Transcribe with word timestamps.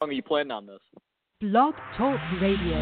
long 0.00 0.08
are 0.08 0.12
you 0.14 0.22
planning 0.22 0.50
on 0.50 0.64
this? 0.64 0.80
Blog 1.42 1.74
Talk 1.98 2.18
Radio. 2.40 2.80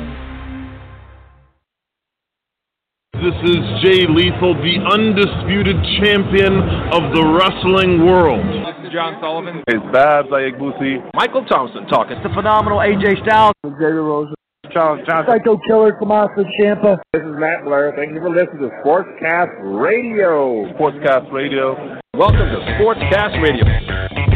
This 3.14 3.34
is 3.42 3.58
Jay 3.82 4.06
Lethal, 4.06 4.54
the 4.54 4.78
undisputed 4.94 5.74
champion 5.98 6.62
of 6.94 7.10
the 7.10 7.24
wrestling 7.34 8.06
world. 8.06 8.38
This 8.46 8.86
is 8.86 8.92
John 8.92 9.18
Sullivan. 9.20 9.64
It's 9.66 9.82
Babs 9.92 10.28
Ayagbusi. 10.28 11.10
Michael 11.14 11.44
Thompson 11.46 11.88
talking. 11.88 12.18
It's 12.18 12.22
the 12.22 12.32
phenomenal 12.34 12.78
AJ 12.78 13.26
Styles. 13.26 13.54
Xavier 13.66 14.04
Rose. 14.04 14.32
Charles 14.70 15.00
Johnson. 15.08 15.34
Psycho 15.34 15.58
Killer, 15.66 15.98
Tommaso 15.98 16.44
Ciampa. 16.54 16.98
This 17.12 17.22
is 17.22 17.34
Matt 17.34 17.64
Blair. 17.64 17.94
Thank 17.96 18.14
you 18.14 18.20
for 18.20 18.30
listening 18.30 18.62
to 18.62 18.70
Sportscast 18.84 19.58
Radio. 19.82 20.70
Sportscast 20.78 21.32
Radio. 21.32 21.98
Welcome 22.14 22.46
to 22.46 22.60
Sportscast 22.78 23.42
Radio. 23.42 24.27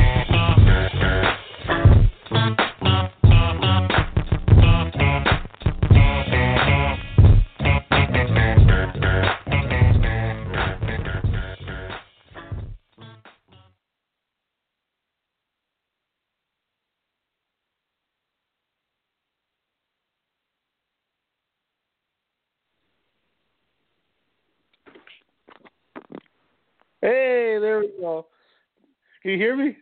You 29.32 29.38
hear 29.38 29.56
me? 29.56 29.76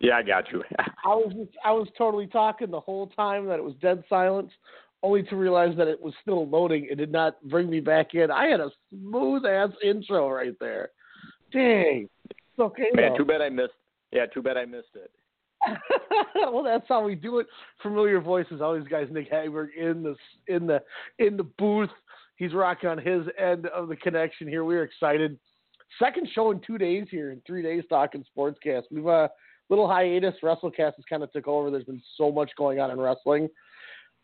Yeah, 0.00 0.16
I 0.16 0.22
got 0.22 0.50
you. 0.52 0.62
I 0.78 1.08
was 1.08 1.32
just, 1.36 1.56
I 1.64 1.72
was 1.72 1.88
totally 1.96 2.26
talking 2.26 2.70
the 2.70 2.80
whole 2.80 3.08
time 3.08 3.46
that 3.46 3.58
it 3.58 3.64
was 3.64 3.74
dead 3.82 4.02
silence, 4.08 4.50
only 5.02 5.22
to 5.24 5.36
realize 5.36 5.76
that 5.76 5.88
it 5.88 6.00
was 6.00 6.14
still 6.22 6.48
loading. 6.48 6.86
It 6.90 6.96
did 6.96 7.12
not 7.12 7.42
bring 7.48 7.68
me 7.70 7.80
back 7.80 8.14
in. 8.14 8.30
I 8.30 8.46
had 8.46 8.60
a 8.60 8.70
smooth 8.90 9.44
ass 9.44 9.70
intro 9.84 10.30
right 10.30 10.54
there. 10.60 10.90
Dang. 11.52 12.08
It's 12.30 12.58
okay. 12.58 12.88
Man, 12.94 13.12
though. 13.12 13.18
too 13.18 13.24
bad 13.24 13.42
I 13.42 13.48
missed. 13.48 13.72
Yeah, 14.12 14.26
too 14.26 14.42
bad 14.42 14.56
I 14.56 14.64
missed 14.64 14.94
it. 14.94 15.10
well, 16.34 16.62
that's 16.62 16.86
how 16.88 17.04
we 17.04 17.14
do 17.14 17.38
it. 17.38 17.46
Familiar 17.82 18.20
voices. 18.20 18.60
Always 18.60 18.84
guys. 18.84 19.08
Nick 19.10 19.30
Hagberg 19.30 19.68
in 19.78 20.02
the 20.02 20.16
in 20.46 20.66
the 20.66 20.80
in 21.18 21.36
the 21.36 21.44
booth. 21.44 21.90
He's 22.36 22.54
rocking 22.54 22.88
on 22.88 22.96
his 22.96 23.26
end 23.38 23.66
of 23.66 23.88
the 23.88 23.96
connection 23.96 24.48
here. 24.48 24.64
We're 24.64 24.84
excited. 24.84 25.38
Second 25.98 26.28
show 26.32 26.50
in 26.50 26.60
two 26.60 26.78
days 26.78 27.06
here, 27.10 27.32
in 27.32 27.42
three 27.46 27.62
days 27.62 27.84
talking 27.88 28.24
sportscast. 28.36 28.84
We've 28.90 29.06
a 29.06 29.08
uh, 29.08 29.28
little 29.68 29.88
hiatus. 29.88 30.34
WrestleCast 30.42 30.94
has 30.96 31.04
kind 31.08 31.22
of 31.22 31.32
took 31.32 31.48
over. 31.48 31.70
There's 31.70 31.84
been 31.84 32.02
so 32.16 32.30
much 32.30 32.50
going 32.56 32.80
on 32.80 32.90
in 32.90 33.00
wrestling, 33.00 33.48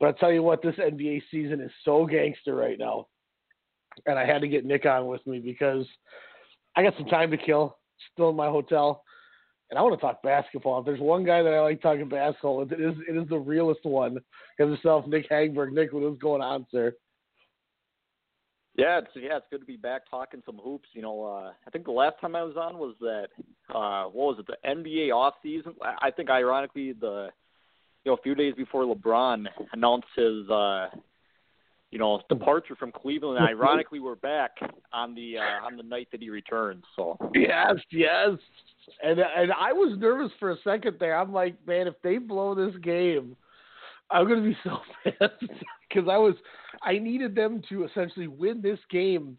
but 0.00 0.08
I 0.08 0.12
tell 0.12 0.32
you 0.32 0.42
what, 0.42 0.62
this 0.62 0.76
NBA 0.76 1.22
season 1.30 1.60
is 1.60 1.70
so 1.84 2.06
gangster 2.06 2.54
right 2.54 2.78
now, 2.78 3.06
and 4.06 4.18
I 4.18 4.26
had 4.26 4.40
to 4.42 4.48
get 4.48 4.64
Nick 4.64 4.86
on 4.86 5.06
with 5.06 5.26
me 5.26 5.38
because 5.38 5.86
I 6.76 6.82
got 6.82 6.94
some 6.96 7.06
time 7.06 7.30
to 7.30 7.36
kill. 7.36 7.78
Still 8.12 8.28
in 8.28 8.36
my 8.36 8.48
hotel 8.48 9.02
and 9.70 9.78
I 9.78 9.82
want 9.82 9.94
to 9.94 10.00
talk 10.00 10.22
basketball. 10.22 10.78
If 10.78 10.86
there's 10.86 11.00
one 11.00 11.24
guy 11.24 11.42
that 11.42 11.52
I 11.52 11.60
like 11.60 11.82
talking 11.82 12.08
basketball 12.08 12.62
it 12.62 12.72
is 12.72 12.94
it 13.08 13.16
is 13.16 13.28
the 13.28 13.38
realest 13.38 13.84
one. 13.84 14.18
Himself, 14.58 15.06
Nick 15.06 15.28
Hagberg. 15.28 15.72
Nick, 15.72 15.92
what 15.92 16.10
is 16.10 16.18
going 16.18 16.42
on, 16.42 16.66
sir? 16.70 16.94
Yeah, 18.76 18.98
it's 18.98 19.08
yeah, 19.14 19.38
it's 19.38 19.46
good 19.50 19.60
to 19.60 19.66
be 19.66 19.76
back 19.76 20.02
talking 20.10 20.42
some 20.44 20.58
hoops. 20.62 20.88
You 20.92 21.00
know, 21.00 21.24
uh, 21.24 21.52
I 21.66 21.70
think 21.70 21.86
the 21.86 21.92
last 21.92 22.20
time 22.20 22.36
I 22.36 22.42
was 22.42 22.56
on 22.56 22.76
was 22.76 22.94
that 23.00 23.28
uh, 23.74 24.04
what 24.04 24.36
was 24.36 24.38
it, 24.38 24.46
the 24.46 24.68
NBA 24.68 25.14
off 25.14 25.34
season? 25.42 25.74
I 25.82 26.10
think 26.10 26.28
ironically 26.28 26.92
the 26.92 27.30
you 28.04 28.10
know 28.10 28.14
a 28.16 28.22
few 28.22 28.34
days 28.34 28.54
before 28.54 28.82
LeBron 28.82 29.46
announced 29.72 30.08
his 30.14 30.48
uh, 30.50 30.88
you 31.90 31.98
know 31.98 32.20
departure 32.28 32.76
from 32.76 32.92
Cleveland. 32.92 33.38
ironically, 33.38 33.98
we're 33.98 34.14
back 34.14 34.50
on 34.92 35.14
the 35.14 35.38
uh, 35.38 35.64
on 35.66 35.78
the 35.78 35.82
night 35.82 36.08
that 36.12 36.20
he 36.20 36.28
returned. 36.28 36.84
So 36.96 37.16
yes, 37.34 37.76
yes, 37.90 38.32
and 39.02 39.20
and 39.20 39.52
I 39.52 39.72
was 39.72 39.98
nervous 39.98 40.32
for 40.38 40.50
a 40.50 40.56
second 40.62 40.96
there. 41.00 41.18
I'm 41.18 41.32
like, 41.32 41.54
man, 41.66 41.86
if 41.86 41.94
they 42.02 42.18
blow 42.18 42.54
this 42.54 42.76
game, 42.82 43.36
I'm 44.10 44.28
gonna 44.28 44.42
be 44.42 44.56
so 44.64 44.78
pissed 45.04 45.52
because 45.88 46.08
I 46.08 46.16
was 46.16 46.34
I 46.82 46.98
needed 46.98 47.34
them 47.34 47.62
to 47.68 47.84
essentially 47.84 48.28
win 48.28 48.62
this 48.62 48.78
game 48.90 49.38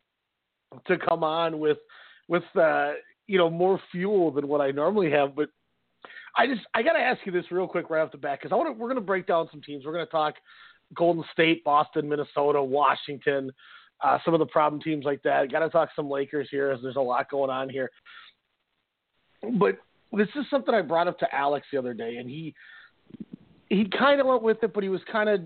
to 0.87 0.97
come 0.97 1.23
on 1.23 1.59
with 1.59 1.77
with 2.27 2.43
uh, 2.55 2.93
you 3.27 3.37
know 3.37 3.49
more 3.49 3.79
fuel 3.91 4.31
than 4.31 4.47
what 4.47 4.61
I 4.61 4.71
normally 4.71 5.11
have. 5.11 5.35
But 5.35 5.49
I 6.37 6.47
just 6.47 6.61
I 6.73 6.83
got 6.83 6.93
to 6.93 6.99
ask 6.99 7.19
you 7.25 7.31
this 7.31 7.51
real 7.51 7.67
quick 7.67 7.89
right 7.89 8.01
off 8.01 8.11
the 8.11 8.17
bat 8.17 8.39
because 8.41 8.53
I 8.53 8.55
want 8.55 8.75
to 8.75 8.79
we're 8.79 8.93
to 8.93 9.01
break 9.01 9.27
down 9.27 9.47
some 9.51 9.61
teams. 9.61 9.85
We're 9.85 9.93
to 10.05 10.11
talk 10.11 10.35
Golden 10.93 11.23
State, 11.33 11.63
Boston, 11.63 12.07
Minnesota, 12.07 12.61
Washington, 12.61 13.51
uh, 14.03 14.19
some 14.23 14.33
of 14.33 14.39
the 14.39 14.45
problem 14.45 14.81
teams 14.81 15.05
like 15.05 15.21
that. 15.23 15.51
Got 15.51 15.59
to 15.59 15.69
talk 15.69 15.89
some 15.95 16.09
Lakers 16.09 16.47
here 16.51 16.71
as 16.71 16.81
there's 16.81 16.95
a 16.95 17.01
lot 17.01 17.29
going 17.29 17.49
on 17.49 17.69
here. 17.69 17.89
But 19.57 19.77
this 20.11 20.27
is 20.35 20.45
something 20.49 20.73
I 20.73 20.81
brought 20.81 21.07
up 21.07 21.19
to 21.19 21.35
Alex 21.35 21.67
the 21.71 21.77
other 21.77 21.93
day, 21.93 22.17
and 22.17 22.29
he 22.29 22.53
he 23.69 23.85
kind 23.97 24.19
of 24.19 24.27
went 24.27 24.43
with 24.43 24.63
it, 24.63 24.73
but 24.73 24.83
he 24.83 24.89
was 24.89 25.01
kind 25.11 25.29
of 25.29 25.41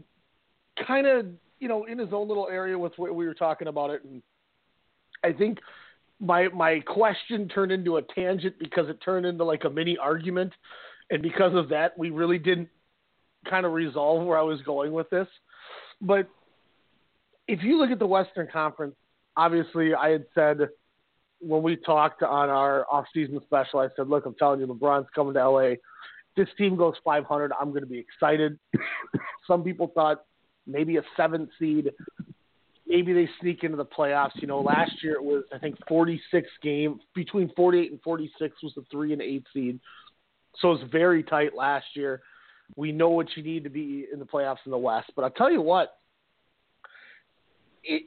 kind 0.88 1.08
of 1.08 1.26
you 1.60 1.68
know 1.68 1.86
in 1.86 1.98
his 1.98 2.10
own 2.12 2.28
little 2.28 2.48
area 2.48 2.78
with 2.78 2.94
what 2.98 3.14
we 3.14 3.26
were 3.26 3.34
talking 3.34 3.68
about 3.68 3.90
it, 3.90 4.04
and 4.04 4.22
I 5.24 5.34
think 5.34 5.60
my 6.20 6.48
my 6.50 6.80
question 6.82 7.48
turned 7.48 7.72
into 7.72 7.98
a 7.98 8.02
tangent 8.02 8.56
because 8.60 8.90
it 8.90 9.00
turned 9.04 9.26
into 9.26 9.44
like 9.44 9.64
a 9.64 9.70
mini 9.70 9.98
argument, 9.98 10.54
and 11.10 11.22
because 11.22 11.56
of 11.56 11.70
that, 11.70 11.98
we 11.98 12.10
really 12.10 12.38
didn't 12.38 12.70
kind 13.50 13.66
of 13.66 13.74
resolve 13.74 14.26
where 14.26 14.38
I 14.38 14.44
was 14.44 14.62
going 14.62 14.92
with 14.92 15.10
this. 15.10 15.28
But 16.00 16.30
if 17.48 17.64
you 17.64 17.78
look 17.78 17.90
at 17.90 18.00
the 18.00 18.08
Western 18.08 18.48
Conference, 18.52 18.96
obviously 19.36 19.94
I 19.96 20.10
had 20.10 20.26
said 20.36 20.70
when 21.40 21.64
we 21.64 21.76
talked 21.76 22.22
on 22.22 22.50
our 22.50 22.86
off-season 22.92 23.40
special, 23.46 23.80
I 23.80 23.88
said, 23.96 24.08
"Look, 24.08 24.28
I'm 24.28 24.36
telling 24.36 24.60
you, 24.60 24.68
LeBron's 24.68 25.10
coming 25.16 25.34
to 25.34 25.50
LA. 25.50 25.74
This 26.36 26.48
team 26.58 26.76
goes 26.76 26.96
500. 27.04 27.52
I'm 27.60 27.70
going 27.70 27.82
to 27.82 27.90
be 27.90 28.00
excited." 28.00 28.58
Some 29.48 29.64
people 29.64 29.92
thought 29.94 30.24
maybe 30.68 30.98
a 30.98 31.02
seventh 31.18 31.50
seed, 31.60 31.92
maybe 32.88 33.14
they 33.14 33.30
sneak 33.40 33.64
into 33.64 33.78
the 33.78 33.86
playoffs. 33.86 34.36
You 34.36 34.48
know, 34.48 34.60
last 34.62 35.04
year 35.04 35.14
it 35.14 35.24
was 35.24 35.44
I 35.54 35.58
think 35.58 35.76
46 35.88 36.48
game 36.62 37.00
between 37.16 37.52
48 37.56 37.92
and 37.92 38.02
46 38.02 38.64
was 38.64 38.74
the 38.76 38.84
three 38.92 39.14
and 39.14 39.22
eight 39.22 39.46
seed, 39.54 39.80
so 40.60 40.72
it 40.72 40.80
was 40.82 40.90
very 40.92 41.24
tight 41.24 41.56
last 41.56 41.86
year. 41.96 42.22
We 42.76 42.92
know 42.92 43.10
what 43.10 43.28
you 43.36 43.44
need 43.44 43.64
to 43.64 43.70
be 43.70 44.08
in 44.12 44.20
the 44.20 44.26
playoffs 44.26 44.66
in 44.66 44.72
the 44.72 44.78
West, 44.78 45.12
but 45.16 45.24
I'll 45.24 45.32
tell 45.32 45.52
you 45.52 45.62
what. 45.62 45.98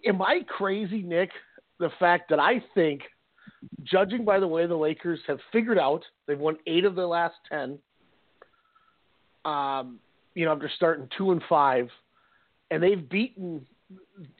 Am 0.06 0.22
I 0.22 0.40
crazy, 0.46 1.02
Nick? 1.02 1.30
The 1.80 1.90
fact 1.98 2.30
that 2.30 2.38
I 2.38 2.62
think 2.74 3.02
judging 3.82 4.24
by 4.24 4.38
the 4.38 4.46
way 4.46 4.66
the 4.66 4.76
Lakers 4.76 5.18
have 5.26 5.38
figured 5.52 5.78
out, 5.78 6.04
they've 6.26 6.38
won 6.38 6.56
eight 6.66 6.84
of 6.84 6.94
their 6.94 7.06
last 7.06 7.34
ten. 7.48 7.78
Um, 9.44 9.98
you 10.34 10.44
know, 10.44 10.52
after 10.52 10.70
starting 10.74 11.08
two 11.16 11.32
and 11.32 11.42
five, 11.48 11.88
and 12.70 12.82
they've 12.82 13.08
beaten 13.08 13.66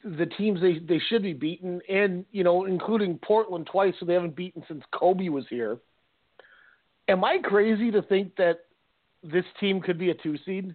the 0.04 0.26
teams 0.26 0.60
they 0.60 0.78
they 0.78 1.00
should 1.08 1.22
be 1.22 1.32
beaten, 1.32 1.80
and 1.88 2.24
you 2.32 2.44
know, 2.44 2.64
including 2.64 3.18
Portland 3.18 3.68
twice, 3.70 3.94
so 4.00 4.06
they 4.06 4.14
haven't 4.14 4.36
beaten 4.36 4.62
since 4.66 4.82
Kobe 4.92 5.28
was 5.28 5.44
here. 5.48 5.78
Am 7.08 7.22
I 7.22 7.38
crazy 7.42 7.90
to 7.90 8.02
think 8.02 8.34
that 8.36 8.60
this 9.22 9.44
team 9.60 9.80
could 9.80 9.98
be 9.98 10.10
a 10.10 10.14
two 10.14 10.36
seed? 10.44 10.74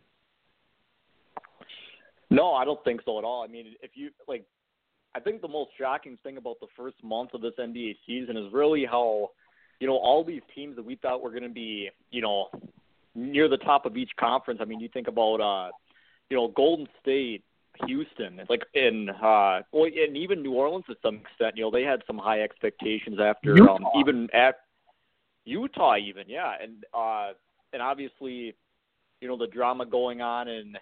No, 2.30 2.54
I 2.54 2.64
don't 2.64 2.84
think 2.84 3.02
so 3.04 3.18
at 3.18 3.24
all. 3.24 3.44
I 3.44 3.48
mean, 3.48 3.74
if 3.82 3.92
you 3.96 4.12
like 4.28 4.46
I 5.16 5.20
think 5.20 5.42
the 5.42 5.48
most 5.48 5.72
shocking 5.78 6.18
thing 6.24 6.38
about 6.38 6.60
the 6.60 6.68
first 6.78 6.96
month 7.04 7.34
of 7.34 7.42
this 7.42 7.54
NBA 7.60 7.98
season 8.06 8.38
is 8.38 8.54
really 8.54 8.86
how, 8.86 9.32
you 9.80 9.88
know, 9.88 9.98
all 9.98 10.24
these 10.24 10.42
teams 10.54 10.76
that 10.76 10.86
we 10.86 10.96
thought 10.96 11.22
were 11.22 11.32
going 11.32 11.44
to 11.44 11.50
be, 11.50 11.90
you 12.12 12.22
know, 12.22 12.48
near 13.16 13.48
the 13.48 13.58
top 13.58 13.86
of 13.86 13.98
each 13.98 14.12
conference. 14.20 14.60
I 14.62 14.66
mean, 14.66 14.80
you 14.80 14.90
think 14.90 15.08
about, 15.08 15.42
uh, 15.42 15.72
you 16.30 16.38
know, 16.38 16.48
Golden 16.50 16.88
State, 17.02 17.44
Houston, 17.86 18.42
like 18.50 18.64
in, 18.74 19.10
uh, 19.10 19.62
well, 19.72 19.86
and 19.86 20.18
even 20.18 20.42
New 20.42 20.54
Orleans 20.54 20.86
to 20.88 20.96
some 21.02 21.16
extent. 21.16 21.56
You 21.56 21.64
know, 21.64 21.72
they 21.72 21.84
had 21.84 22.02
some 22.06 22.18
high 22.18 22.42
expectations 22.42 23.20
after, 23.22 23.56
Utah. 23.56 23.76
um, 23.76 23.86
even 23.98 24.28
at 24.34 24.56
Utah, 25.46 25.98
even 25.98 26.26
yeah, 26.28 26.54
and 26.62 26.84
uh, 26.94 27.32
and 27.74 27.82
obviously, 27.82 28.56
you 29.22 29.28
know, 29.28 29.38
the 29.38 29.48
drama 29.48 29.86
going 29.86 30.22
on 30.22 30.48
and 30.48 30.78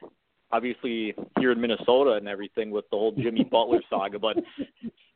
obviously 0.51 1.13
here 1.39 1.51
in 1.51 1.59
Minnesota 1.59 2.13
and 2.13 2.27
everything 2.27 2.71
with 2.71 2.85
the 2.91 2.97
whole 2.97 3.11
Jimmy 3.11 3.43
Butler 3.51 3.81
saga, 3.89 4.19
but 4.19 4.37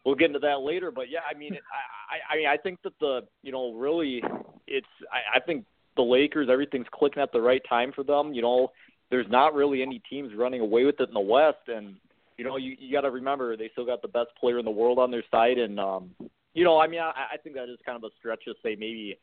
we'll 0.06 0.16
get 0.16 0.28
into 0.28 0.40
that 0.40 0.62
later. 0.62 0.92
But 0.92 1.10
yeah, 1.10 1.20
I 1.30 1.38
mean, 1.38 1.54
I, 1.54 2.16
I, 2.16 2.34
I 2.34 2.38
mean, 2.38 2.48
I 2.48 2.58
think 2.58 2.82
that 2.84 2.94
the, 3.00 3.22
you 3.42 3.52
know, 3.52 3.74
really, 3.74 4.24
it's, 4.68 4.88
I, 5.12 5.38
I 5.38 5.40
think 5.40 5.66
the 5.96 6.02
Lakers, 6.02 6.50
everything's 6.52 6.88
clicking 6.92 7.22
at 7.22 7.32
the 7.32 7.42
right 7.42 7.62
time 7.68 7.92
for 7.94 8.04
them. 8.04 8.34
You 8.34 8.42
know, 8.42 8.72
there's 9.10 9.28
not 9.30 9.54
really 9.54 9.82
any 9.82 10.02
teams 10.10 10.34
running 10.36 10.62
away 10.62 10.86
with 10.86 11.00
it 11.00 11.10
in 11.10 11.14
the 11.14 11.20
West, 11.20 11.68
and 11.68 11.96
you 12.38 12.46
know, 12.46 12.58
you, 12.58 12.76
you 12.80 12.92
got 12.92 13.02
to 13.02 13.12
remember 13.12 13.56
they 13.56 13.70
still 13.74 13.86
got 13.86 14.02
the 14.02 14.08
best 14.08 14.30
player 14.40 14.58
in 14.58 14.66
the 14.66 14.72
world 14.72 15.00
on 15.00 15.12
their 15.12 15.24
side, 15.30 15.58
and 15.58 15.80
um, 15.80 16.12
you 16.54 16.64
know, 16.64 16.80
I 16.80 16.88
mean, 16.88 17.02
I, 17.02 17.12
I 17.34 17.38
think 17.38 17.56
that 17.56 17.70
is 17.70 17.78
kind 17.86 17.98
of 17.98 18.04
a 18.04 18.14
stretch 18.18 18.46
to 18.46 18.54
say 18.64 18.76
maybe 18.76 19.18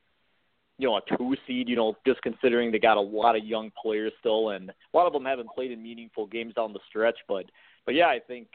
you 0.79 0.89
know 0.89 0.99
a 0.99 1.17
two 1.17 1.35
seed. 1.47 1.69
You 1.69 1.77
know, 1.77 1.97
just 2.07 2.23
considering 2.23 2.71
they 2.71 2.79
got 2.79 2.97
a 2.97 3.01
lot 3.01 3.37
of 3.37 3.45
young 3.45 3.73
players 3.81 4.13
still, 4.21 4.51
and 4.51 4.71
a 4.71 4.97
lot 4.97 5.07
of 5.07 5.13
them 5.13 5.25
haven't 5.25 5.49
played 5.55 5.73
in 5.73 5.83
meaningful 5.83 6.27
games 6.27 6.55
down 6.55 6.73
the 6.73 6.81
stretch. 6.89 7.19
But 7.27 7.47
but 7.87 7.95
yeah, 7.95 8.07
I 8.07 8.21
think 8.25 8.49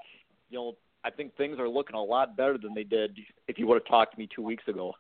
you 0.50 0.58
know 0.58 0.76
I 1.04 1.10
think 1.10 1.36
things 1.36 1.60
are 1.60 1.68
looking 1.68 1.96
a 1.96 2.04
lot 2.04 2.38
better 2.38 2.58
than 2.58 2.74
they 2.74 2.84
did 2.84 3.18
if 3.48 3.60
you 3.60 3.68
would 3.68 3.76
have 3.76 3.88
talked 3.88 4.14
to 4.14 4.20
me 4.20 4.30
two 4.34 4.44
weeks 4.44 4.64
ago. 4.68 4.94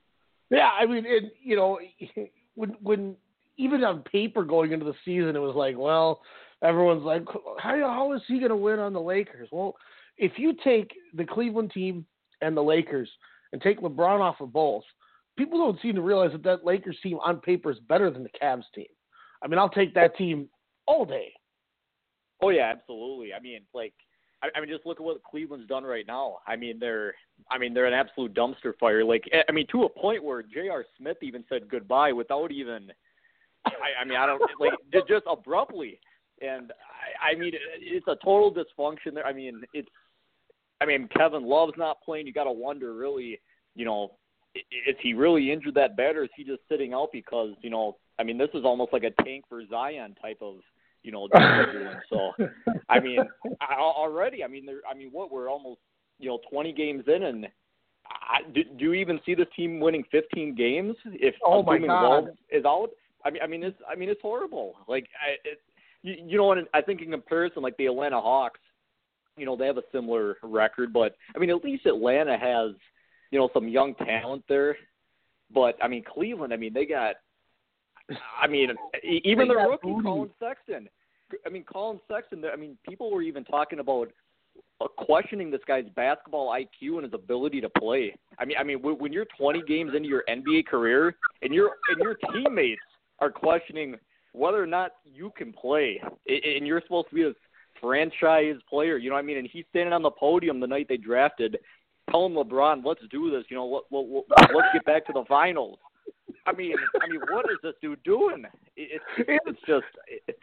Yeah, 0.50 0.70
I 0.70 0.86
mean, 0.86 1.06
and 1.06 1.32
you 1.42 1.56
know, 1.56 1.80
when 2.56 2.76
when 2.82 3.16
even 3.58 3.84
on 3.84 4.02
paper 4.04 4.44
going 4.44 4.72
into 4.72 4.86
the 4.86 4.96
season, 5.06 5.36
it 5.36 5.40
was 5.40 5.56
like, 5.56 5.78
well, 5.78 6.22
everyone's 6.64 7.04
like, 7.04 7.24
how 7.60 7.78
how 7.78 8.14
is 8.14 8.22
he 8.28 8.40
going 8.40 8.50
to 8.50 8.56
win 8.56 8.80
on 8.80 8.94
the 8.94 9.02
Lakers? 9.02 9.50
Well, 9.52 9.76
if 10.18 10.34
you 10.38 10.54
take 10.64 10.92
the 11.14 11.26
Cleveland 11.26 11.72
team 11.72 12.06
and 12.42 12.56
the 12.56 12.64
Lakers 12.64 13.10
and 13.52 13.62
take 13.62 13.82
LeBron 13.82 14.20
off 14.20 14.42
of 14.42 14.54
both, 14.54 14.84
people 15.38 15.58
don't 15.58 15.82
seem 15.82 15.96
to 15.96 16.02
realize 16.02 16.32
that 16.32 16.44
that 16.44 16.66
Lakers 16.66 16.98
team 17.02 17.18
on 17.24 17.40
paper 17.40 17.72
is 17.72 17.80
better 17.88 18.10
than 18.10 18.24
the 18.24 18.30
Cavs 18.42 18.64
team. 18.76 18.86
I 19.44 19.48
mean, 19.48 19.60
I'll 19.60 19.70
take 19.70 19.94
that 19.96 20.16
team 20.16 20.50
all 20.86 21.06
day. 21.06 21.34
Oh 22.42 22.50
yeah, 22.50 22.72
absolutely. 22.72 23.34
I 23.34 23.40
mean, 23.40 23.62
like 23.74 23.94
I, 24.56 24.60
mean, 24.60 24.70
just 24.70 24.86
look 24.86 25.00
at 25.00 25.04
what 25.04 25.24
Cleveland's 25.24 25.68
done 25.68 25.84
right 25.84 26.06
now. 26.06 26.40
I 26.46 26.56
mean, 26.56 26.78
they're, 26.80 27.14
I 27.50 27.58
mean, 27.58 27.74
they're 27.74 27.86
an 27.86 27.94
absolute 27.94 28.34
dumpster 28.34 28.78
fire. 28.80 29.04
Like, 29.04 29.24
I 29.48 29.52
mean, 29.52 29.66
to 29.72 29.84
a 29.84 29.90
point 29.90 30.24
where 30.24 30.44
J.R. 30.44 30.86
Smith 30.98 31.18
even 31.22 31.44
said 31.48 31.70
goodbye 31.70 32.12
without 32.12 32.52
even, 32.52 32.92
I, 33.66 34.02
I 34.02 34.06
mean, 34.06 34.18
I 34.18 34.26
don't 34.26 34.42
like 34.60 34.74
just 35.08 35.26
abruptly. 35.30 36.00
And 36.42 36.72
I, 37.22 37.32
I 37.32 37.36
mean, 37.40 37.54
it's 37.80 38.08
a 38.08 38.18
total 38.24 38.54
dysfunction 38.54 39.14
there. 39.14 39.26
I 39.26 39.34
mean, 39.34 39.62
it's, 39.74 39.88
I 40.82 40.86
mean, 40.86 41.08
Kevin 41.16 41.46
Love's 41.46 41.78
not 41.78 42.02
playing. 42.04 42.28
You 42.28 42.34
got 42.34 42.44
to 42.44 42.52
wonder, 42.52 42.94
really, 42.94 43.40
you 43.76 43.86
know, 43.86 44.12
is 44.56 44.96
he 45.02 45.14
really 45.14 45.52
injured 45.52 45.76
that 45.76 45.96
bad, 45.96 46.16
or 46.16 46.24
is 46.24 46.30
he 46.36 46.44
just 46.44 46.62
sitting 46.70 46.94
out 46.94 47.10
because, 47.12 47.52
you 47.62 47.70
know, 47.70 47.98
I 48.20 48.24
mean, 48.24 48.38
this 48.38 48.50
is 48.54 48.66
almost 48.66 48.94
like 48.94 49.04
a 49.04 49.24
tank 49.24 49.46
for 49.50 49.66
Zion 49.66 50.16
type 50.22 50.38
of 50.42 50.58
you 51.04 51.12
know, 51.12 51.28
doing. 51.36 51.96
so 52.10 52.32
I 52.90 53.00
mean, 53.00 53.20
I, 53.62 53.76
already, 53.76 54.44
I 54.44 54.48
mean, 54.48 54.66
there, 54.66 54.80
I 54.90 54.94
mean, 54.94 55.10
what 55.12 55.32
we're 55.32 55.50
almost, 55.50 55.80
you 56.20 56.30
know, 56.30 56.40
20 56.50 56.74
games 56.74 57.04
in, 57.08 57.24
and 57.24 57.48
I, 58.08 58.50
do, 58.54 58.64
do 58.78 58.86
you 58.86 58.94
even 58.94 59.20
see 59.26 59.36
this 59.36 59.48
team 59.56 59.80
winning 59.80 60.04
15 60.12 60.56
games 60.56 60.96
if 61.06 61.36
oh 61.46 61.64
my 61.64 61.78
God. 61.78 62.30
is 62.50 62.66
out? 62.66 62.90
I 63.26 63.30
mean, 63.30 63.42
I 63.44 63.48
mean, 63.48 63.64
it's, 63.64 63.78
I 63.90 63.96
mean, 63.96 64.10
it's 64.10 64.22
horrible. 64.22 64.76
Like, 64.88 65.08
I, 65.22 65.48
it, 65.48 65.62
you, 66.02 66.16
you 66.26 66.38
know, 66.38 66.52
and 66.52 66.68
I 66.74 66.82
think 66.82 67.02
in 67.02 67.12
comparison, 67.12 67.62
like 67.62 67.78
the 67.78 67.88
Atlanta 67.88 68.20
Hawks, 68.20 68.60
you 69.38 69.46
know, 69.46 69.56
they 69.56 69.66
have 69.66 69.78
a 69.78 69.84
similar 69.92 70.38
record, 70.44 70.94
but 70.94 71.16
I 71.36 71.40
mean, 71.40 71.50
at 71.50 71.64
least 71.64 71.86
Atlanta 71.86 72.38
has, 72.38 72.76
you 73.32 73.40
know, 73.40 73.50
some 73.54 73.68
young 73.68 73.96
talent 73.96 74.44
there. 74.48 74.78
But 75.54 75.76
I 75.82 75.88
mean, 75.88 76.04
Cleveland, 76.04 76.54
I 76.54 76.58
mean, 76.58 76.74
they 76.74 76.86
got 76.86 77.16
I 78.42 78.48
mean, 78.48 78.70
even 79.04 79.48
the 79.48 79.56
rookie 79.56 79.88
booty. 79.88 80.04
Collin 80.04 80.30
Sexton. 80.40 80.90
I 81.46 81.50
mean, 81.50 81.64
Collin 81.64 82.00
Sexton. 82.12 82.44
I 82.52 82.56
mean, 82.56 82.78
people 82.88 83.12
were 83.12 83.22
even 83.22 83.44
talking 83.44 83.80
about 83.80 84.12
uh, 84.82 84.88
questioning 84.88 85.50
this 85.50 85.62
guy's 85.68 85.86
basketball 85.96 86.50
IQ 86.50 86.96
and 86.96 87.04
his 87.04 87.14
ability 87.14 87.62
to 87.62 87.70
play. 87.70 88.16
I 88.40 88.46
mean, 88.46 88.58
I 88.60 88.64
mean, 88.64 88.82
when 88.82 89.14
you're 89.14 89.28
20 89.38 89.64
games 89.64 89.92
into 89.96 90.10
your 90.10 90.24
NBA 90.30 90.68
career 90.68 91.16
and 91.42 91.54
your 91.54 91.72
and 91.90 92.00
your 92.00 92.16
teammates 92.32 92.82
are 93.20 93.32
questioning 93.32 93.96
whether 94.34 94.62
or 94.62 94.68
not 94.68 94.94
you 95.06 95.32
can 95.38 95.54
play, 95.54 96.02
and 96.28 96.68
you're 96.68 96.82
supposed 96.82 97.10
to 97.10 97.16
be 97.16 97.24
a 97.24 97.34
franchise 97.80 98.56
player, 98.70 98.98
you 98.98 99.10
know 99.10 99.16
what 99.16 99.22
I 99.22 99.24
mean? 99.24 99.38
And 99.38 99.50
he's 99.52 99.66
standing 99.70 99.94
on 99.94 100.02
the 100.02 100.12
podium 100.12 100.60
the 100.60 100.68
night 100.68 100.88
they 100.90 100.98
drafted, 100.98 101.58
telling 102.10 102.34
LeBron, 102.34 102.84
"Let's 102.84 103.02
do 103.12 103.32
this. 103.32 103.44
You 103.50 103.58
know, 103.58 103.84
let, 103.92 104.26
let, 104.30 104.56
let's 104.56 104.68
get 104.74 104.86
back 104.86 105.06
to 105.08 105.14
the 105.14 105.24
finals." 105.28 105.78
I 106.46 106.52
mean, 106.54 106.76
I 107.02 107.08
mean, 107.08 107.22
what 107.30 107.46
is 107.46 107.58
this 107.64 107.74
dude 107.82 108.04
doing? 108.04 108.46
It, 108.76 109.02
it, 109.18 109.42
it's 109.46 109.60
just. 109.68 109.86
It, 110.08 110.38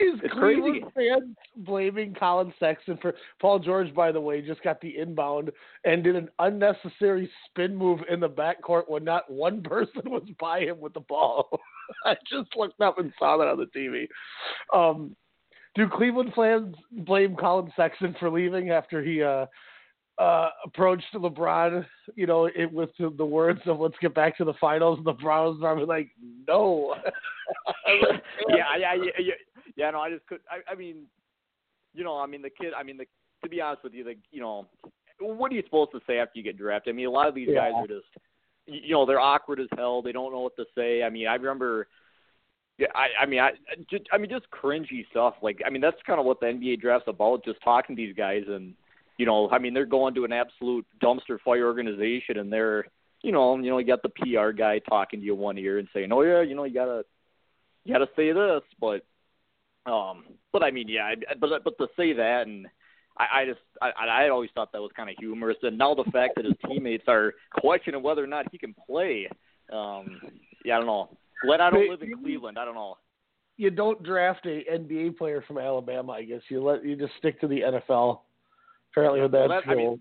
is 0.00 0.18
it's 0.24 0.34
Cleveland 0.34 0.84
crazy. 0.92 1.10
fans 1.10 1.36
blaming 1.56 2.14
Collin 2.14 2.52
Sexton 2.58 2.98
for 3.00 3.14
Paul 3.40 3.60
George? 3.60 3.94
By 3.94 4.10
the 4.10 4.20
way, 4.20 4.42
just 4.42 4.62
got 4.62 4.80
the 4.80 4.98
inbound 4.98 5.52
and 5.84 6.02
did 6.02 6.16
an 6.16 6.28
unnecessary 6.40 7.30
spin 7.48 7.76
move 7.76 8.00
in 8.10 8.18
the 8.18 8.28
backcourt 8.28 8.88
when 8.88 9.04
not 9.04 9.30
one 9.30 9.62
person 9.62 10.02
was 10.06 10.28
by 10.40 10.60
him 10.60 10.80
with 10.80 10.94
the 10.94 11.00
ball. 11.00 11.48
I 12.04 12.16
just 12.28 12.56
looked 12.56 12.80
up 12.80 12.98
and 12.98 13.12
saw 13.18 13.36
that 13.36 13.46
on 13.46 13.58
the 13.58 13.66
TV. 13.66 14.08
Um, 14.76 15.14
do 15.76 15.88
Cleveland 15.88 16.32
fans 16.34 16.74
blame 16.90 17.36
Collin 17.36 17.72
Sexton 17.76 18.16
for 18.18 18.30
leaving 18.30 18.70
after 18.70 19.02
he 19.02 19.22
uh, 19.22 19.46
uh, 20.18 20.50
approach 20.64 21.02
to 21.12 21.18
LeBron, 21.18 21.84
you 22.14 22.26
know, 22.26 22.46
it 22.46 22.72
with 22.72 22.90
the 22.98 23.24
words 23.24 23.60
of 23.66 23.80
"Let's 23.80 23.96
get 24.00 24.14
back 24.14 24.36
to 24.38 24.44
the 24.44 24.54
finals." 24.60 24.98
And 24.98 25.06
LeBron 25.06 25.50
was 25.50 25.58
probably 25.60 25.86
like, 25.86 26.10
"No." 26.46 26.94
yeah, 28.48 28.76
yeah, 28.78 28.94
yeah, 28.94 29.10
yeah, 29.18 29.34
yeah. 29.76 29.90
No, 29.90 30.00
I 30.00 30.10
just 30.10 30.26
could. 30.26 30.40
I, 30.48 30.70
I 30.70 30.74
mean, 30.76 31.06
you 31.94 32.04
know, 32.04 32.18
I 32.18 32.26
mean, 32.26 32.42
the 32.42 32.50
kid. 32.50 32.72
I 32.78 32.82
mean, 32.82 32.96
the 32.96 33.06
to 33.42 33.48
be 33.48 33.60
honest 33.60 33.82
with 33.82 33.92
you, 33.94 34.04
the 34.04 34.14
you 34.30 34.40
know, 34.40 34.66
what 35.20 35.50
are 35.50 35.54
you 35.54 35.62
supposed 35.64 35.92
to 35.92 36.00
say 36.06 36.18
after 36.18 36.38
you 36.38 36.44
get 36.44 36.58
drafted? 36.58 36.94
I 36.94 36.96
mean, 36.96 37.06
a 37.06 37.10
lot 37.10 37.28
of 37.28 37.34
these 37.34 37.48
yeah. 37.50 37.70
guys 37.70 37.72
are 37.74 37.86
just, 37.86 38.06
you 38.66 38.92
know, 38.92 39.06
they're 39.06 39.20
awkward 39.20 39.58
as 39.58 39.68
hell. 39.76 40.00
They 40.00 40.12
don't 40.12 40.32
know 40.32 40.40
what 40.40 40.56
to 40.56 40.64
say. 40.76 41.02
I 41.02 41.10
mean, 41.10 41.26
I 41.26 41.34
remember. 41.34 41.88
Yeah, 42.76 42.88
I, 42.92 43.22
I 43.22 43.26
mean, 43.26 43.38
I, 43.38 43.52
just, 43.88 44.02
I 44.12 44.18
mean, 44.18 44.28
just 44.28 44.50
cringy 44.50 45.06
stuff. 45.08 45.34
Like, 45.42 45.60
I 45.64 45.70
mean, 45.70 45.80
that's 45.80 45.96
kind 46.04 46.18
of 46.18 46.26
what 46.26 46.40
the 46.40 46.46
NBA 46.46 46.80
draft's 46.80 47.06
about. 47.06 47.44
Just 47.44 47.62
talking 47.62 47.94
to 47.94 48.02
these 48.02 48.16
guys, 48.16 48.42
and 48.48 48.74
you 49.16 49.26
know, 49.26 49.48
I 49.50 49.58
mean, 49.58 49.74
they're 49.74 49.86
going 49.86 50.14
to 50.14 50.24
an 50.24 50.32
absolute 50.32 50.86
dumpster 51.02 51.38
fire 51.44 51.66
organization, 51.66 52.38
and 52.38 52.52
they're, 52.52 52.84
you 53.22 53.32
know, 53.32 53.56
you 53.56 53.70
know, 53.70 53.78
you 53.78 53.86
got 53.86 54.02
the 54.02 54.08
PR 54.08 54.50
guy 54.50 54.80
talking 54.80 55.20
to 55.20 55.26
you 55.26 55.34
one 55.34 55.58
ear 55.58 55.78
and 55.78 55.88
saying, 55.94 56.12
"Oh 56.12 56.22
yeah, 56.22 56.42
you 56.42 56.54
know, 56.54 56.64
you 56.64 56.74
gotta, 56.74 57.04
you 57.84 57.94
gotta 57.94 58.10
say 58.16 58.32
this," 58.32 58.62
but, 58.80 59.04
um, 59.90 60.24
but 60.52 60.62
I 60.62 60.70
mean, 60.70 60.88
yeah, 60.88 61.14
but 61.38 61.64
but 61.64 61.78
to 61.78 61.86
say 61.96 62.12
that, 62.14 62.46
and 62.46 62.66
I, 63.16 63.40
I 63.40 63.44
just, 63.46 63.60
I, 63.80 63.90
I 64.06 64.28
always 64.28 64.50
thought 64.54 64.72
that 64.72 64.82
was 64.82 64.90
kind 64.96 65.08
of 65.08 65.16
humorous, 65.18 65.58
and 65.62 65.78
now 65.78 65.94
the 65.94 66.10
fact 66.10 66.34
that 66.36 66.44
his 66.44 66.54
teammates 66.66 67.04
are 67.06 67.34
questioning 67.52 68.02
whether 68.02 68.24
or 68.24 68.28
not 68.28 68.46
he 68.50 68.58
can 68.58 68.74
play, 68.86 69.28
um, 69.72 70.20
yeah, 70.64 70.76
I 70.76 70.78
don't 70.78 70.86
know. 70.86 71.16
Let 71.46 71.60
I 71.60 71.70
don't 71.70 71.88
live 71.90 72.02
in 72.02 72.16
Cleveland. 72.22 72.58
I 72.58 72.64
don't 72.64 72.74
know. 72.74 72.96
You 73.56 73.70
don't 73.70 74.02
draft 74.02 74.46
a 74.46 74.64
NBA 74.70 75.16
player 75.16 75.44
from 75.46 75.58
Alabama, 75.58 76.12
I 76.12 76.24
guess. 76.24 76.40
You 76.48 76.62
let 76.62 76.84
you 76.84 76.96
just 76.96 77.12
stick 77.18 77.40
to 77.40 77.46
the 77.46 77.60
NFL. 77.60 78.20
Apparently, 78.94 79.20
with 79.20 79.32
that, 79.32 79.48
well, 79.48 79.60
that 79.60 79.68
I 79.68 79.74
mean, 79.74 80.00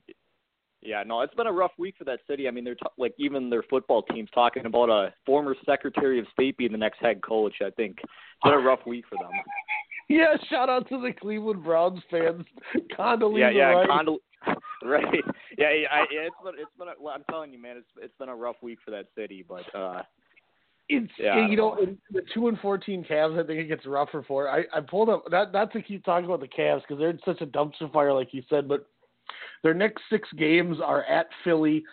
yeah, 0.81 1.03
no, 1.05 1.21
it's 1.21 1.33
been 1.33 1.47
a 1.47 1.51
rough 1.51 1.71
week 1.77 1.95
for 1.97 2.03
that 2.03 2.19
city. 2.27 2.47
I 2.47 2.51
mean, 2.51 2.63
they're 2.63 2.75
t- 2.75 2.85
like 2.97 3.13
even 3.17 3.49
their 3.49 3.63
football 3.63 4.03
team's 4.03 4.29
talking 4.35 4.65
about 4.65 4.89
a 4.89 5.13
former 5.25 5.55
Secretary 5.65 6.19
of 6.19 6.25
State 6.33 6.57
being 6.57 6.71
the 6.71 6.77
next 6.77 6.99
head 6.99 7.21
coach. 7.23 7.55
I 7.61 7.69
think 7.71 7.97
it's 8.01 8.11
been 8.43 8.53
a 8.53 8.57
rough 8.59 8.85
week 8.85 9.05
for 9.09 9.17
them. 9.17 9.31
Yeah, 10.09 10.35
shout 10.49 10.69
out 10.69 10.87
to 10.89 11.01
the 11.01 11.13
Cleveland 11.13 11.63
Browns 11.63 12.01
fans. 12.11 12.45
Condoleezza 12.97 13.39
yeah, 13.39 13.49
yeah, 13.49 13.71
Rice. 13.71 13.87
Condol- 13.89 14.17
right. 14.83 15.23
Yeah, 15.57 15.71
yeah, 15.71 15.87
I, 15.89 15.99
yeah, 16.11 16.27
it's 16.27 16.35
been 16.43 16.53
it's 16.59 16.77
been. 16.77 16.89
A, 16.89 16.93
well, 16.99 17.15
I'm 17.15 17.23
telling 17.31 17.53
you, 17.53 17.59
man, 17.59 17.77
it's 17.77 17.87
it's 17.97 18.17
been 18.19 18.29
a 18.29 18.35
rough 18.35 18.57
week 18.61 18.79
for 18.83 18.91
that 18.91 19.07
city, 19.15 19.45
but. 19.47 19.63
uh 19.73 20.03
it's 20.89 21.11
yeah, 21.17 21.47
you 21.47 21.55
know, 21.55 21.75
know 21.75 21.95
the 22.11 22.21
two 22.33 22.49
and 22.49 22.59
fourteen 22.59 23.05
Cavs. 23.05 23.41
I 23.41 23.47
think 23.47 23.57
it 23.57 23.69
gets 23.69 23.85
rougher 23.85 24.21
for. 24.27 24.49
I 24.49 24.65
I 24.75 24.81
pulled 24.81 25.07
up 25.07 25.23
not 25.31 25.53
not 25.53 25.71
to 25.71 25.81
keep 25.81 26.03
talking 26.03 26.25
about 26.25 26.41
the 26.41 26.47
Cavs 26.47 26.81
because 26.81 26.99
they're 26.99 27.09
in 27.09 27.19
such 27.23 27.39
a 27.39 27.45
dumpster 27.45 27.91
fire, 27.93 28.11
like 28.11 28.33
you 28.33 28.43
said. 28.49 28.67
But 28.67 28.85
their 29.63 29.73
next 29.73 30.03
six 30.09 30.27
games 30.37 30.77
are 30.83 31.03
at 31.03 31.27
Philly, 31.43 31.83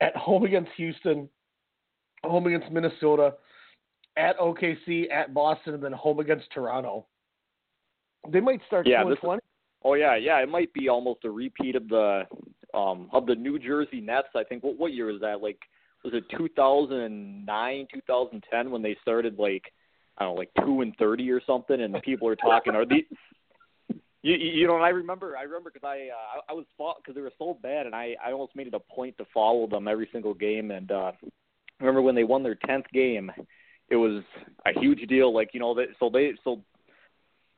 at 0.00 0.16
home 0.16 0.44
against 0.44 0.70
Houston, 0.76 1.28
home 2.24 2.46
against 2.46 2.70
Minnesota, 2.70 3.34
at 4.16 4.38
OKC, 4.38 5.10
at 5.10 5.32
Boston, 5.32 5.74
and 5.74 5.82
then 5.82 5.92
home 5.92 6.20
against 6.20 6.46
Toronto. 6.52 7.06
They 8.30 8.40
might 8.40 8.60
start 8.66 8.86
yeah, 8.86 9.02
two 9.02 9.16
and. 9.22 9.40
Oh 9.82 9.94
yeah, 9.94 10.16
yeah. 10.16 10.38
It 10.42 10.48
might 10.48 10.72
be 10.74 10.88
almost 10.88 11.24
a 11.24 11.30
repeat 11.30 11.74
of 11.74 11.88
the 11.88 12.24
um 12.74 13.08
of 13.12 13.26
the 13.26 13.34
New 13.34 13.58
Jersey 13.58 14.00
Nets. 14.00 14.28
I 14.36 14.44
think. 14.44 14.62
What 14.62 14.78
what 14.78 14.92
year 14.92 15.06
was 15.06 15.20
that? 15.22 15.40
Like 15.40 15.58
was 16.04 16.14
it 16.14 16.24
2009, 16.36 17.86
2010 17.92 18.70
when 18.70 18.82
they 18.82 18.96
started 19.02 19.38
like 19.38 19.72
I 20.18 20.24
don't 20.24 20.34
know, 20.34 20.38
like 20.38 20.50
two 20.64 20.82
and 20.82 20.94
thirty 20.98 21.30
or 21.30 21.40
something, 21.46 21.80
and 21.80 21.96
people 22.02 22.28
are 22.28 22.36
talking, 22.36 22.74
are 22.74 22.84
these? 22.84 23.04
You, 24.22 24.34
you 24.34 24.66
know, 24.66 24.76
I 24.76 24.90
remember, 24.90 25.36
I 25.36 25.42
remember 25.42 25.70
because 25.72 25.86
I, 25.86 26.08
uh, 26.08 26.40
I 26.48 26.52
was 26.52 26.66
because 26.76 27.14
they 27.14 27.22
were 27.22 27.32
so 27.38 27.58
bad, 27.62 27.86
and 27.86 27.94
I, 27.94 28.16
I 28.24 28.32
almost 28.32 28.54
made 28.54 28.66
it 28.66 28.74
a 28.74 28.80
point 28.80 29.16
to 29.18 29.24
follow 29.32 29.66
them 29.66 29.88
every 29.88 30.08
single 30.12 30.34
game. 30.34 30.70
And 30.70 30.90
uh, 30.90 31.12
remember 31.80 32.02
when 32.02 32.14
they 32.14 32.24
won 32.24 32.42
their 32.42 32.54
tenth 32.66 32.86
game, 32.92 33.32
it 33.88 33.96
was 33.96 34.22
a 34.66 34.78
huge 34.78 35.08
deal. 35.08 35.34
Like 35.34 35.50
you 35.54 35.60
know, 35.60 35.74
that 35.74 35.86
so 35.98 36.10
they, 36.10 36.32
so 36.44 36.62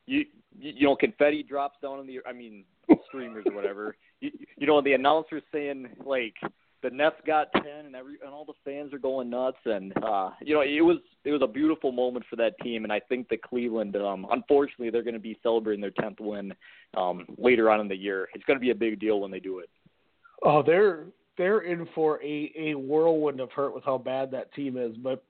you, 0.06 0.24
you 0.58 0.86
know, 0.86 0.94
confetti 0.94 1.42
drops 1.42 1.78
down 1.82 1.98
in 2.00 2.06
the, 2.06 2.20
I 2.26 2.32
mean, 2.32 2.64
streamers 3.08 3.44
or 3.46 3.54
whatever. 3.54 3.96
You, 4.20 4.30
you 4.56 4.66
know, 4.68 4.80
the 4.80 4.92
announcers 4.92 5.42
saying 5.52 5.88
like 6.04 6.34
the 6.82 6.90
Nets 6.90 7.16
got 7.26 7.52
ten, 7.52 7.86
and 7.86 7.94
every 7.94 8.16
and 8.24 8.32
all 8.32 8.44
the 8.44 8.52
fans 8.64 8.92
are 8.92 8.98
going 8.98 9.30
nuts, 9.30 9.58
and 9.64 9.92
uh, 10.02 10.30
you 10.40 10.54
know 10.54 10.62
it 10.62 10.80
was 10.80 10.98
it 11.24 11.30
was 11.30 11.42
a 11.42 11.46
beautiful 11.46 11.92
moment 11.92 12.24
for 12.28 12.36
that 12.36 12.58
team, 12.62 12.84
and 12.84 12.92
I 12.92 13.00
think 13.00 13.28
that 13.28 13.42
Cleveland, 13.42 13.96
um, 13.96 14.26
unfortunately, 14.30 14.90
they're 14.90 15.02
going 15.02 15.14
to 15.14 15.20
be 15.20 15.38
celebrating 15.42 15.80
their 15.80 15.92
tenth 15.92 16.20
win 16.20 16.52
um, 16.96 17.26
later 17.38 17.70
on 17.70 17.80
in 17.80 17.88
the 17.88 17.96
year. 17.96 18.28
It's 18.34 18.44
going 18.44 18.58
to 18.58 18.62
be 18.62 18.70
a 18.70 18.74
big 18.74 18.98
deal 19.00 19.20
when 19.20 19.30
they 19.30 19.40
do 19.40 19.60
it. 19.60 19.70
Oh, 20.42 20.62
they're 20.62 21.06
they're 21.38 21.60
in 21.60 21.86
for 21.94 22.22
a 22.22 22.52
a 22.58 22.74
whirlwind 22.74 23.40
of 23.40 23.50
hurt 23.52 23.74
with 23.74 23.84
how 23.84 23.98
bad 23.98 24.30
that 24.32 24.52
team 24.54 24.76
is, 24.76 24.96
but 24.96 25.24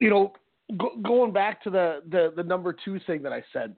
you 0.00 0.10
know, 0.10 0.32
go, 0.76 0.96
going 1.02 1.32
back 1.32 1.62
to 1.62 1.70
the, 1.70 2.02
the 2.10 2.32
the 2.36 2.42
number 2.42 2.74
two 2.84 2.98
thing 3.06 3.22
that 3.22 3.32
I 3.32 3.42
said. 3.52 3.74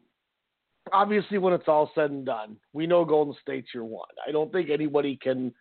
Obviously, 0.93 1.39
when 1.39 1.53
it's 1.53 1.69
all 1.69 1.93
said 1.95 2.11
and 2.11 2.27
done, 2.27 2.57
we 2.73 2.89
know 2.89 3.05
Golden 3.05 3.37
State's 3.41 3.69
your 3.73 3.85
one. 3.85 4.09
I 4.27 4.33
don't 4.33 4.51
think 4.51 4.69
anybody 4.69 5.17
can, 5.17 5.55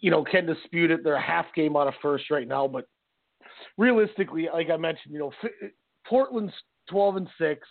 you 0.00 0.10
know, 0.10 0.24
can 0.24 0.46
dispute 0.46 0.90
it. 0.90 1.04
They're 1.04 1.14
a 1.14 1.22
half 1.22 1.46
game 1.54 1.76
out 1.76 1.88
of 1.88 1.94
first 2.00 2.30
right 2.30 2.48
now, 2.48 2.66
but 2.66 2.86
realistically, 3.76 4.48
like 4.52 4.70
I 4.70 4.76
mentioned, 4.76 5.12
you 5.12 5.18
know, 5.18 5.32
Portland's 6.06 6.52
twelve 6.88 7.16
and 7.16 7.28
six. 7.38 7.66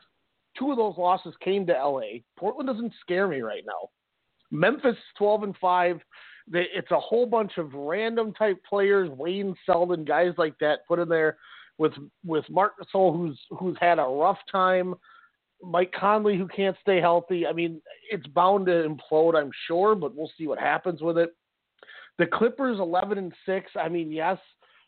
Two 0.58 0.72
of 0.72 0.78
those 0.78 0.98
losses 0.98 1.34
came 1.44 1.66
to 1.66 1.74
LA. 1.74 2.20
Portland 2.38 2.68
doesn't 2.68 2.94
scare 3.02 3.28
me 3.28 3.42
right 3.42 3.64
now. 3.66 3.90
Memphis 4.52 4.98
twelve 5.18 5.44
and 5.44 5.56
five. 5.58 6.00
It's 6.52 6.92
a 6.92 7.00
whole 7.00 7.26
bunch 7.26 7.54
of 7.58 7.74
random 7.74 8.34
type 8.34 8.58
players, 8.68 9.10
Wayne 9.10 9.56
Selden, 9.66 10.04
guys 10.04 10.34
like 10.38 10.56
that, 10.60 10.80
put 10.88 11.00
in 11.00 11.08
there 11.08 11.38
with 11.78 11.94
with 12.26 12.46
Marc 12.50 12.74
Gasol, 12.80 13.16
who's 13.16 13.40
who's 13.58 13.78
had 13.80 14.00
a 14.00 14.04
rough 14.04 14.40
time. 14.52 14.94
Mike 15.64 15.94
Conley, 15.98 16.38
who 16.38 16.48
can't 16.48 16.76
stay 16.82 17.00
healthy. 17.00 17.48
I 17.48 17.54
mean, 17.54 17.82
it's 18.12 18.28
bound 18.28 18.66
to 18.66 18.86
implode, 18.86 19.36
I'm 19.36 19.52
sure, 19.66 19.96
but 19.96 20.14
we'll 20.14 20.32
see 20.38 20.46
what 20.46 20.60
happens 20.60 21.02
with 21.02 21.18
it. 21.18 21.34
The 22.20 22.28
Clippers, 22.28 22.80
11 22.80 23.18
and 23.18 23.34
six. 23.46 23.72
I 23.76 23.90
mean, 23.90 24.12
yes, 24.12 24.38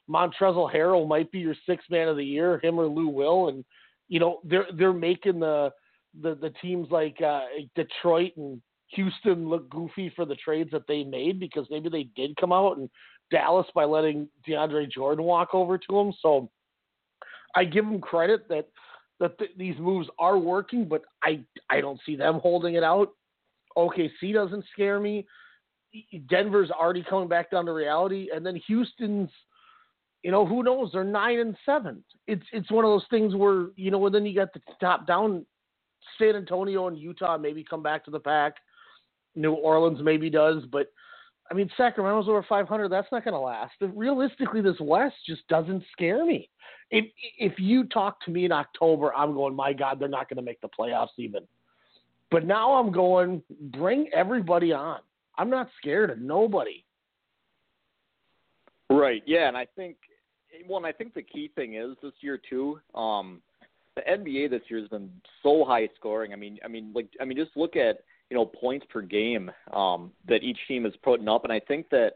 Montrezl 0.10 0.74
Harrell 0.74 1.08
might 1.08 1.32
be 1.32 1.40
your 1.40 1.56
sixth 1.68 1.90
man 1.90 2.08
of 2.08 2.18
the 2.18 2.26
year, 2.26 2.60
him 2.64 2.80
or 2.80 2.88
Lou 2.88 3.08
Will, 3.08 3.50
and 3.50 3.66
you 4.08 4.20
know 4.20 4.40
they're 4.44 4.68
they're 4.78 4.94
making 4.94 5.40
the 5.40 5.72
the, 6.22 6.36
the 6.36 6.52
teams 6.62 6.88
like 6.92 7.18
uh, 7.22 7.42
Detroit 7.76 8.32
and 8.38 8.62
Houston 8.90 9.50
look 9.50 9.70
goofy 9.70 10.12
for 10.16 10.26
the 10.26 10.36
trades 10.36 10.72
that 10.72 10.88
they 10.88 11.04
made 11.04 11.40
because 11.40 11.68
maybe 11.70 11.90
they 11.90 12.04
did 12.16 12.36
come 12.38 12.54
out 12.54 12.78
and 12.78 12.90
Dallas 13.32 13.68
by 13.74 13.84
letting 13.84 14.30
DeAndre 14.48 14.90
Jordan 14.90 15.26
walk 15.26 15.50
over 15.54 15.78
to 15.78 15.94
them. 15.94 16.14
So 16.22 16.50
I 17.56 17.66
give 17.66 17.86
them 17.86 18.00
credit 18.00 18.48
that 18.50 18.68
that 19.20 19.38
th- 19.40 19.52
these 19.58 19.76
moves 19.80 20.08
are 20.20 20.38
working, 20.38 20.86
but 20.86 21.02
I 21.24 21.42
I 21.70 21.82
don't 21.82 22.00
see 22.06 22.16
them 22.16 22.40
holding 22.40 22.76
it 22.76 22.84
out. 22.84 23.10
OKC 23.78 24.34
doesn't 24.34 24.66
scare 24.72 25.00
me. 25.00 25.26
Denver's 26.30 26.72
already 26.72 27.04
coming 27.04 27.28
back 27.28 27.52
down 27.52 27.66
to 27.66 27.74
reality, 27.74 28.30
and 28.34 28.46
then 28.46 28.56
Houston's 28.68 29.30
you 30.26 30.32
know, 30.32 30.44
who 30.44 30.64
knows? 30.64 30.90
They're 30.92 31.04
nine 31.04 31.38
and 31.38 31.56
seven. 31.68 32.04
It's 32.26 32.46
it's 32.52 32.72
one 32.72 32.84
of 32.84 32.90
those 32.90 33.06
things 33.12 33.36
where 33.36 33.68
you 33.76 33.92
know, 33.92 34.04
and 34.08 34.16
then 34.16 34.26
you 34.26 34.34
got 34.34 34.52
the 34.54 34.62
top 34.82 35.06
down. 35.06 35.46
San 36.18 36.36
Antonio 36.36 36.88
and 36.88 36.98
Utah 36.98 37.38
maybe 37.38 37.64
come 37.64 37.84
back 37.84 38.04
to 38.06 38.12
the 38.12 38.20
pack. 38.20 38.56
New 39.36 39.54
Orleans 39.54 40.00
maybe 40.02 40.32
does, 40.32 40.64
but 40.72 40.92
I 41.52 41.54
mean 41.54 41.70
Sacramento's 41.78 42.28
over 42.28 42.44
500. 42.50 42.90
That's 42.90 43.08
not 43.12 43.24
going 43.24 43.36
to 43.36 43.40
last. 43.40 43.74
realistically, 43.80 44.62
this 44.62 44.80
West 44.80 45.16
just 45.28 45.48
doesn't 45.48 45.84
scare 45.92 46.26
me. 46.26 46.50
If 46.90 47.06
if 47.38 47.60
you 47.60 47.84
talk 47.84 48.20
to 48.26 48.32
me 48.32 48.46
in 48.46 48.52
October, 48.52 49.14
I'm 49.14 49.36
going, 49.36 49.56
my 49.56 49.74
God, 49.74 50.00
they're 50.00 50.08
not 50.08 50.28
going 50.28 50.38
to 50.38 50.44
make 50.44 50.60
the 50.62 50.70
playoffs 50.70 51.20
even. 51.20 51.44
But 52.32 52.48
now 52.48 52.74
I'm 52.74 52.92
going, 52.92 53.44
bring 53.78 54.10
everybody 54.12 54.74
on. 54.74 55.02
I'm 55.38 55.50
not 55.50 55.70
scared 55.80 56.10
of 56.10 56.20
nobody. 56.20 56.84
Right. 58.90 59.24
Yeah, 59.26 59.48
and 59.48 59.58
I 59.58 59.68
think 59.76 59.98
well, 60.68 60.78
and 60.78 60.86
I 60.86 60.92
think 60.92 61.14
the 61.14 61.22
key 61.22 61.52
thing 61.56 61.76
is 61.76 61.96
this 62.02 62.14
year 62.22 62.40
too. 62.50 62.80
Um, 62.94 63.42
the 63.96 64.02
NBA 64.02 64.50
this 64.50 64.62
year 64.70 64.80
has 64.80 64.90
been 64.90 65.10
so 65.42 65.64
high 65.66 65.90
scoring. 65.96 66.34
I 66.34 66.36
mean, 66.36 66.60
I 66.64 66.68
mean, 66.68 66.92
like, 66.94 67.08
I 67.22 67.26
mean, 67.26 67.38
just 67.38 67.56
look 67.56 67.76
at 67.76 68.00
you 68.30 68.38
know 68.38 68.46
points 68.46 68.86
per 68.90 69.02
game 69.02 69.52
um, 69.74 70.12
that 70.28 70.44
each 70.44 70.58
team 70.68 70.86
is 70.86 70.94
putting 71.04 71.28
up, 71.28 71.44
and 71.44 71.54
I 71.54 71.60
think 71.60 71.90
that 71.90 72.14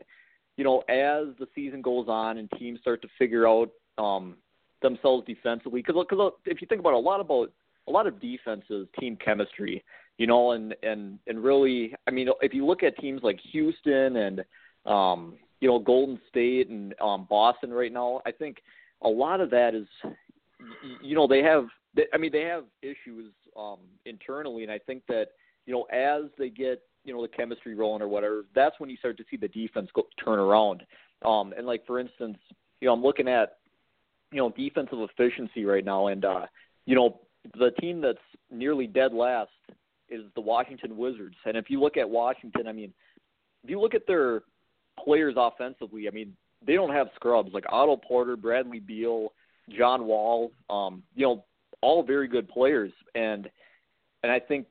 you 0.57 0.63
know 0.63 0.79
as 0.89 1.35
the 1.39 1.47
season 1.55 1.81
goes 1.81 2.07
on 2.07 2.37
and 2.37 2.49
teams 2.57 2.79
start 2.81 3.01
to 3.01 3.07
figure 3.17 3.47
out 3.47 3.69
um, 3.97 4.37
themselves 4.81 5.25
defensively, 5.25 5.81
because 5.81 6.05
because 6.09 6.33
if 6.45 6.61
you 6.61 6.67
think 6.67 6.79
about 6.79 6.91
it, 6.91 6.97
a 6.97 6.99
lot 6.99 7.19
about 7.19 7.51
a 7.87 7.91
lot 7.91 8.07
of 8.07 8.19
defenses 8.19 8.87
team 8.99 9.17
chemistry, 9.23 9.83
you 10.19 10.27
know, 10.27 10.51
and 10.51 10.75
and 10.83 11.17
and 11.25 11.43
really, 11.43 11.95
I 12.05 12.11
mean, 12.11 12.27
if 12.41 12.53
you 12.53 12.65
look 12.65 12.83
at 12.83 12.95
teams 12.97 13.21
like 13.23 13.39
Houston 13.51 14.17
and 14.17 14.45
um, 14.85 15.37
you 15.61 15.69
know 15.69 15.79
Golden 15.79 16.19
State 16.29 16.69
and 16.69 16.93
um, 17.01 17.25
Boston 17.27 17.71
right 17.71 17.91
now. 17.91 18.21
I 18.25 18.31
think 18.31 18.57
a 19.01 19.07
lot 19.07 19.39
of 19.39 19.49
that 19.51 19.73
is, 19.73 19.87
you 21.01 21.15
know, 21.15 21.25
they 21.25 21.41
have. 21.41 21.65
I 22.13 22.17
mean, 22.17 22.31
they 22.31 22.43
have 22.43 22.65
issues 22.81 23.33
um, 23.57 23.79
internally, 24.05 24.63
and 24.63 24.71
I 24.71 24.77
think 24.77 25.03
that 25.07 25.27
you 25.65 25.73
know 25.73 25.83
as 25.83 26.29
they 26.37 26.49
get 26.49 26.81
you 27.05 27.13
know 27.13 27.21
the 27.21 27.29
chemistry 27.29 27.73
rolling 27.73 28.01
or 28.01 28.09
whatever, 28.09 28.45
that's 28.53 28.77
when 28.79 28.89
you 28.89 28.97
start 28.97 29.17
to 29.17 29.23
see 29.31 29.37
the 29.37 29.47
defense 29.47 29.89
go, 29.95 30.03
turn 30.23 30.37
around. 30.37 30.83
Um, 31.25 31.53
and 31.57 31.65
like 31.65 31.87
for 31.87 31.97
instance, 31.97 32.37
you 32.81 32.87
know, 32.87 32.93
I'm 32.93 33.01
looking 33.01 33.29
at 33.29 33.57
you 34.33 34.39
know 34.39 34.49
defensive 34.49 34.99
efficiency 34.99 35.63
right 35.63 35.85
now, 35.85 36.07
and 36.07 36.25
uh, 36.25 36.45
you 36.85 36.95
know 36.95 37.21
the 37.57 37.71
team 37.79 38.01
that's 38.01 38.19
nearly 38.51 38.85
dead 38.85 39.13
last 39.13 39.49
is 40.09 40.23
the 40.35 40.41
Washington 40.41 40.97
Wizards. 40.97 41.35
And 41.45 41.57
if 41.57 41.69
you 41.69 41.79
look 41.79 41.97
at 41.97 42.09
Washington, 42.09 42.67
I 42.67 42.71
mean, 42.71 42.93
if 43.63 43.69
you 43.69 43.79
look 43.79 43.93
at 43.93 44.07
their 44.07 44.41
players 45.03 45.35
offensively, 45.37 46.07
I 46.07 46.11
mean, 46.11 46.35
they 46.65 46.73
don't 46.73 46.91
have 46.93 47.07
scrubs 47.15 47.53
like 47.53 47.65
Otto 47.69 47.97
Porter, 47.97 48.35
Bradley 48.35 48.79
Beal, 48.79 49.33
John 49.77 50.05
Wall. 50.05 50.51
Um, 50.69 51.03
you 51.15 51.25
know, 51.25 51.45
all 51.81 52.03
very 52.03 52.27
good 52.27 52.49
players, 52.49 52.91
and 53.15 53.49
and 54.23 54.31
I 54.31 54.39
think 54.39 54.67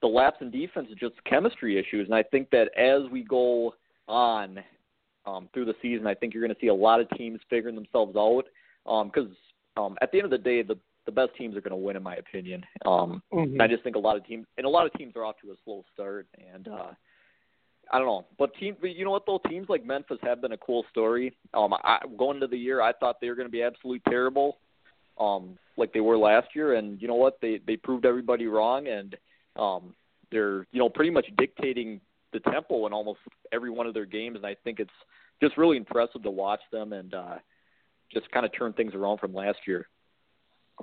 the 0.00 0.06
lapse 0.06 0.38
in 0.40 0.50
defense 0.50 0.88
is 0.90 0.96
just 0.98 1.14
chemistry 1.24 1.78
issues. 1.78 2.06
And 2.06 2.14
I 2.14 2.22
think 2.22 2.50
that 2.50 2.68
as 2.78 3.10
we 3.10 3.22
go 3.22 3.74
on 4.08 4.62
um, 5.26 5.48
through 5.52 5.66
the 5.66 5.74
season, 5.82 6.06
I 6.06 6.14
think 6.14 6.32
you're 6.32 6.42
going 6.42 6.54
to 6.54 6.60
see 6.60 6.68
a 6.68 6.74
lot 6.74 7.00
of 7.00 7.10
teams 7.10 7.40
figuring 7.50 7.74
themselves 7.74 8.16
out. 8.16 8.44
Because 8.84 9.28
um, 9.76 9.84
um, 9.84 9.96
at 10.00 10.12
the 10.12 10.18
end 10.18 10.26
of 10.26 10.30
the 10.30 10.38
day, 10.38 10.62
the 10.62 10.78
the 11.06 11.12
best 11.12 11.30
teams 11.36 11.56
are 11.56 11.60
going 11.60 11.70
to 11.70 11.76
win, 11.76 11.96
in 11.96 12.02
my 12.02 12.16
opinion. 12.16 12.64
Um, 12.84 13.22
mm-hmm. 13.32 13.60
I 13.60 13.66
just 13.66 13.82
think 13.82 13.96
a 13.96 14.00
lot 14.00 14.16
of 14.16 14.26
teams 14.26 14.46
and 14.58 14.66
a 14.66 14.68
lot 14.68 14.86
of 14.86 14.92
teams 14.94 15.14
are 15.16 15.24
off 15.24 15.36
to 15.42 15.52
a 15.52 15.54
slow 15.64 15.84
start, 15.94 16.26
and 16.52 16.68
uh, 16.68 16.90
I 17.92 17.98
don't 17.98 18.06
know, 18.06 18.26
but 18.38 18.54
team, 18.56 18.76
but 18.80 18.94
you 18.94 19.04
know 19.04 19.12
what 19.12 19.24
though? 19.26 19.40
Teams 19.48 19.68
like 19.68 19.84
Memphis 19.84 20.18
have 20.22 20.42
been 20.42 20.52
a 20.52 20.58
cool 20.58 20.84
story. 20.90 21.36
Um, 21.54 21.72
I, 21.72 22.00
going 22.18 22.36
into 22.36 22.48
the 22.48 22.58
year, 22.58 22.80
I 22.80 22.92
thought 22.92 23.20
they 23.20 23.28
were 23.28 23.36
going 23.36 23.48
to 23.48 23.52
be 23.52 23.62
absolutely 23.62 24.02
terrible, 24.08 24.58
um, 25.18 25.56
like 25.76 25.92
they 25.92 26.00
were 26.00 26.18
last 26.18 26.48
year, 26.54 26.74
and 26.74 27.00
you 27.00 27.08
know 27.08 27.14
what? 27.14 27.38
They 27.40 27.60
they 27.66 27.76
proved 27.76 28.04
everybody 28.04 28.46
wrong, 28.46 28.88
and 28.88 29.16
um, 29.56 29.94
they're 30.32 30.66
you 30.72 30.80
know 30.80 30.88
pretty 30.88 31.10
much 31.10 31.26
dictating 31.38 32.00
the 32.32 32.40
tempo 32.50 32.86
in 32.86 32.92
almost 32.92 33.20
every 33.52 33.70
one 33.70 33.86
of 33.86 33.94
their 33.94 34.04
games, 34.04 34.36
and 34.36 34.46
I 34.46 34.56
think 34.64 34.80
it's 34.80 34.90
just 35.40 35.56
really 35.56 35.76
impressive 35.76 36.22
to 36.22 36.30
watch 36.30 36.60
them 36.72 36.92
and 36.92 37.14
uh, 37.14 37.36
just 38.12 38.30
kind 38.30 38.44
of 38.44 38.52
turn 38.56 38.72
things 38.72 38.94
around 38.94 39.18
from 39.18 39.34
last 39.34 39.58
year. 39.66 39.88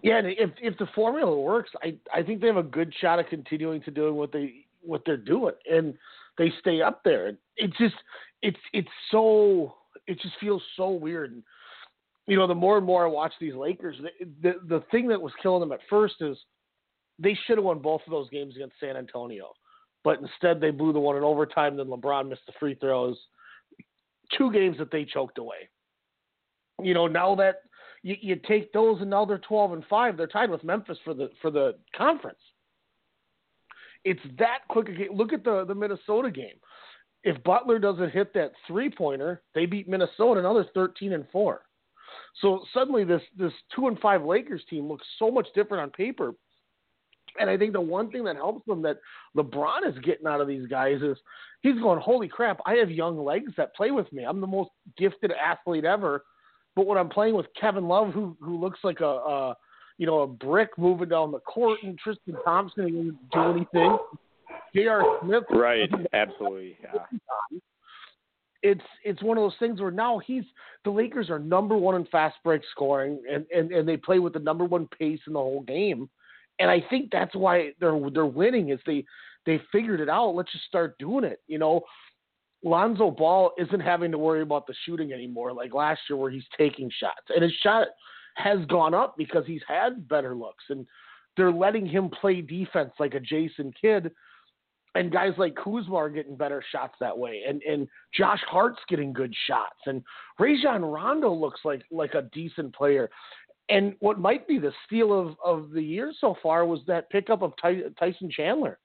Yeah, 0.02 0.18
and 0.18 0.28
if 0.28 0.50
if 0.62 0.78
the 0.78 0.88
formula 0.96 1.40
works, 1.40 1.70
I 1.84 1.96
I 2.14 2.24
think 2.24 2.42
they 2.42 2.48
have 2.48 2.58
a 2.58 2.64
good 2.64 2.94
shot 3.00 3.20
of 3.20 3.28
continuing 3.28 3.82
to 3.84 3.92
doing 3.92 4.16
what 4.16 4.32
they 4.32 4.66
what 4.82 5.04
they're 5.06 5.18
doing, 5.18 5.54
and 5.70 5.94
they 6.38 6.52
stay 6.60 6.82
up 6.82 7.04
there. 7.04 7.28
It 7.58 7.72
just 7.78 7.96
it's 8.42 8.58
it's 8.74 8.90
so 9.12 9.76
it 10.08 10.20
just 10.20 10.36
feels 10.40 10.64
so 10.76 10.90
weird. 10.90 11.32
And, 11.32 11.44
you 12.28 12.38
know, 12.38 12.48
the 12.48 12.56
more 12.56 12.78
and 12.78 12.86
more 12.86 13.06
I 13.06 13.10
watch 13.10 13.34
these 13.40 13.54
Lakers, 13.54 13.98
the, 14.02 14.26
the 14.42 14.54
the 14.68 14.84
thing 14.92 15.08
that 15.10 15.22
was 15.22 15.34
killing 15.42 15.60
them 15.60 15.72
at 15.72 15.80
first 15.90 16.16
is 16.22 16.38
they 17.20 17.38
should 17.46 17.58
have 17.58 17.66
won 17.66 17.80
both 17.80 18.02
of 18.08 18.12
those 18.12 18.30
games 18.30 18.56
against 18.56 18.80
San 18.80 18.98
Antonio, 18.98 19.52
but 20.04 20.20
instead 20.20 20.60
they 20.60 20.72
blew 20.72 20.92
the 20.92 21.00
one 21.00 21.18
in 21.18 21.24
overtime. 21.24 21.78
Then 21.78 21.88
LeBron 21.88 22.30
missed 22.30 22.46
the 22.48 22.54
free 22.60 22.76
throws. 22.76 23.18
Two 24.38 24.52
games 24.52 24.78
that 24.80 24.90
they 24.90 25.06
choked 25.06 25.38
away. 25.38 25.70
You 26.82 26.96
know, 26.96 27.08
now 27.08 27.36
that 27.36 27.58
you, 28.04 28.16
you 28.22 28.36
take 28.48 28.72
those 28.74 29.02
and 29.02 29.10
now 29.10 29.26
they're 29.26 29.40
twelve 29.40 29.72
and 29.74 29.84
five, 29.90 30.18
they're 30.18 30.28
tied 30.28 30.52
with 30.52 30.64
Memphis 30.64 30.98
for 31.04 31.14
the 31.14 31.30
for 31.42 31.50
the 31.50 31.76
conference. 31.96 32.40
It's 34.06 34.22
that 34.38 34.60
quick. 34.70 34.90
Look 35.12 35.34
at 35.34 35.44
the 35.44 35.66
the 35.66 35.76
Minnesota 35.76 36.30
game. 36.30 36.56
If 37.24 37.42
Butler 37.44 37.80
doesn't 37.80 38.12
hit 38.12 38.34
that 38.34 38.52
three 38.68 38.90
pointer, 38.90 39.42
they 39.56 39.66
beat 39.66 39.88
Minnesota. 39.88 40.40
another 40.40 40.66
thirteen 40.74 41.14
and 41.14 41.26
four. 41.32 41.62
So 42.42 42.64
suddenly 42.74 43.06
this 43.06 43.22
this 43.38 43.54
two 43.76 43.88
and 43.88 43.98
five 44.00 44.24
Lakers 44.24 44.64
team 44.70 44.88
looks 44.88 45.06
so 45.18 45.32
much 45.32 45.48
different 45.56 45.84
on 45.84 45.90
paper. 45.92 46.34
And 47.40 47.50
I 47.50 47.58
think 47.58 47.74
the 47.74 47.82
one 47.82 48.12
thing 48.12 48.26
that 48.26 48.36
helps 48.36 48.66
them 48.68 48.84
that 48.84 48.98
LeBron 49.36 49.88
is 49.90 49.98
getting 50.04 50.28
out 50.28 50.42
of 50.42 50.48
these 50.48 50.68
guys 50.68 51.02
is 51.02 51.18
he's 51.62 51.82
going, 51.82 52.00
Holy 52.00 52.28
crap, 52.28 52.60
I 52.66 52.76
have 52.76 52.92
young 52.92 53.24
legs 53.24 53.54
that 53.58 53.76
play 53.76 53.90
with 53.90 54.12
me. 54.14 54.24
I'm 54.24 54.42
the 54.42 54.46
most 54.46 54.70
gifted 54.98 55.32
athlete 55.32 55.86
ever. 55.86 56.24
But 56.76 56.88
when 56.88 56.98
I'm 56.98 57.10
playing 57.10 57.36
with 57.36 57.46
Kevin 57.60 57.88
Love, 57.88 58.14
who 58.14 58.36
who 58.42 58.60
looks 58.60 58.80
like 58.84 59.00
a, 59.00 59.06
a 59.06 59.58
you 59.98 60.06
know, 60.06 60.22
a 60.22 60.28
brick 60.28 60.70
moving 60.78 61.10
down 61.10 61.32
the 61.32 61.40
court, 61.40 61.80
and 61.84 61.98
Tristan 61.98 62.36
Thompson 62.44 62.86
didn't 62.86 63.30
do 63.32 63.42
anything. 63.42 63.98
J.R. 64.76 65.04
Smith, 65.24 65.44
right? 65.52 65.90
Absolutely, 66.14 66.78
yeah. 66.82 67.60
It's 68.64 68.82
it's 69.04 69.22
one 69.22 69.38
of 69.38 69.44
those 69.44 69.58
things 69.60 69.82
where 69.82 69.92
now 69.92 70.20
he's 70.20 70.44
the 70.86 70.90
Lakers 70.90 71.30
are 71.30 71.40
number 71.40 71.78
one 71.78 71.96
in 71.96 72.06
fast 72.06 72.38
break 72.44 72.62
scoring, 72.72 73.22
and 73.30 73.46
and 73.54 73.72
and 73.72 73.88
they 73.88 73.98
play 73.98 74.20
with 74.20 74.34
the 74.34 74.40
number 74.40 74.66
one 74.66 74.88
pace 74.98 75.20
in 75.28 75.34
the 75.34 75.40
whole 75.40 75.62
game, 75.62 76.10
and 76.60 76.72
I 76.72 76.84
think 76.90 77.10
that's 77.12 77.36
why 77.36 77.72
they're 77.80 78.00
they're 78.12 78.26
winning 78.26 78.70
is 78.70 78.80
they 78.86 79.04
they 79.46 79.62
figured 79.72 80.00
it 80.00 80.10
out. 80.10 80.36
Let's 80.36 80.52
just 80.52 80.66
start 80.66 80.98
doing 80.98 81.26
it, 81.26 81.42
you 81.48 81.60
know. 81.60 81.82
Lonzo 82.64 83.12
Ball 83.12 83.52
isn't 83.58 83.80
having 83.80 84.12
to 84.12 84.18
worry 84.18 84.42
about 84.42 84.68
the 84.68 84.74
shooting 84.86 85.12
anymore 85.12 85.54
like 85.54 85.74
last 85.74 86.02
year 86.10 86.18
where 86.18 86.32
he's 86.32 86.46
taking 86.58 86.90
shots. 87.00 87.28
And 87.30 87.44
his 87.44 87.54
shot 87.62 87.88
has 88.36 88.60
gone 88.68 88.94
up 88.94 89.16
because 89.18 89.46
he's 89.46 89.62
had 89.68 90.08
better 90.08 90.34
looks 90.36 90.64
and 90.70 90.88
they're 91.36 91.52
letting 91.52 91.86
him 91.86 92.10
play 92.10 92.42
defense 92.42 92.92
like 93.00 93.14
a 93.14 93.20
Jason 93.20 93.74
Kidd. 93.80 94.12
And 94.96 95.12
guys 95.12 95.34
like 95.38 95.56
Kuzma 95.56 95.96
are 95.96 96.10
getting 96.10 96.36
better 96.36 96.64
shots 96.72 96.94
that 97.00 97.18
way, 97.18 97.42
and 97.48 97.64
and 97.64 97.88
Josh 98.16 98.42
Hart's 98.48 98.82
getting 98.88 99.12
good 99.12 99.34
shots, 99.48 99.80
and 99.88 100.04
Rajon 100.38 100.86
Rondo 100.86 101.34
looks 101.34 101.62
like 101.66 101.82
like 101.90 102.14
a 102.14 102.30
decent 102.32 102.76
player. 102.76 103.10
And 103.70 103.96
what 104.02 104.20
might 104.20 104.48
be 104.48 104.60
the 104.60 104.72
steal 104.86 105.20
of 105.20 105.36
of 105.44 105.72
the 105.72 105.82
year 105.82 106.14
so 106.22 106.38
far 106.44 106.68
was 106.68 106.82
that 106.86 107.10
pickup 107.10 107.42
of 107.42 107.54
Ty, 107.60 107.82
Tyson 108.00 108.30
Chandler. 108.30 108.78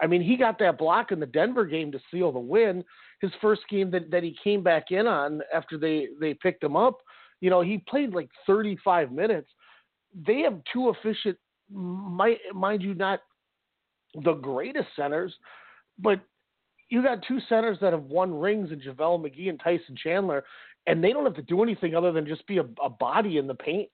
I 0.00 0.06
mean, 0.06 0.22
he 0.22 0.36
got 0.36 0.58
that 0.60 0.78
block 0.78 1.12
in 1.12 1.20
the 1.20 1.26
Denver 1.26 1.66
game 1.66 1.92
to 1.92 2.00
seal 2.10 2.32
the 2.32 2.38
win. 2.38 2.84
His 3.20 3.30
first 3.40 3.62
game 3.68 3.90
that, 3.90 4.10
that 4.10 4.22
he 4.22 4.36
came 4.42 4.62
back 4.62 4.90
in 4.90 5.06
on 5.06 5.42
after 5.54 5.76
they, 5.76 6.08
they 6.20 6.34
picked 6.34 6.64
him 6.64 6.76
up, 6.76 6.98
you 7.40 7.50
know, 7.50 7.60
he 7.60 7.78
played 7.88 8.14
like 8.14 8.28
35 8.46 9.12
minutes. 9.12 9.48
They 10.26 10.40
have 10.40 10.60
two 10.72 10.90
efficient, 10.90 11.38
mind, 11.70 12.38
mind 12.54 12.82
you, 12.82 12.94
not 12.94 13.20
the 14.24 14.34
greatest 14.34 14.88
centers, 14.96 15.34
but 15.98 16.20
you 16.88 17.02
got 17.02 17.24
two 17.26 17.38
centers 17.48 17.78
that 17.80 17.92
have 17.92 18.04
won 18.04 18.34
rings 18.34 18.72
in 18.72 18.80
JaVale 18.80 19.24
McGee 19.24 19.48
and 19.48 19.60
Tyson 19.62 19.96
Chandler, 20.02 20.44
and 20.86 21.02
they 21.02 21.12
don't 21.12 21.24
have 21.24 21.36
to 21.36 21.42
do 21.42 21.62
anything 21.62 21.94
other 21.94 22.12
than 22.12 22.26
just 22.26 22.46
be 22.46 22.58
a, 22.58 22.64
a 22.84 22.90
body 22.90 23.38
in 23.38 23.46
the 23.46 23.54
paint 23.54 23.90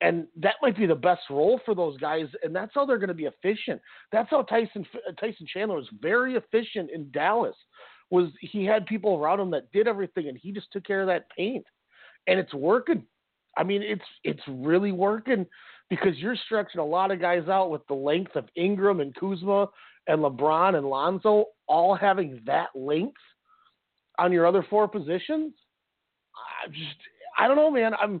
and 0.00 0.26
that 0.36 0.56
might 0.62 0.76
be 0.76 0.86
the 0.86 0.94
best 0.94 1.22
role 1.28 1.60
for 1.64 1.74
those 1.74 1.96
guys, 1.98 2.26
and 2.42 2.54
that's 2.54 2.72
how 2.74 2.86
they're 2.86 2.98
going 2.98 3.08
to 3.08 3.14
be 3.14 3.26
efficient. 3.26 3.80
That's 4.12 4.30
how 4.30 4.42
Tyson 4.42 4.86
Tyson 5.20 5.46
Chandler 5.52 5.76
was 5.76 5.88
very 6.00 6.36
efficient 6.36 6.90
in 6.90 7.10
Dallas. 7.10 7.56
Was 8.10 8.30
he 8.40 8.64
had 8.64 8.86
people 8.86 9.16
around 9.16 9.40
him 9.40 9.50
that 9.50 9.70
did 9.72 9.86
everything, 9.86 10.28
and 10.28 10.38
he 10.38 10.52
just 10.52 10.72
took 10.72 10.84
care 10.84 11.02
of 11.02 11.06
that 11.08 11.28
paint, 11.36 11.64
and 12.26 12.38
it's 12.38 12.54
working. 12.54 13.04
I 13.56 13.62
mean, 13.62 13.82
it's 13.82 14.04
it's 14.24 14.42
really 14.48 14.92
working 14.92 15.46
because 15.90 16.16
you're 16.16 16.36
stretching 16.46 16.80
a 16.80 16.84
lot 16.84 17.10
of 17.10 17.20
guys 17.20 17.48
out 17.48 17.70
with 17.70 17.86
the 17.88 17.94
length 17.94 18.36
of 18.36 18.48
Ingram 18.56 19.00
and 19.00 19.14
Kuzma 19.14 19.68
and 20.06 20.20
LeBron 20.20 20.76
and 20.76 20.88
Lonzo 20.88 21.46
all 21.66 21.94
having 21.94 22.40
that 22.46 22.68
length 22.74 23.20
on 24.18 24.32
your 24.32 24.46
other 24.46 24.64
four 24.70 24.88
positions. 24.88 25.52
I 26.64 26.68
just 26.68 26.96
I 27.38 27.46
don't 27.46 27.56
know, 27.56 27.70
man. 27.70 27.92
I'm 27.94 28.20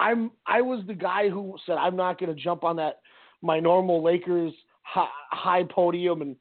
I'm 0.00 0.30
I 0.46 0.62
was 0.62 0.82
the 0.86 0.94
guy 0.94 1.28
who 1.28 1.56
said 1.66 1.76
I'm 1.76 1.94
not 1.94 2.18
going 2.18 2.34
to 2.34 2.42
jump 2.42 2.64
on 2.64 2.76
that 2.76 3.00
my 3.42 3.60
normal 3.60 4.02
Lakers 4.02 4.52
high, 4.82 5.08
high 5.30 5.62
podium 5.64 6.22
and 6.22 6.34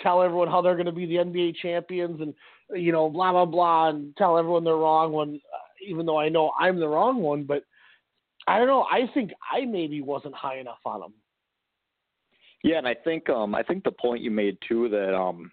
tell 0.00 0.22
everyone 0.22 0.48
how 0.48 0.60
they're 0.60 0.74
going 0.74 0.86
to 0.86 0.92
be 0.92 1.06
the 1.06 1.16
NBA 1.16 1.56
champions 1.56 2.20
and 2.20 2.34
you 2.78 2.92
know 2.92 3.08
blah 3.08 3.32
blah 3.32 3.46
blah 3.46 3.88
and 3.88 4.14
tell 4.16 4.36
everyone 4.36 4.62
they're 4.62 4.76
wrong 4.76 5.12
when 5.12 5.40
uh, 5.52 5.88
even 5.88 6.04
though 6.04 6.18
I 6.18 6.28
know 6.28 6.52
I'm 6.60 6.78
the 6.78 6.88
wrong 6.88 7.22
one 7.22 7.44
but 7.44 7.62
I 8.46 8.58
don't 8.58 8.68
know 8.68 8.86
I 8.90 9.10
think 9.14 9.32
I 9.50 9.64
maybe 9.64 10.02
wasn't 10.02 10.34
high 10.34 10.58
enough 10.58 10.78
on 10.84 11.00
them. 11.00 11.14
Yeah, 12.62 12.78
and 12.78 12.86
I 12.86 12.94
think 12.94 13.30
um 13.30 13.54
I 13.54 13.62
think 13.62 13.82
the 13.82 13.92
point 13.92 14.22
you 14.22 14.30
made 14.30 14.58
too 14.68 14.90
that 14.90 15.16
um 15.16 15.50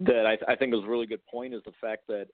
that 0.00 0.24
I 0.24 0.52
I 0.52 0.54
think 0.54 0.72
was 0.72 0.84
a 0.84 0.88
really 0.88 1.06
good 1.06 1.26
point 1.26 1.52
is 1.52 1.62
the 1.64 1.72
fact 1.80 2.06
that 2.08 2.28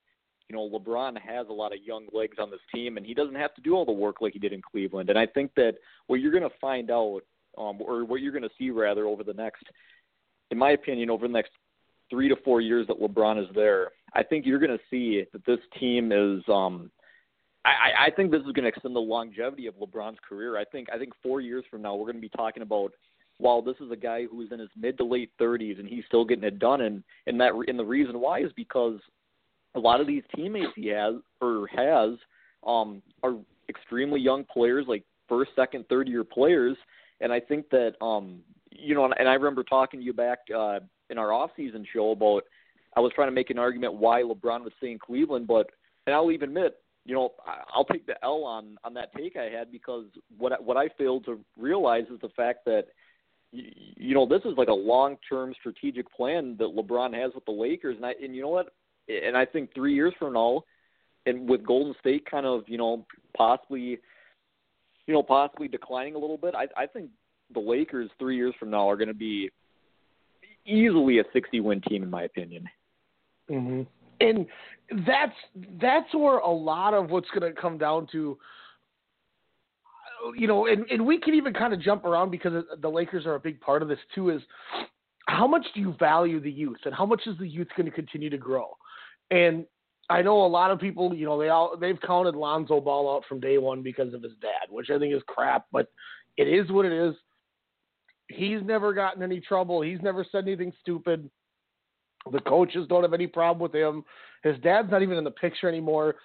you 0.49 0.55
know, 0.55 0.69
LeBron 0.69 1.19
has 1.19 1.47
a 1.49 1.53
lot 1.53 1.73
of 1.73 1.83
young 1.83 2.07
legs 2.13 2.37
on 2.39 2.49
this 2.49 2.59
team, 2.73 2.97
and 2.97 3.05
he 3.05 3.13
doesn't 3.13 3.35
have 3.35 3.53
to 3.55 3.61
do 3.61 3.73
all 3.73 3.85
the 3.85 3.91
work 3.91 4.21
like 4.21 4.33
he 4.33 4.39
did 4.39 4.53
in 4.53 4.61
Cleveland. 4.61 5.09
And 5.09 5.17
I 5.17 5.25
think 5.25 5.51
that 5.55 5.75
what 6.07 6.19
you're 6.19 6.31
going 6.31 6.43
to 6.43 6.57
find 6.59 6.91
out, 6.91 7.21
um, 7.57 7.81
or 7.81 8.05
what 8.05 8.21
you're 8.21 8.31
going 8.31 8.43
to 8.43 8.49
see 8.57 8.69
rather 8.69 9.05
over 9.05 9.23
the 9.23 9.33
next, 9.33 9.63
in 10.51 10.57
my 10.57 10.71
opinion, 10.71 11.09
over 11.09 11.27
the 11.27 11.33
next 11.33 11.51
three 12.09 12.27
to 12.27 12.35
four 12.43 12.61
years 12.61 12.87
that 12.87 12.99
LeBron 12.99 13.41
is 13.41 13.49
there, 13.55 13.91
I 14.13 14.23
think 14.23 14.45
you're 14.45 14.59
going 14.59 14.77
to 14.77 14.83
see 14.89 15.23
that 15.31 15.45
this 15.45 15.59
team 15.79 16.11
is. 16.11 16.43
Um, 16.47 16.91
I, 17.63 18.07
I 18.07 18.11
think 18.11 18.31
this 18.31 18.39
is 18.39 18.51
going 18.53 18.63
to 18.63 18.69
extend 18.69 18.95
the 18.95 18.99
longevity 18.99 19.67
of 19.67 19.75
LeBron's 19.75 20.17
career. 20.27 20.57
I 20.57 20.65
think 20.65 20.87
I 20.91 20.97
think 20.97 21.13
four 21.21 21.41
years 21.41 21.63
from 21.69 21.83
now 21.83 21.95
we're 21.95 22.05
going 22.05 22.15
to 22.15 22.21
be 22.21 22.29
talking 22.29 22.63
about 22.63 22.91
while 23.37 23.61
this 23.61 23.75
is 23.79 23.91
a 23.91 23.95
guy 23.95 24.25
who's 24.25 24.51
in 24.51 24.59
his 24.59 24.69
mid 24.75 24.97
to 24.97 25.03
late 25.03 25.31
30s 25.39 25.79
and 25.79 25.87
he's 25.87 26.03
still 26.07 26.23
getting 26.23 26.43
it 26.43 26.59
done 26.59 26.81
and 26.81 27.03
and 27.27 27.39
that 27.39 27.53
and 27.67 27.77
the 27.77 27.85
reason 27.85 28.19
why 28.19 28.39
is 28.39 28.51
because 28.55 28.99
a 29.75 29.79
lot 29.79 30.01
of 30.01 30.07
these 30.07 30.23
teammates 30.35 30.71
he 30.75 30.87
has 30.87 31.15
or 31.39 31.67
has 31.67 32.17
um, 32.65 33.01
are 33.23 33.35
extremely 33.69 34.19
young 34.19 34.43
players, 34.43 34.85
like 34.87 35.03
first, 35.27 35.51
second, 35.55 35.85
third 35.87 36.07
year 36.07 36.23
players, 36.23 36.77
and 37.21 37.31
I 37.31 37.39
think 37.39 37.69
that 37.69 37.93
um, 38.01 38.39
you 38.71 38.95
know, 38.95 39.05
and 39.05 39.29
I 39.29 39.33
remember 39.33 39.63
talking 39.63 39.99
to 39.99 40.05
you 40.05 40.13
back 40.13 40.39
uh, 40.55 40.79
in 41.09 41.17
our 41.17 41.31
off 41.31 41.51
season 41.55 41.85
show 41.93 42.11
about 42.11 42.43
I 42.95 42.99
was 42.99 43.11
trying 43.15 43.27
to 43.27 43.33
make 43.33 43.49
an 43.49 43.59
argument 43.59 43.93
why 43.93 44.21
LeBron 44.21 44.63
would 44.63 44.73
stay 44.77 44.91
in 44.91 44.99
Cleveland, 44.99 45.47
but 45.47 45.69
and 46.05 46.15
I'll 46.15 46.31
even 46.31 46.49
admit, 46.49 46.77
you 47.05 47.15
know, 47.15 47.31
I'll 47.73 47.85
take 47.85 48.05
the 48.05 48.15
L 48.23 48.43
on 48.43 48.77
on 48.83 48.93
that 48.95 49.13
take 49.15 49.37
I 49.37 49.45
had 49.45 49.71
because 49.71 50.05
what 50.37 50.63
what 50.63 50.77
I 50.77 50.89
failed 50.97 51.25
to 51.25 51.39
realize 51.57 52.05
is 52.13 52.19
the 52.21 52.29
fact 52.29 52.65
that 52.65 52.87
you 53.51 54.13
know 54.13 54.25
this 54.25 54.41
is 54.45 54.57
like 54.57 54.69
a 54.69 54.73
long 54.73 55.17
term 55.29 55.53
strategic 55.59 56.11
plan 56.13 56.55
that 56.59 56.75
LeBron 56.75 57.13
has 57.13 57.33
with 57.33 57.45
the 57.45 57.51
Lakers, 57.51 57.97
and 57.97 58.05
I 58.05 58.13
and 58.21 58.35
you 58.35 58.41
know 58.41 58.49
what 58.49 58.73
and 59.07 59.37
I 59.37 59.45
think 59.45 59.73
three 59.73 59.93
years 59.93 60.13
from 60.19 60.33
now, 60.33 60.63
and 61.25 61.49
with 61.49 61.65
Golden 61.65 61.93
State 61.99 62.29
kind 62.29 62.45
of 62.45 62.63
you 62.67 62.77
know 62.77 63.05
possibly, 63.35 63.99
you 65.07 65.13
know 65.13 65.23
possibly 65.23 65.67
declining 65.67 66.15
a 66.15 66.19
little 66.19 66.37
bit, 66.37 66.55
I, 66.55 66.67
I 66.77 66.85
think 66.85 67.09
the 67.53 67.59
Lakers 67.59 68.09
three 68.19 68.37
years 68.37 68.53
from 68.59 68.69
now 68.69 68.89
are 68.89 68.95
going 68.95 69.07
to 69.07 69.13
be 69.13 69.49
easily 70.65 71.19
a 71.19 71.23
60 71.33 71.59
win 71.59 71.81
team 71.81 72.03
in 72.03 72.09
my 72.09 72.23
opinion. 72.23 72.65
Mm-hmm. 73.49 73.81
And 74.19 74.45
that's 75.07 75.35
that's 75.81 76.13
where 76.13 76.37
a 76.37 76.51
lot 76.51 76.93
of 76.93 77.09
what's 77.09 77.29
going 77.37 77.53
to 77.53 77.59
come 77.59 77.77
down 77.77 78.07
to. 78.11 78.37
You 80.37 80.47
know, 80.47 80.67
and, 80.67 80.85
and 80.91 81.03
we 81.03 81.19
can 81.19 81.33
even 81.33 81.51
kind 81.51 81.73
of 81.73 81.81
jump 81.81 82.05
around 82.05 82.29
because 82.29 82.63
the 82.79 82.89
Lakers 82.89 83.25
are 83.25 83.33
a 83.33 83.39
big 83.39 83.59
part 83.59 83.81
of 83.81 83.87
this 83.87 83.97
too. 84.13 84.29
Is 84.29 84.41
how 85.27 85.47
much 85.47 85.65
do 85.73 85.79
you 85.79 85.95
value 85.99 86.39
the 86.39 86.51
youth, 86.51 86.77
and 86.85 86.93
how 86.93 87.07
much 87.07 87.21
is 87.25 87.35
the 87.39 87.47
youth 87.47 87.67
going 87.75 87.89
to 87.89 87.91
continue 87.91 88.29
to 88.29 88.37
grow? 88.37 88.77
And 89.31 89.65
I 90.09 90.21
know 90.21 90.45
a 90.45 90.47
lot 90.47 90.71
of 90.71 90.79
people, 90.79 91.13
you 91.13 91.25
know, 91.25 91.39
they 91.39 91.49
all 91.49 91.77
they've 91.77 91.99
counted 92.05 92.35
Lonzo 92.35 92.81
Ball 92.81 93.15
out 93.15 93.23
from 93.27 93.39
day 93.39 93.57
one 93.57 93.81
because 93.81 94.13
of 94.13 94.21
his 94.21 94.33
dad, 94.41 94.69
which 94.69 94.89
I 94.89 94.99
think 94.99 95.15
is 95.15 95.23
crap, 95.25 95.65
but 95.71 95.87
it 96.37 96.47
is 96.47 96.69
what 96.69 96.85
it 96.85 96.91
is. 96.91 97.15
He's 98.27 98.61
never 98.63 98.93
gotten 98.93 99.23
any 99.23 99.39
trouble. 99.39 99.81
He's 99.81 100.01
never 100.01 100.25
said 100.29 100.43
anything 100.45 100.73
stupid. 100.81 101.29
The 102.31 102.39
coaches 102.41 102.87
don't 102.87 103.03
have 103.03 103.13
any 103.13 103.27
problem 103.27 103.61
with 103.61 103.73
him. 103.73 104.03
His 104.43 104.57
dad's 104.59 104.91
not 104.91 105.01
even 105.01 105.17
in 105.17 105.23
the 105.23 105.31
picture 105.31 105.67
anymore. 105.67 106.15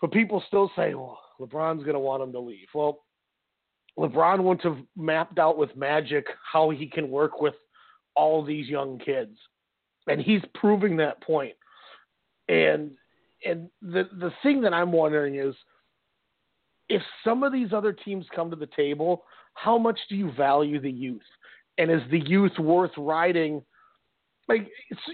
But 0.00 0.12
people 0.12 0.42
still 0.46 0.70
say, 0.76 0.94
well, 0.94 1.18
LeBron's 1.40 1.82
going 1.82 1.94
to 1.94 2.00
want 2.00 2.22
him 2.22 2.32
to 2.32 2.40
leave. 2.40 2.68
Well, 2.72 3.04
LeBron 3.98 4.42
wouldn't 4.42 4.62
have 4.62 4.84
mapped 4.96 5.38
out 5.38 5.58
with 5.58 5.76
magic 5.76 6.26
how 6.50 6.70
he 6.70 6.86
can 6.86 7.10
work 7.10 7.40
with 7.40 7.54
all 8.14 8.44
these 8.44 8.68
young 8.68 8.98
kids. 8.98 9.36
And 10.06 10.20
he's 10.20 10.42
proving 10.54 10.96
that 10.98 11.20
point. 11.22 11.54
And 12.48 12.92
and 13.44 13.68
the 13.82 14.08
the 14.18 14.32
thing 14.42 14.60
that 14.62 14.74
I'm 14.74 14.92
wondering 14.92 15.36
is 15.36 15.54
if 16.88 17.02
some 17.22 17.42
of 17.42 17.52
these 17.52 17.72
other 17.72 17.92
teams 17.92 18.26
come 18.34 18.50
to 18.50 18.56
the 18.56 18.68
table, 18.74 19.24
how 19.54 19.78
much 19.78 19.98
do 20.08 20.16
you 20.16 20.32
value 20.32 20.80
the 20.80 20.90
youth? 20.90 21.20
And 21.76 21.90
is 21.90 22.02
the 22.10 22.20
youth 22.20 22.58
worth 22.58 22.90
riding? 22.96 23.62
Like 24.48 24.68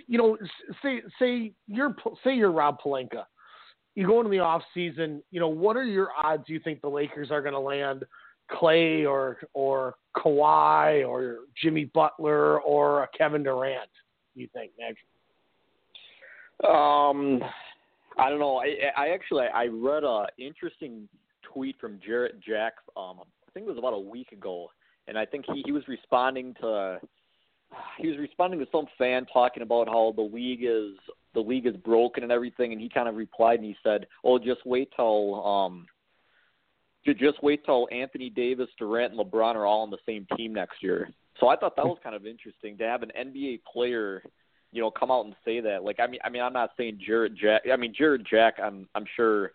you 0.07 0.18
know, 0.18 0.38
say 0.83 1.03
say 1.18 1.53
you're 1.66 1.94
say 2.23 2.35
you're 2.35 2.53
Rob 2.53 2.79
Pelinka, 2.81 3.25
you 3.94 4.07
go 4.07 4.18
into 4.20 4.31
the 4.31 4.38
off 4.40 4.62
season. 4.73 5.23
You 5.31 5.40
know, 5.40 5.49
what 5.49 5.77
are 5.77 5.85
your 5.85 6.09
odds? 6.16 6.44
You 6.47 6.61
think 6.61 6.81
the 6.81 6.88
Lakers 6.88 7.31
are 7.31 7.42
going 7.42 7.55
to 7.55 7.61
land 7.61 8.05
Klay 8.51 9.09
or 9.09 9.38
or 9.53 9.97
Kawhi 10.16 11.07
or 11.07 11.38
Jimmy 11.61 11.87
Butler 11.87 12.61
or 12.61 13.09
Kevin 13.16 13.42
Durant? 13.42 13.90
You 14.35 14.49
think, 14.53 14.73
Nick? 14.79 14.97
Um, 16.62 17.43
I 18.17 18.31
don't 18.31 18.38
know. 18.38 18.59
I, 18.59 18.90
I 18.97 19.09
actually 19.09 19.47
I 19.53 19.67
read 19.67 20.05
a 20.05 20.27
interesting 20.38 21.09
tweet 21.43 21.77
from 21.81 21.99
Jarrett 22.05 22.40
Jack. 22.40 22.75
Um, 22.97 23.21
I 23.21 23.51
think 23.53 23.67
it 23.67 23.71
was 23.71 23.79
about 23.79 23.93
a 23.93 23.99
week 23.99 24.33
ago, 24.33 24.71
and 25.09 25.19
I 25.19 25.27
think 25.27 25.47
he 25.53 25.62
he 25.64 25.73
was 25.73 25.87
responding 25.88 26.55
to 26.61 27.01
he 27.99 28.09
was 28.09 28.19
responding 28.19 28.61
to 28.61 28.67
some 28.71 28.87
fan 28.97 29.27
talking 29.33 29.62
about 29.62 29.88
how 29.88 30.12
the 30.17 30.23
league 30.23 30.62
is 30.62 30.97
the 31.35 31.40
league 31.40 31.67
is 31.67 31.77
broken 31.77 32.23
and 32.23 32.31
everything, 32.31 32.73
and 32.73 32.81
he 32.81 32.88
kind 32.88 33.09
of 33.09 33.17
replied 33.17 33.59
and 33.59 33.64
he 33.64 33.77
said, 33.83 34.07
"Oh, 34.23 34.38
just 34.38 34.64
wait 34.64 34.90
till 34.97 35.45
um." 35.45 35.87
Just 37.07 37.43
wait 37.43 37.62
till 37.67 37.87
Anthony 37.93 38.31
Davis, 38.31 38.71
Durant, 38.79 39.12
and 39.12 39.21
LeBron 39.21 39.57
are 39.57 39.67
all 39.67 39.83
on 39.83 39.90
the 39.90 39.99
same 40.07 40.27
team 40.38 40.55
next 40.55 40.83
year. 40.83 41.11
So 41.38 41.49
I 41.49 41.57
thought 41.57 41.77
that 41.77 41.85
was 41.85 41.99
kind 42.03 42.17
of 42.17 42.25
interesting 42.25 42.79
to 42.79 42.85
have 42.85 43.03
an 43.03 43.12
NBA 43.14 43.61
player 43.71 44.23
you 44.75 44.81
know, 44.81 44.91
come 44.91 45.13
out 45.13 45.25
and 45.25 45.37
say 45.45 45.61
that. 45.61 45.85
Like, 45.85 46.01
I 46.01 46.09
mean, 46.09 46.19
I 46.25 46.31
mean, 46.31 46.43
I'm 46.43 46.53
not 46.53 46.71
saying 46.77 46.99
Jarrett 47.07 47.37
Jack. 47.37 47.63
I 47.73 47.77
mean, 47.77 47.95
Jarrett 47.97 48.27
Jack. 48.27 48.55
I'm, 48.63 48.89
I'm 48.97 49.05
sure, 49.15 49.53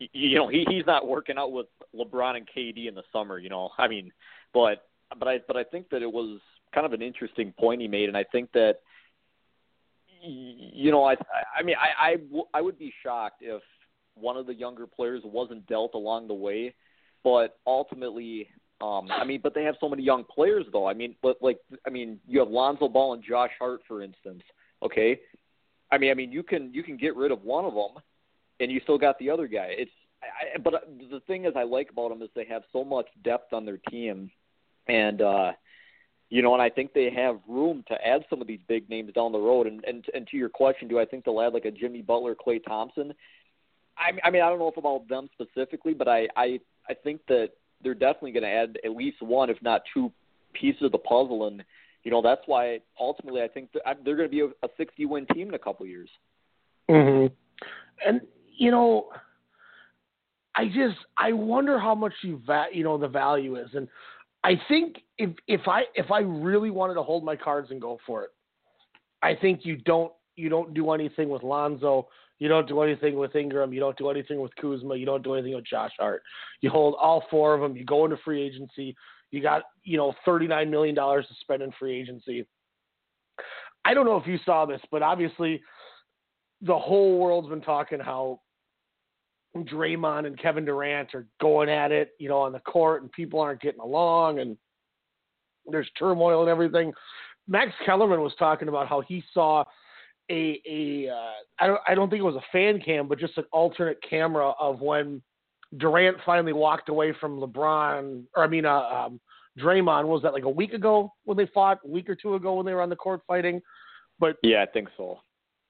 you 0.00 0.36
know, 0.36 0.48
he 0.48 0.66
he's 0.68 0.84
not 0.84 1.06
working 1.06 1.38
out 1.38 1.52
with 1.52 1.66
LeBron 1.94 2.36
and 2.36 2.48
KD 2.48 2.88
in 2.88 2.96
the 2.96 3.04
summer. 3.12 3.38
You 3.38 3.50
know, 3.50 3.70
I 3.78 3.86
mean, 3.86 4.10
but 4.52 4.88
but 5.16 5.28
I 5.28 5.38
but 5.46 5.56
I 5.56 5.62
think 5.62 5.90
that 5.90 6.02
it 6.02 6.12
was 6.12 6.40
kind 6.74 6.84
of 6.84 6.92
an 6.92 7.02
interesting 7.02 7.54
point 7.56 7.82
he 7.82 7.86
made, 7.86 8.08
and 8.08 8.16
I 8.16 8.24
think 8.24 8.50
that, 8.52 8.80
you 10.20 10.90
know, 10.90 11.04
I 11.04 11.14
I 11.56 11.62
mean, 11.62 11.76
I 11.78 12.16
I, 12.52 12.60
would 12.60 12.80
be 12.80 12.92
shocked 13.00 13.42
if 13.42 13.62
one 14.14 14.36
of 14.36 14.48
the 14.48 14.54
younger 14.54 14.88
players 14.88 15.22
wasn't 15.24 15.68
dealt 15.68 15.94
along 15.94 16.26
the 16.26 16.34
way, 16.34 16.74
but 17.22 17.58
ultimately, 17.64 18.48
um, 18.80 19.08
I 19.10 19.24
mean, 19.24 19.40
but 19.42 19.54
they 19.54 19.64
have 19.64 19.76
so 19.80 19.88
many 19.88 20.02
young 20.02 20.24
players 20.24 20.66
though. 20.72 20.86
I 20.86 20.94
mean, 20.94 21.14
but 21.22 21.36
like, 21.40 21.58
I 21.86 21.90
mean, 21.90 22.18
you 22.26 22.40
have 22.40 22.48
Lonzo 22.48 22.88
Ball 22.88 23.14
and 23.14 23.22
Josh 23.22 23.50
Hart, 23.58 23.80
for 23.86 24.02
instance. 24.02 24.42
Okay, 24.82 25.20
I 25.90 25.98
mean, 25.98 26.10
I 26.10 26.14
mean, 26.14 26.32
you 26.32 26.42
can 26.42 26.72
you 26.74 26.82
can 26.82 26.96
get 26.96 27.14
rid 27.14 27.30
of 27.30 27.42
one 27.44 27.64
of 27.64 27.74
them, 27.74 28.02
and 28.60 28.72
you 28.72 28.80
still 28.80 28.98
got 28.98 29.18
the 29.18 29.30
other 29.30 29.46
guy. 29.46 29.68
It's 29.70 29.90
I, 30.22 30.58
but 30.58 30.88
the 31.10 31.20
thing 31.26 31.44
is, 31.44 31.52
I 31.56 31.64
like 31.64 31.90
about 31.90 32.08
them 32.10 32.22
is 32.22 32.30
they 32.34 32.46
have 32.46 32.62
so 32.72 32.84
much 32.84 33.06
depth 33.22 33.52
on 33.52 33.64
their 33.64 33.78
team, 33.90 34.30
and 34.88 35.20
uh, 35.20 35.52
you 36.30 36.40
know, 36.40 36.54
and 36.54 36.62
I 36.62 36.70
think 36.70 36.94
they 36.94 37.10
have 37.10 37.40
room 37.46 37.84
to 37.88 38.06
add 38.06 38.24
some 38.30 38.40
of 38.40 38.46
these 38.46 38.60
big 38.66 38.88
names 38.88 39.12
down 39.12 39.32
the 39.32 39.38
road. 39.38 39.66
And 39.66 39.84
and 39.84 40.04
and 40.14 40.26
to 40.28 40.36
your 40.36 40.48
question, 40.48 40.88
do 40.88 40.98
I 40.98 41.04
think 41.04 41.24
they'll 41.24 41.40
add 41.40 41.52
like 41.52 41.66
a 41.66 41.70
Jimmy 41.70 42.02
Butler, 42.02 42.34
Klay 42.34 42.64
Thompson? 42.64 43.12
I, 43.98 44.12
I 44.26 44.30
mean, 44.30 44.42
I 44.42 44.48
don't 44.48 44.58
know 44.58 44.68
if 44.68 44.78
about 44.78 45.08
them 45.08 45.28
specifically, 45.32 45.92
but 45.92 46.08
I 46.08 46.28
I 46.36 46.60
I 46.88 46.94
think 46.94 47.20
that 47.28 47.50
they're 47.82 47.94
definitely 47.94 48.32
going 48.32 48.44
to 48.44 48.48
add 48.48 48.78
at 48.84 48.92
least 48.92 49.22
one, 49.22 49.50
if 49.50 49.60
not 49.62 49.82
two, 49.92 50.12
pieces 50.52 50.82
of 50.82 50.92
the 50.92 50.98
puzzle, 50.98 51.46
and 51.46 51.64
you 52.04 52.10
know 52.10 52.20
that's 52.20 52.42
why 52.46 52.80
ultimately 52.98 53.42
I 53.42 53.48
think 53.48 53.70
they're 53.72 54.16
going 54.16 54.28
to 54.28 54.28
be 54.28 54.40
a, 54.40 54.66
a 54.66 54.68
60 54.76 55.06
win 55.06 55.26
team 55.34 55.48
in 55.48 55.54
a 55.54 55.58
couple 55.58 55.86
years. 55.86 56.10
Mhm. 56.88 57.30
And 58.06 58.20
you 58.56 58.70
know, 58.70 59.08
I 60.54 60.66
just 60.66 60.98
I 61.16 61.32
wonder 61.32 61.78
how 61.78 61.94
much 61.94 62.12
you 62.22 62.40
va- 62.46 62.68
you 62.72 62.84
know 62.84 62.98
the 62.98 63.08
value 63.08 63.56
is, 63.56 63.68
and 63.74 63.88
I 64.44 64.60
think 64.68 65.02
if 65.18 65.30
if 65.46 65.66
I 65.66 65.84
if 65.94 66.10
I 66.10 66.20
really 66.20 66.70
wanted 66.70 66.94
to 66.94 67.02
hold 67.02 67.24
my 67.24 67.36
cards 67.36 67.70
and 67.70 67.80
go 67.80 67.98
for 68.06 68.24
it, 68.24 68.30
I 69.22 69.34
think 69.34 69.64
you 69.64 69.76
don't 69.76 70.12
you 70.36 70.48
don't 70.48 70.74
do 70.74 70.90
anything 70.90 71.28
with 71.28 71.42
Lonzo. 71.42 72.08
You 72.42 72.48
don't 72.48 72.66
do 72.66 72.80
anything 72.80 73.14
with 73.14 73.36
Ingram. 73.36 73.72
You 73.72 73.78
don't 73.78 73.96
do 73.96 74.10
anything 74.10 74.40
with 74.40 74.50
Kuzma. 74.56 74.96
You 74.96 75.06
don't 75.06 75.22
do 75.22 75.34
anything 75.34 75.54
with 75.54 75.64
Josh 75.64 75.92
Hart. 75.96 76.24
You 76.60 76.70
hold 76.70 76.96
all 77.00 77.24
four 77.30 77.54
of 77.54 77.60
them. 77.60 77.76
You 77.76 77.84
go 77.84 78.04
into 78.04 78.16
free 78.24 78.42
agency. 78.42 78.96
You 79.30 79.40
got 79.40 79.62
you 79.84 79.96
know 79.96 80.12
thirty 80.24 80.48
nine 80.48 80.68
million 80.68 80.92
dollars 80.92 81.24
to 81.28 81.34
spend 81.40 81.62
in 81.62 81.70
free 81.78 82.00
agency. 82.00 82.44
I 83.84 83.94
don't 83.94 84.06
know 84.06 84.16
if 84.16 84.26
you 84.26 84.40
saw 84.44 84.66
this, 84.66 84.80
but 84.90 85.02
obviously 85.02 85.62
the 86.62 86.76
whole 86.76 87.16
world's 87.16 87.48
been 87.48 87.60
talking 87.60 88.00
how 88.00 88.40
Draymond 89.56 90.26
and 90.26 90.36
Kevin 90.36 90.64
Durant 90.64 91.14
are 91.14 91.28
going 91.40 91.68
at 91.68 91.92
it, 91.92 92.10
you 92.18 92.28
know, 92.28 92.40
on 92.40 92.50
the 92.50 92.58
court, 92.58 93.02
and 93.02 93.12
people 93.12 93.38
aren't 93.38 93.60
getting 93.60 93.80
along, 93.80 94.40
and 94.40 94.56
there's 95.66 95.90
turmoil 95.96 96.40
and 96.40 96.50
everything. 96.50 96.92
Max 97.46 97.70
Kellerman 97.86 98.20
was 98.20 98.34
talking 98.36 98.66
about 98.66 98.88
how 98.88 99.00
he 99.00 99.22
saw 99.32 99.62
a 100.32 100.60
a 100.68 101.10
uh, 101.10 101.32
I 101.60 101.66
don't 101.66 101.80
I 101.86 101.94
don't 101.94 102.10
think 102.10 102.20
it 102.20 102.24
was 102.24 102.36
a 102.36 102.44
fan 102.50 102.80
cam, 102.80 103.06
but 103.06 103.18
just 103.18 103.38
an 103.38 103.44
alternate 103.52 103.98
camera 104.08 104.52
of 104.58 104.80
when 104.80 105.22
Durant 105.76 106.16
finally 106.26 106.52
walked 106.52 106.88
away 106.88 107.14
from 107.20 107.38
LeBron, 107.38 108.24
or 108.36 108.44
I 108.44 108.48
mean, 108.48 108.66
uh, 108.66 108.80
um, 108.80 109.20
Draymond. 109.58 110.06
Was 110.06 110.22
that 110.22 110.32
like 110.32 110.44
a 110.44 110.50
week 110.50 110.72
ago 110.72 111.12
when 111.24 111.36
they 111.36 111.46
fought? 111.54 111.78
A 111.84 111.88
week 111.88 112.08
or 112.08 112.14
two 112.14 112.34
ago 112.34 112.54
when 112.54 112.66
they 112.66 112.74
were 112.74 112.82
on 112.82 112.90
the 112.90 112.96
court 112.96 113.20
fighting? 113.26 113.60
But 114.18 114.36
yeah, 114.42 114.62
I 114.62 114.66
think 114.66 114.88
so. 114.96 115.20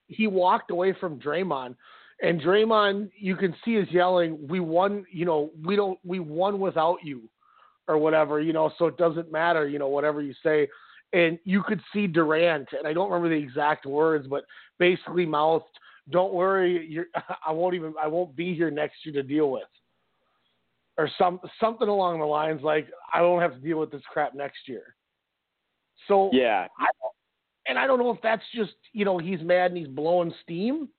He 0.07 0.27
walked 0.27 0.71
away 0.71 0.95
from 0.99 1.19
Draymond 1.19 1.75
and 2.23 2.39
Draymond, 2.39 3.09
you 3.17 3.35
can 3.35 3.53
see 3.65 3.75
is 3.75 3.87
yelling, 3.91 4.47
"We 4.47 4.61
won, 4.61 5.05
you 5.11 5.25
know, 5.25 5.51
we 5.63 5.75
don't, 5.75 5.99
we 6.05 6.19
won 6.19 6.59
without 6.59 6.99
you, 7.03 7.29
or 7.87 7.97
whatever, 7.97 8.39
you 8.39 8.53
know. 8.53 8.71
So 8.77 8.85
it 8.85 8.97
doesn't 8.97 9.31
matter, 9.31 9.67
you 9.67 9.77
know, 9.77 9.89
whatever 9.89 10.21
you 10.21 10.33
say." 10.41 10.69
And 11.13 11.37
you 11.43 11.61
could 11.61 11.79
see 11.93 12.07
Durant, 12.07 12.69
and 12.77 12.87
I 12.87 12.93
don't 12.93 13.11
remember 13.11 13.29
the 13.29 13.41
exact 13.41 13.85
words, 13.85 14.27
but 14.27 14.45
basically 14.79 15.25
mouthed, 15.25 15.65
"Don't 16.09 16.33
worry, 16.33 16.87
you're, 16.87 17.05
I 17.47 17.51
won't 17.51 17.75
even, 17.75 17.93
I 18.01 18.07
won't 18.07 18.35
be 18.35 18.55
here 18.55 18.71
next 18.71 19.05
year 19.05 19.13
to 19.13 19.23
deal 19.23 19.51
with." 19.51 19.63
Or 20.97 21.09
some 21.17 21.39
something 21.59 21.87
along 21.87 22.19
the 22.19 22.25
lines 22.25 22.61
like, 22.63 22.87
"I 23.13 23.21
won't 23.21 23.41
have 23.41 23.53
to 23.53 23.59
deal 23.59 23.79
with 23.79 23.91
this 23.91 24.01
crap 24.11 24.33
next 24.33 24.67
year." 24.67 24.95
So 26.07 26.29
yeah, 26.33 26.67
I, 26.79 26.87
and 27.67 27.77
I 27.77 27.87
don't 27.87 27.99
know 27.99 28.11
if 28.11 28.21
that's 28.21 28.43
just 28.53 28.73
you 28.91 29.05
know 29.05 29.17
he's 29.17 29.41
mad 29.41 29.71
and 29.71 29.77
he's 29.77 29.87
blowing 29.87 30.33
steam, 30.41 30.89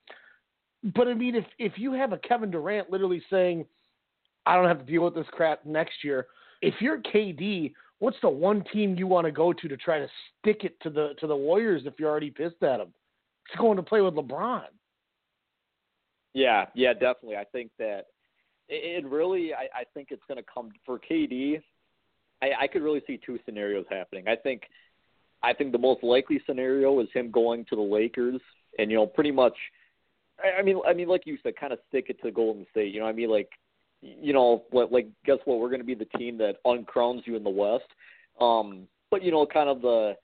but 0.94 1.09
I 1.09 1.14
mean, 1.14 1.35
if 1.35 1.44
if 1.59 1.72
you 1.77 1.92
have 1.92 2.12
a 2.12 2.18
Kevin 2.18 2.50
Durant 2.50 2.90
literally 2.90 3.22
saying, 3.31 3.66
"I 4.46 4.55
don't 4.55 4.68
have 4.68 4.79
to 4.79 4.85
deal 4.85 5.03
with 5.03 5.14
this 5.14 5.27
crap 5.33 5.64
next 5.64 6.05
year," 6.05 6.27
if 6.62 6.74
you're 6.81 7.00
KD, 7.03 7.72
what's 8.05 8.21
the 8.21 8.29
one 8.29 8.62
team 8.73 8.97
you 8.97 9.07
want 9.07 9.27
to 9.27 9.33
go 9.33 9.53
to 9.53 9.69
to 9.69 9.77
try 9.77 9.99
to 9.99 10.09
stick 10.38 10.62
it 10.62 10.79
to 10.83 10.90
the 10.90 11.14
to 11.21 11.27
the 11.27 11.37
Warriors 11.37 11.83
if 11.87 11.95
you're 11.99 12.11
already 12.11 12.31
pissed 12.31 12.62
at 12.62 12.77
them? 12.77 12.93
It's 13.49 13.59
going 13.59 13.77
to 13.77 13.83
play 13.83 14.01
with 14.01 14.14
LeBron. 14.14 14.64
Yeah, 16.35 16.67
yeah, 16.75 16.93
definitely. 16.93 17.37
I 17.37 17.45
think 17.45 17.71
that 17.79 18.07
it, 18.69 19.05
really, 19.07 19.55
I, 19.55 19.81
I 19.81 19.85
think 19.95 20.09
it's 20.11 20.23
going 20.29 20.38
to 20.38 20.45
come 20.53 20.71
for 20.85 20.99
KD. 20.99 21.62
I, 22.43 22.51
I 22.62 22.67
could 22.67 22.83
really 22.83 23.03
see 23.07 23.19
two 23.25 23.38
scenarios 23.45 23.85
happening. 23.90 24.27
I 24.27 24.37
think, 24.37 24.62
I 25.43 25.53
think 25.53 25.73
the 25.73 25.79
most 25.79 26.03
likely 26.03 26.43
scenario 26.47 26.99
is 27.01 27.09
him 27.14 27.31
going 27.31 27.64
to 27.67 27.77
the 27.77 27.83
Lakers, 27.83 28.40
and 28.79 28.90
you 28.90 28.97
know, 28.97 29.07
pretty 29.07 29.31
much 29.31 29.55
I 30.43 30.61
I 30.61 30.62
mean, 30.62 30.81
I 30.87 30.93
mean, 30.93 31.09
like 31.09 31.23
you 31.27 31.38
said, 31.43 31.57
kind 31.57 31.73
of 31.73 31.79
stick 31.88 32.07
it 32.09 32.21
to 32.23 32.31
Golden 32.31 32.67
State. 32.71 32.93
You 32.93 33.01
know, 33.01 33.07
what 33.07 33.12
I 33.12 33.17
mean, 33.17 33.31
like, 33.31 33.51
you 34.05 34.33
know, 34.33 34.64
what, 34.71 34.93
like, 34.93 35.09
guess 35.25 35.38
what? 35.45 35.59
We're 35.59 35.71
going 35.71 35.81
to 35.81 35.87
be 35.87 35.95
the 35.95 36.19
team 36.19 36.37
that 36.38 36.57
uncrowns 36.64 37.23
you 37.25 37.37
in 37.37 37.45
the 37.45 37.51
West. 37.51 37.88
Um, 38.40 38.87
but 39.11 39.23
you 39.23 39.31
know, 39.31 39.47
kind 39.47 39.69
of 39.69 39.81
the, 39.81 40.14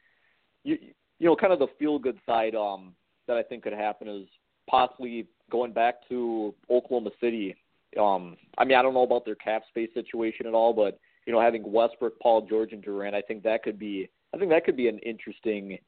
you, 0.65 0.79
you 1.19 1.27
know, 1.27 1.37
kind 1.37 1.53
of 1.53 1.59
the 1.59 1.69
feel 1.79 1.99
good 1.99 2.19
side 2.27 2.55
um, 2.55 2.95
that 3.27 3.37
I 3.37 3.43
think 3.43 3.63
could 3.63 3.73
happen 3.73 4.09
is 4.09 4.27
possibly 4.69 5.27
going 5.51 5.73
back 5.73 5.97
to 6.09 6.55
Oklahoma 6.71 7.11
City. 7.21 7.57
Um, 7.99 8.37
I 8.59 8.65
mean, 8.65 8.77
I 8.77 8.83
don't 8.83 8.95
know 8.95 9.03
about 9.03 9.25
their 9.25 9.35
cap 9.37 9.63
space 9.69 9.91
situation 9.95 10.47
at 10.47 10.55
all, 10.55 10.73
but 10.73 10.99
you 11.27 11.33
know, 11.33 11.41
having 11.41 11.71
Westbrook, 11.71 12.19
Paul 12.21 12.47
George, 12.49 12.73
and 12.73 12.83
Durant, 12.83 13.15
I 13.15 13.23
think 13.23 13.43
that 13.45 13.63
could 13.63 13.79
be, 13.79 14.09
I 14.35 14.39
think 14.39 14.51
that 14.51 14.65
could 14.65 14.77
be 14.77 14.89
an 14.89 14.99
interesting 15.01 15.79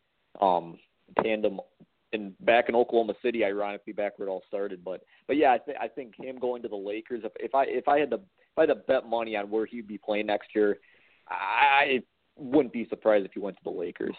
um, 0.41 0.79
tandem 1.23 1.61
in 2.13 2.35
back 2.41 2.69
in 2.69 2.75
Oklahoma 2.75 3.15
City, 3.23 3.45
ironically, 3.45 3.93
back 3.93 4.19
where 4.19 4.29
it 4.29 4.31
all 4.31 4.43
started. 4.47 4.85
But 4.85 5.03
but 5.27 5.37
yeah, 5.37 5.53
I 5.53 5.59
think 5.59 5.79
I 5.81 5.89
think 5.89 6.15
him 6.17 6.39
going 6.39 6.63
to 6.63 6.69
the 6.69 6.77
Lakers. 6.77 7.23
If 7.25 7.33
if 7.41 7.55
I 7.55 7.65
if 7.65 7.89
I 7.89 7.99
had 7.99 8.11
to 8.11 8.17
if 8.17 8.59
I 8.59 8.63
had 8.63 8.67
to 8.67 8.75
bet 8.75 9.09
money 9.09 9.37
on 9.37 9.51
where 9.51 9.67
he'd 9.67 9.87
be 9.89 9.99
playing 9.99 10.27
next 10.27 10.49
year, 10.55 10.79
I 11.29 12.03
wouldn't 12.37 12.73
be 12.73 12.87
surprised 12.89 13.27
if 13.27 13.33
he 13.33 13.41
went 13.41 13.57
to 13.57 13.65
the 13.65 13.71
Lakers. 13.71 14.17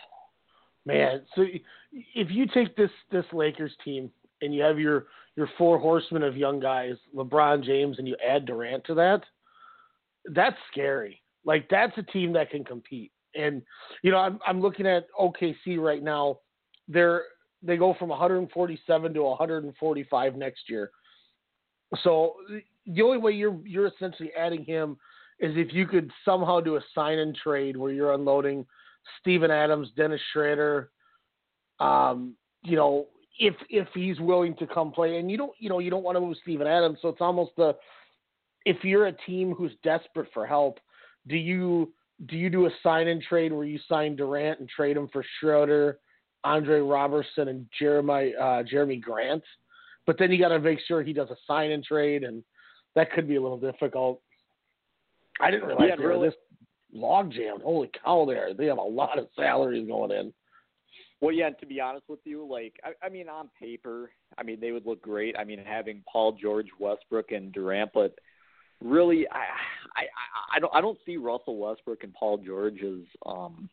Man, 0.86 1.22
so 1.36 1.46
if 1.92 2.30
you 2.30 2.46
take 2.54 2.76
this 2.76 2.92
this 3.12 3.26
Lakers 3.32 3.72
team 3.86 4.12
and 4.42 4.54
you 4.54 4.62
have 4.62 4.80
your 4.80 5.06
your 5.36 5.50
four 5.58 5.80
horsemen 5.80 6.24
of 6.24 6.36
young 6.36 6.60
guys, 6.60 6.96
LeBron 7.16 7.64
James, 7.64 8.00
and 8.00 8.08
you 8.08 8.16
add 8.26 8.46
Durant 8.46 8.84
to 8.86 8.94
that, 8.96 9.22
that's 10.34 10.58
scary. 10.72 11.22
Like 11.46 11.68
that's 11.70 11.98
a 11.98 12.04
team 12.04 12.34
that 12.34 12.50
can 12.50 12.64
compete. 12.64 13.12
And 13.36 13.62
you 14.02 14.12
know, 14.12 14.18
I'm 14.18 14.40
I'm 14.46 14.62
looking 14.62 14.86
at 14.86 15.08
OKC 15.20 15.78
right 15.78 16.04
now. 16.04 16.40
They're 16.88 17.24
they 17.64 17.78
go 17.78 17.96
from 17.98 18.10
147 18.10 19.14
to 19.14 19.24
145 19.24 20.36
next 20.36 20.70
year. 20.70 20.92
So 22.04 22.36
the 22.86 23.02
only 23.02 23.18
way 23.18 23.32
you're 23.32 23.60
you're 23.66 23.88
essentially 23.88 24.32
adding 24.38 24.66
him 24.66 24.98
is 25.40 25.54
if 25.56 25.74
you 25.74 25.86
could 25.88 26.12
somehow 26.26 26.60
do 26.60 26.76
a 26.76 26.82
sign 26.94 27.20
and 27.20 27.36
trade 27.36 27.78
where 27.78 27.92
you're 27.92 28.14
unloading 28.14 28.66
Steven 29.20 29.52
Adams, 29.52 29.90
Dennis 29.96 30.22
Schroeder, 30.32 30.90
um, 31.80 32.36
you 32.64 32.76
know, 32.76 33.08
if 33.40 33.56
if 33.70 33.88
he's 33.94 34.20
willing 34.20 34.56
to 34.58 34.68
come 34.68 34.92
play, 34.92 35.18
and 35.18 35.30
you 35.30 35.38
don't 35.38 35.54
you 35.60 35.70
know 35.70 35.80
you 35.80 35.90
don't 35.90 36.04
want 36.04 36.16
to 36.16 36.22
move 36.22 36.38
Steven 36.42 36.68
Adams, 36.68 37.00
so 37.02 37.10
it's 37.10 37.22
almost 37.22 37.52
the 37.58 37.76
if 38.66 38.84
you're 38.84 39.08
a 39.08 39.18
team 39.26 39.54
who's 39.54 39.74
desperate 39.84 40.30
for 40.34 40.46
help, 40.46 40.80
do 41.28 41.36
you 41.36 41.92
do 42.28 42.38
you 42.38 42.50
do 42.50 42.68
a 42.68 42.72
sign 42.82 43.08
and 43.08 43.22
trade 43.22 43.52
where 43.52 43.66
you 43.66 43.80
sign 43.90 44.16
Durant 44.16 44.60
and 44.60 44.70
trade 44.70 44.98
him 44.98 45.10
for 45.12 45.26
Schroeder? 45.40 46.00
Andre 46.44 46.80
Roberson 46.80 47.48
and 47.48 47.68
Jeremy 47.80 48.34
uh, 48.40 48.64
Jerami 48.64 49.02
Grant, 49.02 49.44
but 50.06 50.18
then 50.18 50.32
you 50.32 50.40
got 50.40 50.50
to 50.50 50.60
make 50.60 50.80
sure 50.88 51.02
he 51.02 51.14
does 51.14 51.30
a 51.30 51.38
sign 51.48 51.72
and 51.72 51.84
trade, 51.84 52.24
and 52.24 52.44
that 52.96 53.12
could 53.12 53.28
be 53.28 53.36
a 53.36 53.42
little 53.42 53.60
difficult. 53.60 54.22
I 55.40 55.52
didn't 55.52 55.68
realize 55.68 55.88
yeah, 55.90 55.96
they 55.96 56.06
really. 56.06 56.30
this 56.30 56.38
log 56.94 57.32
jammed. 57.32 57.62
Holy 57.62 57.90
cow! 58.04 58.26
There, 58.26 58.54
they 58.54 58.66
have 58.66 58.78
a 58.78 58.82
lot 58.82 59.18
of 59.18 59.28
salaries 59.36 59.88
going 59.88 60.12
in. 60.12 60.34
Well, 61.22 61.34
yeah, 61.34 61.48
and 61.48 61.56
to 61.60 61.66
be 61.66 61.80
honest 61.80 62.04
with 62.10 62.20
you, 62.26 62.46
like 62.50 62.74
I, 62.84 63.06
I 63.06 63.10
mean, 63.10 63.30
on 63.30 63.50
paper, 63.60 64.12
I 64.38 64.44
mean 64.44 64.60
they 64.60 64.72
would 64.72 64.86
look 64.86 65.02
great. 65.02 65.36
I 65.38 65.44
mean, 65.44 65.60
having 65.66 66.04
Paul 66.12 66.34
George, 66.34 66.68
Westbrook, 66.80 67.32
and 67.32 67.52
Durant, 67.54 67.92
but 67.94 68.14
really, 68.84 69.26
I, 69.32 69.46
I, 69.96 70.58
I 70.58 70.60
don't, 70.60 70.76
I 70.76 70.82
don't 70.82 71.00
see 71.06 71.18
Russell 71.18 71.58
Westbrook 71.58 72.04
and 72.04 72.14
Paul 72.14 72.40
George 72.40 72.82
as 72.84 73.06
um, 73.26 73.70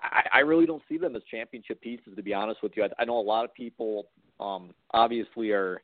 I, 0.00 0.22
I 0.32 0.38
really 0.40 0.66
don't 0.66 0.82
see 0.88 0.98
them 0.98 1.16
as 1.16 1.22
championship 1.30 1.80
pieces, 1.80 2.14
to 2.16 2.22
be 2.22 2.34
honest 2.34 2.62
with 2.62 2.72
you. 2.76 2.84
I, 2.84 2.88
I 2.98 3.04
know 3.04 3.18
a 3.18 3.20
lot 3.20 3.44
of 3.44 3.54
people, 3.54 4.08
um, 4.40 4.70
obviously, 4.92 5.50
are, 5.50 5.82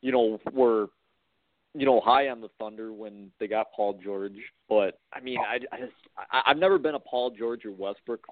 you 0.00 0.12
know, 0.12 0.38
were, 0.52 0.88
you 1.74 1.86
know, 1.86 2.00
high 2.00 2.28
on 2.28 2.40
the 2.40 2.50
Thunder 2.58 2.92
when 2.92 3.30
they 3.40 3.46
got 3.46 3.72
Paul 3.74 3.98
George, 4.02 4.36
but 4.68 4.98
I 5.12 5.20
mean, 5.20 5.38
I, 5.38 5.58
I 5.74 5.80
just, 5.80 5.92
I, 6.30 6.42
I've 6.46 6.58
never 6.58 6.78
been 6.78 6.94
a 6.94 7.00
Paul 7.00 7.30
George 7.30 7.64
or 7.64 7.72
Westbrook 7.72 8.26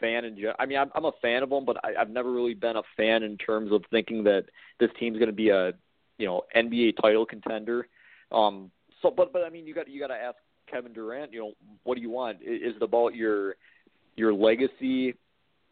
fan, 0.00 0.24
and 0.24 0.38
I 0.58 0.66
mean, 0.66 0.78
I'm, 0.78 0.90
I'm 0.94 1.04
a 1.04 1.12
fan 1.20 1.42
of 1.42 1.50
them, 1.50 1.64
but 1.64 1.76
I, 1.84 2.00
I've 2.00 2.10
never 2.10 2.30
really 2.30 2.54
been 2.54 2.76
a 2.76 2.82
fan 2.96 3.22
in 3.22 3.36
terms 3.36 3.72
of 3.72 3.82
thinking 3.90 4.24
that 4.24 4.44
this 4.78 4.90
team's 4.98 5.18
going 5.18 5.30
to 5.30 5.34
be 5.34 5.48
a 5.50 5.72
you 6.18 6.26
know 6.26 6.42
NBA 6.56 7.00
title 7.00 7.26
contender. 7.26 7.88
Um, 8.32 8.70
so, 9.02 9.10
but 9.10 9.32
but 9.32 9.42
I 9.42 9.50
mean, 9.50 9.66
you 9.66 9.74
got 9.74 9.88
you 9.88 10.00
got 10.00 10.08
to 10.08 10.14
ask 10.14 10.36
Kevin 10.70 10.92
Durant. 10.92 11.32
You 11.32 11.40
know, 11.40 11.52
what 11.84 11.96
do 11.96 12.00
you 12.00 12.10
want? 12.10 12.38
Is 12.42 12.76
it 12.76 12.82
about 12.82 13.14
your 13.14 13.56
your 14.18 14.34
legacy 14.34 15.14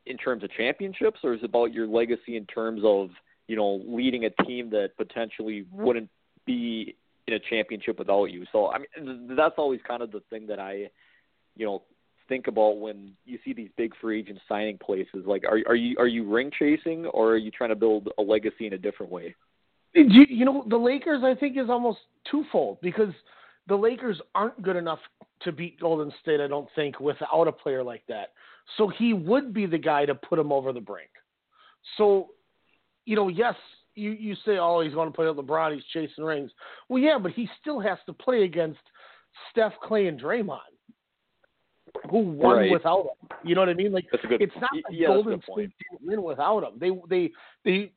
in 0.07 0.17
terms 0.17 0.45
of 0.45 0.51
championships, 0.53 1.21
or 1.25 1.35
is 1.35 1.41
it 1.43 1.47
about 1.47 1.73
your 1.73 1.87
legacy 1.87 2.37
in 2.37 2.47
terms 2.47 2.83
of 2.85 3.11
you 3.49 3.57
know 3.57 3.83
leading 3.87 4.25
a 4.25 4.31
team 4.45 4.71
that 4.71 4.91
potentially 4.97 5.67
wouldn't 5.73 6.09
be 6.47 6.97
in 7.27 7.35
a 7.35 7.39
championship 7.51 7.99
without 7.99 8.27
you? 8.27 8.45
So 8.53 8.69
I 8.69 8.79
mean, 8.79 9.37
that's 9.37 9.57
always 9.59 9.81
kind 9.87 10.03
of 10.03 10.13
the 10.13 10.23
thing 10.31 10.47
that 10.47 10.61
I, 10.61 10.89
you 11.57 11.67
know, 11.67 11.83
think 12.29 12.47
about 12.47 12.79
when 12.79 13.13
you 13.25 13.39
see 13.45 13.53
these 13.53 13.71
big 13.77 13.93
free 14.01 14.21
agent 14.21 14.39
signing 14.49 14.79
places. 14.79 15.25
Like, 15.27 15.45
are 15.45 15.59
are 15.67 15.77
you 15.77 15.97
are 15.99 16.07
you 16.07 16.29
ring 16.29 16.51
chasing, 16.57 17.07
or 17.07 17.33
are 17.33 17.37
you 17.37 17.51
trying 17.51 17.71
to 17.71 17.77
build 17.77 18.09
a 18.19 18.23
legacy 18.23 18.67
in 18.67 18.73
a 18.73 18.79
different 18.79 19.13
way? 19.13 19.35
You, 19.95 20.27
you 20.29 20.45
know, 20.45 20.65
the 20.69 20.77
Lakers, 20.77 21.23
I 21.25 21.35
think, 21.35 21.57
is 21.57 21.71
almost 21.71 21.99
twofold 22.31 22.79
because 22.83 23.15
the 23.69 23.77
Lakers 23.77 24.21
aren't 24.35 24.63
good 24.63 24.77
enough 24.77 25.01
to 25.43 25.53
beat 25.53 25.81
Golden 25.81 26.13
State, 26.23 26.41
I 26.41 26.47
don't 26.47 26.69
think, 26.75 27.01
without 27.01 27.49
a 27.49 27.53
player 27.53 27.83
like 27.83 28.03
that. 28.09 28.33
So 28.77 28.89
he 28.89 29.13
would 29.13 29.53
be 29.53 29.67
the 29.67 29.79
guy 29.79 30.07
to 30.07 30.15
put 30.15 30.39
him 30.39 30.53
over 30.53 30.73
the 30.73 30.81
brink. 30.81 31.11
So, 31.97 32.29
you 33.05 33.17
know, 33.17 33.29
yes, 33.29 33.55
you, 33.95 34.11
you 34.11 34.35
say, 34.45 34.59
oh, 34.59 34.81
he's 34.81 34.95
going 34.95 35.09
to 35.09 35.15
play 35.15 35.27
with 35.27 35.37
LeBron, 35.37 35.75
he's 35.75 35.85
chasing 35.93 36.25
rings. 36.25 36.51
Well, 36.89 37.03
yeah, 37.03 37.19
but 37.21 37.33
he 37.33 37.49
still 37.61 37.81
has 37.81 37.99
to 38.07 38.13
play 38.13 38.45
against 38.45 38.81
Steph, 39.51 39.73
Klay, 39.85 40.09
and 40.09 40.21
Draymond, 40.21 40.59
who 42.11 42.19
won 42.19 42.57
Right. 42.57 42.71
without 42.71 43.07
him. 43.07 43.29
You 43.45 43.55
know 43.55 43.63
what 43.63 43.69
I 43.71 43.75
mean? 43.75 43.93
Like, 43.93 44.07
good. 44.11 44.43
it's 44.43 44.55
not 44.57 44.71
like 44.73 44.85
yeah, 44.91 45.09
Golden. 45.09 45.41
State 45.43 45.71
didn't 45.91 46.07
win 46.07 46.23
without 46.23 46.63
him. 46.65 46.79
They 46.79 46.91
they 47.09 47.31
they 47.65 47.93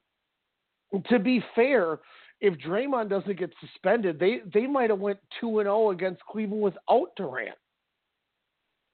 to 1.10 1.20
be 1.20 1.44
fair, 1.56 2.00
if 2.42 2.54
Draymond 2.56 3.10
doesn't 3.10 3.38
get 3.38 3.52
suspended, 3.60 4.20
they 4.20 4.42
they 4.54 4.68
might 4.68 4.90
have 4.90 5.00
went 5.00 5.20
two 5.40 5.60
and 5.60 5.66
zero 5.68 5.92
against 5.92 6.22
Cleveland 6.26 6.62
without 6.62 7.16
Durant. 7.16 7.58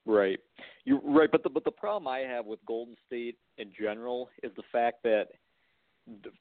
Right. 0.05 0.39
You're 0.84 1.01
right, 1.03 1.31
but 1.31 1.43
the 1.43 1.49
but 1.49 1.63
the 1.63 1.71
problem 1.71 2.08
I 2.08 2.19
have 2.19 2.45
with 2.45 2.60
Golden 2.65 2.95
State 3.08 3.38
in 3.58 3.71
general 3.79 4.29
is 4.43 4.51
the 4.55 4.63
fact 4.71 5.03
that 5.03 5.29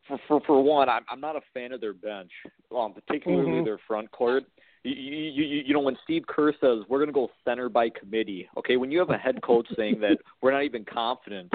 for 0.06 0.18
for 0.28 0.40
for 0.46 0.62
one, 0.62 0.88
I'm 0.88 1.04
I'm 1.10 1.20
not 1.20 1.36
a 1.36 1.40
fan 1.52 1.72
of 1.72 1.80
their 1.80 1.94
bench, 1.94 2.30
um, 2.76 2.92
particularly 2.92 3.60
Mhm. 3.60 3.64
their 3.64 3.78
front 3.86 4.10
court. 4.10 4.44
You, 4.82 4.92
you 4.92 5.44
you 5.44 5.62
you 5.66 5.74
know 5.74 5.80
when 5.80 5.96
Steve 6.04 6.26
Kerr 6.26 6.52
says 6.60 6.84
we're 6.88 6.98
going 6.98 7.08
to 7.08 7.12
go 7.12 7.30
center 7.44 7.70
by 7.70 7.88
committee, 7.88 8.48
okay? 8.58 8.76
When 8.76 8.90
you 8.90 8.98
have 8.98 9.10
a 9.10 9.16
head 9.16 9.40
coach 9.42 9.66
saying 9.76 10.00
that 10.00 10.18
we're 10.42 10.52
not 10.52 10.64
even 10.64 10.84
confident 10.84 11.52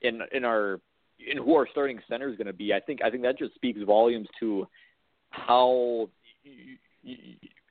in 0.00 0.22
in 0.32 0.44
our 0.46 0.80
in 1.18 1.38
who 1.38 1.54
our 1.54 1.68
starting 1.70 2.00
center 2.08 2.28
is 2.28 2.36
going 2.36 2.46
to 2.46 2.52
be, 2.52 2.72
I 2.72 2.80
think 2.80 3.00
I 3.04 3.10
think 3.10 3.22
that 3.22 3.38
just 3.38 3.54
speaks 3.54 3.80
volumes 3.82 4.28
to 4.40 4.66
how 5.30 6.08
you, 6.44 6.76
you, 7.02 7.16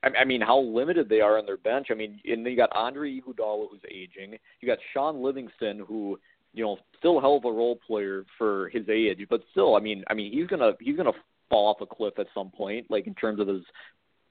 I 0.04 0.10
I 0.22 0.26
mean, 0.26 0.42
how 0.42 0.60
limited 0.60 1.10
they 1.10 1.22
are 1.22 1.38
on 1.38 1.46
their 1.46 1.58
bench. 1.58 1.88
I 1.92 1.94
mean, 1.94 2.20
and 2.26 2.46
then 2.46 2.52
you 2.52 2.58
got 2.58 2.76
Andre 2.76 3.20
Iguodala 3.20 3.68
who's 3.70 3.82
aging. 3.90 4.38
You 4.62 4.68
got 4.68 4.80
Shaun 4.94 5.22
Livingston 5.22 5.84
who, 5.88 6.20
you 6.54 6.64
know, 6.64 6.78
still 6.98 7.20
hell 7.20 7.38
of 7.38 7.46
a 7.46 7.52
role 7.52 7.80
player 7.88 8.26
for 8.38 8.70
his 8.70 8.88
age, 8.90 9.26
but 9.30 9.42
still, 9.52 9.76
I 9.76 9.80
mean, 9.80 10.04
I 10.10 10.14
mean, 10.14 10.32
he's 10.32 10.48
gonna 10.48 10.72
he's 10.80 10.98
gonna 10.98 11.12
fall 11.50 11.68
off 11.68 11.82
a 11.82 11.86
cliff 11.86 12.18
at 12.18 12.28
some 12.34 12.50
point, 12.50 12.88
like 12.90 13.08
in 13.08 13.16
terms 13.16 13.40
of 13.40 13.48
his 13.48 13.62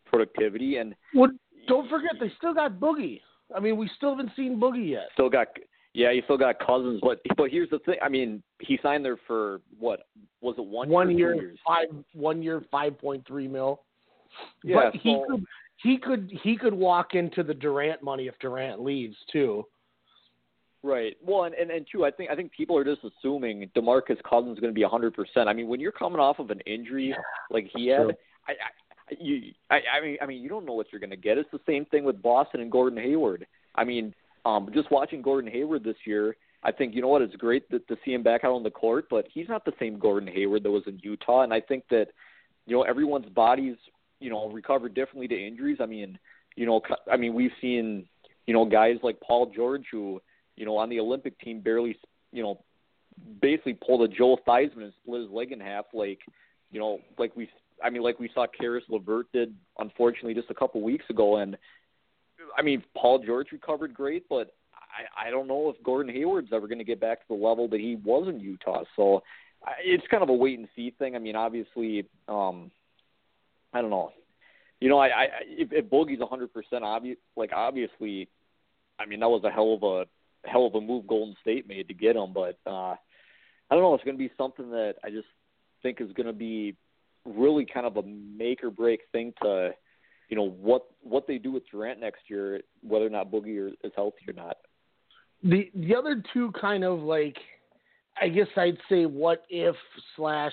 productivity. 0.07 0.77
And 0.77 0.95
Well, 1.15 1.31
don't 1.69 1.89
forget 1.89 2.13
they 2.19 2.33
still 2.39 2.55
got 2.55 2.81
Boogie. 2.81 3.21
I 3.55 3.61
mean, 3.61 3.77
we 3.77 3.91
still 3.97 4.11
haven't 4.11 4.33
seen 4.37 4.61
Boogie 4.61 4.91
yet. 4.91 5.09
still 5.15 5.31
got 5.31 5.49
yeah, 5.93 6.13
he 6.13 6.23
still 6.25 6.39
got 6.39 6.59
Cousins. 6.59 7.01
But 7.03 7.21
but 7.37 7.51
here's 7.51 7.71
the 7.71 7.79
thing. 7.81 7.97
I 8.03 8.09
mean, 8.09 8.43
he 8.61 8.79
signed 8.83 9.05
there 9.05 9.19
for 9.27 9.61
what 9.79 10.07
was 10.41 10.55
it 10.59 10.65
one 10.65 10.89
One 10.89 11.17
year, 11.17 11.35
year, 11.35 11.55
five 11.67 11.89
one 12.13 12.43
year, 12.43 12.63
five 12.71 12.99
point 12.99 13.27
three 13.27 13.49
mil. 13.49 13.83
Yeah, 14.63 14.91
but 14.93 15.01
he 15.01 15.15
so- 15.15 15.27
could 15.29 15.45
he 15.83 15.97
could 15.99 16.31
he 16.43 16.57
could 16.57 16.75
walk 16.75 17.15
into 17.15 17.43
the 17.43 17.55
Durant 17.55 18.03
money 18.03 18.27
if 18.29 18.39
Durant 18.39 18.83
leaves 18.83 19.17
too. 19.33 19.65
Right. 20.83 21.17
Well, 21.23 21.45
and, 21.45 21.55
and 21.55 21.71
and 21.71 21.87
two, 21.91 22.05
I 22.05 22.11
think 22.11 22.31
I 22.31 22.37
think 22.37 22.53
people 22.53 22.77
are 22.77 22.85
just 22.85 23.01
assuming 23.05 23.71
Demarcus 23.77 24.23
Cousins 24.29 24.55
is 24.55 24.61
going 24.61 24.73
to 24.73 24.79
be 24.79 24.83
a 24.83 24.89
hundred 24.89 25.15
percent. 25.15 25.49
I 25.49 25.53
mean, 25.53 25.69
when 25.69 25.81
you're 25.81 25.93
coming 25.93 26.21
off 26.21 26.39
of 26.39 26.51
an 26.51 26.61
injury 26.61 27.15
like 27.51 27.69
he 27.75 27.89
had, 27.89 28.03
True. 28.03 28.13
I, 28.49 28.53
I 28.53 29.17
you 29.19 29.53
I, 29.71 29.81
I 29.99 30.01
mean 30.01 30.17
I 30.23 30.27
mean 30.27 30.43
you 30.43 30.49
don't 30.49 30.65
know 30.65 30.73
what 30.73 30.87
you're 30.91 31.01
going 31.01 31.11
to 31.11 31.17
get. 31.17 31.37
It's 31.37 31.51
the 31.53 31.61
same 31.67 31.85
thing 31.87 32.05
with 32.05 32.23
Boston 32.23 32.61
and 32.61 32.71
Gordon 32.71 32.99
Hayward. 32.99 33.47
I 33.75 33.85
mean, 33.85 34.15
um, 34.45 34.69
just 34.73 34.91
watching 34.91 35.23
Gordon 35.23 35.51
Hayward 35.51 35.85
this 35.85 35.97
year, 36.07 36.37
I 36.63 36.73
think 36.73 36.95
you 36.95 37.03
know 37.03 37.09
what 37.09 37.23
it's 37.23 37.37
great 37.37 37.71
that, 37.71 37.87
to 37.89 37.97
see 38.05 38.13
him 38.13 38.23
back 38.23 38.45
out 38.45 38.53
on 38.53 38.63
the 38.63 38.71
court, 38.71 39.07
but 39.11 39.27
he's 39.33 39.49
not 39.49 39.65
the 39.65 39.73
same 39.79 39.99
Gordon 39.99 40.29
Hayward 40.29 40.63
that 40.63 40.71
was 40.71 40.85
in 40.87 40.99
Utah, 41.03 41.43
and 41.43 41.53
I 41.53 41.61
think 41.61 41.85
that 41.91 42.09
you 42.67 42.77
know 42.77 42.83
everyone's 42.83 43.29
bodies 43.31 43.77
you 44.19 44.31
know 44.31 44.51
recover 44.51 44.89
differently 44.89 45.29
to 45.29 45.47
injuries. 45.47 45.79
I 45.81 45.87
mean, 45.87 46.19
you 46.57 46.67
know, 46.67 46.81
I 47.11 47.17
mean 47.17 47.35
we've 47.35 47.53
seen 47.61 48.07
you 48.47 48.55
know 48.55 48.65
guys 48.65 48.97
like 49.03 49.21
Paul 49.21 49.53
George 49.55 49.85
who 49.91 50.21
you 50.61 50.67
know, 50.67 50.77
on 50.77 50.91
the 50.91 51.01
Olympic 51.01 51.41
team 51.41 51.61
barely, 51.61 51.99
you 52.33 52.43
know, 52.43 52.63
basically 53.41 53.73
pulled 53.75 54.03
a 54.03 54.15
Joel 54.15 54.39
Theismann 54.47 54.85
and 54.85 54.93
split 55.03 55.23
his 55.23 55.31
leg 55.31 55.53
in 55.53 55.61
half, 55.61 55.87
like, 55.95 56.21
you 56.71 56.79
know, 56.79 56.99
like 57.19 57.35
we, 57.35 57.49
I 57.83 57.89
mean, 57.89 58.03
like 58.03 58.21
we 58.21 58.31
saw 58.35 58.47
Caris 58.47 58.85
LeVert 58.91 59.33
did, 59.33 59.55
unfortunately, 59.79 60.35
just 60.35 60.51
a 60.51 60.55
couple 60.55 60.83
weeks 60.83 61.07
ago. 61.09 61.39
And 61.39 61.57
I 62.57 62.63
mean, 62.63 62.83
Paul 62.97 63.21
George 63.25 63.53
recovered 63.53 63.95
great, 63.95 64.29
but 64.29 64.55
I, 64.75 65.29
I 65.29 65.31
don't 65.31 65.49
know 65.49 65.69
if 65.71 65.83
Gordon 65.83 66.13
Hayward's 66.13 66.53
ever 66.53 66.67
going 66.67 66.79
to 66.79 66.85
get 66.85 67.01
back 67.01 67.21
to 67.21 67.27
the 67.29 67.35
level 67.35 67.69
that 67.69 67.81
he 67.81 67.97
was 67.97 68.29
in 68.29 68.41
Utah. 68.41 68.85
So 68.97 69.23
I- 69.65 69.75
it's 69.85 70.07
kind 70.09 70.23
of 70.23 70.29
a 70.29 70.35
wait 70.35 70.59
and 70.59 70.69
see 70.75 70.91
thing. 70.99 71.15
I 71.17 71.19
mean, 71.19 71.37
obviously, 71.37 72.07
um, 72.29 72.71
I 73.73 73.81
don't 73.81 73.91
know. 73.91 74.13
You 74.81 74.89
know, 74.89 74.99
I, 74.99 75.09
I 75.09 75.29
if, 75.45 75.73
if 75.73 75.85
Boogie's 75.87 76.21
100% 76.21 76.49
obvious, 76.83 77.19
like 77.37 77.53
obviously, 77.55 78.29
I 78.99 79.07
mean, 79.07 79.21
that 79.21 79.29
was 79.29 79.45
a 79.45 79.51
hell 79.51 79.75
of 79.75 79.83
a 79.83 80.07
hell 80.49 80.67
of 80.67 80.75
a 80.75 80.81
move 80.81 81.07
Golden 81.07 81.37
State 81.43 81.69
made 81.69 81.89
to 81.89 81.95
get 81.95 82.17
him, 82.17 82.33
but 82.33 82.59
uh 82.67 82.95
I 83.71 83.77
don't 83.77 83.83
know, 83.83 83.95
it's 83.95 84.03
going 84.03 84.17
to 84.17 84.23
be 84.23 84.33
something 84.37 84.71
that 84.71 84.97
I 85.05 85.11
just 85.11 85.29
think 85.83 86.01
is 86.01 86.13
going 86.15 86.27
to 86.27 86.33
be 86.33 86.75
really 87.25 87.65
kind 87.65 87.87
of 87.87 87.97
a 87.97 88.03
make 88.03 88.65
or 88.65 88.71
break 88.71 89.03
thing 89.13 89.33
to 89.43 89.73
you 90.31 90.37
know 90.37 90.49
what 90.49 90.87
what 91.03 91.27
they 91.27 91.37
do 91.39 91.53
with 91.53 91.65
Durant 91.71 92.01
next 92.01 92.23
year, 92.29 92.61
whether 92.83 93.07
or 93.07 93.11
not 93.11 93.31
Boogie 93.31 93.69
is 93.69 93.93
healthy 93.95 94.25
or 94.29 94.33
not. 94.33 94.57
The 95.43 95.71
the 95.75 95.95
other 95.95 96.23
two 96.33 96.53
kind 96.59 96.85
of 96.85 97.01
like 97.01 97.37
I 98.21 98.29
guess 98.29 98.47
I'd 98.57 98.79
say 98.89 99.05
what 99.07 99.45
if 99.51 99.75
slash 100.17 100.53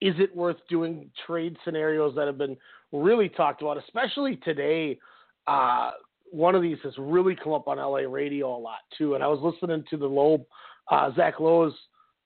is 0.00 0.14
it 0.18 0.34
worth 0.34 0.56
doing 0.68 1.10
trade 1.26 1.56
scenarios 1.64 2.14
that 2.16 2.26
have 2.26 2.38
been 2.38 2.56
really 2.92 3.28
talked 3.28 3.62
about, 3.62 3.78
especially 3.78 4.36
today. 4.36 4.98
Uh, 5.46 5.92
one 6.30 6.54
of 6.54 6.60
these 6.60 6.76
has 6.84 6.92
really 6.98 7.34
come 7.34 7.52
up 7.52 7.68
on 7.68 7.78
LA 7.78 8.00
radio 8.00 8.54
a 8.54 8.58
lot 8.58 8.80
too. 8.96 9.14
And 9.14 9.24
I 9.24 9.28
was 9.28 9.40
listening 9.40 9.82
to 9.90 9.96
the 9.96 10.06
Loeb, 10.06 10.44
uh, 10.90 11.10
Zach 11.16 11.40
Lowe's 11.40 11.72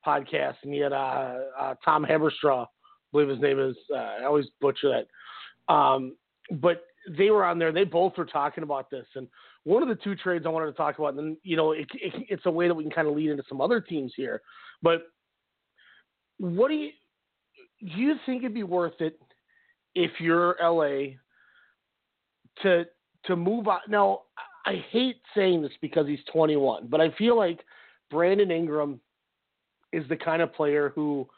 podcast, 0.05 0.57
and 0.65 0.75
he 0.75 0.81
had 0.81 0.93
uh, 0.93 1.39
uh, 1.59 1.75
Tom 1.85 2.05
Haberstroh, 2.05 2.65
I 2.65 2.67
believe 3.13 3.29
his 3.29 3.41
name 3.41 3.61
is. 3.61 3.77
Uh, 3.95 4.17
I 4.21 4.25
always 4.25 4.47
butcher 4.61 4.91
that. 4.91 5.73
Um, 5.73 6.17
but 6.51 6.85
they 7.17 7.31
were 7.31 7.45
on 7.45 7.59
there. 7.59 7.73
They 7.73 7.85
both 7.85 8.17
were 8.17 8.25
talking 8.25 8.63
about 8.63 8.91
this, 8.91 9.07
and 9.15 9.29
one 9.65 9.83
of 9.83 9.89
the 9.89 9.97
two 9.97 10.15
trades 10.15 10.45
I 10.47 10.51
wanted 10.51 10.67
to 10.67 10.73
talk 10.73 10.99
about, 10.99 11.15
and 11.15 11.37
you 11.43 11.57
know, 11.57 11.73
it, 11.73 11.87
it, 11.95 12.13
it's 12.29 12.47
a 12.47 12.51
way 12.51 12.69
that 12.69 12.75
we 12.75 12.85
can 12.85 12.93
kind 12.93 13.09
of 13.09 13.15
lead 13.15 13.31
into 13.31 13.45
some 13.49 13.61
other 13.61 13.81
teams 13.81 14.13
here. 14.17 14.43
But 14.83 15.03
what 16.39 16.69
do 16.69 16.75
you 16.75 16.89
do? 16.89 16.93
You 17.85 18.15
think 18.27 18.43
it'd 18.43 18.55
be 18.55 18.63
worth 18.63 19.01
it 19.01 19.19
if 19.97 20.13
you're 20.21 20.57
LA 20.63 21.17
to 22.63 22.85
to 23.27 23.37
move 23.37 23.67
on? 23.69 23.81
Now, 23.89 24.23
I 24.67 24.85
hate 24.91 25.17
saying 25.35 25.63
this 25.63 25.73
because 25.81 26.07
he's 26.07 26.21
21, 26.33 26.87
but 26.89 27.01
I 27.01 27.11
feel 27.19 27.37
like 27.37 27.61
Brandon 28.11 28.51
Ingram 28.51 29.01
is 29.93 30.09
the 30.09 30.17
kind 30.17 30.43
of 30.43 30.55
player 30.55 30.93
who 30.95 31.29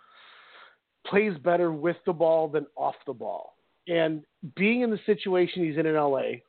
plays 1.07 1.33
better 1.43 1.73
with 1.73 1.97
the 2.07 2.13
ball 2.13 2.49
than 2.49 2.67
off 2.77 2.95
the 3.07 3.13
ball. 3.13 3.54
And 3.89 4.25
being 4.57 4.83
in 4.83 4.91
the 4.91 5.01
situation 5.07 5.65
he's 5.65 5.77
in 5.77 5.87
in 5.87 5.95
LA, 5.95 6.41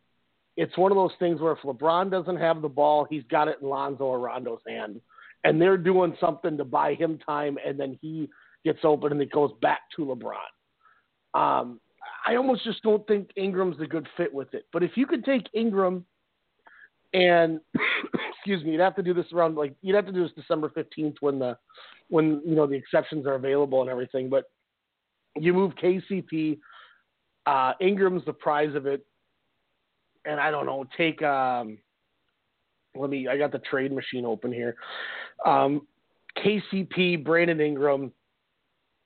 it's 0.57 0.77
one 0.77 0.91
of 0.91 0.95
those 0.95 1.11
things 1.19 1.41
where 1.41 1.53
if 1.53 1.59
LeBron 1.59 2.09
doesn't 2.09 2.37
have 2.37 2.61
the 2.61 2.69
ball, 2.69 3.05
he's 3.09 3.23
got 3.29 3.47
it 3.47 3.57
in 3.61 3.67
Lonzo 3.67 4.05
or 4.05 4.19
Rondo's 4.19 4.61
hand. 4.67 5.01
And 5.43 5.61
they're 5.61 5.77
doing 5.77 6.15
something 6.19 6.57
to 6.57 6.63
buy 6.63 6.95
him 6.95 7.19
time, 7.19 7.57
and 7.65 7.79
then 7.79 7.99
he 8.01 8.29
gets 8.63 8.79
open 8.83 9.11
and 9.11 9.21
it 9.21 9.31
goes 9.31 9.51
back 9.61 9.81
to 9.95 10.05
LeBron. 10.05 11.39
Um, 11.39 11.79
I 12.25 12.35
almost 12.35 12.63
just 12.63 12.81
don't 12.81 13.05
think 13.07 13.29
Ingram's 13.35 13.79
a 13.79 13.85
good 13.85 14.07
fit 14.17 14.33
with 14.33 14.53
it. 14.53 14.65
But 14.73 14.83
if 14.83 14.91
you 14.95 15.05
could 15.05 15.23
take 15.23 15.47
Ingram 15.53 16.05
and 17.13 17.59
excuse 18.37 18.63
me, 18.63 18.71
you'd 18.71 18.81
have 18.81 18.95
to 18.95 19.03
do 19.03 19.13
this 19.13 19.31
around 19.33 19.55
like 19.55 19.75
you'd 19.81 19.95
have 19.95 20.07
to 20.07 20.11
do 20.11 20.23
this 20.23 20.33
December 20.35 20.69
fifteenth 20.69 21.17
when 21.19 21.39
the 21.39 21.57
when 22.09 22.41
you 22.45 22.55
know 22.55 22.65
the 22.67 22.75
exceptions 22.75 23.25
are 23.25 23.35
available 23.35 23.81
and 23.81 23.89
everything. 23.89 24.29
But 24.29 24.45
you 25.35 25.53
move 25.53 25.73
KCP, 25.75 26.59
uh, 27.45 27.73
Ingram's 27.79 28.25
the 28.25 28.33
prize 28.33 28.75
of 28.75 28.85
it, 28.85 29.05
and 30.25 30.39
I 30.39 30.51
don't 30.51 30.65
know, 30.65 30.85
take 30.97 31.21
um, 31.21 31.77
let 32.95 33.09
me 33.09 33.27
I 33.27 33.37
got 33.37 33.51
the 33.51 33.59
trade 33.59 33.91
machine 33.91 34.25
open 34.25 34.51
here. 34.51 34.75
Um, 35.45 35.87
KCP, 36.37 37.23
Brandon 37.23 37.59
Ingram, 37.61 38.11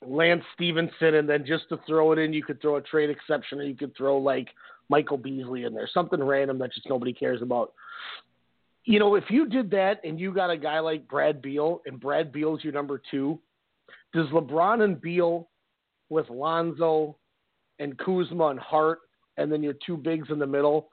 Lance 0.06 0.44
Stephenson, 0.54 1.16
and 1.16 1.30
then 1.30 1.46
just 1.46 1.70
to 1.70 1.80
throw 1.86 2.12
it 2.12 2.20
in, 2.20 2.34
you 2.34 2.44
could 2.44 2.62
throw 2.62 2.78
a 2.78 2.82
trade 2.82 3.10
exception, 3.10 3.60
or 3.60 3.64
you 3.64 3.76
could 3.76 3.96
throw 3.96 4.18
like 4.18 4.48
Michael 4.90 5.18
Beasley 5.18 5.66
in 5.66 5.74
there, 5.74 5.90
something 5.94 6.22
random 6.22 6.58
that 6.60 6.74
just 6.74 6.90
nobody 6.90 7.14
cares 7.14 7.42
about. 7.42 7.74
You 8.86 8.98
know, 8.98 9.16
if 9.16 9.26
you 9.30 9.48
did 9.48 9.70
that 9.72 10.02
and 10.04 10.20
you 10.20 10.34
got 10.34 10.50
a 10.50 10.58
guy 10.58 10.80
like 10.80 11.08
Brad 11.08 11.42
Beal, 11.42 11.82
and 11.86 12.00
Brad 12.00 12.32
Beal's 12.32 12.64
your 12.64 12.74
number 12.74 13.02
two, 13.12 13.40
does 14.14 14.28
LeBron 14.28 14.84
and 14.84 15.00
Beal 15.00 15.50
with 16.10 16.30
Lonzo 16.30 17.16
and 17.80 17.98
Kuzma 17.98 18.48
and 18.48 18.60
Hart, 18.60 19.00
and 19.38 19.52
then 19.52 19.64
your 19.64 19.76
two 19.86 19.98
bigs 19.98 20.28
in 20.30 20.40
the 20.40 20.48
middle, 20.48 20.90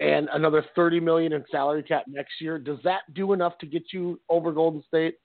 and 0.00 0.28
another 0.32 0.64
thirty 0.74 1.00
million 1.00 1.32
in 1.32 1.44
salary 1.50 1.82
cap 1.82 2.04
next 2.06 2.40
year, 2.40 2.58
does 2.58 2.78
that 2.84 3.02
do 3.14 3.32
enough 3.32 3.56
to 3.58 3.66
get 3.66 3.84
you 3.92 4.20
over 4.28 4.52
Golden 4.52 4.82
State? 4.86 5.16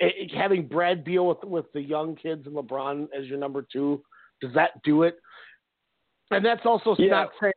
It, 0.00 0.32
having 0.32 0.66
Brad 0.66 1.04
Beal 1.04 1.26
with 1.26 1.42
with 1.44 1.66
the 1.72 1.80
young 1.80 2.16
kids 2.16 2.46
and 2.46 2.56
LeBron 2.56 3.08
as 3.16 3.26
your 3.26 3.38
number 3.38 3.66
two, 3.72 4.02
does 4.40 4.52
that 4.54 4.82
do 4.84 5.02
it? 5.02 5.18
And 6.30 6.44
that's 6.44 6.64
also 6.64 6.94
Yeah. 6.96 7.10
not 7.10 7.30
saying 7.40 7.52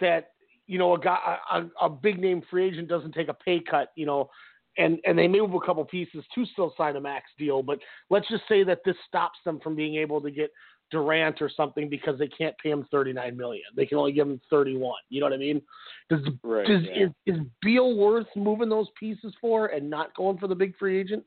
that 0.00 0.30
you 0.66 0.78
know 0.78 0.94
a 0.94 0.98
guy 0.98 1.38
a, 1.50 1.64
a 1.80 1.90
big 1.90 2.18
name 2.18 2.42
free 2.50 2.66
agent 2.66 2.88
doesn't 2.88 3.12
take 3.12 3.28
a 3.28 3.34
pay 3.34 3.60
cut, 3.60 3.88
you 3.96 4.06
know, 4.06 4.30
and 4.78 4.98
and 5.04 5.18
they 5.18 5.28
move 5.28 5.54
a 5.54 5.60
couple 5.60 5.84
pieces 5.84 6.24
to 6.34 6.46
still 6.46 6.74
sign 6.76 6.96
a 6.96 7.00
max 7.00 7.30
deal. 7.38 7.62
But 7.62 7.80
let's 8.10 8.28
just 8.28 8.44
say 8.48 8.64
that 8.64 8.80
this 8.84 8.96
stops 9.06 9.38
them 9.44 9.60
from 9.60 9.74
being 9.74 9.96
able 9.96 10.20
to 10.20 10.30
get 10.30 10.50
Durant 10.94 11.42
or 11.42 11.50
something 11.54 11.88
because 11.88 12.18
they 12.18 12.28
can't 12.28 12.56
pay 12.58 12.70
him 12.70 12.86
thirty 12.90 13.12
nine 13.12 13.36
million. 13.36 13.64
They 13.76 13.86
can 13.86 13.98
only 13.98 14.12
give 14.12 14.26
him 14.28 14.40
thirty 14.48 14.76
one. 14.76 15.00
You 15.10 15.20
know 15.20 15.26
what 15.26 15.32
I 15.32 15.38
mean? 15.38 15.60
Does 16.08 16.20
Right. 16.42 16.66
does 16.66 16.82
yeah. 16.84 17.06
is, 17.06 17.10
is 17.26 17.40
Beal 17.60 17.96
worth 17.96 18.26
moving 18.36 18.68
those 18.68 18.88
pieces 18.98 19.34
for 19.40 19.66
and 19.66 19.90
not 19.90 20.14
going 20.14 20.38
for 20.38 20.48
the 20.48 20.54
big 20.54 20.76
free 20.78 20.98
agent? 20.98 21.24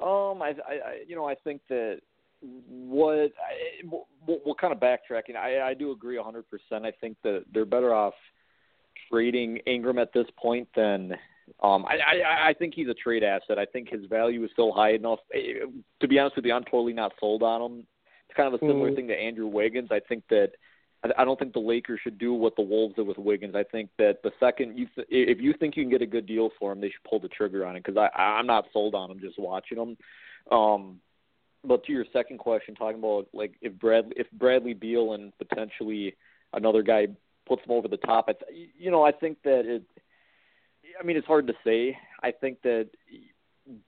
Um, 0.00 0.42
I, 0.42 0.54
I, 0.68 0.72
I, 0.72 0.98
you 1.08 1.16
know, 1.16 1.24
I 1.28 1.34
think 1.34 1.60
that 1.68 2.00
what 2.40 3.14
I, 3.14 3.84
we'll, 3.84 4.06
we'll 4.44 4.54
kind 4.54 4.72
of 4.72 4.78
backtracking. 4.78 5.36
I, 5.36 5.70
I 5.70 5.74
do 5.74 5.90
agree 5.90 6.16
100%. 6.16 6.42
I 6.84 6.92
think 7.00 7.16
that 7.24 7.44
they're 7.52 7.64
better 7.64 7.92
off 7.92 8.14
trading 9.10 9.58
Ingram 9.66 9.98
at 9.98 10.12
this 10.12 10.26
point 10.40 10.68
than. 10.76 11.16
Um, 11.62 11.86
I, 11.86 11.96
I, 11.96 12.48
I 12.50 12.54
think 12.54 12.74
he's 12.74 12.88
a 12.88 12.94
trade 12.94 13.24
asset. 13.24 13.58
I 13.58 13.64
think 13.64 13.88
his 13.88 14.04
value 14.04 14.44
is 14.44 14.50
still 14.52 14.70
high 14.70 14.92
enough. 14.92 15.20
Eh, 15.34 15.64
To 16.00 16.06
be 16.06 16.18
honest 16.18 16.36
with 16.36 16.44
you, 16.44 16.52
I'm 16.52 16.64
totally 16.64 16.92
not 16.92 17.12
sold 17.18 17.42
on 17.42 17.62
him. 17.62 17.86
It's 18.28 18.36
kind 18.36 18.52
of 18.52 18.60
a 18.60 18.64
similar 18.64 18.90
Mhm. 18.90 18.96
thing 18.96 19.08
to 19.08 19.16
Andrew 19.18 19.46
Wiggins. 19.46 19.90
I 19.90 20.00
think 20.00 20.26
that 20.28 20.52
I 21.02 21.12
I 21.16 21.24
don't 21.24 21.38
think 21.38 21.52
the 21.52 21.60
Lakers 21.60 22.00
should 22.00 22.18
do 22.18 22.34
what 22.34 22.56
the 22.56 22.62
Wolves 22.62 22.96
did 22.96 23.06
with 23.06 23.18
Wiggins. 23.18 23.54
I 23.54 23.62
think 23.62 23.90
that 23.98 24.22
the 24.22 24.32
second 24.40 24.76
you, 24.76 24.86
th- 24.94 25.06
if 25.10 25.40
you 25.40 25.52
think 25.54 25.76
you 25.76 25.84
can 25.84 25.90
get 25.90 26.02
a 26.02 26.06
good 26.06 26.26
deal 26.26 26.50
for 26.58 26.72
him, 26.72 26.80
they 26.80 26.90
should 26.90 27.04
pull 27.04 27.20
the 27.20 27.28
trigger 27.28 27.64
on 27.64 27.76
it 27.76 27.84
because 27.84 27.96
I, 27.96 28.10
I'm 28.20 28.46
not 28.46 28.66
sold 28.72 28.94
on 28.94 29.10
him 29.10 29.20
just 29.20 29.38
watching 29.38 29.78
him. 29.78 29.96
Um, 30.50 31.00
but 31.64 31.84
to 31.84 31.92
your 31.92 32.04
second 32.12 32.38
question, 32.38 32.74
talking 32.74 32.98
about 32.98 33.28
like 33.32 33.54
if 33.62 33.72
Brad, 33.74 34.12
if 34.16 34.30
Bradley 34.32 34.74
Beal 34.74 35.12
and 35.14 35.32
potentially 35.38 36.16
another 36.52 36.82
guy 36.82 37.08
puts 37.46 37.64
him 37.64 37.72
over 37.72 37.88
the 37.88 37.96
top, 37.98 38.26
I, 38.28 38.32
th- 38.32 38.68
you 38.76 38.90
know, 38.90 39.02
I 39.04 39.12
think 39.12 39.40
that 39.42 39.66
it. 39.66 39.82
I 41.00 41.04
mean, 41.04 41.16
it's 41.16 41.26
hard 41.26 41.46
to 41.46 41.54
say. 41.64 41.96
I 42.22 42.32
think 42.32 42.62
that 42.62 42.88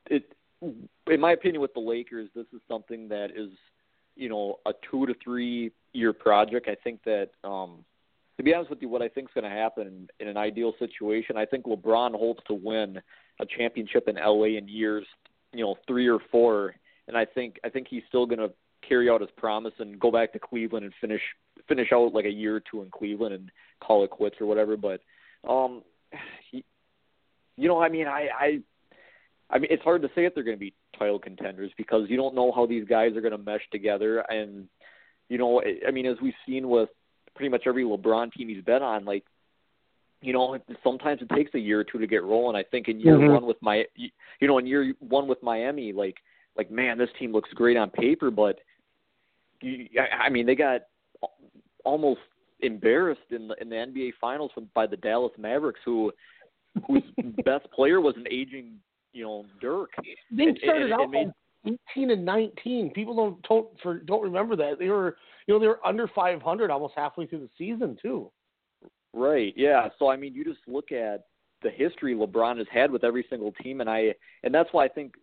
it, 0.09 0.33
in 0.61 1.21
my 1.21 1.33
opinion, 1.33 1.61
with 1.61 1.75
the 1.75 1.81
Lakers, 1.81 2.29
this 2.37 2.47
is 2.53 2.61
something 2.69 3.09
that 3.09 3.31
is, 3.35 3.51
you 4.17 4.29
know, 4.29 4.59
a 4.67 4.73
two 4.91 5.07
to 5.07 5.15
three 5.23 5.73
year 5.93 6.13
project. 6.13 6.69
I 6.69 6.77
think 6.83 7.03
that, 7.05 7.31
um, 7.45 7.85
to 8.37 8.43
be 8.43 8.55
honest 8.55 8.71
with 8.71 8.81
you, 8.81 8.89
what 8.89 9.03
I 9.03 9.09
think 9.09 9.29
is 9.29 9.35
going 9.35 9.51
to 9.51 9.57
happen 9.57 10.09
in 10.19 10.29
an 10.29 10.37
ideal 10.37 10.73
situation, 10.79 11.37
I 11.37 11.45
think 11.45 11.67
LeBron 11.67 12.13
holds 12.13 12.41
to 12.47 12.55
win 12.55 13.01
a 13.41 13.47
championship 13.47 14.09
in 14.09 14.17
LA 14.17 14.57
in 14.57 14.69
years, 14.69 15.07
you 15.53 15.65
know, 15.65 15.77
three 15.87 16.09
or 16.09 16.19
four, 16.31 16.75
and 17.09 17.17
I 17.17 17.25
think 17.25 17.59
I 17.65 17.69
think 17.69 17.89
he's 17.89 18.03
still 18.09 18.27
going 18.27 18.39
to 18.39 18.53
carry 18.87 19.11
out 19.11 19.21
his 19.21 19.31
promise 19.37 19.75
and 19.79 20.01
go 20.01 20.11
back 20.11 20.33
to 20.33 20.39
Cleveland 20.39 20.85
and 20.85 20.95
finish 21.01 21.23
finish 21.69 21.93
out 21.93 22.15
like 22.15 22.25
a 22.25 22.31
year 22.31 22.57
or 22.57 22.61
two 22.61 22.83
in 22.83 22.91
Cleveland 22.91 23.35
and 23.35 23.51
call 23.81 24.05
it 24.05 24.11
quits 24.11 24.37
or 24.41 24.47
whatever. 24.47 24.77
But, 24.77 25.01
um, 25.49 25.83
he, 26.51 26.65
you 27.57 27.69
know, 27.69 27.81
I 27.81 27.89
mean, 27.89 28.07
I, 28.07 28.29
I 28.39 28.61
I 29.51 29.59
mean, 29.59 29.69
it's 29.71 29.83
hard 29.83 30.03
to 30.03 30.09
say 30.15 30.25
if 30.25 30.35
they're 30.35 30.45
going 30.45 30.57
to 30.57 30.61
be 30.61 30.75
title 30.99 31.19
contenders 31.19 31.71
because 31.77 32.09
you 32.09 32.17
don't 32.17 32.35
know 32.35 32.53
how 32.53 32.67
these 32.67 32.85
guys 32.87 33.17
are 33.17 33.21
going 33.21 33.33
to 33.33 33.39
mesh 33.39 33.63
together. 33.71 34.21
And 34.31 34.69
you 35.29 35.39
know, 35.39 35.63
I- 35.63 35.91
mean, 35.91 36.07
as 36.07 36.17
we've 36.21 36.35
seen 36.47 36.69
with 36.69 36.89
pretty 37.35 37.49
much 37.49 37.63
every 37.67 37.85
LeBron 37.85 38.33
team 38.33 38.49
he's 38.49 38.65
been 38.65 38.83
on, 38.83 39.05
like 39.05 39.25
you 40.23 40.35
know, 40.35 40.59
sometimes 40.85 41.23
it 41.23 41.31
takes 41.35 41.55
a 41.55 41.59
year 41.59 41.81
or 41.81 41.85
two 41.85 41.99
to 41.99 42.07
get 42.07 42.23
rolling. 42.23 42.55
I 42.55 42.63
think 42.63 42.89
in 42.89 43.01
year 43.01 43.17
Mhm. 43.17 43.33
one 43.33 43.47
with 43.47 43.57
my, 43.63 43.87
you 43.97 44.11
know, 44.47 44.59
in 44.59 44.67
year 44.67 44.95
one 44.99 45.27
with 45.27 45.43
Miami, 45.43 45.93
like 45.93 46.19
like 46.57 46.71
man, 46.71 46.99
this 46.99 47.09
team 47.19 47.33
looks 47.33 47.51
great 47.55 47.77
on 47.77 47.91
paper, 47.91 48.31
but 48.31 48.61
you, 49.63 49.89
I 49.99 50.27
I 50.27 50.29
mean, 50.29 50.45
they 50.47 50.55
got 50.55 50.83
almost 51.85 52.21
embarrassed 52.61 53.31
in 53.31 53.49
the 53.49 53.55
in 53.63 53.71
the 53.71 53.77
NBA 53.77 54.13
Finals 54.21 54.51
by 54.75 54.87
the 54.87 54.97
Dallas 54.97 55.33
Mavericks, 55.39 55.81
who 55.85 56.13
whose 56.87 57.03
best 57.45 57.71
player 57.73 58.01
was 58.01 58.17
an 58.17 58.27
aging, 58.31 58.79
you 59.13 59.25
know, 59.25 59.45
Dirk. 59.61 59.91
They 60.31 60.45
And- 60.45 60.59
started 60.59 60.85
and- 60.85 60.93
out 60.93 61.01
and 61.03 61.11
made- 61.11 61.33
eighteen 61.67 62.11
and 62.11 62.25
nineteen. 62.25 62.91
People 62.93 63.15
don't 63.15 63.43
don't 63.43 63.81
for 63.81 63.99
don't 64.01 64.23
remember 64.23 64.57
that 64.57 64.79
they 64.79 64.89
were 64.89 65.17
you 65.47 65.55
know 65.55 65.61
they 65.61 65.69
were 65.69 65.85
under 65.87 66.07
five 66.09 66.41
hundred 66.41 66.71
almost 66.71 66.95
halfway 66.97 67.27
through 67.27 67.41
the 67.41 67.51
season 67.59 67.97
too. 68.01 68.31
Right. 69.13 69.53
Yeah. 69.57 69.89
So 69.99 70.09
I 70.09 70.17
mean, 70.17 70.35
you 70.35 70.45
just 70.45 70.61
look 70.67 70.93
at 70.93 71.27
the 71.63 71.71
history 71.71 72.15
LeBron 72.15 72.57
has 72.59 72.67
had 72.73 72.91
with 72.91 73.05
every 73.05 73.27
single 73.29 73.53
team, 73.53 73.81
and 73.81 73.91
I 73.91 74.15
and 74.43 74.55
that's 74.55 74.73
why 74.73 74.85
I 74.85 74.89
think 74.89 75.15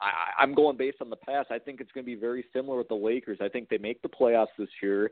I, 0.00 0.42
I'm 0.42 0.54
going 0.54 0.76
based 0.76 0.98
on 1.00 1.08
the 1.10 1.16
past. 1.16 1.50
I 1.50 1.58
think 1.58 1.80
it's 1.80 1.90
going 1.92 2.04
to 2.04 2.06
be 2.06 2.14
very 2.20 2.44
similar 2.52 2.76
with 2.78 2.88
the 2.88 2.94
Lakers. 2.94 3.38
I 3.40 3.48
think 3.48 3.68
they 3.68 3.78
make 3.78 4.02
the 4.02 4.08
playoffs 4.08 4.48
this 4.58 4.68
year. 4.82 5.10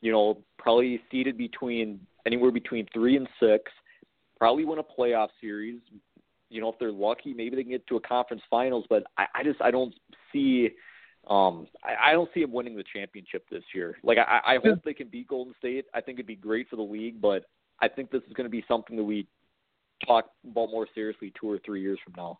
You 0.00 0.10
know, 0.10 0.38
probably 0.58 1.00
seated 1.10 1.36
between 1.38 2.00
anywhere 2.26 2.50
between 2.50 2.86
three 2.92 3.16
and 3.16 3.28
six. 3.38 3.70
Probably 4.38 4.64
win 4.64 4.78
a 4.80 4.82
playoff 4.82 5.28
series. 5.40 5.78
You 6.52 6.60
know, 6.60 6.68
if 6.68 6.78
they're 6.78 6.92
lucky, 6.92 7.34
maybe 7.34 7.56
they 7.56 7.62
can 7.62 7.72
get 7.72 7.86
to 7.88 7.96
a 7.96 8.00
conference 8.00 8.42
finals. 8.50 8.84
But 8.88 9.04
I, 9.16 9.26
I 9.34 9.44
just 9.44 9.60
I 9.60 9.70
don't 9.70 9.94
see. 10.32 10.70
Um, 11.28 11.68
I, 11.84 12.10
I 12.10 12.12
don't 12.12 12.28
see 12.34 12.42
them 12.42 12.52
winning 12.52 12.76
the 12.76 12.84
championship 12.92 13.46
this 13.50 13.62
year. 13.74 13.96
Like 14.02 14.18
I, 14.18 14.40
I 14.44 14.58
hope 14.62 14.80
they 14.84 14.94
can 14.94 15.08
beat 15.08 15.28
Golden 15.28 15.54
State. 15.58 15.86
I 15.94 16.00
think 16.00 16.16
it'd 16.16 16.26
be 16.26 16.36
great 16.36 16.68
for 16.68 16.76
the 16.76 16.82
league, 16.82 17.20
but 17.20 17.44
I 17.80 17.88
think 17.88 18.10
this 18.10 18.22
is 18.26 18.32
going 18.32 18.46
to 18.46 18.50
be 18.50 18.64
something 18.66 18.96
that 18.96 19.04
we 19.04 19.26
talk 20.06 20.30
about 20.44 20.70
more 20.70 20.86
seriously 20.94 21.32
two 21.40 21.50
or 21.50 21.58
three 21.64 21.80
years 21.80 21.98
from 22.04 22.14
now. 22.16 22.38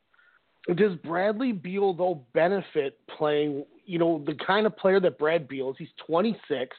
Does 0.77 0.96
Bradley 1.05 1.53
Beal 1.53 1.92
though 1.92 2.22
benefit 2.35 2.98
playing? 3.16 3.64
You 3.85 3.98
know 3.98 4.22
the 4.27 4.35
kind 4.46 4.66
of 4.66 4.77
player 4.77 5.01
that 5.01 5.18
Brad 5.18 5.48
Beal 5.48 5.70
is. 5.70 5.77
He's 5.79 5.88
twenty 6.07 6.38
six. 6.48 6.77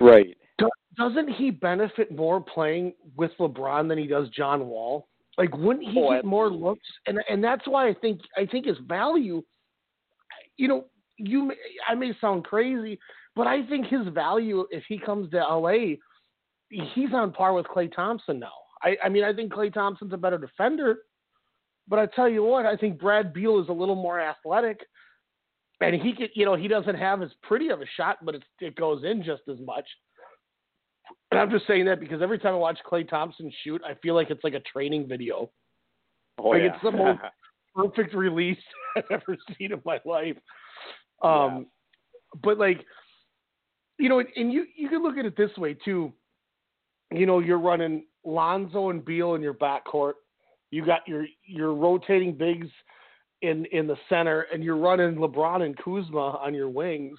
Right. 0.00 0.36
Do, 0.58 0.68
doesn't 0.96 1.28
he 1.28 1.50
benefit 1.50 2.14
more 2.14 2.40
playing 2.40 2.92
with 3.16 3.30
LeBron 3.38 3.88
than 3.88 3.98
he 3.98 4.06
does 4.06 4.28
John 4.30 4.66
Wall? 4.66 5.06
Like, 5.38 5.56
wouldn't 5.56 5.88
he 5.88 6.00
Oh, 6.00 6.12
get 6.12 6.24
more 6.24 6.50
looks? 6.50 6.86
And 7.06 7.20
and 7.30 7.42
that's 7.42 7.66
why 7.66 7.88
I 7.88 7.94
think 7.94 8.20
I 8.36 8.44
think 8.44 8.66
his 8.66 8.76
value. 8.86 9.42
You 10.56 10.66
know, 10.66 10.84
you 11.16 11.44
may, 11.44 11.54
I 11.86 11.94
may 11.94 12.12
sound 12.20 12.44
crazy, 12.44 12.98
but 13.36 13.46
I 13.46 13.64
think 13.68 13.86
his 13.86 14.08
value 14.08 14.66
if 14.70 14.82
he 14.88 14.98
comes 14.98 15.30
to 15.30 15.38
LA, 15.38 15.94
he's 16.70 17.12
on 17.14 17.32
par 17.32 17.52
with 17.52 17.66
Klay 17.66 17.94
Thompson 17.94 18.40
now. 18.40 18.52
I, 18.82 18.96
I 19.04 19.08
mean, 19.08 19.24
I 19.24 19.32
think 19.32 19.52
Klay 19.52 19.72
Thompson's 19.72 20.12
a 20.12 20.16
better 20.16 20.38
defender, 20.38 20.98
but 21.86 21.98
I 22.00 22.06
tell 22.06 22.28
you 22.28 22.42
what, 22.42 22.66
I 22.66 22.76
think 22.76 23.00
Brad 23.00 23.32
Beal 23.32 23.60
is 23.60 23.68
a 23.68 23.72
little 23.72 23.96
more 23.96 24.20
athletic, 24.20 24.80
and 25.80 25.94
he 25.94 26.12
could, 26.12 26.30
you 26.34 26.44
know, 26.44 26.56
he 26.56 26.68
doesn't 26.68 26.94
have 26.96 27.22
as 27.22 27.30
pretty 27.42 27.68
of 27.68 27.80
a 27.80 27.86
shot, 27.96 28.18
but 28.24 28.34
it's, 28.34 28.44
it 28.60 28.76
goes 28.76 29.04
in 29.04 29.22
just 29.22 29.42
as 29.48 29.58
much. 29.64 29.86
And 31.30 31.40
I'm 31.40 31.50
just 31.50 31.66
saying 31.66 31.84
that 31.86 32.00
because 32.00 32.22
every 32.22 32.38
time 32.38 32.54
I 32.54 32.58
watch 32.58 32.78
Klay 32.90 33.08
Thompson 33.08 33.52
shoot, 33.62 33.82
I 33.84 33.94
feel 34.02 34.14
like 34.14 34.30
it's 34.30 34.42
like 34.44 34.54
a 34.54 34.60
training 34.60 35.06
video. 35.08 35.50
Oh 36.38 36.48
Like, 36.50 36.62
yeah. 36.62 36.74
it's 36.74 36.82
the 36.82 36.90
most- 36.92 37.20
Perfect 37.76 38.12
release 38.14 38.58
I've 38.96 39.04
ever 39.10 39.36
seen 39.56 39.72
in 39.72 39.80
my 39.84 40.00
life. 40.04 40.36
Um, 41.22 41.66
but 42.42 42.58
like, 42.58 42.84
you 43.98 44.08
know, 44.08 44.18
and 44.20 44.52
you 44.52 44.64
you 44.76 44.88
can 44.88 45.02
look 45.02 45.16
at 45.16 45.24
it 45.24 45.36
this 45.36 45.50
way 45.56 45.74
too. 45.74 46.12
You 47.12 47.24
know, 47.26 47.38
you're 47.38 47.58
running 47.60 48.04
Lonzo 48.24 48.90
and 48.90 49.04
Beal 49.04 49.34
in 49.34 49.42
your 49.42 49.54
backcourt. 49.54 50.14
You 50.72 50.84
got 50.84 51.06
your 51.06 51.26
your 51.44 51.72
rotating 51.72 52.34
bigs 52.36 52.66
in 53.42 53.64
in 53.66 53.86
the 53.86 53.96
center, 54.08 54.46
and 54.52 54.64
you're 54.64 54.76
running 54.76 55.14
LeBron 55.16 55.62
and 55.62 55.76
Kuzma 55.76 56.38
on 56.42 56.54
your 56.54 56.68
wings. 56.68 57.18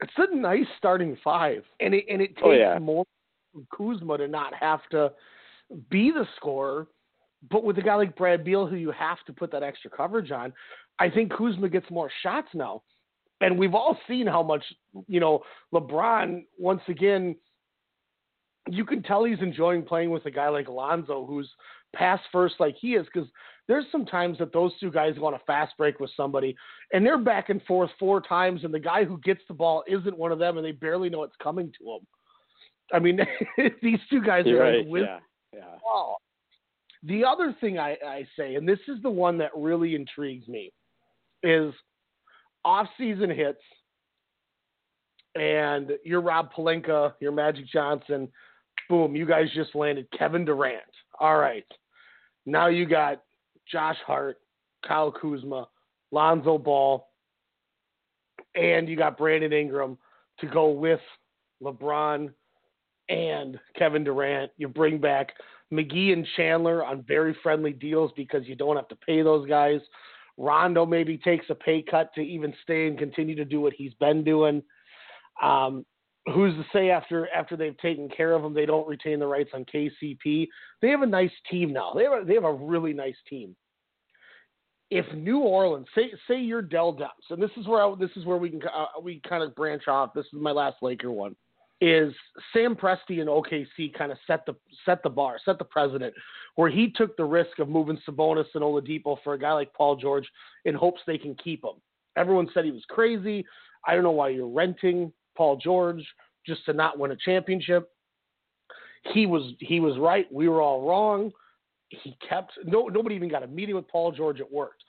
It's 0.00 0.12
a 0.16 0.34
nice 0.34 0.66
starting 0.78 1.16
five, 1.24 1.64
and 1.80 1.94
it 1.94 2.04
and 2.08 2.22
it 2.22 2.30
oh, 2.42 2.50
takes 2.52 2.62
Oh, 2.64 2.72
yeah. 2.72 2.78
more 2.78 3.04
Kuzma 3.76 4.18
to 4.18 4.28
not 4.28 4.54
have 4.54 4.80
to 4.90 5.12
be 5.90 6.10
the 6.10 6.26
scorer. 6.36 6.86
But 7.50 7.62
with 7.62 7.78
a 7.78 7.82
guy 7.82 7.94
like 7.94 8.16
Brad 8.16 8.44
Beal, 8.44 8.66
who 8.66 8.76
you 8.76 8.90
have 8.90 9.18
to 9.26 9.32
put 9.32 9.52
that 9.52 9.62
extra 9.62 9.90
coverage 9.90 10.32
on, 10.32 10.52
I 10.98 11.08
think 11.08 11.32
Kuzma 11.32 11.68
gets 11.68 11.88
more 11.90 12.10
shots 12.22 12.48
now. 12.52 12.82
And 13.40 13.56
we've 13.56 13.74
all 13.74 13.96
seen 14.08 14.26
how 14.26 14.42
much, 14.42 14.64
you 15.06 15.20
know, 15.20 15.42
LeBron, 15.72 16.44
once 16.58 16.80
again, 16.88 17.36
you 18.68 18.84
can 18.84 19.02
tell 19.04 19.22
he's 19.24 19.38
enjoying 19.40 19.84
playing 19.84 20.10
with 20.10 20.26
a 20.26 20.30
guy 20.30 20.48
like 20.48 20.66
Alonzo, 20.66 21.24
who's 21.24 21.48
pass 21.94 22.20
first 22.30 22.56
like 22.58 22.76
he 22.80 22.94
is 22.94 23.06
because 23.12 23.28
there's 23.66 23.84
some 23.92 24.06
times 24.06 24.38
that 24.38 24.52
those 24.52 24.72
two 24.80 24.90
guys 24.90 25.14
go 25.18 25.26
on 25.26 25.34
a 25.34 25.40
fast 25.46 25.74
break 25.76 26.00
with 26.00 26.10
somebody 26.16 26.56
and 26.92 27.04
they're 27.04 27.18
back 27.18 27.50
and 27.50 27.62
forth 27.62 27.90
four 27.98 28.20
times 28.20 28.64
and 28.64 28.72
the 28.72 28.80
guy 28.80 29.04
who 29.04 29.18
gets 29.18 29.40
the 29.48 29.54
ball 29.54 29.84
isn't 29.86 30.16
one 30.16 30.32
of 30.32 30.38
them 30.38 30.56
and 30.56 30.66
they 30.66 30.72
barely 30.72 31.10
know 31.10 31.22
it's 31.22 31.36
coming 31.42 31.70
to 31.78 31.84
them. 31.84 32.06
I 32.92 32.98
mean, 32.98 33.20
these 33.82 33.98
two 34.10 34.22
guys 34.22 34.44
You're 34.46 34.62
are 34.62 34.70
right. 34.70 34.78
like 34.78 34.88
with 34.88 35.04
yeah. 35.04 35.18
Yeah. 35.52 35.62
The 37.04 37.24
other 37.24 37.54
thing 37.60 37.78
I, 37.78 37.96
I 38.04 38.26
say, 38.36 38.56
and 38.56 38.68
this 38.68 38.80
is 38.88 39.00
the 39.02 39.10
one 39.10 39.38
that 39.38 39.50
really 39.56 39.94
intrigues 39.94 40.48
me, 40.48 40.72
is 41.42 41.72
off-season 42.64 43.30
hits, 43.30 43.62
and 45.36 45.92
you're 46.04 46.20
Rob 46.20 46.52
Pelinka, 46.52 47.12
you're 47.20 47.32
Magic 47.32 47.66
Johnson, 47.72 48.28
boom, 48.88 49.14
you 49.14 49.26
guys 49.26 49.46
just 49.54 49.74
landed 49.76 50.08
Kevin 50.16 50.44
Durant. 50.44 50.82
All 51.20 51.38
right, 51.38 51.66
now 52.46 52.68
you 52.68 52.86
got 52.86 53.22
Josh 53.70 53.96
Hart, 54.06 54.38
Kyle 54.86 55.12
Kuzma, 55.12 55.68
Lonzo 56.10 56.58
Ball, 56.58 57.06
and 58.54 58.88
you 58.88 58.96
got 58.96 59.18
Brandon 59.18 59.52
Ingram 59.52 59.98
to 60.40 60.46
go 60.46 60.70
with 60.70 61.00
LeBron 61.62 62.30
and 63.08 63.58
Kevin 63.76 64.04
Durant. 64.04 64.50
You 64.56 64.68
bring 64.68 64.98
back 64.98 65.32
McGee 65.72 66.12
and 66.12 66.26
Chandler 66.36 66.84
on 66.84 67.04
very 67.06 67.36
friendly 67.42 67.72
deals 67.72 68.12
because 68.16 68.46
you 68.46 68.54
don't 68.54 68.76
have 68.76 68.88
to 68.88 68.96
pay 68.96 69.22
those 69.22 69.48
guys. 69.48 69.80
Rondo 70.36 70.86
maybe 70.86 71.18
takes 71.18 71.46
a 71.50 71.54
pay 71.54 71.82
cut 71.82 72.14
to 72.14 72.20
even 72.20 72.54
stay 72.62 72.86
and 72.86 72.98
continue 72.98 73.34
to 73.34 73.44
do 73.44 73.60
what 73.60 73.72
he's 73.72 73.94
been 73.94 74.22
doing. 74.22 74.62
Um, 75.42 75.84
who's 76.32 76.54
to 76.54 76.64
say 76.72 76.90
after 76.90 77.28
after 77.34 77.56
they've 77.56 77.78
taken 77.78 78.08
care 78.08 78.32
of 78.32 78.44
him, 78.44 78.54
they 78.54 78.66
don't 78.66 78.88
retain 78.88 79.18
the 79.18 79.26
rights 79.26 79.50
on 79.54 79.64
KCP? 79.64 80.48
They 80.80 80.88
have 80.88 81.02
a 81.02 81.06
nice 81.06 81.30
team 81.50 81.72
now. 81.72 81.92
They 81.94 82.04
have 82.04 82.22
a, 82.22 82.24
they 82.24 82.34
have 82.34 82.44
a 82.44 82.52
really 82.52 82.92
nice 82.92 83.16
team. 83.28 83.54
If 84.90 85.04
New 85.14 85.40
Orleans, 85.40 85.86
say 85.94 86.12
say 86.26 86.40
you're 86.40 86.62
Dell 86.62 86.94
Demps, 86.94 87.30
and 87.30 87.42
this 87.42 87.50
is 87.56 87.66
where 87.66 87.82
I, 87.82 87.94
this 87.98 88.10
is 88.16 88.24
where 88.24 88.38
we 88.38 88.50
can 88.50 88.62
uh, 88.62 89.00
we 89.02 89.20
kind 89.28 89.42
of 89.42 89.54
branch 89.54 89.88
off. 89.88 90.14
This 90.14 90.26
is 90.26 90.40
my 90.40 90.52
last 90.52 90.76
Laker 90.82 91.10
one 91.10 91.36
is 91.80 92.12
Sam 92.52 92.74
Presti 92.74 93.20
and 93.20 93.28
OKC 93.28 93.94
kind 93.96 94.10
of 94.10 94.18
set 94.26 94.44
the 94.46 94.56
set 94.84 95.02
the 95.02 95.10
bar, 95.10 95.38
set 95.44 95.58
the 95.58 95.64
precedent, 95.64 96.12
where 96.56 96.70
he 96.70 96.90
took 96.90 97.16
the 97.16 97.24
risk 97.24 97.58
of 97.58 97.68
moving 97.68 97.98
Sabonis 98.08 98.46
and 98.54 98.64
Oladipo 98.64 99.16
for 99.22 99.34
a 99.34 99.38
guy 99.38 99.52
like 99.52 99.72
Paul 99.74 99.96
George 99.96 100.28
in 100.64 100.74
hopes 100.74 101.00
they 101.06 101.18
can 101.18 101.36
keep 101.36 101.62
him. 101.62 101.80
Everyone 102.16 102.48
said 102.52 102.64
he 102.64 102.72
was 102.72 102.84
crazy. 102.88 103.44
I 103.86 103.94
don't 103.94 104.02
know 104.02 104.10
why 104.10 104.30
you're 104.30 104.48
renting 104.48 105.12
Paul 105.38 105.56
George 105.56 106.04
just 106.44 106.64
to 106.66 106.74
not 106.74 106.98
win 106.98 107.12
a 107.12 107.16
championship. 107.16 107.90
He 109.14 109.24
was 109.24 109.54
he 109.60 109.80
was 109.80 109.96
right. 109.96 110.26
We 110.30 110.48
were 110.48 110.60
all 110.60 110.86
wrong. 110.86 111.30
He 111.88 112.18
kept 112.28 112.52
no 112.64 112.88
nobody 112.88 113.14
even 113.14 113.30
got 113.30 113.44
a 113.44 113.46
meeting 113.46 113.76
with 113.76 113.88
Paul 113.88 114.12
George. 114.12 114.40
It 114.40 114.52
worked. 114.52 114.82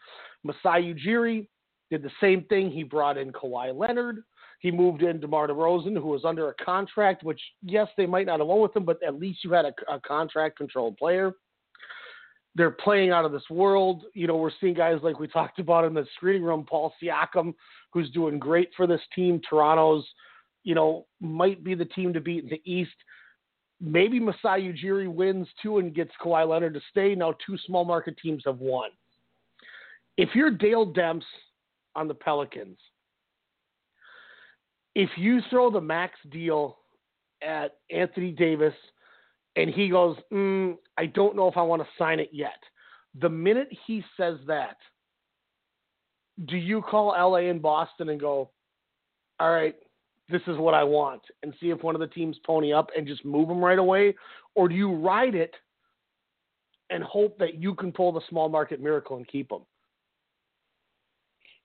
Masai 0.44 0.94
Ujiri 0.94 1.48
did 1.92 2.02
the 2.02 2.12
same 2.20 2.44
thing. 2.46 2.72
He 2.72 2.84
brought 2.84 3.18
in 3.18 3.32
Kawhi 3.32 3.78
Leonard. 3.78 4.24
He 4.60 4.72
moved 4.72 5.04
in 5.04 5.20
DeMar 5.22 5.48
DeRozan, 5.48 5.96
who 5.96 6.08
was 6.08 6.26
under 6.26 6.50
a 6.50 6.54
contract, 6.56 7.24
which, 7.24 7.40
yes, 7.64 7.88
they 7.96 8.06
might 8.06 8.26
not 8.26 8.40
have 8.40 8.48
won 8.48 8.60
with 8.60 8.76
him, 8.76 8.84
but 8.84 9.02
at 9.02 9.18
least 9.18 9.44
you 9.44 9.54
had 9.54 9.66
a, 9.66 9.74
a 9.90 10.00
contract 10.02 10.58
controlled 10.58 10.98
player. 10.98 11.32
They're 12.56 12.72
playing 12.72 13.12
out 13.12 13.24
of 13.24 13.32
this 13.32 13.50
world. 13.50 14.04
You 14.14 14.28
know, 14.28 14.36
we're 14.36 14.52
seeing 14.60 14.74
guys 14.74 15.00
like 15.02 15.18
we 15.18 15.28
talked 15.30 15.60
about 15.60 15.86
in 15.86 15.94
the 15.94 16.06
screening 16.16 16.44
room, 16.44 16.66
Paul 16.70 16.94
Siakam, 17.02 17.54
who's 17.94 18.10
doing 18.12 18.38
great 18.38 18.70
for 18.76 18.86
this 18.86 19.02
team. 19.16 19.40
Toronto's, 19.50 20.06
you 20.64 20.76
know, 20.76 21.06
might 21.22 21.64
be 21.64 21.76
the 21.76 21.86
team 21.86 22.14
to 22.14 22.22
beat 22.22 22.44
in 22.44 22.50
the 22.50 22.62
East. 22.66 22.92
Maybe 23.82 24.20
Masai 24.20 24.74
Ujiri 24.74 25.08
wins 25.08 25.48
too 25.62 25.78
and 25.78 25.96
gets 25.96 26.12
Kawhi 26.22 26.48
Leonard 26.48 26.74
to 26.74 26.82
stay. 26.92 27.16
Now 27.16 27.34
two 27.46 27.58
small 27.66 27.86
market 27.86 28.18
teams 28.22 28.44
have 28.46 28.60
won. 28.60 28.90
If 30.18 30.30
you're 30.36 30.52
Dale 30.52 30.92
Demps 30.92 31.24
on 31.96 32.08
the 32.08 32.14
Pelicans– 32.14 32.78
if 34.96 35.10
you 35.16 35.40
throw 35.50 35.70
the 35.72 35.82
max 35.82 36.16
deal 36.32 36.78
at 37.42 37.78
Anthony 37.90 38.32
Davis 38.32 38.74
and 39.56 39.70
he 39.70 39.90
goes, 39.90 40.18
mm, 40.32 40.76
I 40.98 41.06
don't 41.06 41.36
know 41.36 41.48
if 41.48 41.58
I 41.58 41.62
want 41.62 41.82
to 41.82 41.88
sign 41.98 42.20
it 42.20 42.30
yet. 42.34 42.60
The 43.22 43.30
minute 43.30 43.70
he 43.88 44.04
says 44.18 44.38
that, 44.48 44.78
do 46.46 46.58
you 46.58 46.82
call 46.82 47.10
LA 47.10 47.50
and 47.50 47.62
Boston 47.62 48.10
and 48.10 48.20
go, 48.20 48.50
all 49.40 49.52
right, 49.52 49.76
this 50.30 50.42
is 50.48 50.58
what 50.58 50.74
I 50.74 50.84
want, 50.84 51.22
and 51.44 51.54
see 51.60 51.70
if 51.70 51.84
one 51.84 51.96
of 51.96 52.02
the 52.02 52.08
teams 52.08 52.38
pony 52.46 52.74
up 52.74 52.90
and 52.96 53.08
just 53.08 53.26
move 53.26 53.48
them 53.48 53.64
right 53.64 53.80
away? 53.80 54.16
Or 54.56 54.68
do 54.68 54.76
you 54.76 54.94
ride 54.94 55.36
it 55.36 55.54
and 56.90 57.04
hope 57.04 57.38
that 57.40 57.56
you 57.56 57.76
can 57.76 57.92
pull 57.92 58.12
the 58.12 58.22
small 58.30 58.50
market 58.50 58.82
miracle 58.82 59.18
and 59.18 59.28
keep 59.28 59.50
them? 59.50 59.62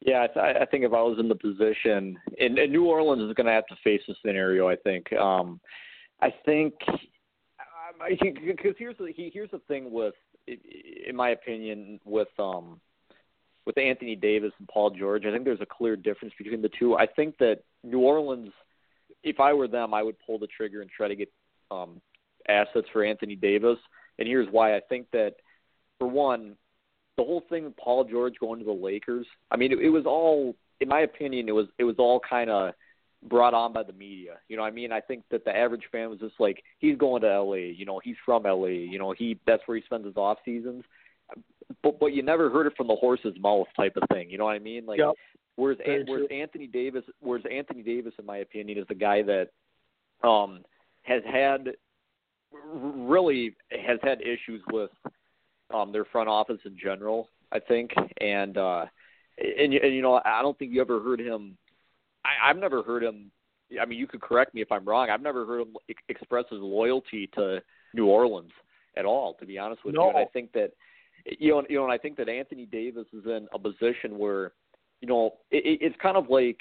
Yeah, 0.01 0.23
I, 0.23 0.27
th- 0.27 0.57
I 0.61 0.67
think 0.67 0.85
if 0.85 0.93
I 0.93 1.03
was 1.03 1.19
in 1.19 1.29
the 1.29 1.35
position, 1.35 2.19
and, 2.39 2.59
and 2.59 2.73
New 2.73 2.85
Orleans 2.85 3.23
is 3.23 3.35
going 3.35 3.47
to 3.47 3.53
have 3.53 3.67
to 3.69 3.77
face 3.83 4.03
this 4.07 4.17
scenario. 4.25 4.69
I 4.69 4.77
think. 4.77 5.13
Um, 5.15 5.61
I 6.21 6.33
think 6.45 6.75
because 8.01 8.75
here's 8.79 8.97
the 8.99 9.13
here's 9.17 9.51
the 9.51 9.61
thing 9.69 9.91
with, 9.91 10.15
in 10.47 11.15
my 11.15 11.31
opinion, 11.31 12.01
with 12.05 12.29
um, 12.39 12.81
with 13.67 13.79
Anthony 13.79 14.17
Davis 14.17 14.53
and 14.59 14.69
Paul 14.69 14.91
George. 14.91 15.25
I 15.27 15.33
think 15.33 15.45
there's 15.45 15.61
a 15.61 15.67
clear 15.67 15.97
difference 15.97 16.35
between 16.37 16.63
the 16.63 16.71
two. 16.79 16.97
I 16.97 17.07
think 17.07 17.39
that 17.39 17.61
New 17.85 18.01
Orleans, 18.01 18.51
if 19.23 19.41
I 19.41 19.53
were 19.53 19.69
them, 19.69 19.95
I 19.95 20.03
would 20.03 20.17
pull 20.25 20.39
the 20.39 20.49
trigger 20.49 20.81
and 20.81 20.91
try 20.91 21.09
to 21.09 21.17
get 21.17 21.33
um, 21.71 22.01
assets 22.49 22.87
for 22.93 23.05
Anthony 23.05 23.37
Davis. 23.37 23.79
And 24.19 24.27
here's 24.29 24.49
why. 24.51 24.77
I 24.77 24.81
think 24.89 25.07
that, 25.13 25.35
for 25.99 26.09
one, 26.09 26.57
the 27.17 27.25
whole 27.25 27.45
thing 27.49 27.65
with 27.65 27.77
Paul 27.77 28.05
George 28.05 28.35
going 28.41 28.59
to 28.59 28.65
the 28.65 28.73
Lakers, 28.73 29.27
I 29.51 29.57
mean, 29.57 29.73
it, 29.73 29.79
it 29.79 29.91
was 29.91 30.07
all, 30.07 30.57
in 30.81 30.89
my 30.89 31.01
opinion, 31.01 31.49
it 31.49 31.53
was 31.53 31.67
it 31.79 31.85
was 31.85 31.97
all 31.99 32.21
kind 32.21 32.51
of 32.51 32.75
brought 33.29 33.55
on 33.55 33.73
by 33.73 33.83
the 33.83 33.93
media. 33.93 34.39
You 34.49 34.57
know, 34.57 34.63
what 34.63 34.73
I 34.73 34.75
mean, 34.75 34.93
I 34.93 35.01
think 35.01 35.25
that 35.31 35.45
the 35.45 35.57
average 35.57 35.85
fan 35.91 36.11
was 36.11 36.19
just 36.21 36.35
like, 36.39 36.63
he's 36.79 36.97
going 36.99 37.23
to 37.23 37.43
LA. 37.43 37.55
You 37.55 37.87
know, 37.87 38.01
he's 38.03 38.17
from 38.25 38.43
LA. 38.45 38.67
You 38.67 38.99
know, 38.99 39.15
he 39.17 39.39
that's 39.47 39.63
where 39.67 39.77
he 39.77 39.83
spends 39.85 40.07
his 40.07 40.17
off 40.17 40.39
seasons. 40.45 40.85
But 41.83 41.99
but 41.99 42.13
you 42.13 42.23
never 42.23 42.51
heard 42.51 42.67
it 42.67 42.75
from 42.77 42.89
the 42.89 42.97
horse's 42.97 43.37
mouth 43.41 43.67
type 43.77 43.97
of 43.97 44.09
thing. 44.13 44.31
You 44.31 44.39
know 44.39 44.45
what 44.45 44.57
I 44.57 44.59
mean? 44.59 44.87
Like, 44.87 44.99
yep. 44.99 45.15
Whereas 45.57 45.79
whereas 46.07 46.27
Anthony 46.31 46.67
Davis, 46.67 47.05
whereas 47.21 47.45
Anthony 47.51 47.83
Davis, 47.83 48.15
in 48.19 48.27
my 48.27 48.39
opinion, 48.39 48.79
is 48.79 48.87
the 48.89 48.95
guy 48.95 49.23
that 49.23 49.49
um 50.23 50.65
has 51.03 51.23
had 51.31 51.75
really 52.73 53.57
has 53.71 53.99
had 54.03 54.21
issues 54.21 54.63
with 54.73 54.91
um, 55.73 55.93
their 55.93 56.05
front 56.05 56.29
office 56.29 56.61
in 56.65 56.77
general. 56.79 57.29
I 57.53 57.61
think, 57.61 57.93
and 58.21 58.57
uh, 58.57 58.87
and, 59.39 59.73
and 59.75 59.95
you 59.95 60.03
know, 60.03 60.21
I 60.25 60.43
don't 60.43 60.59
think 60.59 60.73
you 60.73 60.81
ever 60.81 61.01
heard 61.01 61.21
him. 61.21 61.57
I, 62.25 62.51
I've 62.51 62.57
never 62.57 62.83
heard 62.83 63.03
him. 63.03 63.31
I 63.81 63.87
mean, 63.87 63.99
you 63.99 64.07
could 64.07 64.21
correct 64.21 64.55
me 64.55 64.61
if 64.61 64.71
I'm 64.71 64.85
wrong. 64.85 65.11
I've 65.11 65.23
never 65.23 65.47
heard 65.47 65.63
him 65.63 65.77
express 66.09 66.45
his 66.51 66.61
loyalty 66.61 67.29
to 67.35 67.61
New 67.93 68.07
Orleans 68.07 68.53
at 68.97 69.05
all. 69.05 69.35
To 69.35 69.47
be 69.47 69.59
honest 69.59 69.85
with 69.85 69.95
no. 69.95 70.05
you, 70.05 70.09
and 70.11 70.19
I 70.19 70.25
think 70.27 70.53
that 70.53 70.73
you 71.25 71.51
know, 71.51 71.65
you 71.69 71.77
know, 71.77 71.85
and 71.85 71.93
I 71.93 71.99
think 71.99 72.17
that 72.19 72.29
Anthony 72.29 72.67
Davis 72.67 73.07
is 73.13 73.25
in 73.25 73.49
a 73.53 73.59
position 73.59 74.19
where, 74.19 74.53
you 75.05 75.09
know, 75.09 75.35
it, 75.51 75.81
it's 75.83 75.97
kind 76.01 76.17
of 76.17 76.31
like 76.31 76.61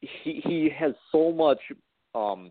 he 0.00 0.42
he 0.44 0.68
has 0.76 0.92
so 1.12 1.30
much 1.30 1.60
um 2.12 2.50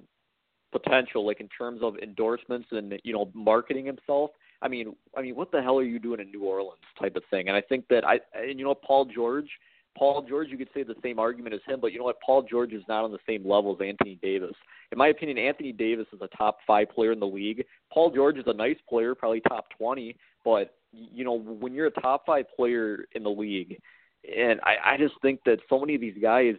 potential, 0.72 1.28
like 1.28 1.42
in 1.42 1.50
terms 1.50 1.82
of 1.84 1.98
endorsements 1.98 2.68
and 2.72 2.94
you 3.04 3.12
know 3.12 3.30
marketing 3.34 3.86
himself. 3.86 4.32
I 4.62 4.70
mean, 4.70 4.96
I 5.18 5.22
mean, 5.22 5.36
what 5.36 5.52
the 5.52 5.62
hell 5.62 5.78
are 5.78 5.84
you 5.84 6.00
doing 6.00 6.22
in 6.22 6.32
New 6.32 6.46
Orleans, 6.46 6.80
type 6.98 7.18
of 7.18 7.24
thing. 7.30 7.50
And 7.50 7.58
I 7.58 7.60
think 7.60 7.86
that 7.90 8.08
I, 8.08 8.22
and 8.34 8.58
you 8.58 8.64
know, 8.64 8.74
Paul 8.74 9.04
George, 9.14 9.50
Paul 9.98 10.26
George, 10.28 10.48
you 10.48 10.58
could 10.58 10.70
say 10.74 10.84
the 10.84 10.96
same 11.04 11.20
argument 11.20 11.54
as 11.54 11.60
him, 11.68 11.82
but 11.82 11.92
you 11.92 12.00
know 12.00 12.06
what? 12.06 12.22
Paul 12.26 12.44
George 12.50 12.72
is 12.72 12.84
not 12.88 13.04
on 13.04 13.12
the 13.12 13.20
same 13.28 13.46
level 13.46 13.76
as 13.78 13.86
Anthony 13.86 14.18
Davis. 14.24 14.56
In 14.94 14.98
my 14.98 15.10
opinion, 15.10 15.38
Anthony 15.38 15.74
Davis 15.74 16.08
is 16.14 16.22
a 16.22 16.30
top 16.38 16.60
five 16.66 16.90
player 16.92 17.12
in 17.12 17.20
the 17.20 17.28
league. 17.28 17.66
Paul 17.94 18.10
George 18.10 18.38
is 18.38 18.46
a 18.48 18.54
nice 18.54 18.78
player, 18.88 19.14
probably 19.16 19.42
top 19.42 19.66
twenty, 19.78 20.16
but 20.46 20.76
you 20.94 21.26
know, 21.26 21.38
when 21.38 21.74
you're 21.74 21.88
a 21.88 22.02
top 22.02 22.26
five 22.26 22.46
player 22.56 23.06
in 23.12 23.24
the 23.24 23.30
league, 23.30 23.82
and 24.24 24.60
I, 24.62 24.94
I 24.94 24.98
just 24.98 25.16
think 25.22 25.42
that 25.46 25.60
so 25.70 25.80
many 25.80 25.96
of 25.96 26.02
these 26.02 26.18
guys, 26.22 26.56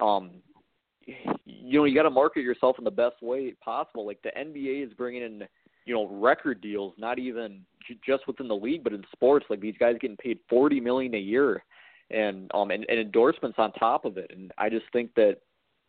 um, 0.00 0.30
you 1.44 1.78
know, 1.78 1.84
you 1.84 1.94
got 1.94 2.04
to 2.04 2.10
market 2.10 2.42
yourself 2.42 2.76
in 2.78 2.84
the 2.84 2.90
best 2.90 3.16
way 3.22 3.54
possible. 3.62 4.06
Like 4.06 4.22
the 4.22 4.30
NBA 4.30 4.86
is 4.86 4.92
bringing 4.94 5.22
in 5.22 5.42
you 5.84 5.94
know 5.94 6.08
record 6.08 6.60
deals, 6.60 6.94
not 6.98 7.18
even 7.18 7.62
just 8.06 8.26
within 8.26 8.48
the 8.48 8.54
league, 8.54 8.84
but 8.84 8.92
in 8.92 9.04
sports. 9.12 9.46
Like 9.50 9.60
these 9.60 9.74
guys 9.78 9.96
getting 10.00 10.16
paid 10.16 10.38
forty 10.48 10.80
million 10.80 11.14
a 11.14 11.18
year, 11.18 11.64
and 12.10 12.50
um 12.54 12.70
and, 12.70 12.86
and 12.88 12.98
endorsements 12.98 13.58
on 13.58 13.72
top 13.72 14.04
of 14.04 14.16
it. 14.16 14.30
And 14.34 14.52
I 14.58 14.68
just 14.68 14.86
think 14.92 15.14
that 15.16 15.38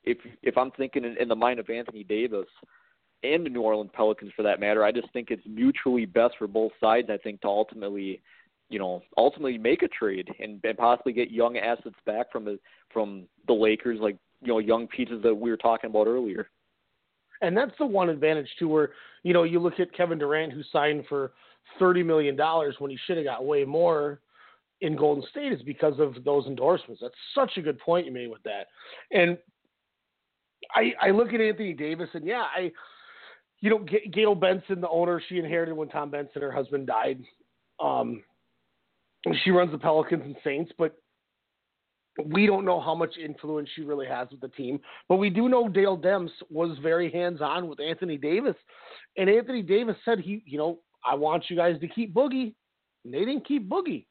if 0.03 0.17
if 0.41 0.57
I'm 0.57 0.71
thinking 0.71 1.05
in, 1.05 1.17
in 1.17 1.28
the 1.28 1.36
mind 1.36 1.59
of 1.59 1.69
Anthony 1.69 2.03
Davis 2.03 2.47
and 3.24 3.45
the 3.45 3.49
New 3.49 3.61
Orleans 3.61 3.91
Pelicans 3.93 4.32
for 4.36 4.43
that 4.43 4.59
matter, 4.59 4.84
I 4.84 4.91
just 4.91 5.11
think 5.13 5.30
it's 5.32 5.45
mutually 5.45 6.05
best 6.05 6.36
for 6.38 6.47
both 6.47 6.71
sides. 6.80 7.09
I 7.09 7.17
think 7.17 7.41
to 7.41 7.47
ultimately, 7.47 8.21
you 8.74 8.80
know, 8.80 9.03
ultimately 9.17 9.59
make 9.59 9.84
a 9.84 9.88
trade 9.88 10.28
and, 10.39 10.59
and 10.63 10.78
possibly 10.78 11.13
get 11.13 11.30
young 11.30 11.57
assets 11.57 11.95
back 12.07 12.32
from 12.32 12.43
the 12.43 12.59
from 12.91 13.26
the 13.47 13.53
Lakers, 13.53 13.99
like 14.01 14.17
you 14.41 14.47
know, 14.47 14.57
young 14.57 14.88
pieces 14.88 15.21
that 15.21 15.34
we 15.34 15.51
were 15.51 15.57
talking 15.57 15.91
about 15.91 16.07
earlier. 16.07 16.49
And 17.41 17.55
that's 17.55 17.71
the 17.78 17.86
one 17.86 18.09
advantage 18.09 18.49
too, 18.57 18.67
where 18.67 18.89
you 19.21 19.32
know 19.32 19.43
you 19.43 19.59
look 19.59 19.80
at 19.80 19.93
Kevin 19.93 20.17
Durant 20.17 20.51
who 20.51 20.63
signed 20.71 21.05
for 21.07 21.34
thirty 21.78 22.01
million 22.01 22.36
dollars 22.36 22.76
when 22.80 22.89
he 22.89 22.97
should 23.05 23.17
have 23.17 23.26
got 23.26 23.45
way 23.45 23.63
more 23.63 24.21
in 24.82 24.95
Golden 24.95 25.24
State 25.30 25.53
is 25.53 25.61
because 25.61 25.99
of 25.99 26.24
those 26.26 26.47
endorsements. 26.47 26.99
That's 27.01 27.13
such 27.36 27.57
a 27.57 27.61
good 27.61 27.80
point 27.80 28.07
you 28.07 28.11
made 28.11 28.32
with 28.32 28.43
that. 28.43 28.67
And 29.11 29.38
I 30.74 30.93
I 30.99 31.11
look 31.11 31.32
at 31.32 31.41
Anthony 31.41 31.74
Davis 31.74 32.09
and 32.13 32.26
yeah, 32.26 32.45
I 32.55 32.71
you 33.59 33.69
know 33.69 33.86
G- 33.86 34.09
Gail 34.11 34.34
Benson, 34.34 34.82
the 34.82 34.89
owner, 34.89 35.21
she 35.30 35.38
inherited 35.38 35.76
when 35.76 35.89
Tom 35.89 36.09
Benson, 36.09 36.41
her 36.41 36.51
husband, 36.51 36.88
died. 36.88 37.21
Um, 37.80 38.24
she 39.43 39.51
runs 39.51 39.71
the 39.71 39.78
Pelicans 39.78 40.24
and 40.26 40.36
Saints, 40.43 40.71
but 40.78 40.95
we 42.26 42.45
don't 42.45 42.65
know 42.65 42.80
how 42.80 42.93
much 42.93 43.15
influence 43.17 43.69
she 43.76 43.82
really 43.82 44.05
has 44.05 44.28
with 44.30 44.41
the 44.41 44.49
team, 44.49 44.80
but 45.09 45.15
we 45.15 45.30
do 45.30 45.49
know 45.49 45.67
Dale 45.67 45.97
Demps 45.97 46.32
was 46.49 46.78
very 46.82 47.11
hands 47.11 47.41
on 47.41 47.67
with 47.67 47.80
Anthony 47.80 48.17
Davis. 48.17 48.55
And 49.17 49.30
Anthony 49.30 49.61
Davis 49.61 49.95
said 50.05 50.19
he, 50.19 50.43
you 50.45 50.57
know, 50.57 50.80
I 51.05 51.15
want 51.15 51.45
you 51.49 51.55
guys 51.55 51.80
to 51.80 51.88
keep 51.88 52.13
Boogie. 52.13 52.53
And 53.03 53.13
they 53.13 53.19
didn't 53.19 53.47
keep 53.47 53.67
Boogie. 53.67 54.05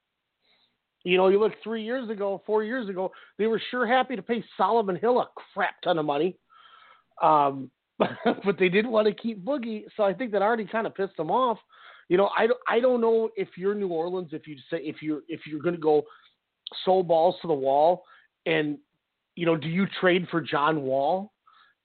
You 1.04 1.16
know, 1.16 1.28
you 1.28 1.40
look 1.40 1.52
three 1.64 1.82
years 1.82 2.10
ago, 2.10 2.42
four 2.46 2.62
years 2.62 2.88
ago, 2.88 3.12
they 3.38 3.46
were 3.46 3.60
sure 3.70 3.86
happy 3.86 4.16
to 4.16 4.22
pay 4.22 4.44
Solomon 4.56 4.96
Hill 4.96 5.20
a 5.20 5.28
crap 5.54 5.80
ton 5.82 5.98
of 5.98 6.04
money. 6.04 6.36
Um, 7.22 7.70
but 7.98 8.58
they 8.58 8.68
didn't 8.68 8.90
want 8.90 9.06
to 9.06 9.14
keep 9.14 9.44
Boogie. 9.44 9.84
So 9.96 10.02
I 10.02 10.12
think 10.12 10.32
that 10.32 10.42
already 10.42 10.66
kind 10.66 10.86
of 10.86 10.94
pissed 10.94 11.16
them 11.16 11.30
off. 11.30 11.58
You 12.08 12.16
know, 12.16 12.30
I, 12.36 12.48
I 12.68 12.80
don't 12.80 13.00
know 13.00 13.30
if 13.36 13.48
you're 13.56 13.74
New 13.74 13.88
Orleans, 13.88 14.30
if 14.32 14.46
you 14.46 14.56
say, 14.70 14.78
if 14.78 15.02
you're, 15.02 15.20
if 15.28 15.40
you're 15.46 15.62
going 15.62 15.74
to 15.74 15.80
go 15.80 16.04
soul 16.84 17.02
balls 17.02 17.36
to 17.42 17.48
the 17.48 17.54
wall. 17.54 18.04
And, 18.46 18.78
you 19.36 19.46
know, 19.46 19.56
do 19.56 19.68
you 19.68 19.86
trade 20.00 20.26
for 20.30 20.40
John 20.40 20.82
Wall, 20.82 21.32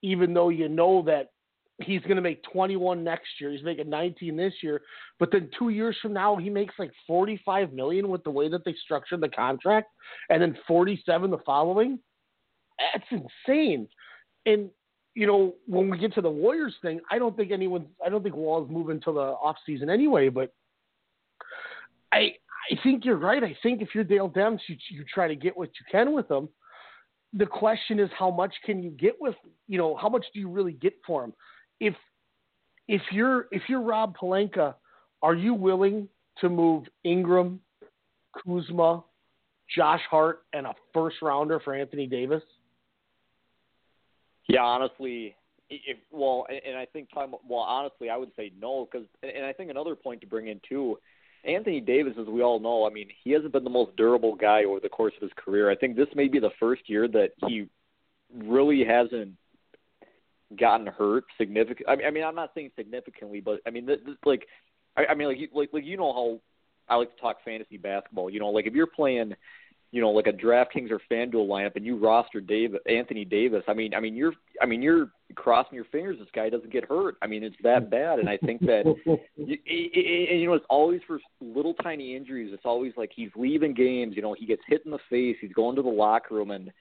even 0.01 0.33
though 0.33 0.49
you 0.49 0.69
know 0.69 1.03
that 1.03 1.31
he's 1.79 2.01
going 2.01 2.15
to 2.15 2.21
make 2.21 2.43
21 2.51 3.03
next 3.03 3.27
year? 3.39 3.51
He's 3.51 3.63
making 3.63 3.89
19 3.89 4.35
this 4.35 4.53
year, 4.61 4.81
but 5.19 5.31
then 5.31 5.49
two 5.57 5.69
years 5.69 5.95
from 6.01 6.13
now 6.13 6.35
he 6.35 6.49
makes 6.49 6.75
like 6.79 6.91
45 7.05 7.73
million 7.73 8.09
with 8.09 8.23
the 8.23 8.31
way 8.31 8.49
that 8.49 8.65
they 8.65 8.75
structured 8.83 9.21
the 9.21 9.29
contract, 9.29 9.87
and 10.29 10.41
then 10.41 10.57
47 10.67 11.31
the 11.31 11.37
following. 11.45 11.99
That's 12.93 13.23
insane. 13.47 13.87
And 14.45 14.69
you 15.17 15.25
know, 15.25 15.55
when 15.65 15.89
we 15.89 15.97
get 15.97 16.13
to 16.13 16.21
the 16.21 16.29
Warriors 16.29 16.75
thing, 16.83 16.99
I 17.09 17.17
don't 17.17 17.35
think 17.35 17.51
anyone, 17.51 17.87
I 18.05 18.09
don't 18.09 18.21
think 18.21 18.35
Wall's 18.35 18.69
moving 18.69 19.01
to 19.01 19.11
the 19.11 19.19
off 19.19 19.55
season 19.65 19.89
anyway. 19.89 20.29
But 20.29 20.53
I, 22.11 22.33
I 22.71 22.77
think 22.83 23.03
you're 23.03 23.17
right. 23.17 23.43
I 23.43 23.57
think 23.63 23.81
if 23.81 23.89
you're 23.95 24.03
Dale 24.03 24.29
Demps, 24.29 24.59
you, 24.67 24.75
you 24.91 25.03
try 25.11 25.27
to 25.27 25.35
get 25.35 25.57
what 25.57 25.69
you 25.79 25.87
can 25.91 26.13
with 26.13 26.29
him. 26.29 26.47
The 27.33 27.47
question 27.47 27.99
is, 27.99 28.11
how 28.15 28.29
much 28.29 28.53
can 28.63 28.83
you 28.83 28.91
get 28.91 29.15
with? 29.19 29.33
You 29.67 29.79
know, 29.79 29.95
how 29.95 30.07
much 30.07 30.23
do 30.35 30.39
you 30.39 30.49
really 30.49 30.73
get 30.73 30.93
for 31.05 31.23
him? 31.23 31.33
If 31.79 31.95
if 32.87 33.01
you're 33.11 33.47
if 33.51 33.63
you're 33.67 33.81
Rob 33.81 34.15
Pelinka, 34.15 34.75
are 35.23 35.35
you 35.35 35.55
willing 35.55 36.07
to 36.41 36.47
move 36.47 36.83
Ingram, 37.03 37.59
Kuzma, 38.45 39.03
Josh 39.75 40.01
Hart, 40.11 40.43
and 40.53 40.67
a 40.67 40.75
first 40.93 41.23
rounder 41.23 41.59
for 41.59 41.73
Anthony 41.73 42.05
Davis? 42.05 42.43
Yeah, 44.47 44.61
honestly, 44.61 45.35
if, 45.69 45.97
well, 46.11 46.45
and 46.49 46.77
I 46.77 46.85
think 46.85 47.09
well, 47.15 47.59
honestly, 47.59 48.09
I 48.09 48.17
would 48.17 48.31
say 48.35 48.51
no 48.59 48.87
because, 48.89 49.07
and 49.21 49.45
I 49.45 49.53
think 49.53 49.69
another 49.69 49.95
point 49.95 50.21
to 50.21 50.27
bring 50.27 50.47
in 50.47 50.61
too 50.67 50.97
Anthony 51.43 51.81
Davis, 51.81 52.13
as 52.19 52.27
we 52.27 52.41
all 52.41 52.59
know, 52.59 52.85
I 52.85 52.89
mean, 52.89 53.09
he 53.23 53.31
hasn't 53.31 53.53
been 53.53 53.63
the 53.63 53.69
most 53.69 53.95
durable 53.95 54.35
guy 54.35 54.63
over 54.65 54.79
the 54.79 54.89
course 54.89 55.13
of 55.15 55.21
his 55.21 55.31
career. 55.35 55.69
I 55.69 55.75
think 55.75 55.95
this 55.95 56.07
may 56.15 56.27
be 56.27 56.39
the 56.39 56.51
first 56.59 56.89
year 56.89 57.07
that 57.09 57.31
he 57.47 57.67
really 58.35 58.83
hasn't 58.83 59.33
gotten 60.57 60.87
hurt 60.87 61.25
significant. 61.37 61.87
I 61.89 62.09
mean, 62.11 62.23
I'm 62.23 62.35
not 62.35 62.51
saying 62.55 62.71
significantly, 62.75 63.41
but 63.41 63.59
I 63.65 63.69
mean, 63.69 63.85
this, 63.85 63.99
this, 64.05 64.15
like, 64.25 64.47
I, 64.95 65.07
I 65.07 65.15
mean, 65.15 65.27
like, 65.27 65.37
like, 65.53 65.69
like 65.73 65.85
you 65.85 65.97
know 65.97 66.13
how 66.13 66.39
I 66.89 66.97
like 66.97 67.13
to 67.13 67.21
talk 67.21 67.37
fantasy 67.43 67.77
basketball. 67.77 68.29
You 68.29 68.39
know, 68.39 68.49
like 68.49 68.65
if 68.65 68.73
you're 68.73 68.87
playing 68.87 69.33
you 69.91 70.01
know, 70.01 70.09
like 70.09 70.27
a 70.27 70.33
DraftKings 70.33 70.91
or 70.91 70.99
FanDuel 71.09 71.47
lineup, 71.47 71.75
and 71.75 71.85
you 71.85 71.97
roster 71.97 72.41
Dave 72.41 72.75
Anthony 72.89 73.23
Davis, 73.23 73.63
I 73.67 73.73
mean, 73.73 73.93
I 73.93 73.99
mean, 73.99 74.15
you're, 74.15 74.33
I 74.61 74.65
mean, 74.65 74.81
you're 74.81 75.09
crossing 75.35 75.75
your 75.75 75.85
fingers 75.85 76.17
this 76.19 76.27
guy 76.33 76.49
doesn't 76.49 76.71
get 76.71 76.85
hurt. 76.85 77.15
I 77.21 77.27
mean, 77.27 77.43
it's 77.43 77.55
that 77.63 77.89
bad, 77.89 78.19
and 78.19 78.29
I 78.29 78.37
think 78.37 78.61
that, 78.61 78.83
you, 79.35 79.57
and 79.65 80.41
you 80.41 80.47
know, 80.47 80.53
it's 80.53 80.65
always 80.69 81.01
for 81.07 81.19
little 81.39 81.73
tiny 81.75 82.15
injuries. 82.15 82.51
It's 82.53 82.65
always 82.65 82.93
like 82.97 83.11
he's 83.15 83.29
leaving 83.35 83.73
games. 83.73 84.15
You 84.15 84.21
know, 84.21 84.35
he 84.37 84.45
gets 84.45 84.61
hit 84.67 84.81
in 84.83 84.91
the 84.91 84.99
face. 85.09 85.37
He's 85.39 85.53
going 85.53 85.75
to 85.77 85.81
the 85.81 85.89
locker 85.89 86.35
room, 86.35 86.51
and 86.51 86.71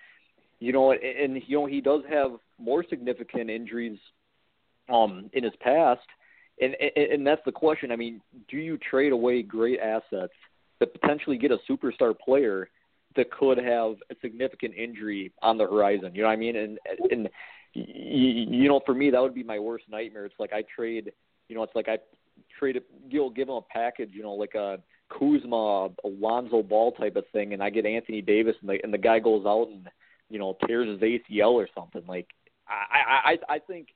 you 0.59 0.73
know, 0.73 0.91
and, 0.91 1.03
and 1.03 1.43
you 1.47 1.59
know, 1.59 1.67
he 1.67 1.81
does 1.81 2.03
have 2.09 2.33
more 2.59 2.85
significant 2.89 3.51
injuries, 3.51 3.99
um, 4.89 5.31
in 5.33 5.45
his 5.45 5.55
past, 5.61 6.07
and 6.61 6.75
and, 6.81 7.13
and 7.13 7.27
that's 7.27 7.43
the 7.45 7.53
question. 7.53 7.93
I 7.93 7.97
mean, 7.97 8.21
do 8.49 8.57
you 8.57 8.79
trade 8.79 9.13
away 9.13 9.43
great 9.43 9.79
assets 9.79 10.33
to 10.81 10.87
potentially 10.87 11.39
get 11.39 11.53
a 11.53 11.59
superstar 11.71 12.19
player? 12.19 12.69
That 13.17 13.31
could 13.31 13.59
have 13.59 13.97
a 14.11 14.15
significant 14.21 14.75
injury 14.75 15.33
on 15.43 15.59
the 15.59 15.65
horizon. 15.65 16.15
You 16.15 16.23
know 16.23 16.29
what 16.29 16.35
I 16.35 16.37
mean? 16.37 16.57
And 16.57 16.79
and 17.11 17.29
you 17.75 18.69
know, 18.69 18.81
for 18.87 18.95
me, 18.95 19.11
that 19.11 19.21
would 19.21 19.35
be 19.35 19.43
my 19.43 19.59
worst 19.59 19.85
nightmare. 19.89 20.25
It's 20.25 20.35
like 20.39 20.53
I 20.53 20.65
trade, 20.75 21.13
you 21.49 21.57
know, 21.57 21.63
it's 21.63 21.75
like 21.75 21.89
I 21.89 21.99
trade, 22.59 22.77
a, 22.77 22.81
you 23.09 23.21
know, 23.21 23.31
give 23.31 23.49
him 23.49 23.57
a 23.57 23.63
package, 23.63 24.11
you 24.13 24.23
know, 24.23 24.33
like 24.33 24.55
a 24.55 24.79
Kuzma, 25.11 25.91
a 26.05 26.09
Lonzo 26.09 26.63
Ball 26.63 26.93
type 26.93 27.17
of 27.17 27.25
thing, 27.33 27.53
and 27.53 27.63
I 27.63 27.71
get 27.71 27.87
Anthony 27.87 28.23
Davis, 28.23 28.57
and 28.61 28.71
the 28.71 28.79
and 28.83 28.93
the 28.93 28.99
guy 28.99 29.19
goes 29.19 29.45
out 29.47 29.69
and 29.69 29.89
you 30.31 30.39
know 30.39 30.57
tears 30.67 30.89
his 30.89 31.01
ACL 31.01 31.53
or 31.53 31.69
something. 31.75 32.03
Like 32.07 32.29
I 32.69 33.39
I 33.49 33.55
I 33.55 33.59
think 33.59 33.89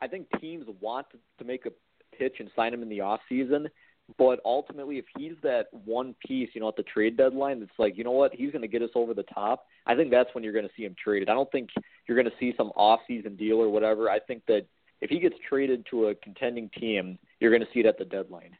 I 0.00 0.08
think 0.08 0.26
teams 0.40 0.66
want 0.80 1.06
to 1.38 1.44
make 1.44 1.66
a 1.66 1.70
pitch 2.16 2.36
and 2.40 2.50
sign 2.54 2.74
him 2.74 2.82
in 2.82 2.88
the 2.88 3.00
off 3.00 3.20
season 3.28 3.68
but 4.18 4.40
ultimately, 4.44 4.98
if 4.98 5.04
he's 5.16 5.34
that 5.42 5.66
one 5.84 6.14
piece, 6.26 6.50
you 6.54 6.60
know, 6.60 6.68
at 6.68 6.76
the 6.76 6.82
trade 6.82 7.16
deadline, 7.16 7.60
that's 7.60 7.72
like, 7.78 7.96
you 7.96 8.04
know 8.04 8.10
what, 8.10 8.34
he's 8.34 8.50
going 8.50 8.62
to 8.62 8.68
get 8.68 8.82
us 8.82 8.90
over 8.94 9.14
the 9.14 9.22
top. 9.24 9.66
I 9.86 9.94
think 9.94 10.10
that's 10.10 10.28
when 10.34 10.44
you're 10.44 10.52
going 10.52 10.66
to 10.66 10.70
see 10.76 10.84
him 10.84 10.94
traded. 11.02 11.28
I 11.28 11.34
don't 11.34 11.50
think 11.50 11.70
you're 12.06 12.16
going 12.16 12.30
to 12.30 12.36
see 12.38 12.54
some 12.56 12.68
off-season 12.76 13.36
deal 13.36 13.56
or 13.56 13.68
whatever. 13.68 14.10
I 14.10 14.18
think 14.18 14.42
that 14.48 14.66
if 15.00 15.10
he 15.10 15.18
gets 15.18 15.36
traded 15.48 15.86
to 15.90 16.08
a 16.08 16.14
contending 16.16 16.68
team, 16.78 17.18
you're 17.40 17.50
going 17.50 17.62
to 17.62 17.68
see 17.72 17.80
it 17.80 17.86
at 17.86 17.98
the 17.98 18.04
deadline. 18.04 18.56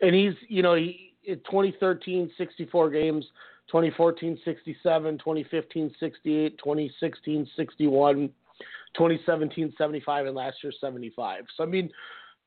And 0.00 0.14
he's, 0.14 0.34
you 0.48 0.62
know, 0.62 0.74
he 0.74 1.14
2013, 1.26 2.30
64 2.36 2.90
games. 2.90 3.24
2014, 3.68 4.38
67. 4.44 5.18
2015, 5.18 5.94
68. 6.00 6.58
2016, 6.58 7.48
61. 7.56 8.30
2017, 8.94 9.74
75, 9.76 10.26
and 10.26 10.34
last 10.34 10.56
year 10.62 10.72
75. 10.80 11.44
So 11.56 11.62
I 11.62 11.66
mean, 11.66 11.90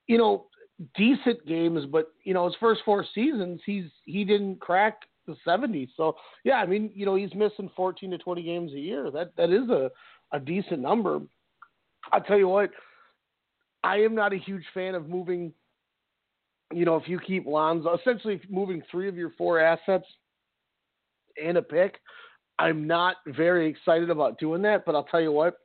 you 0.08 0.18
know, 0.18 0.48
decent 0.96 1.46
games, 1.48 1.86
but 1.86 2.12
you 2.24 2.34
know 2.34 2.46
his 2.46 2.56
first 2.60 2.82
four 2.86 3.06
seasons 3.14 3.62
he's 3.66 3.86
he 4.06 4.24
didn't 4.24 4.60
crack 4.60 5.02
the 5.28 5.36
70s. 5.48 5.90
So 5.96 6.16
yeah, 6.44 6.56
I 6.56 6.66
mean 6.66 6.92
you 6.94 7.06
know 7.06 7.16
he's 7.16 7.34
missing 7.36 7.70
14 7.76 8.12
to 8.12 8.18
20 8.18 8.44
games 8.44 8.74
a 8.74 8.80
year. 8.80 9.12
That 9.12 9.36
that 9.38 9.50
is 9.50 9.70
a 9.70 9.92
a 10.32 10.40
decent 10.40 10.80
number. 10.80 11.20
I'll 12.12 12.22
tell 12.22 12.38
you 12.38 12.48
what, 12.48 12.72
I 13.84 13.98
am 13.98 14.16
not 14.16 14.34
a 14.34 14.38
huge 14.38 14.66
fan 14.74 14.96
of 14.96 15.10
moving. 15.10 15.54
You 16.74 16.86
know, 16.86 16.96
if 16.96 17.08
you 17.08 17.20
keep 17.20 17.46
Lonzo, 17.46 17.98
essentially 17.98 18.40
moving 18.50 18.82
three 18.90 19.10
of 19.10 19.16
your 19.16 19.32
four 19.38 19.60
assets 19.60 20.06
and 21.42 21.58
a 21.58 21.62
pick, 21.62 22.00
I'm 22.60 22.88
not 22.88 23.18
very 23.28 23.68
excited 23.68 24.10
about 24.10 24.40
doing 24.40 24.62
that. 24.62 24.86
But 24.86 24.96
I'll 24.96 25.04
tell 25.04 25.22
you 25.22 25.34
what, 25.34 25.56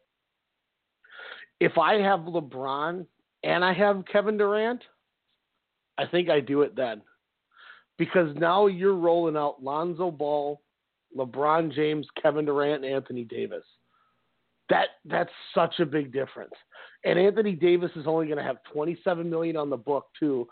if 1.60 1.78
I 1.78 1.94
have 1.94 2.20
LeBron 2.20 3.06
and 3.44 3.64
I 3.64 3.72
have 3.72 4.04
Kevin 4.10 4.36
Durant, 4.36 4.82
I 5.98 6.06
think 6.06 6.28
I 6.28 6.40
do 6.40 6.62
it 6.62 6.76
then. 6.76 7.02
Because 7.98 8.34
now 8.36 8.66
you're 8.66 8.94
rolling 8.94 9.36
out 9.36 9.62
Lonzo 9.62 10.10
Ball, 10.10 10.60
LeBron 11.16 11.72
James, 11.72 12.06
Kevin 12.20 12.44
Durant, 12.44 12.84
and 12.84 12.94
Anthony 12.94 13.24
Davis. 13.24 13.64
That 14.68 14.88
that's 15.04 15.30
such 15.54 15.80
a 15.80 15.86
big 15.86 16.12
difference. 16.12 16.52
And 17.04 17.18
Anthony 17.18 17.52
Davis 17.52 17.90
is 17.96 18.06
only 18.06 18.26
going 18.26 18.38
to 18.38 18.44
have 18.44 18.56
27 18.72 19.28
million 19.30 19.56
on 19.56 19.70
the 19.70 19.76
book 19.76 20.06
too. 20.18 20.46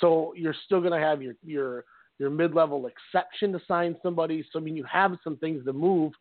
So 0.00 0.34
you're 0.36 0.54
still 0.66 0.80
going 0.80 0.92
to 0.92 0.98
have 0.98 1.22
your 1.22 1.34
your 1.42 1.84
your 2.18 2.30
mid-level 2.30 2.86
exception 2.86 3.52
to 3.52 3.60
sign 3.66 3.96
somebody. 4.02 4.44
So 4.52 4.58
I 4.58 4.62
mean 4.62 4.76
you 4.76 4.84
have 4.84 5.16
some 5.24 5.36
things 5.36 5.64
to 5.64 5.72
move. 5.72 6.12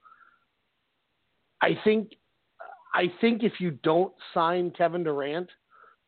I 1.62 1.78
think 1.84 2.14
I 2.94 3.12
think 3.20 3.44
if 3.44 3.54
you 3.60 3.72
don't 3.84 4.14
sign 4.34 4.72
Kevin 4.72 5.04
Durant, 5.04 5.50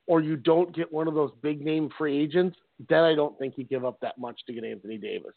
or 0.07 0.21
you 0.21 0.35
don't 0.35 0.75
get 0.75 0.91
one 0.91 1.07
of 1.07 1.13
those 1.13 1.31
big 1.41 1.63
name 1.63 1.89
free 1.97 2.17
agents, 2.17 2.57
then 2.89 3.03
I 3.03 3.15
don't 3.15 3.37
think 3.37 3.53
you 3.57 3.63
give 3.63 3.85
up 3.85 3.99
that 4.01 4.17
much 4.17 4.39
to 4.47 4.53
get 4.53 4.63
Anthony 4.63 4.97
Davis. 4.97 5.33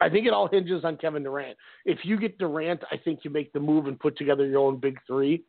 I 0.00 0.10
think 0.10 0.26
it 0.26 0.32
all 0.32 0.48
hinges 0.48 0.84
on 0.84 0.96
Kevin 0.98 1.22
Durant. 1.22 1.56
If 1.86 2.00
you 2.04 2.18
get 2.18 2.38
Durant, 2.38 2.82
I 2.92 2.98
think 2.98 3.20
you 3.22 3.30
make 3.30 3.52
the 3.52 3.60
move 3.60 3.86
and 3.86 3.98
put 3.98 4.18
together 4.18 4.46
your 4.46 4.60
own 4.60 4.78
big 4.78 4.98
three. 5.06 5.44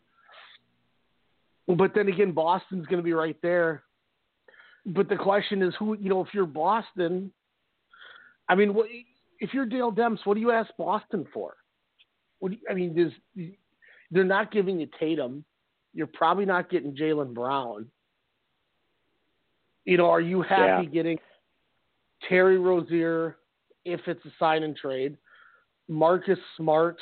But 1.67 1.93
then 1.93 2.07
again, 2.07 2.31
Boston's 2.31 2.85
going 2.85 2.97
to 2.99 3.03
be 3.03 3.13
right 3.13 3.35
there. 3.41 3.83
But 4.85 5.09
the 5.09 5.17
question 5.17 5.61
is, 5.61 5.73
who 5.77 5.97
you 5.97 6.09
know, 6.09 6.21
if 6.21 6.33
you're 6.33 6.45
Boston, 6.45 7.31
I 8.47 8.55
mean, 8.55 8.73
what 8.73 8.87
if 9.39 9.53
you're 9.53 9.65
Dale 9.65 9.91
Demps? 9.91 10.19
What 10.23 10.35
do 10.35 10.39
you 10.39 10.51
ask 10.51 10.69
Boston 10.77 11.25
for? 11.33 11.55
What 12.39 12.51
do 12.51 12.57
you, 12.57 12.63
I 12.69 12.73
mean, 12.73 13.13
they're 14.11 14.23
not 14.23 14.53
giving 14.53 14.79
you 14.79 14.87
Tatum. 14.97 15.43
You're 15.93 16.07
probably 16.07 16.45
not 16.45 16.69
getting 16.69 16.95
Jaylen 16.95 17.33
Brown. 17.33 17.87
You 19.87 19.95
know, 19.95 20.09
are 20.09 20.19
you 20.19 20.41
happy 20.41 20.83
yeah. 20.83 20.89
getting 20.89 21.17
Terry 22.27 22.59
Rozier, 22.59 23.37
if 23.85 24.01
it's 24.05 24.23
a 24.25 24.29
sign 24.37 24.63
and 24.63 24.75
trade, 24.75 25.17
Marcus 25.87 26.37
Smart, 26.57 26.97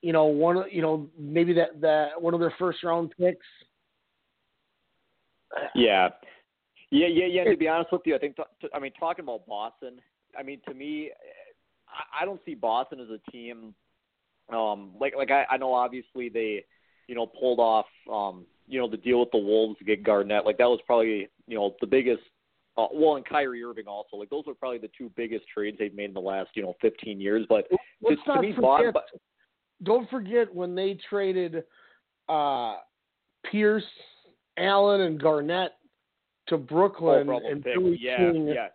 you 0.00 0.12
know, 0.12 0.26
one 0.26 0.62
you 0.70 0.80
know, 0.80 1.10
maybe 1.18 1.52
that 1.54 1.80
that 1.80 2.22
one 2.22 2.34
of 2.34 2.40
their 2.40 2.54
first 2.56 2.84
round 2.84 3.12
picks. 3.18 3.44
Yeah. 5.74 6.10
Yeah, 6.92 7.08
yeah, 7.08 7.26
yeah. 7.26 7.44
To 7.44 7.56
be 7.56 7.66
honest 7.66 7.90
with 7.90 8.02
you, 8.04 8.14
I 8.14 8.18
think. 8.18 8.36
T- 8.36 8.68
I 8.72 8.78
mean, 8.78 8.92
talking 8.98 9.24
about 9.24 9.44
Boston, 9.48 10.00
I 10.38 10.44
mean, 10.44 10.60
to 10.68 10.74
me, 10.74 11.10
I, 11.88 12.22
I 12.22 12.24
don't 12.24 12.40
see 12.46 12.54
Boston 12.54 13.00
as 13.00 13.08
a 13.08 13.30
team. 13.32 13.74
Um, 14.52 14.92
like, 15.00 15.14
like 15.16 15.32
I, 15.32 15.46
I 15.50 15.56
know 15.56 15.74
obviously 15.74 16.28
they, 16.28 16.64
you 17.08 17.16
know, 17.16 17.26
pulled 17.26 17.58
off, 17.58 17.86
um, 18.12 18.46
you 18.66 18.78
know, 18.80 18.88
the 18.88 18.96
deal 18.96 19.20
with 19.20 19.30
the 19.32 19.38
Wolves 19.38 19.78
to 19.78 19.84
get 19.84 20.02
Garnett. 20.02 20.44
Like 20.46 20.58
that 20.58 20.64
was 20.68 20.80
probably, 20.86 21.28
you 21.46 21.56
know, 21.56 21.74
the 21.80 21.86
biggest. 21.86 22.22
Uh, 22.78 22.88
well, 22.92 23.16
and 23.16 23.24
Kyrie 23.24 23.62
Irving 23.64 23.86
also. 23.86 24.16
Like 24.18 24.28
those 24.28 24.44
were 24.46 24.54
probably 24.54 24.78
the 24.78 24.90
two 24.96 25.10
biggest 25.16 25.46
trades 25.52 25.78
they've 25.78 25.94
made 25.94 26.06
in 26.06 26.14
the 26.14 26.20
last, 26.20 26.50
you 26.54 26.62
know, 26.62 26.74
15 26.82 27.18
years. 27.20 27.46
But 27.48 27.66
Let's 28.02 28.20
to, 28.24 28.28
not 28.28 28.34
to 28.36 28.42
me, 28.42 28.54
forget, 28.54 28.94
don't 29.82 30.10
forget 30.10 30.54
when 30.54 30.74
they 30.74 30.98
traded 31.08 31.64
uh, 32.28 32.74
Pierce, 33.50 33.84
Allen, 34.58 35.00
and 35.02 35.20
Garnett 35.20 35.72
to 36.48 36.58
Brooklyn, 36.58 37.28
Oh, 37.30 37.40
and. 37.44 37.64
Billy 37.64 37.98
yeah, 38.00 38.16
King 38.18 38.48
yeah. 38.48 38.68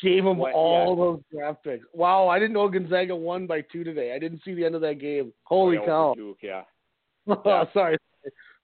gave 0.00 0.22
them 0.24 0.38
What- 0.38 0.52
all 0.54 0.94
those 0.94 1.20
draft 1.32 1.64
picks. 1.64 1.84
Wow, 1.92 2.28
I 2.28 2.38
didn't 2.38 2.54
know 2.54 2.68
Gonzaga 2.68 3.16
won 3.16 3.46
by 3.48 3.62
two 3.62 3.82
today. 3.82 4.12
I 4.14 4.18
didn't 4.20 4.42
see 4.44 4.54
the 4.54 4.64
end 4.64 4.74
of 4.76 4.80
that 4.82 5.00
game. 5.00 5.32
Holy 5.44 5.76
Yeah, 5.76 5.86
cow! 5.86 6.14
Duke, 6.16 6.38
yeah. 6.42 6.62
Oh, 7.26 7.66
sorry, 7.74 7.96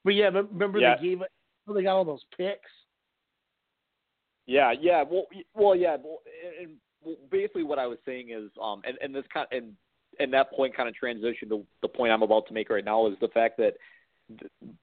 but 0.07 0.15
yeah, 0.15 0.27
remember 0.27 0.79
Yeah. 0.79 0.97
they 0.97 1.09
gave 1.09 1.21
it. 1.21 1.33
They 1.67 1.83
got 1.83 1.97
all 1.97 2.05
those 2.05 2.25
picks. 2.37 2.71
Yeah, 4.47 4.73
yeah. 4.81 5.03
Well, 5.03 5.27
well, 5.53 5.75
yeah. 5.75 5.97
Well, 6.01 6.23
and, 6.61 6.77
well, 7.05 7.17
basically, 7.29 7.65
what 7.65 7.81
I 7.81 7.89
was 7.89 7.99
saying 8.07 8.31
is, 8.31 8.49
um, 8.63 8.83
and 8.87 8.97
and 9.03 9.13
this 9.13 9.25
kind 9.35 9.49
and 9.51 9.75
and 10.21 10.33
that 10.33 10.53
point 10.53 10.77
kind 10.77 10.89
of 10.89 10.95
transitioned 10.95 11.49
to 11.49 11.67
the 11.83 11.89
point 11.89 12.13
I'm 12.13 12.23
about 12.23 12.47
to 12.47 12.55
make 12.55 12.71
right 12.71 12.85
now 12.85 13.09
is 13.09 13.17
the 13.21 13.29
fact 13.29 13.57
that 13.59 13.75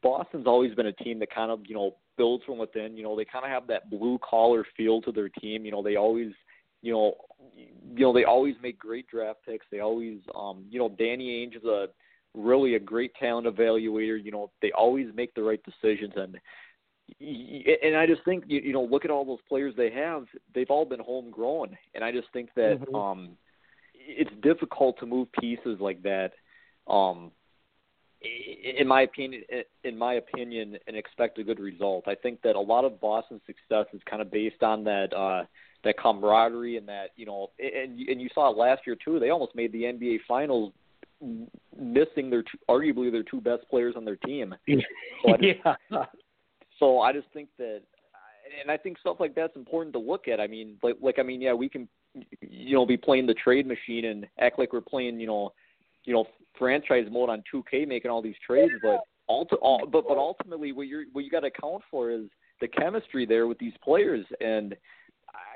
Boston's 0.02 0.46
always 0.46 0.76
been 0.76 0.88
a 0.88 0.92
team 0.92 1.20
that 1.20 1.34
kind 1.34 1.52
of 1.52 1.62
you 1.66 1.74
know 1.74 1.96
builds 2.18 2.44
from 2.44 2.58
within. 2.58 2.98
You 2.98 3.04
know, 3.04 3.16
they 3.16 3.24
kind 3.24 3.46
of 3.46 3.52
have 3.52 3.68
that 3.68 3.90
blue 3.90 4.20
collar 4.20 4.66
feel 4.76 5.02
to 5.04 5.14
their 5.14 5.30
team. 5.30 5.64
You 5.64 5.72
know, 5.72 5.82
they 5.82 5.96
always, 5.96 6.34
you 6.82 6.92
know, 6.92 7.16
you 7.56 8.06
know 8.06 8.12
they 8.12 8.26
always 8.26 8.56
make 8.62 8.78
great 8.78 9.08
draft 9.08 9.40
picks. 9.48 9.66
They 9.72 9.80
always, 9.80 10.20
um, 10.36 10.66
you 10.70 10.80
know, 10.80 10.90
Danny 10.90 11.48
Ainge 11.48 11.56
is 11.56 11.64
a 11.64 11.88
really 12.34 12.76
a 12.76 12.80
great 12.80 13.14
talent 13.16 13.48
evaluator. 13.48 14.24
You 14.24 14.32
know, 14.32 14.52
they 14.62 14.72
always 14.72 15.08
make 15.14 15.34
the 15.34 15.44
right 15.44 15.62
decisions 15.64 16.14
and 16.16 16.40
and 17.20 17.96
I 17.98 18.06
just 18.08 18.24
think 18.24 18.46
you, 18.48 18.62
you 18.62 18.74
know 18.74 18.84
look 18.84 19.06
at 19.06 19.12
all 19.12 19.26
those 19.26 19.42
players 19.48 19.74
they 19.76 19.92
have 19.92 20.26
they've 20.56 20.70
all 20.70 20.86
been 20.86 21.02
homegrown 21.02 21.78
and 21.94 22.04
I 22.04 22.12
just 22.12 22.28
think 22.32 22.50
that 22.56 22.80
Mhm. 22.80 22.96
um 22.96 23.38
it's 23.94 24.32
difficult 24.42 24.98
to 25.00 25.06
move 25.06 25.32
pieces 25.34 25.80
like 25.80 26.02
that 26.04 26.32
um 26.88 27.32
in 28.22 28.88
my 28.88 29.02
opinion 29.02 29.44
in 29.84 29.98
my 29.98 30.14
opinion 30.14 30.78
and 30.88 30.96
expect 30.96 31.38
a 31.40 31.44
good 31.44 31.60
result 31.60 32.08
I 32.08 32.16
think 32.16 32.42
that 32.44 32.56
a 32.56 32.60
lot 32.60 32.86
of 32.86 33.02
Boston's 33.02 33.42
success 33.46 33.86
is 33.94 34.02
kind 34.10 34.22
of 34.22 34.32
based 34.32 34.64
on 34.64 34.84
that 34.86 35.14
uh 35.14 35.44
that 35.84 35.98
camaraderie 35.98 36.78
and 36.78 36.88
that 36.88 37.10
you 37.18 37.26
know 37.26 37.52
and 37.60 38.00
and 38.00 38.22
you 38.22 38.30
saw 38.34 38.50
it 38.50 38.58
last 38.58 38.84
year 38.88 38.96
too 38.96 39.20
they 39.20 39.30
almost 39.30 39.56
made 39.56 39.74
the 39.74 39.84
NBA 39.84 40.20
finals 40.28 40.72
missing 41.78 42.30
their 42.30 42.44
two, 42.44 42.58
arguably 42.70 43.12
their 43.12 43.24
two 43.24 43.42
best 43.42 43.68
players 43.70 43.96
on 43.96 44.06
their 44.06 44.16
team 44.18 44.54
So 44.68 45.34
I 45.34 45.38
just- 45.38 45.60
yeah. 45.92 46.06
so 46.80 47.00
I 47.00 47.14
just 47.14 47.28
think 47.34 47.50
that, 47.58 47.82
and 48.62 48.70
I 48.70 48.78
think 48.78 49.00
stuff 49.00 49.18
like 49.20 49.34
that's 49.36 49.56
important 49.56 49.94
to 49.94 50.00
look 50.00 50.28
at. 50.28 50.40
I 50.40 50.48
mean, 50.48 50.78
like, 50.84 50.96
like 51.02 51.20
I 51.20 51.24
mean, 51.24 51.42
yeah, 51.42 51.54
we 51.54 51.70
can, 51.70 51.88
you 52.42 52.76
know, 52.76 52.86
be 52.86 52.98
playing 52.98 53.26
the 53.26 53.34
trade 53.34 53.66
machine 53.66 54.06
and 54.06 54.28
act 54.40 54.60
like 54.60 54.74
we're 54.74 54.82
playing, 54.82 55.20
you 55.20 55.28
know, 55.28 55.54
you 56.04 56.14
know, 56.14 56.26
franchise 56.60 57.08
mode 57.10 57.30
on 57.30 57.44
2K, 57.54 57.88
making 57.88 58.12
all 58.12 58.22
these 58.22 58.36
trades, 58.46 58.74
but 58.82 59.00
ulti- 59.30 59.58
all, 59.62 59.80
uh, 59.84 59.86
but 59.86 60.06
but 60.08 60.18
ultimately, 60.18 60.72
what 60.72 60.88
you 60.88 61.00
are 61.00 61.04
what 61.14 61.24
you 61.24 61.32
got 61.32 61.40
to 61.42 61.48
account 61.48 61.82
for 61.90 62.12
is 62.12 62.26
the 62.62 62.68
chemistry 62.68 63.26
there 63.26 63.48
with 63.48 63.58
these 63.58 63.74
players, 63.84 64.26
and 64.42 64.76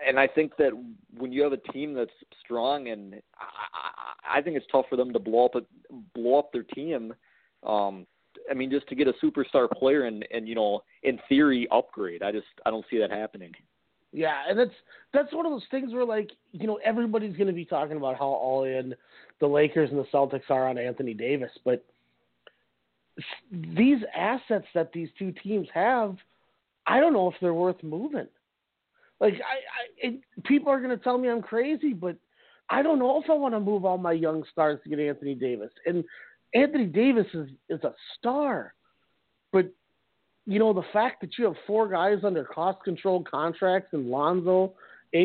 and 0.07 0.19
I 0.19 0.27
think 0.27 0.55
that 0.57 0.71
when 1.17 1.31
you 1.31 1.41
have 1.43 1.53
a 1.53 1.71
team 1.71 1.93
that's 1.93 2.11
strong, 2.43 2.89
and 2.89 3.15
I, 3.39 4.39
I 4.39 4.41
think 4.41 4.57
it's 4.57 4.65
tough 4.71 4.85
for 4.89 4.95
them 4.95 5.13
to 5.13 5.19
blow 5.19 5.45
up 5.45 5.55
a, 5.55 5.61
blow 6.13 6.39
up 6.39 6.51
their 6.51 6.63
team. 6.63 7.13
Um, 7.65 8.05
I 8.49 8.53
mean, 8.53 8.69
just 8.69 8.87
to 8.89 8.95
get 8.95 9.07
a 9.07 9.13
superstar 9.23 9.69
player 9.69 10.05
and 10.05 10.25
and 10.31 10.47
you 10.47 10.55
know, 10.55 10.81
in 11.03 11.19
theory, 11.27 11.67
upgrade. 11.71 12.23
I 12.23 12.31
just 12.31 12.47
I 12.65 12.69
don't 12.69 12.85
see 12.89 12.99
that 12.99 13.11
happening. 13.11 13.51
Yeah, 14.13 14.43
and 14.47 14.57
that's 14.57 14.71
that's 15.13 15.33
one 15.33 15.45
of 15.45 15.51
those 15.51 15.65
things 15.69 15.93
where 15.93 16.05
like 16.05 16.31
you 16.51 16.67
know 16.67 16.79
everybody's 16.83 17.35
going 17.35 17.47
to 17.47 17.53
be 17.53 17.65
talking 17.65 17.97
about 17.97 18.17
how 18.17 18.27
all 18.27 18.63
in 18.63 18.95
the 19.39 19.47
Lakers 19.47 19.89
and 19.89 19.99
the 19.99 20.05
Celtics 20.13 20.49
are 20.49 20.67
on 20.67 20.77
Anthony 20.77 21.13
Davis, 21.13 21.51
but 21.65 21.83
these 23.51 23.99
assets 24.15 24.67
that 24.73 24.91
these 24.93 25.09
two 25.17 25.33
teams 25.43 25.67
have, 25.73 26.17
I 26.85 26.99
don't 26.99 27.13
know 27.13 27.29
if 27.29 27.35
they're 27.41 27.53
worth 27.53 27.81
moving. 27.83 28.27
Like 29.19 29.33
I, 29.33 30.07
I 30.07 30.09
it, 30.09 30.21
people 30.43 30.71
are 30.71 30.81
going 30.81 30.95
to 30.97 31.03
tell 31.03 31.17
me 31.17 31.29
I'm 31.29 31.41
crazy, 31.41 31.93
but 31.93 32.15
I 32.69 32.81
don't 32.81 32.99
know 32.99 33.21
if 33.21 33.29
I 33.29 33.33
want 33.33 33.53
to 33.53 33.59
move 33.59 33.85
all 33.85 33.97
my 33.97 34.11
young 34.11 34.43
stars 34.51 34.79
to 34.83 34.89
get 34.89 34.99
Anthony 34.99 35.35
Davis. 35.35 35.71
And 35.85 36.03
Anthony 36.53 36.85
Davis 36.85 37.27
is 37.33 37.49
is 37.69 37.83
a 37.83 37.93
star, 38.17 38.73
but 39.51 39.71
you 40.45 40.59
know, 40.59 40.71
the 40.71 40.83
fact 40.93 41.19
that 41.21 41.37
you 41.37 41.45
have 41.45 41.55
four 41.67 41.89
guys 41.89 42.19
under 42.23 42.45
cost 42.45 42.81
controlled 42.83 43.29
contracts 43.29 43.89
and 43.91 44.09
Lonzo, 44.09 44.73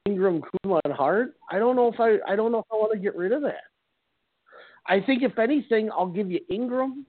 Ingram, 0.06 0.42
Kuzma, 0.42 0.80
and 0.84 0.92
Hart, 0.92 1.36
I 1.48 1.60
don't 1.60 1.76
know 1.76 1.88
if 1.88 2.00
I 2.00 2.16
I 2.30 2.34
don't 2.34 2.50
know 2.50 2.58
if 2.58 2.66
I 2.72 2.76
want 2.76 2.92
to 2.92 2.98
get 2.98 3.16
rid 3.16 3.32
of 3.32 3.42
that. 3.42 3.62
I 4.86 5.00
think 5.00 5.22
if 5.22 5.38
anything, 5.38 5.90
I'll 5.92 6.08
give 6.08 6.30
you 6.30 6.40
Ingram, 6.50 7.06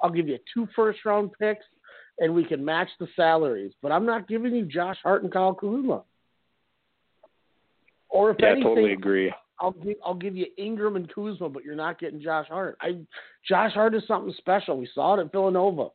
I'll 0.00 0.10
give 0.10 0.28
you 0.28 0.38
two 0.52 0.66
first 0.74 1.04
round 1.04 1.30
picks, 1.38 1.64
and 2.18 2.34
we 2.34 2.44
can 2.44 2.64
match 2.64 2.88
the 2.98 3.06
salaries. 3.14 3.72
But 3.80 3.92
I'm 3.92 4.06
not 4.06 4.26
giving 4.26 4.54
you 4.54 4.64
Josh 4.64 4.98
Hart 5.02 5.22
and 5.22 5.32
Kyle 5.32 5.54
Kuzma. 5.54 6.02
Or 8.12 8.30
if 8.30 8.36
Yeah, 8.38 8.50
anything, 8.50 8.62
totally 8.62 8.92
agree. 8.92 9.32
I'll 9.58 9.72
give 9.72 9.96
I'll 10.04 10.14
give 10.14 10.36
you 10.36 10.46
Ingram 10.58 10.96
and 10.96 11.12
Kuzma, 11.12 11.48
but 11.48 11.64
you're 11.64 11.74
not 11.74 11.98
getting 11.98 12.20
Josh 12.20 12.46
Hart. 12.48 12.76
I 12.80 12.98
Josh 13.48 13.72
Hart 13.72 13.94
is 13.94 14.02
something 14.06 14.34
special. 14.38 14.76
We 14.76 14.88
saw 14.94 15.14
it 15.14 15.20
at 15.20 15.32
Villanova. 15.32 15.88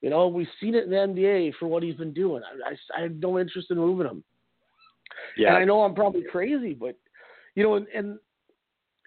You 0.00 0.10
know, 0.10 0.28
we've 0.28 0.46
seen 0.60 0.76
it 0.76 0.84
in 0.84 0.90
the 0.90 0.96
NBA 0.96 1.54
for 1.58 1.66
what 1.66 1.82
he's 1.82 1.96
been 1.96 2.12
doing. 2.12 2.42
I, 2.44 2.70
I, 2.70 3.00
I 3.00 3.02
have 3.02 3.16
no 3.16 3.38
interest 3.40 3.70
in 3.70 3.78
moving 3.78 4.06
him. 4.06 4.22
Yeah, 5.36 5.48
And 5.48 5.56
I 5.56 5.64
know 5.64 5.82
I'm 5.82 5.94
probably 5.94 6.22
crazy, 6.30 6.74
but 6.74 6.96
you 7.56 7.64
know, 7.64 7.74
and, 7.74 7.88
and 7.88 8.18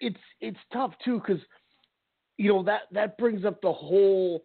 it's 0.00 0.20
it's 0.40 0.58
tough 0.72 0.92
too 1.02 1.22
because 1.24 1.42
you 2.36 2.52
know 2.52 2.62
that 2.64 2.82
that 2.90 3.16
brings 3.16 3.44
up 3.46 3.62
the 3.62 3.72
whole 3.72 4.42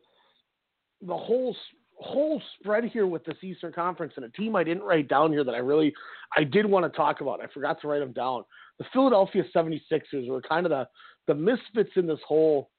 the 1.02 1.18
whole 1.18 1.56
whole 2.00 2.42
spread 2.60 2.84
here 2.86 3.08
with 3.08 3.26
this 3.26 3.38
Eastern 3.42 3.74
Conference 3.74 4.14
and 4.18 4.26
a 4.26 4.30
team 4.30 4.56
I 4.56 4.64
didn't 4.64 4.84
write 4.84 5.08
down 5.08 5.32
here 5.32 5.44
that 5.44 5.56
I 5.56 5.60
really 5.60 5.94
I 6.36 6.44
did 6.44 6.66
want 6.66 6.92
to 6.92 6.96
talk 6.96 7.22
about. 7.22 7.42
I 7.42 7.48
forgot 7.48 7.82
to 7.82 7.88
write 7.88 8.00
them 8.00 8.14
down. 8.14 8.44
The 8.78 8.86
Philadelphia 8.94 9.44
76ers 9.56 10.30
were 10.30 10.42
kind 10.42 10.66
of 10.66 10.70
the 10.70 10.88
the 11.28 11.34
misfits 11.34 11.92
in 11.96 12.08
this 12.08 12.20
whole 12.28 12.70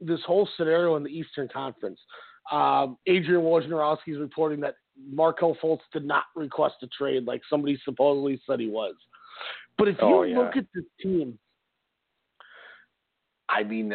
this 0.00 0.20
whole 0.26 0.48
scenario 0.56 0.96
in 0.96 1.02
the 1.02 1.10
Eastern 1.10 1.48
Conference. 1.48 1.98
Um, 2.52 2.96
Adrian 3.06 3.42
Wojnarowski 3.42 4.08
is 4.08 4.18
reporting 4.18 4.60
that 4.60 4.76
Markelle 5.12 5.56
Fultz 5.62 5.80
did 5.92 6.04
not 6.04 6.24
request 6.34 6.76
a 6.82 6.86
trade 6.86 7.24
like 7.26 7.42
somebody 7.50 7.78
supposedly 7.84 8.40
said 8.48 8.60
he 8.60 8.68
was. 8.68 8.94
But 9.76 9.88
if 9.88 9.96
you 10.00 10.06
Oh, 10.06 10.22
yeah. 10.22 10.38
look 10.38 10.56
at 10.56 10.64
this 10.74 10.84
team, 11.00 11.38
I 13.48 13.62
mean, 13.64 13.94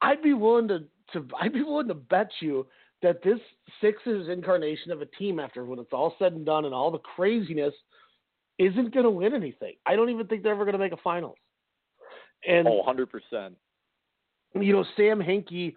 I'd 0.00 0.22
be 0.22 0.34
willing 0.34 0.68
to, 0.68 0.80
to 1.12 1.26
I'd 1.40 1.52
be 1.52 1.62
willing 1.62 1.88
to 1.88 1.94
bet 1.94 2.30
you 2.40 2.66
that 3.02 3.22
this 3.22 3.38
Sixers 3.80 4.28
incarnation 4.28 4.92
of 4.92 5.02
a 5.02 5.06
team, 5.06 5.40
after 5.40 5.64
when 5.64 5.78
it's 5.78 5.92
all 5.92 6.14
said 6.18 6.32
and 6.32 6.46
done 6.46 6.64
and 6.64 6.74
all 6.74 6.90
the 6.90 6.98
craziness, 6.98 7.74
isn't 8.58 8.94
going 8.94 9.04
to 9.04 9.10
win 9.10 9.34
anything. 9.34 9.74
I 9.86 9.96
don't 9.96 10.10
even 10.10 10.26
think 10.26 10.42
they're 10.42 10.52
ever 10.52 10.64
going 10.64 10.74
to 10.74 10.78
make 10.78 10.92
a 10.92 10.96
finals. 10.98 11.36
And 12.46 12.66
oh, 12.66 12.76
100 12.76 13.08
percent. 13.10 13.56
you 14.54 14.72
know, 14.72 14.84
Sam 14.96 15.20
Hinkie 15.20 15.74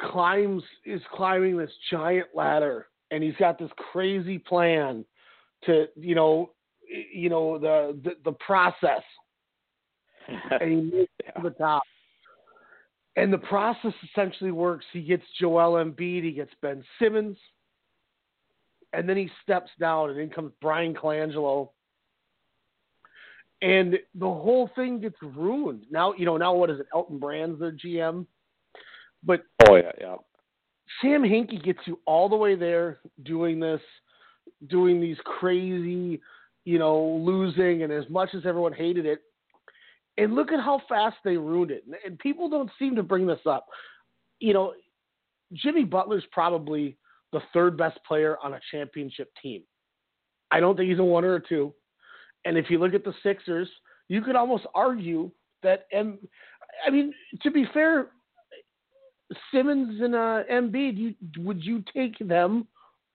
climbs 0.00 0.62
is 0.84 1.00
climbing 1.14 1.56
this 1.56 1.70
giant 1.90 2.28
ladder, 2.34 2.88
and 3.10 3.22
he's 3.22 3.36
got 3.38 3.58
this 3.58 3.70
crazy 3.92 4.38
plan 4.38 5.04
to, 5.64 5.86
you 5.96 6.14
know, 6.14 6.50
you 7.12 7.28
know 7.28 7.58
the 7.58 7.98
the, 8.04 8.10
the 8.24 8.32
process, 8.32 9.02
and 10.28 10.70
he 10.70 10.76
makes 10.76 11.12
it 11.20 11.32
to 11.36 11.42
the 11.42 11.50
top. 11.50 11.82
And 13.16 13.32
the 13.32 13.38
process 13.38 13.92
essentially 14.10 14.50
works. 14.50 14.84
He 14.92 15.02
gets 15.02 15.22
Joel 15.40 15.82
Embiid, 15.82 16.22
he 16.22 16.32
gets 16.32 16.52
Ben 16.60 16.84
Simmons, 17.00 17.38
and 18.92 19.08
then 19.08 19.16
he 19.16 19.30
steps 19.42 19.70
down, 19.80 20.10
and 20.10 20.20
in 20.20 20.28
comes 20.30 20.52
Bryan 20.60 20.94
Colangelo. 20.94 21.70
And 23.62 23.94
the 24.14 24.26
whole 24.26 24.70
thing 24.76 25.00
gets 25.00 25.16
ruined. 25.22 25.84
Now, 25.90 26.12
you 26.12 26.26
know, 26.26 26.36
now 26.36 26.54
what 26.54 26.68
is 26.68 26.78
it? 26.78 26.86
Elton 26.94 27.18
Brand's 27.18 27.58
their 27.58 27.72
GM. 27.72 28.26
But 29.24 29.44
oh 29.66 29.76
yeah, 29.76 29.92
yeah. 29.98 30.16
Sam 31.00 31.22
Hinkie 31.22 31.64
gets 31.64 31.80
you 31.86 31.98
all 32.04 32.28
the 32.28 32.36
way 32.36 32.54
there 32.54 32.98
doing 33.24 33.58
this, 33.58 33.80
doing 34.68 35.00
these 35.00 35.16
crazy 35.24 36.20
you 36.66 36.80
know, 36.80 37.22
losing, 37.24 37.84
and 37.84 37.92
as 37.92 38.04
much 38.10 38.30
as 38.34 38.44
everyone 38.44 38.72
hated 38.72 39.06
it, 39.06 39.20
and 40.18 40.34
look 40.34 40.52
at 40.52 40.60
how 40.60 40.80
fast 40.88 41.16
they 41.24 41.36
ruined 41.36 41.70
it. 41.70 41.84
And 42.04 42.18
people 42.18 42.48
don't 42.48 42.70
seem 42.78 42.96
to 42.96 43.02
bring 43.02 43.26
this 43.26 43.40
up. 43.46 43.66
You 44.40 44.54
know, 44.54 44.74
Jimmy 45.52 45.84
Butler's 45.84 46.24
probably 46.32 46.96
the 47.32 47.40
third 47.52 47.76
best 47.76 47.98
player 48.06 48.36
on 48.42 48.54
a 48.54 48.60
championship 48.70 49.30
team. 49.42 49.62
I 50.50 50.60
don't 50.60 50.76
think 50.76 50.90
he's 50.90 50.98
a 50.98 51.04
one 51.04 51.24
or 51.24 51.36
a 51.36 51.40
two. 51.40 51.74
And 52.44 52.56
if 52.56 52.70
you 52.70 52.78
look 52.78 52.94
at 52.94 53.04
the 53.04 53.14
Sixers, 53.22 53.68
you 54.08 54.22
could 54.22 54.36
almost 54.36 54.66
argue 54.74 55.30
that 55.62 55.86
M. 55.92 56.18
I 56.86 56.90
mean, 56.90 57.12
to 57.42 57.50
be 57.50 57.66
fair, 57.74 58.08
Simmons 59.52 60.00
and 60.00 60.14
uh, 60.14 60.42
Embiid, 60.50 60.96
you, 60.96 61.14
would 61.38 61.64
you 61.64 61.82
take 61.92 62.16
them 62.20 62.68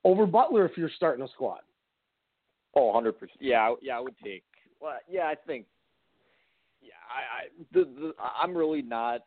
over 0.03 0.25
Butler 0.25 0.65
if 0.65 0.77
you're 0.77 0.89
starting 0.95 1.23
a 1.23 1.29
squad? 1.29 1.61
Oh, 2.75 2.87
100 2.87 3.13
percent. 3.13 3.37
Yeah, 3.39 3.73
yeah, 3.81 3.97
I 3.97 4.01
would 4.01 4.15
take. 4.23 4.43
Well, 4.79 4.97
yeah, 5.09 5.23
I 5.23 5.35
think. 5.47 5.65
I, 7.11 7.43
I 7.43 7.65
the, 7.73 7.85
the 7.85 8.13
I'm 8.41 8.55
really 8.55 8.81
not 8.81 9.21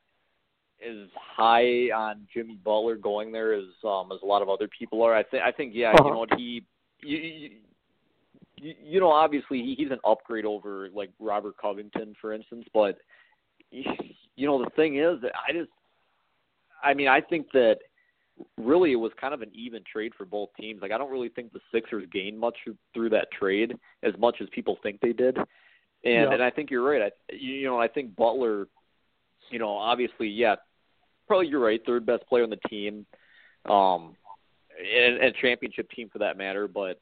as 0.84 1.08
high 1.14 1.90
on 1.94 2.26
Jimmy 2.32 2.58
Butler 2.64 2.96
going 2.96 3.32
there 3.32 3.54
as 3.54 3.64
um 3.84 4.10
as 4.12 4.20
a 4.22 4.26
lot 4.26 4.42
of 4.42 4.48
other 4.48 4.68
people 4.68 5.02
are. 5.02 5.14
I 5.14 5.22
think 5.22 5.42
I 5.42 5.52
think 5.52 5.72
yeah, 5.74 5.90
uh-huh. 5.90 6.04
you 6.04 6.10
know 6.10 6.18
what 6.18 6.34
he 6.34 6.64
you, 7.02 7.18
you 7.18 8.74
you 8.82 9.00
know 9.00 9.10
obviously 9.10 9.58
he, 9.62 9.74
he's 9.76 9.90
an 9.90 10.00
upgrade 10.04 10.44
over 10.44 10.88
like 10.94 11.10
Robert 11.18 11.56
Covington 11.60 12.14
for 12.20 12.32
instance, 12.32 12.66
but 12.72 12.98
you 13.70 14.46
know 14.46 14.62
the 14.62 14.70
thing 14.70 14.98
is 14.98 15.20
that 15.22 15.32
I 15.48 15.52
just 15.52 15.70
I 16.82 16.94
mean 16.94 17.08
I 17.08 17.20
think 17.20 17.50
that 17.52 17.78
really 18.58 18.92
it 18.92 18.96
was 18.96 19.12
kind 19.20 19.32
of 19.32 19.42
an 19.42 19.50
even 19.54 19.82
trade 19.90 20.12
for 20.16 20.24
both 20.24 20.48
teams. 20.58 20.82
Like 20.82 20.90
I 20.90 20.98
don't 20.98 21.10
really 21.10 21.28
think 21.28 21.52
the 21.52 21.60
Sixers 21.72 22.04
gained 22.12 22.38
much 22.38 22.56
through 22.92 23.10
that 23.10 23.28
trade 23.30 23.74
as 24.02 24.12
much 24.18 24.36
as 24.40 24.48
people 24.52 24.76
think 24.82 25.00
they 25.00 25.12
did. 25.12 25.38
And 26.04 26.14
yeah. 26.14 26.32
and 26.32 26.42
I 26.42 26.50
think 26.50 26.70
you're 26.70 26.82
right. 26.82 27.02
I 27.02 27.34
you 27.34 27.64
know 27.64 27.80
I 27.80 27.88
think 27.88 28.14
Butler 28.14 28.68
you 29.50 29.58
know, 29.58 29.76
obviously, 29.76 30.28
yeah, 30.28 30.56
probably 31.26 31.48
you're 31.48 31.60
right, 31.60 31.80
third 31.84 32.06
best 32.06 32.26
player 32.28 32.44
on 32.44 32.50
the 32.50 32.68
team, 32.68 33.06
um, 33.68 34.16
and, 34.78 35.16
and 35.18 35.34
championship 35.40 35.90
team 35.90 36.08
for 36.12 36.18
that 36.18 36.36
matter. 36.36 36.68
But 36.68 37.00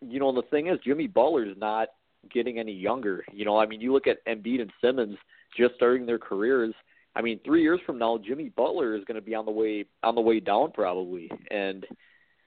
you 0.00 0.18
know, 0.18 0.32
the 0.32 0.42
thing 0.42 0.68
is, 0.68 0.78
Jimmy 0.84 1.06
Butler's 1.06 1.56
not 1.56 1.88
getting 2.32 2.58
any 2.58 2.72
younger. 2.72 3.24
You 3.32 3.44
know, 3.44 3.58
I 3.58 3.66
mean, 3.66 3.80
you 3.80 3.92
look 3.92 4.06
at 4.06 4.24
Embiid 4.26 4.60
and 4.60 4.72
Simmons 4.80 5.16
just 5.56 5.74
starting 5.76 6.06
their 6.06 6.18
careers. 6.18 6.74
I 7.14 7.22
mean, 7.22 7.40
three 7.44 7.62
years 7.62 7.80
from 7.84 7.98
now, 7.98 8.18
Jimmy 8.18 8.48
Butler 8.48 8.96
is 8.96 9.04
going 9.04 9.16
to 9.16 9.24
be 9.24 9.34
on 9.34 9.44
the 9.44 9.52
way 9.52 9.84
on 10.02 10.14
the 10.14 10.20
way 10.20 10.40
down 10.40 10.72
probably, 10.72 11.30
and 11.50 11.86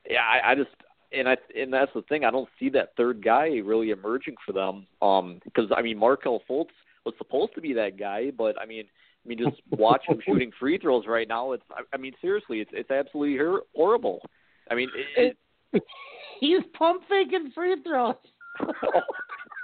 yeah, 0.09 0.21
I, 0.21 0.51
I 0.51 0.55
just 0.55 0.71
and 1.17 1.27
I 1.29 1.37
and 1.55 1.73
that's 1.73 1.91
the 1.93 2.01
thing. 2.03 2.25
I 2.25 2.31
don't 2.31 2.49
see 2.59 2.69
that 2.69 2.89
third 2.97 3.23
guy 3.23 3.47
really 3.63 3.91
emerging 3.91 4.35
for 4.45 4.53
them. 4.53 4.87
Um, 5.01 5.39
because 5.43 5.71
I 5.75 5.81
mean, 5.81 5.97
Markelle 5.97 6.41
Fultz 6.49 6.73
was 7.05 7.13
supposed 7.17 7.53
to 7.55 7.61
be 7.61 7.73
that 7.73 7.97
guy, 7.97 8.31
but 8.31 8.59
I 8.61 8.65
mean, 8.65 8.85
I 9.25 9.27
mean, 9.27 9.39
just 9.39 9.61
watch 9.71 10.03
him 10.07 10.19
shooting 10.25 10.51
free 10.59 10.77
throws 10.77 11.05
right 11.07 11.27
now. 11.27 11.53
It's, 11.53 11.63
I 11.93 11.97
mean, 11.97 12.13
seriously, 12.21 12.59
it's 12.59 12.71
it's 12.73 12.91
absolutely 12.91 13.37
horrible. 13.75 14.21
I 14.69 14.75
mean, 14.75 14.89
it, 15.17 15.37
it, 15.73 15.83
he's 16.39 16.61
pump 16.77 17.03
faking 17.09 17.51
free 17.53 17.75
throws. 17.83 18.15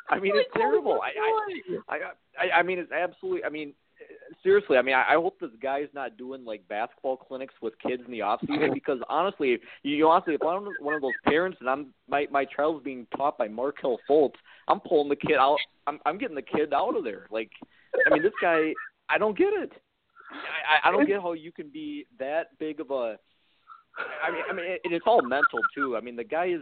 I 0.09 0.19
mean, 0.19 0.33
it's 0.35 0.49
terrible. 0.53 0.99
I, 1.01 1.89
I, 1.89 1.95
I, 2.37 2.59
I 2.59 2.63
mean, 2.63 2.79
it's 2.79 2.91
absolutely. 2.91 3.43
I 3.45 3.49
mean, 3.49 3.73
seriously. 4.43 4.77
I 4.77 4.81
mean, 4.81 4.95
I, 4.95 5.13
I 5.13 5.13
hope 5.15 5.39
this 5.39 5.51
guy's 5.61 5.87
not 5.93 6.17
doing 6.17 6.45
like 6.45 6.67
basketball 6.67 7.17
clinics 7.17 7.53
with 7.61 7.73
kids 7.79 8.03
in 8.05 8.11
the 8.11 8.21
off 8.21 8.39
season 8.41 8.71
because 8.73 8.99
honestly, 9.09 9.59
you 9.83 10.07
honestly, 10.07 10.35
if 10.35 10.41
I'm 10.41 10.67
one 10.79 10.95
of 10.95 11.01
those 11.01 11.11
parents 11.25 11.57
and 11.59 11.69
I'm 11.69 11.93
my 12.07 12.27
my 12.31 12.45
child's 12.45 12.83
being 12.83 13.07
taught 13.15 13.37
by 13.37 13.47
Markelle 13.47 13.99
Fultz, 14.09 14.35
I'm 14.67 14.79
pulling 14.79 15.09
the 15.09 15.15
kid 15.15 15.37
out. 15.39 15.57
I'm 15.87 15.99
I'm 16.05 16.17
getting 16.17 16.35
the 16.35 16.41
kid 16.41 16.73
out 16.73 16.95
of 16.95 17.03
there. 17.03 17.27
Like, 17.31 17.51
I 18.05 18.13
mean, 18.13 18.23
this 18.23 18.33
guy 18.41 18.73
I 19.09 19.17
don't 19.17 19.37
get 19.37 19.53
it. 19.53 19.71
I, 20.31 20.89
I 20.89 20.91
don't 20.91 21.05
get 21.05 21.21
how 21.21 21.33
you 21.33 21.51
can 21.51 21.69
be 21.69 22.05
that 22.19 22.57
big 22.59 22.79
of 22.79 22.91
a. 22.91 23.17
I 24.25 24.31
mean, 24.31 24.43
I 24.49 24.53
mean, 24.53 24.65
it, 24.65 24.81
it's 24.85 25.05
all 25.05 25.21
mental 25.21 25.59
too. 25.75 25.97
I 25.97 26.01
mean, 26.01 26.15
the 26.15 26.23
guy 26.23 26.47
is. 26.47 26.61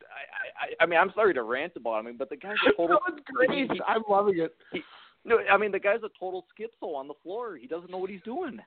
I, 0.00 0.64
I, 0.64 0.84
I 0.84 0.86
mean, 0.86 0.98
I'm 0.98 1.12
sorry 1.14 1.34
to 1.34 1.42
rant 1.42 1.74
about 1.76 2.04
him, 2.04 2.16
but 2.16 2.30
the 2.30 2.36
guy's 2.36 2.56
a 2.66 2.72
total. 2.76 2.98
no, 3.06 3.16
great. 3.32 3.70
He, 3.70 3.80
I'm 3.86 4.02
loving 4.08 4.38
it. 4.38 4.54
He, 4.72 4.82
no, 5.24 5.38
I 5.50 5.56
mean 5.56 5.72
the 5.72 5.78
guy's 5.78 6.02
a 6.02 6.10
total 6.18 6.46
schizo 6.58 6.94
on 6.94 7.08
the 7.08 7.14
floor. 7.22 7.56
He 7.56 7.66
doesn't 7.66 7.90
know 7.90 7.98
what 7.98 8.10
he's 8.10 8.22
doing. 8.22 8.58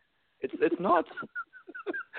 It's 0.41 0.53
it's 0.59 0.79
nuts. 0.79 1.09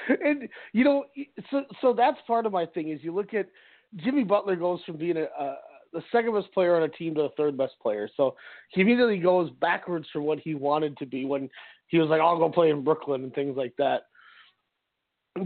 and 0.24 0.48
you 0.72 0.84
know, 0.84 1.04
so 1.50 1.64
so 1.80 1.92
that's 1.92 2.18
part 2.26 2.46
of 2.46 2.52
my 2.52 2.66
thing 2.66 2.90
is 2.90 3.00
you 3.02 3.14
look 3.14 3.34
at 3.34 3.48
Jimmy 3.96 4.24
Butler 4.24 4.56
goes 4.56 4.80
from 4.84 4.96
being 4.96 5.16
a, 5.16 5.24
a 5.24 5.56
the 5.92 6.02
second 6.10 6.34
best 6.34 6.52
player 6.52 6.76
on 6.76 6.82
a 6.82 6.88
team 6.88 7.14
to 7.14 7.22
the 7.22 7.28
third 7.36 7.56
best 7.56 7.74
player. 7.80 8.10
So 8.16 8.34
he 8.70 8.80
immediately 8.80 9.18
goes 9.18 9.50
backwards 9.60 10.06
from 10.12 10.24
what 10.24 10.40
he 10.40 10.54
wanted 10.54 10.96
to 10.98 11.06
be 11.06 11.24
when 11.24 11.48
he 11.86 11.98
was 11.98 12.08
like, 12.08 12.20
I'll 12.20 12.38
go 12.38 12.50
play 12.50 12.70
in 12.70 12.82
Brooklyn 12.82 13.22
and 13.22 13.32
things 13.32 13.56
like 13.56 13.74
that. 13.78 14.02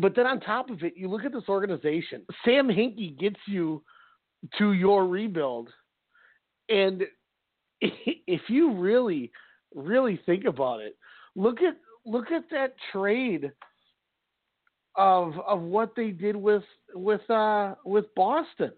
But 0.01 0.17
then 0.17 0.27
on 0.27 0.41
top 0.41 0.71
of 0.71 0.83
it, 0.83 0.95
you 0.97 1.09
look 1.09 1.25
at 1.25 1.33
this 1.33 1.49
organization. 1.49 2.23
Sam 2.45 2.69
Hinkie 2.69 3.19
gets 3.19 3.39
you 3.47 3.83
to 4.59 4.73
your 4.73 5.07
rebuild. 5.07 5.69
And 6.69 7.05
if 8.27 8.43
you 8.49 8.75
really, 8.75 9.31
really 9.75 10.21
think 10.27 10.45
about 10.45 10.81
it, 10.81 10.97
look 11.35 11.61
at 11.63 11.77
look 12.05 12.31
at 12.31 12.45
that 12.51 12.75
trade 12.93 13.51
of 14.97 15.35
of 15.47 15.61
what 15.61 15.95
they 15.95 16.11
did 16.11 16.35
with 16.37 16.65
with 16.95 17.29
uh 17.31 17.75
with 17.85 18.07
Boston 18.15 18.73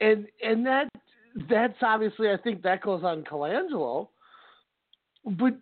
and 0.00 0.26
and 0.42 0.66
that 0.66 0.88
that's 1.48 1.76
obviously 1.82 2.30
I 2.30 2.36
think 2.36 2.62
that 2.62 2.82
goes 2.82 3.02
on 3.04 3.24
Colangelo, 3.24 4.08
but 5.24 5.54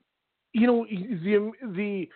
you 0.53 0.67
know 0.67 0.87
the 0.87 1.39
the 1.75 2.09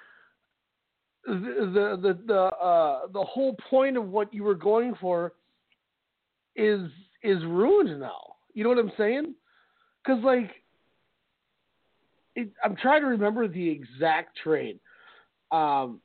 the 1.26 1.98
the 2.02 2.18
the 2.26 2.40
uh, 2.40 3.06
the 3.12 3.24
whole 3.24 3.56
point 3.70 3.96
of 3.96 4.08
what 4.08 4.32
you 4.32 4.44
were 4.44 4.54
going 4.54 4.94
for 5.00 5.32
is 6.54 6.80
is 7.22 7.42
ruined 7.44 8.00
now. 8.00 8.36
You 8.54 8.64
know 8.64 8.70
what 8.70 8.78
I'm 8.78 8.92
saying? 8.96 9.34
Because 10.06 10.22
like, 10.22 10.50
it, 12.34 12.50
I'm 12.62 12.76
trying 12.76 13.00
to 13.00 13.08
remember 13.08 13.48
the 13.48 13.68
exact 13.68 14.38
trade. 14.42 14.78
Um, 15.50 16.00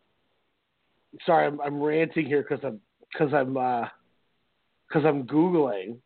sorry, 1.26 1.48
I'm, 1.48 1.62
I'm 1.62 1.82
ranting 1.82 2.26
here 2.26 2.46
because 2.48 2.64
I'm 2.64 2.80
because 3.12 3.34
I'm 3.34 3.54
because 3.54 5.06
uh, 5.06 5.08
I'm 5.08 5.24
googling. 5.28 5.98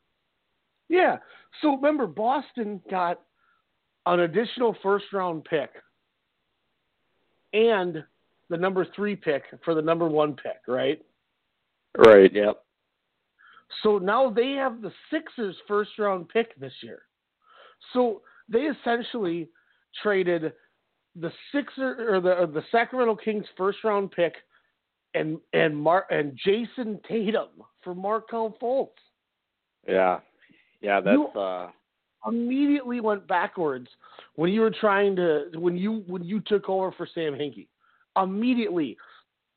Yeah. 0.89 1.17
So 1.61 1.75
remember, 1.75 2.07
Boston 2.07 2.81
got 2.89 3.21
an 4.05 4.21
additional 4.21 4.75
first 4.83 5.05
round 5.13 5.45
pick 5.45 5.69
and 7.53 8.03
the 8.49 8.57
number 8.57 8.85
three 8.95 9.15
pick 9.15 9.43
for 9.63 9.73
the 9.73 9.81
number 9.81 10.07
one 10.07 10.33
pick, 10.33 10.59
right? 10.67 11.01
Right. 11.97 12.31
Yep. 12.33 12.61
So 13.83 13.97
now 13.97 14.29
they 14.29 14.51
have 14.51 14.81
the 14.81 14.91
Sixers 15.11 15.55
first 15.67 15.91
round 15.97 16.29
pick 16.29 16.59
this 16.59 16.73
year. 16.81 17.03
So 17.93 18.21
they 18.49 18.61
essentially 18.61 19.49
traded 20.01 20.53
the 21.15 21.31
Sixer 21.53 22.13
or 22.15 22.19
the 22.19 22.31
or 22.31 22.47
the 22.47 22.63
Sacramento 22.71 23.15
Kings 23.15 23.45
first 23.57 23.79
round 23.83 24.11
pick 24.11 24.33
and 25.13 25.39
and 25.53 25.75
Mar 25.75 26.05
and 26.09 26.37
Jayson 26.45 26.99
Tatum 27.07 27.49
for 27.83 27.95
Markelle 27.95 28.57
Fultz. 28.61 28.89
Yeah, 29.87 30.19
yeah, 30.81 30.99
that's 31.01 31.15
you 31.15 31.27
uh 31.39 31.69
immediately 32.27 33.01
went 33.01 33.27
backwards 33.27 33.87
when 34.35 34.51
you 34.51 34.61
were 34.61 34.71
trying 34.71 35.15
to 35.15 35.45
when 35.55 35.77
you 35.77 36.03
when 36.07 36.23
you 36.23 36.41
took 36.41 36.69
over 36.69 36.91
for 36.91 37.07
Sam 37.13 37.33
Hinkie. 37.33 37.67
Immediately 38.21 38.97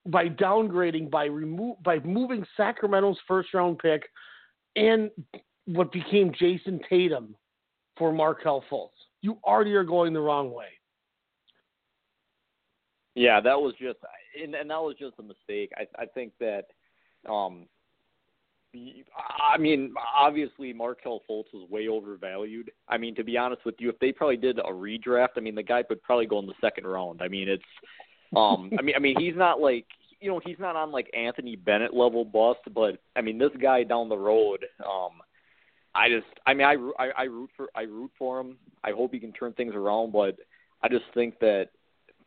by 0.06 0.28
downgrading 0.28 1.10
by 1.10 1.26
remove 1.26 1.82
by 1.82 1.98
moving 2.00 2.44
Sacramento's 2.56 3.18
first 3.26 3.52
round 3.54 3.78
pick 3.78 4.02
and 4.76 5.10
what 5.66 5.92
became 5.92 6.32
Jayson 6.32 6.80
Tatum 6.88 7.34
for 7.98 8.12
Markelle 8.12 8.64
Fultz. 8.70 8.90
You 9.20 9.38
already 9.44 9.74
are 9.74 9.84
going 9.84 10.12
the 10.12 10.20
wrong 10.20 10.52
way. 10.52 10.66
Yeah, 13.14 13.40
that 13.40 13.60
was 13.60 13.74
just 13.80 13.98
and, 14.40 14.54
and 14.54 14.70
that 14.70 14.80
was 14.80 14.94
just 14.98 15.14
a 15.18 15.22
mistake. 15.22 15.72
I 15.76 16.02
I 16.02 16.06
think 16.06 16.32
that 16.40 16.66
um 17.28 17.66
I 18.74 19.58
mean, 19.58 19.94
obviously 20.16 20.72
Markelle 20.72 21.22
Fultz 21.28 21.52
was 21.52 21.68
way 21.70 21.88
overvalued. 21.88 22.70
I 22.86 22.98
mean, 22.98 23.14
to 23.14 23.24
be 23.24 23.38
honest 23.38 23.64
with 23.64 23.76
you, 23.78 23.88
if 23.88 23.98
they 23.98 24.12
probably 24.12 24.36
did 24.36 24.58
a 24.58 24.70
redraft, 24.70 25.30
I 25.36 25.40
mean, 25.40 25.54
the 25.54 25.62
guy 25.62 25.84
would 25.88 26.02
probably 26.02 26.26
go 26.26 26.38
in 26.38 26.46
the 26.46 26.54
second 26.60 26.86
round. 26.86 27.22
I 27.22 27.28
mean, 27.28 27.48
it's, 27.48 27.62
um, 28.36 28.70
I 28.78 28.82
mean, 28.82 28.94
I 28.94 28.98
mean, 28.98 29.16
he's 29.18 29.36
not 29.36 29.58
like, 29.60 29.86
you 30.20 30.30
know, 30.30 30.40
he's 30.44 30.58
not 30.58 30.76
on 30.76 30.92
like 30.92 31.10
Anthony 31.16 31.56
Bennett 31.56 31.94
level 31.94 32.24
bust, 32.24 32.60
but 32.74 32.98
I 33.16 33.22
mean, 33.22 33.38
this 33.38 33.52
guy 33.60 33.84
down 33.84 34.08
the 34.08 34.18
road, 34.18 34.64
um, 34.84 35.20
I 35.98 36.08
just, 36.08 36.26
I 36.46 36.54
mean, 36.54 36.66
I, 36.66 36.76
I, 37.02 37.10
I 37.16 37.22
root 37.24 37.50
for, 37.56 37.68
I 37.74 37.82
root 37.82 38.12
for 38.16 38.38
him. 38.38 38.56
I 38.84 38.92
hope 38.92 39.12
he 39.12 39.18
can 39.18 39.32
turn 39.32 39.52
things 39.54 39.74
around, 39.74 40.12
but 40.12 40.36
I 40.80 40.88
just 40.88 41.06
think 41.12 41.40
that 41.40 41.70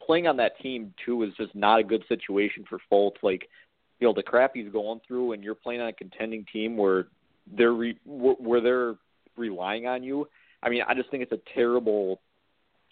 playing 0.06 0.28
on 0.28 0.36
that 0.38 0.60
team 0.60 0.94
too 1.06 1.24
is 1.24 1.32
just 1.38 1.56
not 1.56 1.80
a 1.80 1.84
good 1.84 2.04
situation 2.10 2.66
for 2.68 2.80
Fultz. 2.92 3.24
Like 3.24 3.48
you 4.00 4.08
know 4.08 4.14
the 4.14 4.24
crap 4.24 4.52
he's 4.56 4.72
going 4.72 5.00
through, 5.08 5.32
and 5.32 5.44
you're 5.44 5.56
playing 5.56 5.80
on 5.80 5.88
a 5.88 5.94
contending 5.94 6.46
team 6.52 6.76
where 6.76 7.08
they're 7.56 7.74
re, 7.74 7.98
where 8.06 8.60
they're 8.60 8.96
relying 9.38 9.88
on 9.88 10.04
you. 10.04 10.28
I 10.64 10.70
mean, 10.70 10.82
I 10.88 10.94
just 10.94 11.10
think 11.10 11.24
it's 11.24 11.32
a 11.32 11.54
terrible 11.56 12.20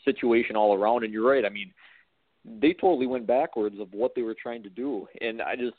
situation 0.06 0.56
all 0.56 0.74
around. 0.74 1.04
And 1.04 1.12
you're 1.12 1.30
right. 1.30 1.46
I 1.46 1.50
mean, 1.50 1.74
they 2.46 2.74
totally 2.74 3.06
went 3.06 3.28
backwards 3.28 3.80
of 3.80 3.92
what 3.92 4.16
they 4.16 4.22
were 4.22 4.36
trying 4.42 4.64
to 4.64 4.70
do, 4.70 5.08
and 5.20 5.42
I 5.42 5.56
just, 5.56 5.76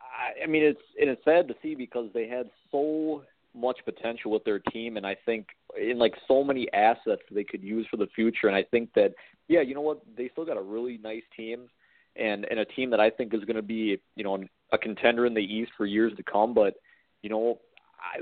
I, 0.00 0.44
I 0.44 0.46
mean, 0.46 0.62
it's 0.62 0.80
and 0.98 1.10
it's 1.10 1.24
sad 1.24 1.48
to 1.48 1.54
see 1.62 1.74
because 1.74 2.08
they 2.14 2.26
had 2.26 2.48
so 2.70 3.24
much 3.56 3.78
potential 3.84 4.30
with 4.30 4.44
their 4.44 4.58
team, 4.58 4.96
and 4.96 5.06
I 5.06 5.16
think 5.26 5.48
in 5.80 5.98
like 5.98 6.14
so 6.28 6.44
many 6.44 6.70
assets 6.72 7.22
they 7.30 7.44
could 7.44 7.62
use 7.62 7.86
for 7.90 7.96
the 7.96 8.08
future. 8.14 8.48
And 8.48 8.56
I 8.56 8.62
think 8.62 8.90
that, 8.94 9.14
yeah, 9.48 9.60
you 9.60 9.74
know 9.74 9.80
what, 9.80 10.00
they 10.16 10.28
still 10.28 10.44
got 10.44 10.56
a 10.56 10.62
really 10.62 10.98
nice 10.98 11.22
team, 11.36 11.68
and 12.16 12.44
and 12.44 12.60
a 12.60 12.64
team 12.64 12.90
that 12.90 13.00
I 13.00 13.10
think 13.10 13.34
is 13.34 13.44
going 13.44 13.56
to 13.56 13.62
be, 13.62 13.98
you 14.14 14.24
know, 14.24 14.44
a 14.72 14.78
contender 14.78 15.26
in 15.26 15.34
the 15.34 15.40
East 15.40 15.72
for 15.76 15.86
years 15.86 16.12
to 16.16 16.22
come. 16.22 16.54
But 16.54 16.74
you 17.22 17.30
know, 17.30 17.58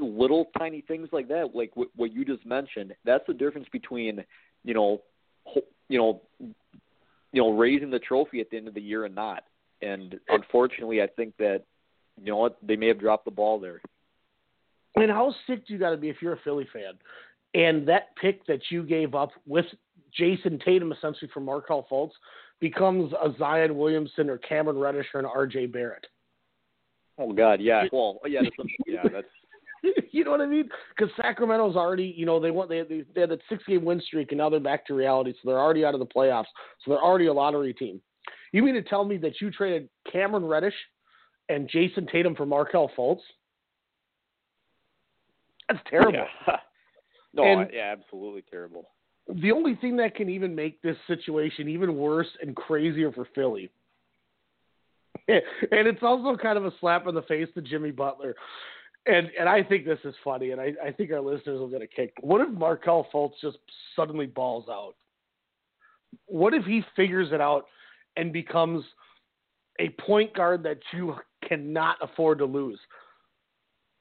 little 0.01 0.47
tiny 0.59 0.81
things 0.81 1.09
like 1.13 1.29
that, 1.29 1.55
like 1.55 1.73
what, 1.75 1.89
what 1.97 2.13
you 2.13 2.25
just 2.25 2.47
mentioned, 2.47 2.95
that's 3.05 3.25
the 3.27 3.35
difference 3.35 3.67
between, 3.73 4.25
you 4.65 4.75
know, 4.75 5.03
you 5.89 5.99
know, 5.99 6.23
you 6.41 7.43
know, 7.43 7.51
raising 7.51 7.91
the 7.91 7.99
trophy 7.99 8.41
at 8.41 8.51
the 8.51 8.57
end 8.57 8.69
of 8.69 8.75
the 8.75 8.81
year 8.81 9.05
and 9.05 9.15
not. 9.15 9.45
And 9.83 10.19
unfortunately, 10.29 11.03
I 11.03 11.07
think 11.07 11.37
that, 11.39 11.65
you 12.23 12.31
know 12.31 12.39
what, 12.39 12.57
they 12.63 12.77
may 12.77 12.89
have 12.89 13.01
dropped 13.01 13.25
the 13.25 13.31
ball 13.31 13.59
there. 13.59 13.81
And 14.97 15.11
how 15.11 15.35
sick 15.47 15.67
do 15.67 15.73
you 15.73 15.79
got 15.79 15.91
to 15.91 15.97
be 15.97 16.09
if 16.09 16.17
you're 16.21 16.35
a 16.35 16.41
Philly 16.45 16.69
fan? 16.73 16.95
And 17.55 17.87
that 17.89 18.17
pick 18.21 18.47
that 18.47 18.61
you 18.71 18.83
gave 18.83 19.15
up 19.15 19.31
with 19.47 19.67
Jayson 20.19 20.61
Tatum 20.65 20.93
essentially 20.93 21.31
for 21.33 21.41
Markelle 21.41 21.87
Fultz 21.91 22.13
becomes 22.61 23.13
a 23.13 23.33
Zion 23.39 23.77
Williamson 23.77 24.31
or 24.31 24.39
Cameron 24.39 24.79
Reddish 24.79 25.07
or 25.15 25.21
an 25.21 25.27
R.J. 25.27 25.67
Barrett. 25.67 26.07
Oh 27.19 27.33
God, 27.33 27.61
yeah. 27.61 27.85
Well, 27.93 28.19
yeah, 28.27 28.41
that's, 28.43 28.71
yeah, 28.87 29.03
that's 29.03 29.27
you 30.11 30.25
know 30.25 30.31
what 30.31 30.41
I 30.41 30.47
mean? 30.47 30.69
Because 30.97 31.15
Sacramento's 31.17 31.77
already, 31.77 32.13
you 32.17 32.27
know, 32.27 32.41
they 32.41 32.51
want 32.51 32.69
they 32.69 32.83
they, 32.83 33.05
they 33.15 33.21
had 33.21 33.31
that 33.31 33.41
six 33.49 33.63
game 33.65 33.85
win 33.85 34.01
streak, 34.01 34.33
and 34.33 34.39
now 34.39 34.49
they're 34.49 34.61
back 34.61 34.87
to 34.87 34.95
reality, 34.95 35.33
so 35.33 35.51
they're 35.51 35.61
already 35.61 35.85
out 35.85 35.95
of 35.95 36.01
the 36.01 36.07
playoffs. 36.07 36.47
So 36.85 36.91
they're 36.91 37.03
already 37.03 37.27
a 37.27 37.33
lottery 37.33 37.75
team. 37.75 38.01
You 38.53 38.63
mean 38.63 38.75
to 38.75 38.83
tell 38.83 39.05
me 39.05 39.17
that 39.19 39.41
you 39.41 39.51
traded 39.51 39.89
Cameron 40.11 40.45
Reddish 40.45 40.75
and 41.49 41.69
Jayson 41.69 42.09
Tatum 42.11 42.35
for 42.35 42.47
Markelle 42.47 42.91
Fultz? 42.97 43.21
That's 45.69 45.81
terrible. 45.89 46.27
Yeah. 46.47 46.57
no, 47.35 47.45
and 47.45 47.71
yeah, 47.73 47.95
absolutely 47.99 48.43
terrible. 48.51 48.91
The 49.43 49.53
only 49.53 49.75
thing 49.77 49.97
that 49.97 50.15
can 50.15 50.29
even 50.29 50.55
make 50.55 50.83
this 50.83 50.97
situation 51.07 51.69
even 51.69 51.97
worse 51.97 52.29
and 52.43 52.55
crazier 52.55 53.11
for 53.11 53.27
Philly 53.35 53.71
and 55.29 55.41
it's 55.89 56.03
also 56.03 56.37
kind 56.37 56.59
of 56.59 56.67
a 56.67 56.73
slap 56.81 57.07
in 57.07 57.15
the 57.15 57.23
face 57.23 57.49
to 57.55 57.63
Jimmy 57.63 57.91
Butler 57.91 58.35
and 59.07 59.31
and 59.39 59.49
I 59.49 59.63
think 59.63 59.85
this 59.85 59.99
is 60.05 60.15
funny, 60.23 60.51
and 60.53 60.61
I, 60.61 60.73
I 60.83 60.91
think 60.91 61.11
our 61.11 61.21
listeners 61.21 61.59
will 61.59 61.69
get 61.69 61.83
a 61.83 61.87
kick. 61.87 62.15
What 62.21 62.41
if 62.41 62.49
Markelle 62.49 63.07
Fultz 63.13 63.35
just 63.41 63.59
suddenly 63.95 64.27
balls 64.27 64.67
out? 64.71 64.95
What 66.27 66.55
if 66.55 66.65
he 66.65 66.83
figures 66.97 67.29
it 67.33 67.41
out 67.41 67.67
and 68.17 68.33
becomes 68.33 68.85
a 69.79 69.91
point 70.01 70.35
guard 70.35 70.63
that 70.63 70.79
you 70.93 71.17
cannot 71.47 71.97
afford 72.01 72.39
to 72.39 72.47
lose? 72.47 72.79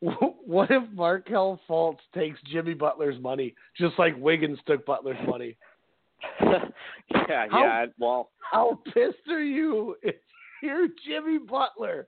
What 0.45 0.69
if 0.69 0.83
Markelle 0.93 1.59
Fultz 1.69 1.99
takes 2.13 2.39
Jimmy 2.51 2.73
Butler's 2.73 3.19
money, 3.21 3.55
just 3.77 3.97
like 3.97 4.15
Wiggins 4.17 4.59
took 4.67 4.85
Butler's 4.85 5.17
money? 5.27 5.55
yeah, 6.41 7.45
how, 7.49 7.63
yeah. 7.63 7.85
Well, 7.97 8.29
how 8.51 8.81
pissed 8.93 9.29
are 9.29 9.43
you 9.43 9.95
if 10.03 10.15
you're 10.61 10.89
Jimmy 11.07 11.39
Butler? 11.39 12.07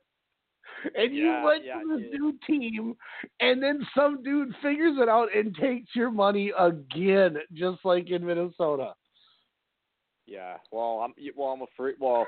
and 0.95 1.13
you 1.13 1.25
yeah, 1.25 1.43
went 1.43 1.65
yeah, 1.65 1.79
to 1.79 1.87
the 1.87 2.17
new 2.17 2.37
team, 2.45 2.95
and 3.39 3.61
then 3.61 3.85
some 3.95 4.23
dude 4.23 4.53
figures 4.61 4.97
it 4.99 5.09
out 5.09 5.29
and 5.35 5.55
takes 5.55 5.95
your 5.95 6.11
money 6.11 6.51
again, 6.57 7.37
just 7.53 7.79
like 7.83 8.09
in 8.09 8.25
Minnesota. 8.25 8.93
Yeah, 10.25 10.57
well, 10.71 11.01
I'm 11.03 11.13
well, 11.35 11.49
I'm 11.49 11.61
afraid. 11.61 11.95
Well, 11.99 12.25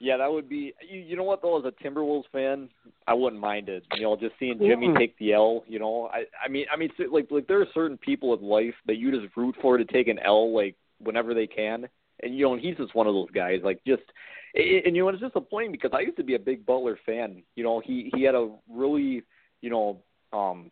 yeah, 0.00 0.16
that 0.16 0.30
would 0.30 0.48
be. 0.48 0.72
You, 0.88 1.00
you 1.00 1.16
know 1.16 1.24
what 1.24 1.42
though, 1.42 1.58
as 1.58 1.64
a 1.64 1.84
Timberwolves 1.84 2.24
fan, 2.32 2.68
I 3.06 3.14
wouldn't 3.14 3.40
mind 3.40 3.68
it. 3.68 3.84
You 3.94 4.02
know, 4.02 4.16
just 4.16 4.34
seeing 4.38 4.58
Jimmy 4.58 4.88
mm 4.88 4.98
take 4.98 5.18
the 5.18 5.32
L. 5.32 5.64
You 5.66 5.78
know, 5.78 6.08
I, 6.12 6.24
I 6.44 6.48
mean, 6.48 6.66
I 6.72 6.76
mean, 6.76 6.90
like, 7.10 7.28
like 7.30 7.46
there 7.46 7.60
are 7.60 7.66
certain 7.74 7.96
people 7.96 8.36
in 8.36 8.42
life 8.42 8.74
that 8.86 8.96
you 8.96 9.10
just 9.10 9.36
root 9.36 9.56
for 9.60 9.76
to 9.76 9.84
take 9.84 10.08
an 10.08 10.18
L, 10.24 10.54
like 10.54 10.76
whenever 10.98 11.34
they 11.34 11.46
can, 11.46 11.88
and 12.22 12.34
you 12.36 12.44
know, 12.44 12.54
and 12.54 12.62
he's 12.62 12.76
just 12.76 12.94
one 12.94 13.06
of 13.06 13.14
those 13.14 13.30
guys. 13.30 13.60
Like, 13.64 13.80
just 13.86 14.02
and 14.54 14.96
you 14.96 15.02
know, 15.02 15.08
it's 15.08 15.20
disappointing 15.20 15.72
because 15.72 15.90
I 15.92 16.00
used 16.00 16.16
to 16.16 16.24
be 16.24 16.34
a 16.34 16.38
big 16.38 16.64
Butler 16.64 16.98
fan. 17.04 17.42
You 17.56 17.64
know, 17.64 17.80
he 17.84 18.10
he 18.14 18.22
had 18.22 18.34
a 18.34 18.50
really, 18.70 19.22
you 19.60 19.70
know, 19.70 19.98
um, 20.32 20.70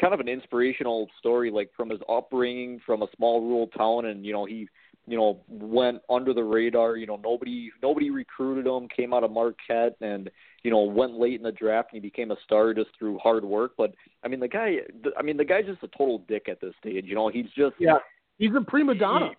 kind 0.00 0.14
of 0.14 0.20
an 0.20 0.28
inspirational 0.28 1.08
story, 1.18 1.50
like 1.50 1.70
from 1.76 1.90
his 1.90 2.00
upbringing 2.08 2.80
from 2.84 3.02
a 3.02 3.08
small 3.16 3.40
rural 3.40 3.68
town, 3.68 4.06
and 4.06 4.24
you 4.24 4.32
know, 4.32 4.44
he, 4.44 4.68
you 5.06 5.16
know, 5.16 5.40
went 5.48 6.00
under 6.10 6.34
the 6.34 6.42
radar. 6.42 6.96
You 6.96 7.06
know, 7.06 7.20
nobody 7.22 7.70
nobody 7.82 8.10
recruited 8.10 8.66
him. 8.66 8.88
Came 8.88 9.14
out 9.14 9.24
of 9.24 9.30
Marquette, 9.30 9.96
and 10.00 10.30
you 10.62 10.70
know, 10.70 10.82
went 10.82 11.14
late 11.14 11.36
in 11.36 11.44
the 11.44 11.52
draft, 11.52 11.90
and 11.92 12.02
he 12.02 12.08
became 12.08 12.32
a 12.32 12.36
star 12.44 12.74
just 12.74 12.90
through 12.98 13.18
hard 13.18 13.44
work. 13.44 13.72
But 13.78 13.94
I 14.24 14.28
mean, 14.28 14.40
the 14.40 14.48
guy, 14.48 14.78
I 15.16 15.22
mean, 15.22 15.36
the 15.36 15.44
guy's 15.44 15.66
just 15.66 15.82
a 15.82 15.88
total 15.88 16.24
dick 16.28 16.48
at 16.48 16.60
this 16.60 16.74
stage. 16.80 17.04
You 17.06 17.14
know, 17.14 17.28
he's 17.28 17.46
just 17.56 17.74
yeah, 17.78 17.98
he's 18.38 18.50
a 18.56 18.60
prima 18.60 18.94
donna. 18.94 19.30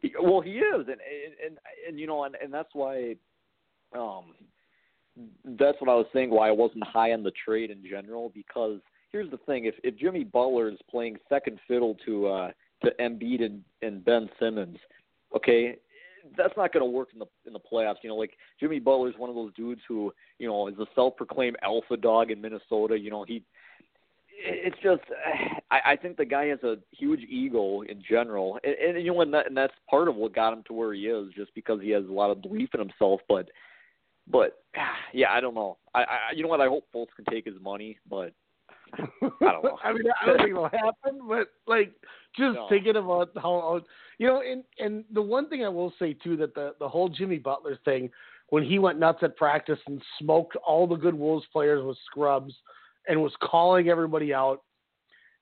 He, 0.00 0.08
he, 0.08 0.14
well, 0.22 0.40
he 0.40 0.58
is, 0.58 0.80
and 0.80 0.88
and 0.88 1.34
and, 1.44 1.58
and 1.88 1.98
you 1.98 2.06
know, 2.06 2.24
and, 2.24 2.36
and 2.42 2.52
that's 2.52 2.70
why, 2.74 3.16
um, 3.96 4.34
that's 5.44 5.80
what 5.80 5.88
I 5.88 5.94
was 5.94 6.06
saying. 6.12 6.30
Why 6.30 6.48
I 6.48 6.52
wasn't 6.52 6.84
high 6.86 7.12
on 7.12 7.22
the 7.22 7.32
trade 7.44 7.70
in 7.70 7.82
general 7.88 8.30
because 8.34 8.80
here's 9.10 9.30
the 9.30 9.38
thing: 9.38 9.64
if 9.64 9.74
if 9.82 9.96
Jimmy 9.96 10.24
Butler 10.24 10.68
is 10.68 10.78
playing 10.90 11.16
second 11.30 11.58
fiddle 11.66 11.96
to 12.04 12.26
uh 12.26 12.50
to 12.84 12.92
Embiid 13.00 13.44
and, 13.44 13.62
and 13.82 14.04
Ben 14.04 14.28
Simmons, 14.38 14.78
okay, 15.36 15.76
that's 16.36 16.56
not 16.56 16.72
going 16.72 16.84
to 16.84 16.90
work 16.90 17.08
in 17.12 17.18
the 17.18 17.26
in 17.46 17.52
the 17.52 17.60
playoffs. 17.60 17.96
You 18.02 18.10
know, 18.10 18.16
like 18.16 18.36
Jimmy 18.60 18.78
Butler 18.78 19.08
is 19.08 19.18
one 19.18 19.30
of 19.30 19.36
those 19.36 19.52
dudes 19.54 19.80
who 19.88 20.12
you 20.38 20.48
know 20.48 20.68
is 20.68 20.78
a 20.78 20.86
self-proclaimed 20.94 21.56
alpha 21.62 21.96
dog 21.96 22.30
in 22.30 22.40
Minnesota. 22.40 22.98
You 22.98 23.10
know, 23.10 23.24
he 23.24 23.44
it's 24.44 24.76
just 24.82 25.02
I, 25.70 25.92
I 25.92 25.96
think 25.96 26.16
the 26.16 26.24
guy 26.24 26.46
has 26.46 26.62
a 26.62 26.76
huge 26.90 27.20
ego 27.20 27.82
in 27.82 28.02
general, 28.08 28.58
and, 28.64 28.96
and 28.96 29.04
you 29.04 29.12
know, 29.12 29.20
and, 29.20 29.34
that, 29.34 29.46
and 29.46 29.56
that's 29.56 29.74
part 29.88 30.08
of 30.08 30.16
what 30.16 30.34
got 30.34 30.52
him 30.52 30.62
to 30.66 30.72
where 30.72 30.92
he 30.92 31.02
is, 31.06 31.32
just 31.34 31.54
because 31.54 31.80
he 31.80 31.90
has 31.90 32.04
a 32.04 32.12
lot 32.12 32.30
of 32.30 32.42
belief 32.42 32.70
in 32.74 32.80
himself. 32.80 33.20
But, 33.28 33.48
but 34.30 34.62
yeah, 35.12 35.30
I 35.30 35.40
don't 35.40 35.54
know. 35.54 35.78
I, 35.94 36.00
I 36.00 36.18
you 36.34 36.42
know 36.42 36.48
what? 36.48 36.60
I 36.60 36.66
hope 36.66 36.84
Fultz 36.94 37.14
can 37.14 37.24
take 37.30 37.44
his 37.44 37.60
money, 37.60 37.98
but 38.08 38.32
I 38.98 39.06
don't 39.40 39.64
know. 39.64 39.78
I 39.84 39.92
mean, 39.92 40.02
I 40.22 40.26
don't 40.26 40.38
think 40.38 40.50
it'll 40.50 40.68
happen, 40.68 41.20
but 41.28 41.48
like 41.66 41.92
just 42.36 42.54
no. 42.54 42.66
thinking 42.68 42.96
about 42.96 43.30
how 43.36 43.80
you 44.18 44.26
know, 44.26 44.42
and 44.42 44.64
and 44.78 45.04
the 45.12 45.22
one 45.22 45.48
thing 45.48 45.64
I 45.64 45.68
will 45.68 45.92
say 45.98 46.12
too 46.14 46.36
that 46.38 46.54
the 46.54 46.74
the 46.78 46.88
whole 46.88 47.08
Jimmy 47.08 47.38
Butler 47.38 47.78
thing 47.84 48.10
when 48.52 48.62
he 48.62 48.78
went 48.78 48.98
nuts 48.98 49.20
at 49.22 49.36
practice 49.36 49.78
and 49.86 50.02
smoked 50.18 50.56
all 50.56 50.86
the 50.86 50.96
good 50.96 51.14
Wolves 51.14 51.46
players 51.52 51.82
with 51.84 51.96
scrubs 52.04 52.52
and 53.08 53.22
was 53.22 53.32
calling 53.42 53.88
everybody 53.88 54.34
out. 54.34 54.62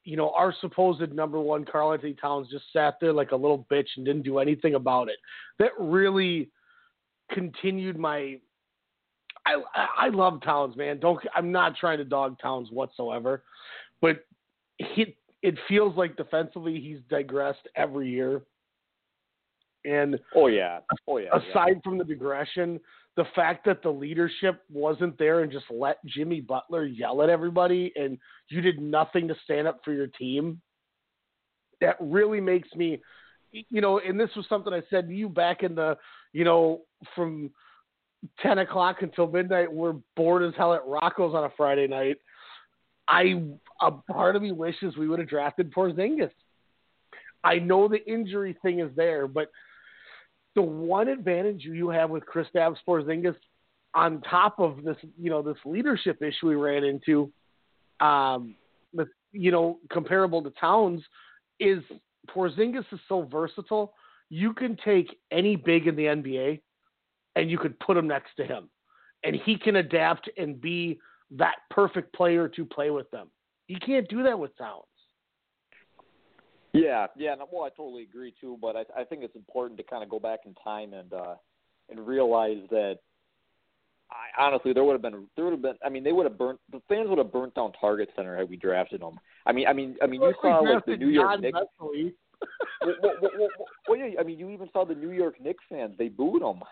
You 0.04 0.16
know, 0.16 0.30
our 0.30 0.54
supposed 0.60 1.12
number 1.12 1.40
one, 1.40 1.64
Karl-Anthony 1.64 2.14
Towns, 2.14 2.48
just 2.50 2.64
sat 2.72 2.94
there 3.00 3.12
like 3.12 3.32
a 3.32 3.36
little 3.36 3.66
bitch 3.70 3.88
and 3.96 4.06
didn't 4.06 4.22
do 4.22 4.38
anything 4.38 4.74
about 4.74 5.08
it. 5.08 5.16
That 5.58 5.72
really 5.78 6.50
continued 7.32 7.98
my. 7.98 8.38
I 9.46 9.62
I 9.98 10.08
love 10.08 10.42
Towns, 10.42 10.76
man. 10.76 10.98
Don't 10.98 11.20
I'm 11.34 11.52
not 11.52 11.76
trying 11.76 11.98
to 11.98 12.04
dog 12.04 12.38
Towns 12.40 12.70
whatsoever, 12.70 13.42
but 14.00 14.24
he 14.78 15.16
it 15.42 15.56
feels 15.68 15.96
like 15.96 16.16
defensively 16.16 16.80
he's 16.80 16.98
digressed 17.08 17.66
every 17.76 18.10
year. 18.10 18.42
And 19.84 20.18
oh 20.34 20.48
yeah, 20.48 20.80
oh 21.08 21.18
yeah. 21.18 21.30
Aside 21.32 21.76
yeah. 21.76 21.80
from 21.82 21.96
the 21.96 22.04
digression, 22.04 22.80
the 23.16 23.24
fact 23.34 23.64
that 23.66 23.82
the 23.82 23.90
leadership 23.90 24.62
wasn't 24.70 25.18
there 25.18 25.40
and 25.40 25.50
just 25.50 25.64
let 25.70 26.04
Jimmy 26.04 26.40
Butler 26.40 26.84
yell 26.84 27.22
at 27.22 27.30
everybody 27.30 27.92
and 27.96 28.18
you 28.48 28.60
did 28.60 28.80
nothing 28.80 29.28
to 29.28 29.34
stand 29.44 29.66
up 29.66 29.80
for 29.84 29.92
your 29.92 30.06
team, 30.06 30.60
that 31.80 31.96
really 31.98 32.40
makes 32.40 32.68
me, 32.74 33.00
you 33.52 33.80
know, 33.80 33.98
and 33.98 34.20
this 34.20 34.30
was 34.36 34.46
something 34.48 34.72
I 34.72 34.82
said 34.90 35.08
to 35.08 35.14
you 35.14 35.28
back 35.28 35.62
in 35.62 35.74
the, 35.74 35.96
you 36.32 36.44
know, 36.44 36.82
from 37.14 37.50
10 38.42 38.58
o'clock 38.58 39.02
until 39.02 39.26
midnight, 39.26 39.72
we're 39.72 39.96
bored 40.16 40.42
as 40.42 40.54
hell 40.56 40.74
at 40.74 40.86
Rocco's 40.86 41.34
on 41.34 41.44
a 41.44 41.50
Friday 41.56 41.86
night. 41.86 42.18
I, 43.08 43.42
a 43.80 43.90
part 43.90 44.36
of 44.36 44.42
me 44.42 44.52
wishes 44.52 44.96
we 44.96 45.08
would 45.08 45.18
have 45.18 45.28
drafted 45.28 45.72
Porzingis. 45.72 46.30
I 47.42 47.58
know 47.58 47.88
the 47.88 48.04
injury 48.06 48.56
thing 48.62 48.80
is 48.80 48.90
there, 48.96 49.26
but– 49.26 49.50
the 50.54 50.62
one 50.62 51.08
advantage 51.08 51.64
you 51.64 51.88
have 51.90 52.10
with 52.10 52.24
Kristaps 52.24 52.76
Porzingis 52.86 53.36
on 53.94 54.20
top 54.22 54.58
of 54.58 54.82
this, 54.84 54.96
you 55.18 55.30
know, 55.30 55.42
this 55.42 55.56
leadership 55.64 56.22
issue 56.22 56.48
we 56.48 56.54
ran 56.54 56.84
into, 56.84 57.30
um, 58.00 58.54
with, 58.92 59.08
you 59.32 59.50
know, 59.50 59.78
comparable 59.92 60.42
to 60.42 60.50
Towns, 60.60 61.02
is 61.58 61.82
Porzingis 62.28 62.84
is 62.92 63.00
so 63.08 63.22
versatile. 63.30 63.94
You 64.28 64.52
can 64.52 64.76
take 64.84 65.18
any 65.30 65.56
big 65.56 65.86
in 65.86 65.96
the 65.96 66.04
NBA, 66.04 66.60
and 67.36 67.50
you 67.50 67.58
could 67.58 67.78
put 67.80 67.96
him 67.96 68.06
next 68.08 68.34
to 68.36 68.44
him, 68.44 68.68
and 69.24 69.36
he 69.36 69.56
can 69.56 69.76
adapt 69.76 70.28
and 70.36 70.60
be 70.60 70.98
that 71.30 71.56
perfect 71.70 72.12
player 72.14 72.48
to 72.48 72.64
play 72.64 72.90
with 72.90 73.10
them. 73.10 73.28
You 73.68 73.78
can't 73.78 74.08
do 74.08 74.22
that 74.24 74.38
with 74.38 74.56
Towns. 74.58 74.84
Yeah, 76.72 77.06
yeah, 77.16 77.34
well, 77.50 77.64
I 77.64 77.70
totally 77.70 78.02
agree 78.02 78.32
too. 78.40 78.56
But 78.60 78.76
I, 78.76 78.84
I 79.00 79.04
think 79.04 79.22
it's 79.24 79.34
important 79.34 79.76
to 79.78 79.84
kind 79.84 80.02
of 80.02 80.08
go 80.08 80.20
back 80.20 80.40
in 80.46 80.54
time 80.54 80.92
and 80.94 81.12
uh, 81.12 81.34
and 81.88 82.06
realize 82.06 82.58
that 82.70 82.98
I, 84.10 84.42
honestly, 84.42 84.72
there 84.72 84.84
would 84.84 84.92
have 84.92 85.02
been 85.02 85.26
there 85.34 85.44
would 85.44 85.52
have 85.52 85.62
been. 85.62 85.76
I 85.84 85.88
mean, 85.88 86.04
they 86.04 86.12
would 86.12 86.26
have 86.26 86.38
burnt 86.38 86.60
the 86.70 86.80
fans 86.88 87.08
would 87.08 87.18
have 87.18 87.32
burnt 87.32 87.54
down 87.54 87.72
Target 87.80 88.10
Center 88.14 88.36
had 88.36 88.48
we 88.48 88.56
drafted 88.56 89.00
them. 89.00 89.18
I 89.46 89.52
mean, 89.52 89.66
I 89.66 89.72
mean, 89.72 89.96
I 90.02 90.06
mean, 90.06 90.22
you 90.22 90.34
saw 90.40 90.60
like 90.60 90.84
the 90.86 90.96
New 90.96 91.08
York 91.08 91.40
Knicks. 91.40 91.58
Well, 92.82 92.94
well, 93.02 93.30
well, 93.38 93.48
well, 93.88 93.98
yeah, 93.98 94.20
I 94.20 94.22
mean, 94.22 94.38
you 94.38 94.50
even 94.50 94.68
saw 94.72 94.84
the 94.84 94.94
New 94.94 95.10
York 95.10 95.40
Knicks 95.40 95.64
fans. 95.68 95.94
They 95.98 96.08
booed 96.08 96.42
him. 96.42 96.62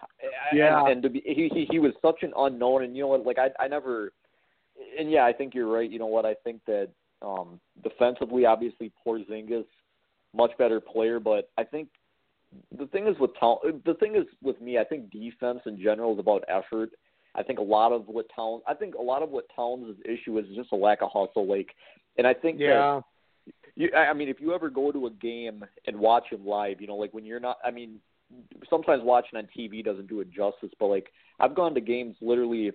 Yeah, 0.52 0.80
and, 0.80 0.88
and 0.88 1.02
to 1.02 1.10
be, 1.10 1.22
he, 1.24 1.50
he 1.52 1.66
he 1.70 1.78
was 1.78 1.92
such 2.02 2.22
an 2.22 2.32
unknown, 2.36 2.84
and 2.84 2.96
you 2.96 3.02
know 3.02 3.08
what? 3.08 3.26
Like 3.26 3.38
I 3.38 3.50
I 3.62 3.68
never. 3.68 4.12
And 4.98 5.10
yeah, 5.10 5.24
I 5.24 5.32
think 5.32 5.54
you're 5.54 5.70
right. 5.70 5.90
You 5.90 5.98
know 5.98 6.06
what? 6.06 6.24
I 6.24 6.34
think 6.44 6.60
that 6.66 6.88
um 7.22 7.60
defensively, 7.82 8.46
obviously, 8.46 8.92
Porzingis 9.06 9.64
much 10.34 10.52
better 10.58 10.80
player, 10.80 11.20
but 11.20 11.50
I 11.58 11.64
think 11.64 11.88
the 12.78 12.86
thing 12.86 13.06
is 13.06 13.18
with 13.18 13.30
Town, 13.38 13.56
the 13.84 13.94
thing 13.94 14.16
is 14.16 14.24
with 14.42 14.60
me, 14.60 14.78
I 14.78 14.84
think 14.84 15.10
defense 15.10 15.60
in 15.66 15.80
general 15.80 16.14
is 16.14 16.18
about 16.18 16.44
effort. 16.48 16.90
I 17.34 17.42
think 17.42 17.58
a 17.58 17.62
lot 17.62 17.92
of 17.92 18.08
what 18.08 18.26
Towns, 18.34 18.62
I 18.66 18.74
think 18.74 18.94
a 18.94 19.02
lot 19.02 19.22
of 19.22 19.30
what 19.30 19.44
Towns' 19.54 19.96
issue 20.04 20.38
is 20.38 20.46
just 20.54 20.72
a 20.72 20.76
lack 20.76 21.02
of 21.02 21.10
hustle. 21.12 21.46
Like, 21.46 21.68
and 22.16 22.26
I 22.26 22.34
think 22.34 22.58
yeah. 22.58 22.68
that 22.68 23.02
you, 23.78 23.90
I 23.94 24.12
mean, 24.12 24.28
if 24.28 24.40
you 24.40 24.52
ever 24.52 24.68
go 24.68 24.90
to 24.90 25.06
a 25.06 25.10
game 25.10 25.64
and 25.86 25.96
watch 25.96 26.24
him 26.30 26.44
live, 26.44 26.80
you 26.80 26.88
know, 26.88 26.96
like 26.96 27.14
when 27.14 27.24
you're 27.24 27.38
not, 27.38 27.58
I 27.64 27.70
mean, 27.70 28.00
sometimes 28.68 29.04
watching 29.04 29.38
on 29.38 29.48
TV 29.56 29.84
doesn't 29.84 30.08
do 30.08 30.20
it 30.20 30.30
justice, 30.32 30.70
but 30.80 30.86
like 30.86 31.12
I've 31.38 31.54
gone 31.54 31.74
to 31.76 31.80
games 31.80 32.16
literally, 32.20 32.72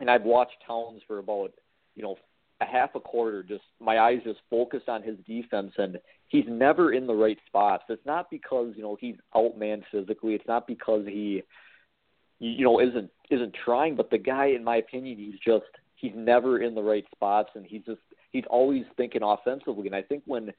and 0.00 0.10
I've 0.10 0.22
watched 0.22 0.56
Towns 0.66 1.02
for 1.06 1.18
about, 1.18 1.52
you 1.94 2.02
know, 2.02 2.16
a 2.62 2.64
half 2.64 2.94
a 2.94 3.00
quarter, 3.00 3.42
just 3.42 3.64
my 3.80 3.98
eyes 3.98 4.20
just 4.24 4.40
focused 4.48 4.88
on 4.88 5.02
his 5.02 5.16
defense, 5.26 5.72
and 5.76 5.98
he's 6.28 6.46
never 6.48 6.94
in 6.94 7.06
the 7.06 7.14
right 7.14 7.38
spots. 7.46 7.84
It's 7.90 8.04
not 8.06 8.30
because 8.30 8.72
you 8.76 8.82
know 8.82 8.96
he's 8.98 9.16
outmanned 9.34 9.82
physically. 9.92 10.34
It's 10.34 10.48
not 10.48 10.66
because 10.66 11.06
he, 11.06 11.42
you 12.38 12.64
know, 12.64 12.80
isn't 12.80 13.10
isn't 13.30 13.54
trying. 13.64 13.96
But 13.96 14.10
the 14.10 14.18
guy, 14.18 14.46
in 14.46 14.64
my 14.64 14.76
opinion, 14.76 15.18
he's 15.18 15.38
just 15.38 15.70
he's 15.96 16.12
never 16.14 16.60
in 16.60 16.74
the 16.74 16.82
right 16.82 17.04
spots, 17.12 17.50
and 17.54 17.64
he's 17.64 17.84
just 17.84 18.00
he's 18.30 18.44
always 18.48 18.84
thinking 18.96 19.22
offensively. 19.22 19.86
And 19.86 19.94
I 19.94 20.02
think 20.02 20.22
when 20.26 20.52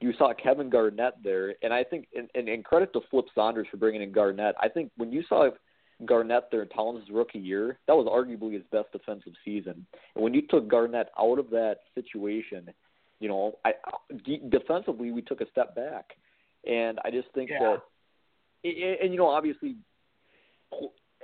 you 0.00 0.12
saw 0.18 0.32
Kevin 0.34 0.70
Garnett 0.70 1.14
there, 1.22 1.54
and 1.62 1.72
I 1.72 1.84
think 1.84 2.06
and, 2.14 2.28
and, 2.34 2.48
and 2.48 2.64
credit 2.64 2.92
to 2.92 3.00
Flip 3.10 3.26
Saunders 3.34 3.66
for 3.70 3.76
bringing 3.76 4.02
in 4.02 4.12
Garnett. 4.12 4.54
I 4.60 4.68
think 4.68 4.90
when 4.96 5.12
you 5.12 5.22
saw 5.28 5.48
Garnett 6.04 6.50
there 6.50 6.62
in 6.62 6.68
Towns' 6.68 7.08
rookie 7.10 7.38
year, 7.38 7.78
that 7.86 7.94
was 7.94 8.06
arguably 8.06 8.54
his 8.54 8.62
best 8.70 8.92
defensive 8.92 9.32
season. 9.44 9.86
And 10.14 10.24
when 10.24 10.34
you 10.34 10.42
took 10.48 10.68
Garnett 10.68 11.08
out 11.18 11.38
of 11.38 11.50
that 11.50 11.78
situation, 11.94 12.68
you 13.20 13.28
know, 13.28 13.58
I 13.64 13.72
de- 14.24 14.42
defensively 14.50 15.10
we 15.10 15.22
took 15.22 15.40
a 15.40 15.50
step 15.50 15.74
back, 15.74 16.10
and 16.68 16.98
I 17.04 17.10
just 17.10 17.28
think 17.34 17.50
yeah. 17.50 17.60
that, 17.60 17.82
and, 18.64 19.00
and 19.02 19.12
you 19.12 19.18
know, 19.18 19.28
obviously, 19.28 19.76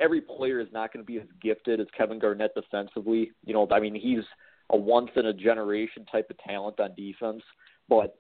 every 0.01 0.21
player 0.21 0.61
is 0.61 0.69
not 0.73 0.93
going 0.93 1.05
to 1.05 1.07
be 1.07 1.19
as 1.19 1.27
gifted 1.43 1.81
as 1.81 1.87
Kevin 1.97 2.19
Garnett 2.19 2.55
defensively. 2.55 3.33
You 3.45 3.53
know, 3.53 3.69
I 3.71 3.81
mean, 3.81 3.95
he's 3.95 4.25
a 4.71 4.77
once 4.77 5.11
in 5.17 5.27
a 5.27 5.33
generation 5.33 6.05
type 6.11 6.31
of 6.31 6.39
talent 6.39 6.81
on 6.81 6.95
defense, 6.95 7.43
but 7.89 8.17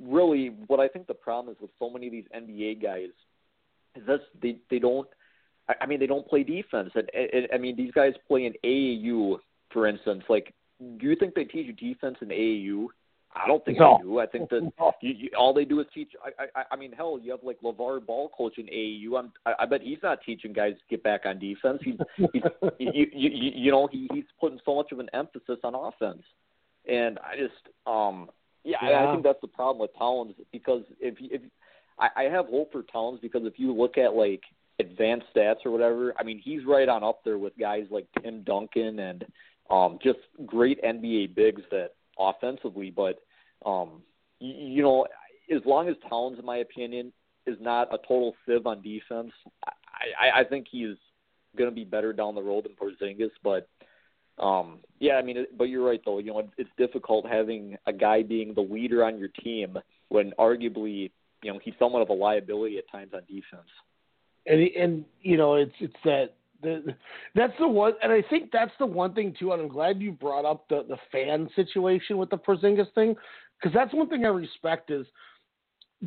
really, 0.00 0.48
what 0.66 0.80
I 0.80 0.88
think 0.88 1.06
the 1.06 1.14
problem 1.14 1.54
is 1.54 1.60
with 1.60 1.70
so 1.78 1.90
many 1.90 2.06
of 2.06 2.12
these 2.12 2.26
NBA 2.34 2.82
guys 2.82 3.10
is 3.94 4.06
that 4.06 4.20
they 4.42 4.58
they 4.70 4.78
don't 4.78 5.08
I 5.68 5.86
mean, 5.86 5.98
they 5.98 6.06
don't 6.06 6.26
play 6.26 6.44
defense. 6.44 6.90
And, 6.94 7.10
and 7.12 7.48
I 7.52 7.58
mean, 7.58 7.76
these 7.76 7.90
guys 7.92 8.12
play 8.28 8.46
in 8.46 8.54
AAU, 8.64 9.38
for 9.72 9.86
instance. 9.86 10.22
Like, 10.28 10.54
do 10.78 11.06
you 11.06 11.16
think 11.16 11.34
they 11.34 11.44
teach 11.44 11.66
you 11.66 11.72
defense 11.72 12.16
in 12.20 12.28
AAU? 12.28 12.86
I 13.36 13.46
don't 13.46 13.64
think 13.64 13.78
no. 13.78 13.98
they 13.98 14.04
do. 14.04 14.18
I 14.18 14.26
think 14.26 14.48
that 14.50 14.72
you, 15.02 15.14
you, 15.14 15.30
all 15.38 15.52
they 15.52 15.64
do 15.64 15.80
is 15.80 15.86
teach. 15.94 16.12
I, 16.24 16.46
I, 16.60 16.64
I 16.72 16.76
mean, 16.76 16.92
hell, 16.92 17.18
you 17.22 17.30
have 17.32 17.40
like 17.42 17.60
LeVar 17.60 18.06
Ball 18.06 18.30
coaching 18.36 18.66
AAU. 18.66 19.18
I'm, 19.18 19.32
I, 19.44 19.52
I 19.60 19.66
bet 19.66 19.82
he's 19.82 19.98
not 20.02 20.20
teaching 20.24 20.52
guys 20.52 20.74
to 20.74 20.80
get 20.88 21.02
back 21.02 21.22
on 21.26 21.38
defense. 21.38 21.80
He's, 21.84 21.96
he's 22.16 22.42
you, 22.78 23.06
you, 23.12 23.52
you 23.54 23.70
know, 23.70 23.88
he, 23.90 24.08
he's 24.12 24.24
putting 24.40 24.58
so 24.64 24.74
much 24.74 24.90
of 24.92 25.00
an 25.00 25.08
emphasis 25.12 25.58
on 25.64 25.74
offense. 25.74 26.22
And 26.88 27.18
I 27.18 27.36
just, 27.36 27.74
um, 27.86 28.30
yeah, 28.64 28.78
yeah. 28.82 29.06
I 29.06 29.12
think 29.12 29.24
that's 29.24 29.40
the 29.40 29.48
problem 29.48 29.80
with 29.80 29.96
Towns 29.98 30.34
because 30.50 30.82
if 31.00 31.14
if 31.20 31.42
I, 31.98 32.08
I 32.16 32.22
have 32.24 32.46
hope 32.46 32.72
for 32.72 32.82
Towns 32.82 33.20
because 33.20 33.42
if 33.44 33.58
you 33.58 33.72
look 33.72 33.98
at 33.98 34.14
like 34.14 34.42
advanced 34.78 35.26
stats 35.34 35.64
or 35.64 35.70
whatever, 35.70 36.14
I 36.18 36.24
mean, 36.24 36.40
he's 36.42 36.64
right 36.64 36.88
on 36.88 37.04
up 37.04 37.20
there 37.24 37.38
with 37.38 37.52
guys 37.58 37.84
like 37.90 38.06
Tim 38.22 38.42
Duncan 38.42 38.98
and 38.98 39.24
um, 39.70 39.98
just 40.02 40.18
great 40.46 40.82
NBA 40.82 41.34
bigs 41.34 41.62
that 41.70 41.90
offensively. 42.18 42.90
But 42.90 43.20
um, 43.66 44.02
you, 44.40 44.54
you 44.54 44.82
know, 44.82 45.06
as 45.54 45.62
long 45.66 45.88
as 45.88 45.96
Towns, 46.08 46.38
in 46.38 46.44
my 46.44 46.58
opinion, 46.58 47.12
is 47.46 47.56
not 47.60 47.92
a 47.92 47.98
total 47.98 48.34
sieve 48.46 48.66
on 48.66 48.82
defense, 48.82 49.32
I, 49.66 50.28
I, 50.28 50.40
I 50.40 50.44
think 50.44 50.66
he's 50.70 50.96
going 51.56 51.70
to 51.70 51.74
be 51.74 51.84
better 51.84 52.12
down 52.12 52.34
the 52.34 52.42
road 52.42 52.64
than 52.64 52.72
Porzingis. 52.72 53.30
But 53.42 53.68
um, 54.42 54.78
yeah, 54.98 55.14
I 55.14 55.22
mean, 55.22 55.46
but 55.56 55.64
you're 55.64 55.86
right 55.86 56.00
though. 56.04 56.18
You 56.18 56.32
know, 56.32 56.50
it's 56.56 56.70
difficult 56.78 57.26
having 57.26 57.76
a 57.86 57.92
guy 57.92 58.22
being 58.22 58.54
the 58.54 58.62
leader 58.62 59.04
on 59.04 59.18
your 59.18 59.28
team 59.28 59.76
when 60.08 60.32
arguably, 60.38 61.10
you 61.42 61.52
know, 61.52 61.60
he's 61.62 61.74
somewhat 61.78 62.02
of 62.02 62.08
a 62.08 62.14
liability 62.14 62.78
at 62.78 62.90
times 62.90 63.12
on 63.14 63.20
defense 63.28 63.68
and 64.46 64.60
and 64.76 65.04
you 65.22 65.36
know 65.36 65.54
it's 65.54 65.74
it's 65.80 65.94
that 66.04 66.34
the, 66.62 66.94
that's 67.34 67.52
the 67.58 67.68
one, 67.68 67.92
and 68.02 68.10
I 68.10 68.22
think 68.30 68.50
that's 68.50 68.72
the 68.78 68.86
one 68.86 69.12
thing 69.12 69.34
too. 69.38 69.52
And 69.52 69.60
I'm 69.60 69.68
glad 69.68 70.00
you 70.00 70.12
brought 70.12 70.44
up 70.44 70.68
the 70.68 70.84
the 70.88 70.96
fan 71.12 71.50
situation 71.54 72.16
with 72.16 72.30
the 72.30 72.38
Porzingis 72.38 72.92
thing, 72.94 73.14
because 73.60 73.74
that's 73.74 73.94
one 73.94 74.08
thing 74.08 74.24
I 74.24 74.28
respect 74.28 74.90
is 74.90 75.06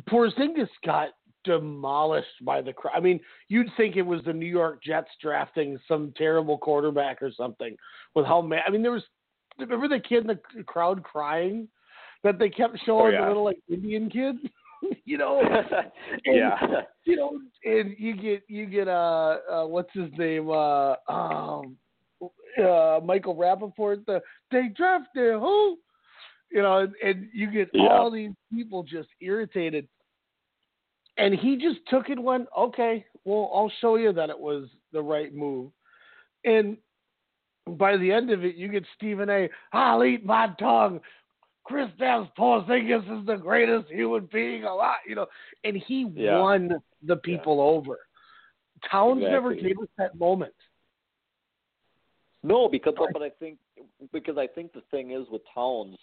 Porzingis 0.08 0.68
got 0.84 1.10
demolished 1.44 2.44
by 2.44 2.60
the 2.60 2.72
crowd. 2.72 2.94
I 2.96 3.00
mean, 3.00 3.20
you'd 3.48 3.70
think 3.76 3.96
it 3.96 4.02
was 4.02 4.22
the 4.24 4.32
New 4.32 4.46
York 4.46 4.82
Jets 4.82 5.10
drafting 5.20 5.78
some 5.88 6.12
terrible 6.16 6.58
quarterback 6.58 7.22
or 7.22 7.32
something 7.32 7.76
with 8.14 8.26
how 8.26 8.40
mad. 8.40 8.62
I 8.66 8.70
mean, 8.70 8.82
there 8.82 8.92
was 8.92 9.02
remember 9.58 9.88
the 9.88 10.00
kid 10.00 10.22
in 10.22 10.26
the 10.26 10.64
crowd 10.64 11.02
crying 11.02 11.68
that 12.22 12.38
they 12.38 12.50
kept 12.50 12.78
showing 12.84 13.14
oh, 13.14 13.18
yeah. 13.18 13.22
the 13.22 13.28
little 13.28 13.44
like 13.44 13.58
Indian 13.68 14.10
kid. 14.10 14.36
you 15.04 15.18
know. 15.18 15.42
And, 16.24 16.36
yeah. 16.36 16.82
You 17.04 17.16
know, 17.16 17.40
and 17.64 17.94
you 17.98 18.16
get 18.16 18.42
you 18.48 18.66
get 18.66 18.88
uh, 18.88 19.38
uh 19.50 19.66
what's 19.66 19.92
his 19.92 20.10
name 20.18 20.50
uh 20.50 20.94
um 21.08 21.76
uh 22.58 23.00
Michael 23.02 23.36
Rapaport 23.36 24.04
the 24.06 24.20
they 24.50 24.68
drafted 24.74 25.34
who 25.34 25.78
you 26.50 26.62
know 26.62 26.78
and, 26.78 26.94
and 27.02 27.28
you 27.32 27.50
get 27.50 27.70
yeah. 27.72 27.88
all 27.88 28.10
these 28.10 28.32
people 28.52 28.82
just 28.82 29.08
irritated 29.20 29.86
and 31.16 31.34
he 31.34 31.56
just 31.56 31.78
took 31.88 32.08
it 32.08 32.20
went 32.20 32.46
okay 32.56 33.04
well 33.24 33.50
I'll 33.54 33.72
show 33.80 33.96
you 33.96 34.12
that 34.12 34.30
it 34.30 34.38
was 34.38 34.68
the 34.92 35.02
right 35.02 35.34
move 35.34 35.70
and 36.44 36.76
by 37.66 37.96
the 37.96 38.10
end 38.10 38.30
of 38.30 38.44
it 38.44 38.56
you 38.56 38.68
get 38.68 38.84
Stephen 38.96 39.30
A 39.30 39.48
I'll 39.72 40.04
eat 40.04 40.24
my 40.24 40.48
tongue 40.58 41.00
Chris 41.64 41.88
Kristaps 42.00 42.30
Porzingis 42.36 43.20
is 43.20 43.26
the 43.26 43.36
greatest 43.36 43.88
human 43.90 44.28
being 44.32 44.64
alive, 44.64 44.96
you 45.06 45.14
know, 45.14 45.26
and 45.62 45.76
he 45.86 46.10
yeah. 46.14 46.38
won 46.38 46.80
the 47.06 47.16
people 47.16 47.56
yeah. 47.56 47.62
over. 47.62 47.98
Towns 48.90 49.18
exactly. 49.18 49.30
never 49.30 49.54
gave 49.54 49.78
us 49.78 49.88
that 49.98 50.18
moment. 50.18 50.54
No, 52.42 52.68
because 52.68 52.94
but 52.96 53.22
I 53.22 53.30
think 53.38 53.58
because 54.12 54.38
I 54.38 54.46
think 54.46 54.72
the 54.72 54.82
thing 54.90 55.10
is 55.10 55.26
with 55.30 55.42
Towns, 55.54 55.96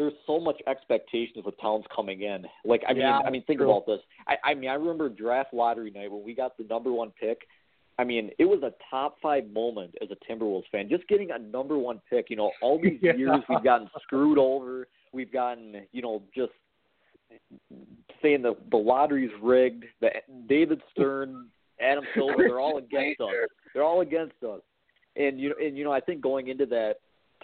there's 0.00 0.14
so 0.26 0.40
much 0.40 0.56
expectations 0.66 1.44
with 1.44 1.60
Towns 1.60 1.84
coming 1.94 2.22
in. 2.22 2.46
Like 2.64 2.82
I 2.88 2.92
yeah, 2.92 3.18
mean, 3.18 3.26
I 3.26 3.30
mean, 3.30 3.44
think 3.44 3.58
true. 3.58 3.70
about 3.70 3.84
this. 3.84 4.00
I, 4.26 4.36
I 4.42 4.54
mean, 4.54 4.70
I 4.70 4.74
remember 4.74 5.10
draft 5.10 5.52
lottery 5.52 5.90
night 5.90 6.10
when 6.10 6.24
we 6.24 6.34
got 6.34 6.56
the 6.56 6.64
number 6.64 6.90
one 6.90 7.12
pick. 7.20 7.42
I 7.98 8.04
mean, 8.04 8.30
it 8.38 8.46
was 8.46 8.62
a 8.62 8.72
top 8.90 9.18
five 9.20 9.50
moment 9.50 9.94
as 10.00 10.08
a 10.10 10.16
Timberwolves 10.32 10.64
fan. 10.72 10.88
Just 10.88 11.06
getting 11.06 11.32
a 11.32 11.38
number 11.38 11.76
one 11.76 12.00
pick. 12.08 12.30
You 12.30 12.36
know, 12.36 12.50
all 12.62 12.80
these 12.82 12.98
yeah. 13.02 13.14
years 13.14 13.40
we've 13.46 13.62
gotten 13.62 13.90
screwed 14.02 14.38
over. 14.38 14.88
We've 15.12 15.30
gotten, 15.30 15.82
you 15.92 16.00
know, 16.00 16.22
just 16.34 16.52
saying 18.22 18.40
the 18.40 18.56
the 18.70 18.78
lottery's 18.78 19.30
rigged. 19.42 19.84
The 20.00 20.12
David 20.48 20.80
Stern, 20.92 21.48
Adam 21.78 22.04
Silver, 22.14 22.36
they're 22.38 22.58
all 22.58 22.78
against 22.78 23.20
us. 23.20 23.28
They're 23.74 23.84
all 23.84 24.00
against 24.00 24.42
us. 24.48 24.62
And 25.16 25.38
you 25.38 25.50
know, 25.50 25.56
and 25.62 25.76
you 25.76 25.84
know, 25.84 25.92
I 25.92 26.00
think 26.00 26.22
going 26.22 26.48
into 26.48 26.64
that, 26.66 27.00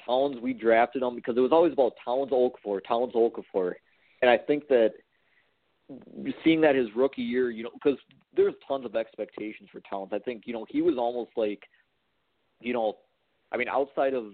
Towns 0.06 0.36
we 0.40 0.52
drafted 0.52 1.02
him 1.02 1.14
because 1.14 1.36
it 1.36 1.40
was 1.40 1.52
always 1.52 1.72
about 1.72 1.94
Towns 2.04 2.30
Okafor, 2.30 2.80
Towns 2.86 3.12
Okafor, 3.14 3.74
and 4.22 4.30
I 4.30 4.38
think 4.38 4.68
that 4.68 4.92
seeing 6.44 6.60
that 6.62 6.74
his 6.74 6.88
rookie 6.96 7.22
year, 7.22 7.50
you 7.50 7.62
know, 7.64 7.70
because 7.72 7.98
there's 8.34 8.54
tons 8.66 8.84
of 8.84 8.96
expectations 8.96 9.68
for 9.72 9.80
Towns. 9.88 10.10
I 10.12 10.18
think 10.18 10.42
you 10.46 10.52
know 10.52 10.66
he 10.68 10.82
was 10.82 10.96
almost 10.98 11.30
like, 11.36 11.62
you 12.60 12.72
know, 12.72 12.96
I 13.52 13.56
mean, 13.56 13.68
outside 13.68 14.14
of, 14.14 14.32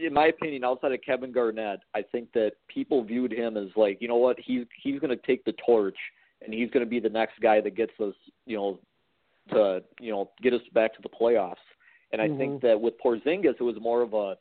in 0.00 0.12
my 0.12 0.26
opinion, 0.26 0.64
outside 0.64 0.92
of 0.92 1.00
Kevin 1.04 1.32
Garnett, 1.32 1.80
I 1.94 2.02
think 2.02 2.32
that 2.32 2.52
people 2.68 3.02
viewed 3.02 3.32
him 3.32 3.56
as 3.56 3.68
like, 3.76 3.98
you 4.00 4.08
know 4.08 4.16
what, 4.16 4.38
he's 4.38 4.66
he's 4.82 5.00
going 5.00 5.16
to 5.16 5.26
take 5.26 5.44
the 5.44 5.54
torch 5.64 5.96
and 6.44 6.52
he's 6.52 6.70
going 6.70 6.84
to 6.84 6.90
be 6.90 7.00
the 7.00 7.08
next 7.08 7.40
guy 7.40 7.60
that 7.60 7.76
gets 7.76 7.92
us, 8.00 8.14
you 8.46 8.56
know, 8.56 8.78
to 9.50 9.82
you 10.00 10.12
know 10.12 10.30
get 10.40 10.52
us 10.52 10.60
back 10.72 10.94
to 10.94 11.02
the 11.02 11.08
playoffs. 11.08 11.56
And 12.12 12.20
I 12.20 12.28
Mhm. 12.28 12.38
think 12.38 12.62
that 12.62 12.80
with 12.80 12.98
Porzingis, 12.98 13.56
it 13.58 13.62
was 13.62 13.80
more 13.80 14.02
of 14.02 14.14
a, 14.14 14.36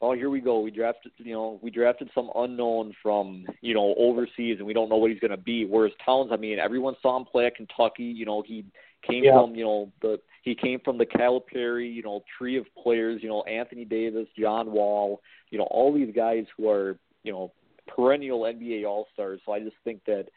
oh, 0.00 0.12
here 0.12 0.30
we 0.30 0.40
go. 0.40 0.60
We 0.60 0.70
drafted, 0.70 1.12
you 1.18 1.32
know, 1.32 1.58
we 1.62 1.70
drafted 1.70 2.10
some 2.14 2.30
unknown 2.34 2.92
from, 3.02 3.46
you 3.60 3.74
know, 3.74 3.94
overseas, 3.96 4.58
and 4.58 4.66
we 4.66 4.74
don't 4.74 4.88
know 4.88 4.96
what 4.96 5.10
he's 5.10 5.20
going 5.20 5.30
to 5.30 5.36
be. 5.36 5.64
Whereas 5.64 5.92
Towns, 6.04 6.30
I 6.32 6.36
mean, 6.36 6.58
everyone 6.58 6.96
saw 7.00 7.16
him 7.16 7.24
play 7.24 7.46
at 7.46 7.56
Kentucky. 7.56 8.04
You 8.04 8.26
know, 8.26 8.42
he 8.42 8.64
came 9.02 9.24
Yeah. 9.24 9.32
from, 9.32 9.54
you 9.54 9.64
know, 9.64 9.92
the 10.00 10.20
he 10.42 10.54
came 10.54 10.78
from 10.80 10.98
the 10.98 11.06
Calipari, 11.06 11.90
you 11.90 12.02
know, 12.02 12.22
tree 12.36 12.56
of 12.56 12.66
players. 12.74 13.22
You 13.22 13.30
know, 13.30 13.42
Anthony 13.44 13.86
Davis, 13.86 14.28
John 14.38 14.70
Wall, 14.72 15.22
you 15.50 15.56
know, 15.56 15.64
all 15.64 15.90
these 15.90 16.14
guys 16.14 16.46
who 16.56 16.68
are, 16.68 16.98
you 17.22 17.32
know, 17.32 17.50
perennial 17.86 18.40
NBA 18.42 18.84
All 18.84 19.08
Stars. 19.14 19.40
So 19.46 19.52
I 19.52 19.60
just 19.60 19.76
think 19.84 20.04
that 20.04 20.28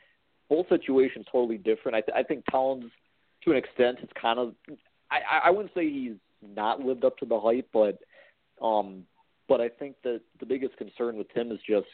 both 0.49 0.70
situations 0.70 1.26
totally 1.30 1.58
different. 1.58 1.95
I, 1.97 2.01
th- 2.01 2.16
I 2.16 2.24
think 2.24 2.45
Towns, 2.49 2.89
to 3.43 3.51
an 3.51 3.58
extent, 3.58 3.99
it's 4.01 4.14
kind 4.14 4.39
of. 4.39 4.55
I 5.12 5.22
I 5.45 5.49
wouldn't 5.49 5.74
say 5.74 5.89
he's 5.89 6.16
not 6.42 6.80
lived 6.80 7.04
up 7.04 7.18
to 7.18 7.26
the 7.26 7.40
hype, 7.40 7.70
but 7.74 8.00
um, 8.64 9.04
but 9.48 9.62
I 9.62 9.70
think 9.70 9.96
that 10.04 10.22
the 10.40 10.46
biggest 10.46 10.78
concern 10.78 11.18
with 11.18 11.32
him 11.32 11.52
is 11.52 11.60
just 11.68 11.88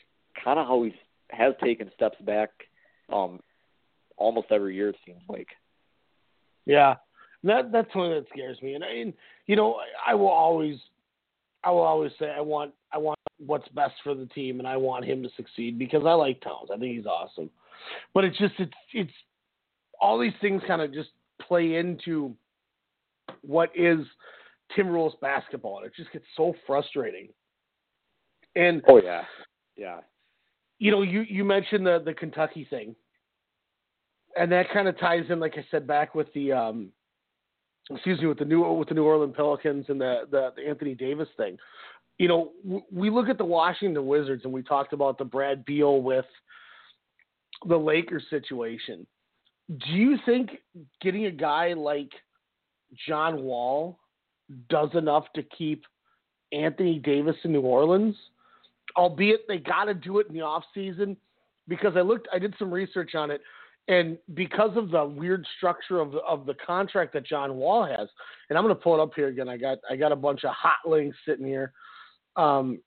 kind 0.44 0.60
of 0.60 0.68
how 0.68 0.84
he 0.84 0.94
has 1.30 1.54
taken 1.64 1.92
steps 1.96 2.18
back, 2.22 2.50
um, 3.12 3.40
almost 4.18 4.48
every 4.52 4.76
year 4.76 4.90
it 4.90 4.96
seems 5.06 5.22
like. 5.28 5.48
Yeah, 6.66 6.96
that 7.44 7.72
that's 7.72 7.92
something 7.94 8.12
that 8.12 8.26
scares 8.32 8.62
me. 8.62 8.76
And, 8.76 8.84
I, 8.84 8.92
and 8.96 9.14
you 9.48 9.56
know, 9.56 9.76
I, 10.08 10.12
I 10.12 10.16
will 10.16 10.28
always, 10.30 10.78
I 11.64 11.72
will 11.72 11.82
always 11.82 12.12
say 12.20 12.30
I 12.30 12.42
want 12.42 12.74
I 12.92 12.98
want 12.98 13.20
what's 13.46 13.68
best 13.70 13.96
for 14.04 14.16
the 14.16 14.26
team, 14.28 14.60
and 14.60 14.68
I 14.68 14.78
want 14.78 15.06
him 15.06 15.24
to 15.24 15.30
succeed 15.36 15.78
because 15.78 16.04
I 16.06 16.14
like 16.14 16.42
Towns. 16.42 16.70
I 16.74 16.78
think 16.78 16.96
he's 16.96 17.06
awesome. 17.06 17.50
But 18.14 18.24
it's 18.24 18.38
just 18.38 18.54
it's 18.60 18.74
it's 18.94 19.12
all 20.00 20.20
these 20.20 20.34
things 20.42 20.62
kind 20.68 20.82
of 20.82 20.94
just 20.94 21.10
play 21.42 21.76
into 21.76 22.36
what 23.44 23.70
is 23.76 24.00
Timberwolves 24.78 25.20
basketball, 25.22 25.78
and 25.78 25.88
it 25.88 25.94
just 25.96 26.12
gets 26.12 26.26
so 26.36 26.54
frustrating. 26.66 27.30
And 28.56 28.82
Oh 28.88 29.02
yeah, 29.02 29.24
yeah. 29.76 30.00
you 30.80 30.92
know, 30.92 31.02
you 31.02 31.22
you 31.22 31.44
mentioned 31.44 31.86
the 31.86 32.02
the 32.04 32.14
Kentucky 32.14 32.66
thing, 32.70 32.96
and 34.38 34.52
that 34.52 34.72
kind 34.72 34.88
of 34.88 34.98
ties 35.00 35.26
in, 35.30 35.40
like 35.40 35.58
I 35.58 35.66
said, 35.72 35.88
back 35.88 36.16
with 36.16 36.32
the 36.34 36.52
um, 36.52 36.90
excuse 37.90 38.20
me, 38.22 38.28
with 38.28 38.40
the 38.40 38.46
new 38.46 38.62
with 38.74 38.88
the 38.90 38.96
New 38.96 39.04
Orleans 39.04 39.34
Pelicans 39.36 39.86
and 39.90 40.00
the 40.00 40.22
the, 40.30 40.50
the 40.56 40.68
Anthony 40.68 40.96
Davis 40.96 41.30
thing. 41.38 41.58
You 42.20 42.28
know, 42.28 42.52
w- 42.64 42.84
we 42.92 43.10
look 43.10 43.28
at 43.28 43.38
the 43.40 43.46
Washington 43.46 44.06
Wizards, 44.06 44.44
and 44.46 44.54
we 44.54 44.62
talked 44.62 44.94
about 44.94 45.18
the 45.18 45.26
Brad 45.26 45.66
Beal 45.66 46.02
with 46.02 46.26
the 47.68 47.78
Lakers 47.78 48.24
situation. 48.30 49.08
Do 49.70 49.92
you 49.94 50.18
think 50.26 50.52
getting 51.02 51.26
a 51.26 51.32
guy 51.32 51.74
like 51.74 52.12
John 53.08 53.44
Wall 53.44 54.00
does 54.70 54.90
enough 54.94 55.26
to 55.36 55.44
keep 55.44 55.84
Anthony 56.52 57.00
Davis 57.00 57.36
in 57.44 57.52
New 57.52 57.62
Orleans? 57.62 58.16
albeit 58.98 59.48
they 59.48 59.58
got 59.58 59.86
to 59.86 59.94
do 59.94 60.20
it 60.20 60.28
in 60.28 60.34
the 60.34 60.42
off 60.42 60.64
season 60.74 61.18
because 61.68 61.94
I 61.96 62.02
looked, 62.02 62.28
I 62.34 62.40
did 62.40 62.54
some 62.60 62.72
research 62.72 63.16
on 63.16 63.32
it, 63.32 63.42
and 63.88 64.18
because 64.34 64.72
of 64.78 64.92
the 64.92 65.06
weird 65.06 65.46
structure 65.58 66.00
of 66.00 66.12
the, 66.12 66.20
of 66.20 66.46
the 66.46 66.56
contract 66.66 67.14
that 67.14 67.26
John 67.26 67.56
Wall 67.56 67.86
has, 67.86 68.08
and 68.50 68.58
I'm 68.58 68.64
going 68.64 68.76
to 68.76 68.82
pull 68.82 68.96
it 68.96 69.02
up 69.02 69.12
here 69.16 69.28
again. 69.28 69.50
I 69.50 69.58
got 69.58 69.80
I 69.90 69.96
got 69.96 70.12
a 70.12 70.16
bunch 70.16 70.44
of 70.46 70.52
hot 70.54 70.90
links 70.90 71.18
sitting 71.28 71.46
here. 71.46 71.74
Um, 72.36 72.80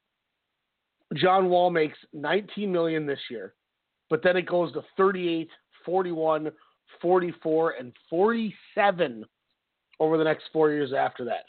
John 1.14 1.48
Wall 1.48 1.70
makes 1.70 1.98
19 2.12 2.72
million 2.72 3.06
this 3.06 3.18
year, 3.30 3.54
but 4.08 4.22
then 4.22 4.36
it 4.36 4.46
goes 4.46 4.72
to 4.72 4.82
38, 4.96 5.48
41, 5.84 6.50
44, 7.00 7.70
and 7.72 7.92
47 8.08 9.24
over 10.00 10.18
the 10.18 10.24
next 10.24 10.44
four 10.52 10.70
years 10.70 10.92
after 10.96 11.24
that. 11.24 11.44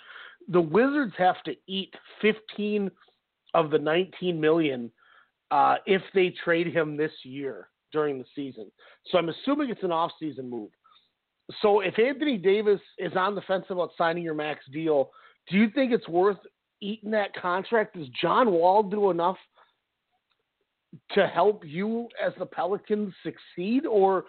The 0.50 0.62
Wizards 0.62 1.14
have 1.18 1.42
to 1.44 1.56
eat 1.68 1.94
15 2.22 2.90
of 3.54 3.72
the 3.72 3.80
19 3.80 4.40
million 4.40 4.92
uh, 5.52 5.76
if 5.86 6.02
they 6.14 6.34
trade 6.44 6.68
him 6.68 6.98
this 6.98 7.12
year 7.24 7.70
during 7.92 8.18
the 8.18 8.26
season. 8.36 8.72
So 9.08 9.18
I'm 9.18 9.30
assuming 9.30 9.70
it's 9.70 9.84
an 9.84 9.92
off-season 9.92 10.50
move. 10.50 10.70
So 11.62 11.80
if 11.80 11.98
Anthony 11.98 12.38
Davis 12.38 12.82
is 12.98 13.14
on 13.16 13.36
the 13.36 13.42
fence 13.42 13.66
about 13.70 13.92
signing 13.98 14.24
your 14.24 14.34
max 14.34 14.66
deal, 14.72 15.12
do 15.50 15.58
you 15.58 15.70
think 15.70 15.94
it's 15.94 16.08
worth 16.08 16.38
eating 16.82 17.12
that 17.12 17.34
contract? 17.36 17.96
Does 17.98 18.08
John 18.22 18.52
Wall 18.52 18.84
do 18.84 19.10
enough 19.12 19.38
to 21.12 21.28
help 21.28 21.64
you 21.66 22.08
as 22.24 22.34
the 22.38 22.46
Pelicans 22.46 23.14
succeed, 23.24 23.86
or 23.86 24.26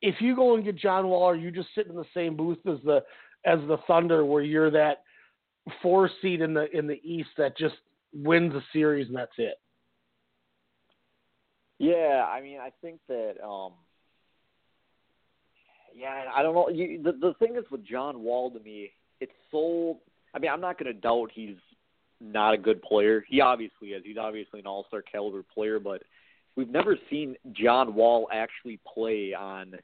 if 0.00 0.16
you 0.20 0.34
go 0.34 0.54
and 0.54 0.64
get 0.64 0.76
John 0.76 1.08
Wall, 1.08 1.24
are 1.24 1.36
you 1.36 1.50
just 1.50 1.68
sitting 1.74 1.92
in 1.92 1.98
the 1.98 2.04
same 2.14 2.36
booth 2.36 2.58
as 2.66 2.78
the 2.84 3.02
as 3.44 3.58
the 3.68 3.78
Thunder, 3.86 4.24
where 4.24 4.42
you're 4.42 4.70
that 4.70 5.02
four 5.82 6.10
seed 6.20 6.40
in 6.40 6.54
the 6.54 6.70
in 6.76 6.86
the 6.86 7.00
East 7.02 7.30
that 7.38 7.56
just 7.56 7.76
wins 8.12 8.54
a 8.54 8.62
series 8.72 9.08
and 9.08 9.16
that's 9.16 9.32
it. 9.38 9.58
Yeah, 11.78 12.24
I 12.28 12.40
mean, 12.40 12.58
I 12.60 12.70
think 12.80 13.00
that 13.08 13.34
um 13.44 13.72
yeah, 15.94 16.24
I 16.34 16.42
don't 16.42 16.54
know. 16.54 16.68
You, 16.68 17.02
the 17.02 17.12
the 17.12 17.34
thing 17.38 17.56
is 17.56 17.64
with 17.70 17.84
John 17.84 18.22
Wall 18.22 18.50
to 18.50 18.60
me, 18.60 18.90
it's 19.20 19.32
so 19.50 19.98
I 20.34 20.38
mean, 20.38 20.50
I'm 20.50 20.60
not 20.60 20.78
going 20.78 20.92
to 20.92 20.98
doubt 20.98 21.30
he's 21.34 21.56
not 22.20 22.54
a 22.54 22.58
good 22.58 22.82
player. 22.82 23.24
He 23.28 23.40
obviously 23.40 23.88
is. 23.88 24.02
He's 24.04 24.16
obviously 24.16 24.60
an 24.60 24.66
all-star 24.66 25.02
caliber 25.02 25.42
player, 25.42 25.78
but 25.78 26.02
we've 26.56 26.70
never 26.70 26.96
seen 27.10 27.36
John 27.52 27.94
Wall 27.94 28.28
actually 28.32 28.80
play 28.92 29.34
on 29.34 29.74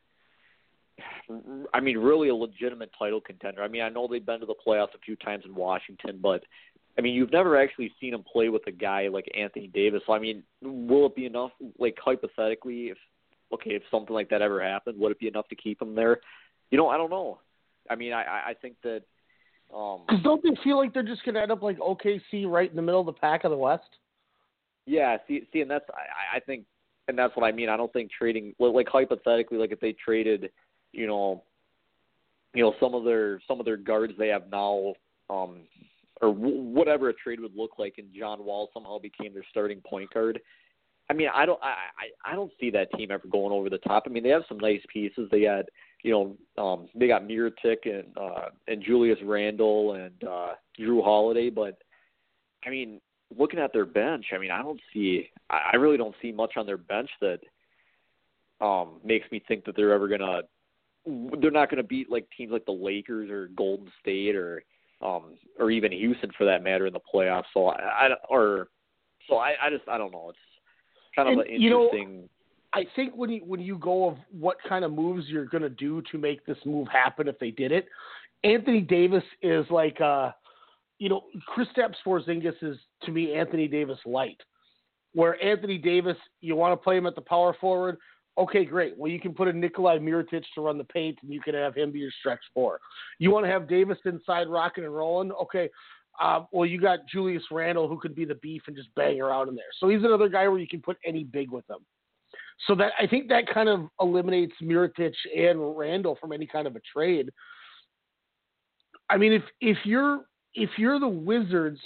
I 1.73 1.81
mean, 1.81 1.99
really 1.99 2.29
a 2.29 2.35
legitimate 2.35 2.91
title 2.99 3.21
contender. 3.21 3.63
I 3.63 3.69
mean, 3.69 3.83
I 3.83 3.89
know 3.89 4.09
they've 4.09 4.25
been 4.25 4.41
to 4.41 4.47
the 4.47 4.55
playoffs 4.55 4.95
a 4.95 4.99
few 5.05 5.17
times 5.17 5.45
in 5.47 5.55
Washington, 5.55 6.19
but 6.23 6.43
I 6.99 7.01
mean, 7.01 7.15
you've 7.15 7.33
never 7.33 7.57
actually 7.57 7.93
seen 8.01 8.15
him 8.15 8.25
play 8.31 8.49
with 8.49 8.67
a 8.67 8.73
guy 8.73 9.09
like 9.09 9.31
Anthony 9.37 9.69
Davis. 9.69 10.03
So, 10.07 10.13
I 10.13 10.19
mean, 10.19 10.43
will 10.61 11.07
it 11.07 11.15
be 11.15 11.27
enough? 11.27 11.53
Like 11.79 11.97
hypothetically, 12.05 12.89
if 12.89 12.99
okay, 13.53 13.71
if 13.71 13.83
something 13.91 14.15
like 14.15 14.31
that 14.31 14.43
ever 14.43 14.63
happened, 14.63 14.99
would 14.99 15.13
it 15.13 15.19
be 15.19 15.29
enough 15.29 15.49
to 15.49 15.57
keep 15.57 15.81
him 15.81 15.95
there? 15.95 16.21
You 16.71 16.79
know, 16.79 16.89
I 16.89 16.97
don't 16.97 17.11
know. 17.11 17.39
I 17.89 17.95
mean, 17.95 18.13
I 18.13 18.23
I 18.49 18.55
think 18.61 18.77
that. 18.83 19.03
Um, 19.75 20.01
Because 20.09 20.23
don't 20.23 20.43
they 20.43 20.57
feel 20.65 20.79
like 20.79 20.95
they're 20.95 21.03
just 21.03 21.25
going 21.25 21.35
to 21.35 21.43
end 21.43 21.53
up 21.53 21.63
like 21.63 21.79
OKC 21.79 22.47
right 22.47 22.71
in 22.71 22.75
the 22.75 22.83
middle 22.83 23.01
of 23.01 23.07
the 23.07 23.13
pack 23.13 23.45
of 23.45 23.51
the 23.51 23.57
West? 23.57 23.89
Yeah, 24.87 25.19
see, 25.29 25.47
see, 25.53 25.61
and 25.61 25.71
that's 25.71 25.85
I, 25.91 26.39
I 26.39 26.41
think, 26.41 26.65
and 27.07 27.19
that's 27.19 27.37
what 27.37 27.45
I 27.45 27.53
mean. 27.53 27.69
I 27.69 27.77
don't 27.77 27.93
think 27.93 28.11
trading 28.11 28.55
like 28.59 28.89
hypothetically, 28.89 29.59
like 29.59 29.71
if 29.71 29.81
they 29.81 29.93
traded, 29.93 30.51
you 30.93 31.07
know, 31.07 31.43
you 32.55 32.63
know 32.63 32.75
some 32.81 32.95
of 32.95 33.05
their 33.05 33.41
some 33.47 33.61
of 33.61 33.67
their 33.67 33.77
guards 33.77 34.15
they 34.19 34.29
have 34.29 34.51
now, 34.51 34.95
um, 35.31 35.61
or 36.21 36.33
w- 36.33 36.63
whatever 36.63 37.09
a 37.09 37.15
trade 37.15 37.41
would 37.41 37.57
look 37.57 37.79
like, 37.79 37.95
and 37.99 38.09
John 38.17 38.45
Wall 38.45 38.71
somehow 38.73 38.99
became 38.99 39.35
their 39.35 39.45
starting 39.51 39.81
point 39.81 40.13
guard. 40.13 40.41
I 41.11 41.15
mean, 41.15 41.29
I 41.35 41.47
don't, 41.47 41.61
I, 41.63 41.69
I, 42.29 42.33
I 42.33 42.35
don't 42.35 42.53
see 42.61 42.71
that 42.71 42.93
team 42.93 43.11
ever 43.11 43.27
going 43.29 43.53
over 43.53 43.71
the 43.71 43.79
top. 43.79 44.03
I 44.07 44.11
mean, 44.11 44.23
they 44.23 44.29
have 44.29 44.43
some 44.47 44.59
nice 44.59 44.83
pieces. 44.93 45.27
They 45.31 45.43
had, 45.43 45.65
you 46.03 46.11
know, 46.13 46.63
um, 46.63 46.89
they 46.95 47.09
got 47.09 47.23
Mirotic 47.23 47.85
and 47.85 48.17
uh, 48.17 48.51
and 48.67 48.83
Julius 48.83 49.19
Randle 49.25 49.95
and 49.95 50.29
uh, 50.29 50.49
Jrue 50.79 51.03
Holiday, 51.03 51.49
but 51.51 51.79
I 52.67 52.71
mean, 52.71 53.01
looking 53.37 53.59
at 53.59 53.73
their 53.73 53.87
bench, 53.87 54.27
I 54.35 54.39
mean, 54.39 54.51
I 54.51 54.63
don't 54.63 54.81
see, 54.93 55.31
I 55.49 55.71
I 55.73 55.77
really 55.77 55.97
don't 55.97 56.15
see 56.21 56.33
much 56.33 56.53
on 56.57 56.67
their 56.67 56.77
bench 56.77 57.11
that 57.21 57.41
um 58.61 59.01
makes 59.05 59.31
me 59.31 59.43
think 59.47 59.65
that 59.65 59.77
they're 59.77 59.93
ever 59.93 60.09
gonna, 60.09 60.43
they're 61.07 61.51
not 61.51 61.71
gonna 61.71 61.83
beat 61.83 62.11
like 62.11 62.27
teams 62.37 62.53
like 62.53 62.67
the 62.67 62.73
Lakers 62.73 63.31
or 63.31 63.49
Golden 63.57 63.91
State 64.01 64.37
or 64.37 64.63
um 65.01 65.35
or 65.59 65.71
even 65.71 65.93
Houston 65.93 66.31
for 66.37 66.45
that 66.45 66.63
matter 66.63 66.87
in 66.87 66.93
the 66.93 67.01
playoffs. 67.13 67.45
So 67.55 67.67
I, 67.69 68.07
I 68.07 68.09
or 68.29 68.69
so 69.29 69.37
I, 69.37 69.55
I 69.63 69.71
just 69.71 69.89
I 69.89 69.99
don't 69.99 70.13
know. 70.13 70.31
It's 70.31 70.39
kind 71.15 71.29
of 71.29 71.39
And, 71.39 71.55
an 71.55 71.61
you 71.61 71.71
know, 71.71 71.85
interesting. 71.85 72.29
I 72.73 72.85
think 72.95 73.15
when 73.17 73.31
you 73.31 73.41
when 73.45 73.61
you 73.61 73.79
go 73.79 74.09
of 74.09 74.17
what 74.31 74.57
kind 74.69 74.85
of 74.85 74.93
moves 74.93 75.27
you're 75.29 75.47
going 75.47 75.63
to 75.63 75.71
do 75.71 76.03
to 76.13 76.19
make 76.19 76.45
this 76.45 76.59
move 76.67 76.89
happen 76.89 77.29
if 77.29 77.39
they 77.39 77.51
did 77.51 77.73
it, 77.73 77.87
Anthony 78.45 78.81
Davis 78.81 79.25
is 79.43 79.65
like 79.71 80.01
uh 80.01 80.33
you 80.99 81.09
know 81.09 81.23
Kristaps 81.57 81.97
Porzingis 82.05 82.63
is 82.63 82.77
to 83.05 83.13
me 83.13 83.35
Anthony 83.35 83.69
Davis 83.69 83.99
light. 84.05 84.41
Where 85.15 85.43
Anthony 85.43 85.79
Davis, 85.79 86.19
you 86.43 86.55
want 86.55 86.79
to 86.79 86.85
play 86.85 86.99
him 86.99 87.07
at 87.07 87.15
the 87.15 87.23
power 87.23 87.57
forward, 87.59 87.97
okay, 88.39 88.65
great. 88.65 88.97
Well, 88.97 89.11
you 89.11 89.21
can 89.21 89.35
put 89.35 89.49
a 89.49 89.53
Nikolai 89.53 89.99
Mirotic 89.99 90.45
to 90.55 90.61
run 90.61 90.79
the 90.79 90.85
paint, 90.85 91.19
and 91.23 91.33
you 91.33 91.41
can 91.41 91.55
have 91.55 91.75
him 91.75 91.91
be 91.91 91.99
your 91.99 92.11
stretch 92.21 92.41
four. 92.55 92.79
You 93.19 93.31
want 93.31 93.45
to 93.45 93.51
have 93.51 93.69
Davis 93.69 93.99
inside 94.05 94.49
rocking 94.49 94.85
and 94.85 94.95
rolling, 94.95 95.33
okay. 95.33 95.69
Uh, 96.21 96.45
well, 96.51 96.67
you 96.67 96.81
got 96.81 97.01
Julius 97.13 97.45
Randle 97.51 97.87
who 97.89 97.99
could 97.99 98.15
be 98.15 98.25
the 98.25 98.35
beef 98.37 98.63
and 98.67 98.75
just 98.75 98.89
bang 98.97 99.21
around 99.21 99.49
in 99.49 99.55
there. 99.55 99.65
So 99.79 99.89
he's 99.89 100.03
another 100.03 100.29
guy 100.29 100.49
where 100.49 100.59
you 100.59 100.67
can 100.67 100.83
put 100.83 100.97
any 101.05 101.23
big 101.23 101.51
with 101.51 101.69
him. 101.71 101.79
So 102.67 102.75
that 102.75 102.93
I 102.99 103.07
think 103.07 103.29
that 103.29 103.45
kind 103.53 103.69
of 103.69 103.89
eliminates 104.01 104.55
Mirotic 104.61 105.15
and 105.37 105.79
Randle 105.79 106.19
from 106.21 106.33
any 106.33 106.47
kind 106.47 106.67
of 106.67 106.75
a 106.75 106.81
trade. 106.93 107.31
I 109.09 109.17
mean, 109.17 109.33
if 109.33 109.43
if 109.61 109.79
you're 109.85 110.25
if 110.55 110.71
you're 110.77 110.99
the 110.99 111.07
Wizards, 111.07 111.79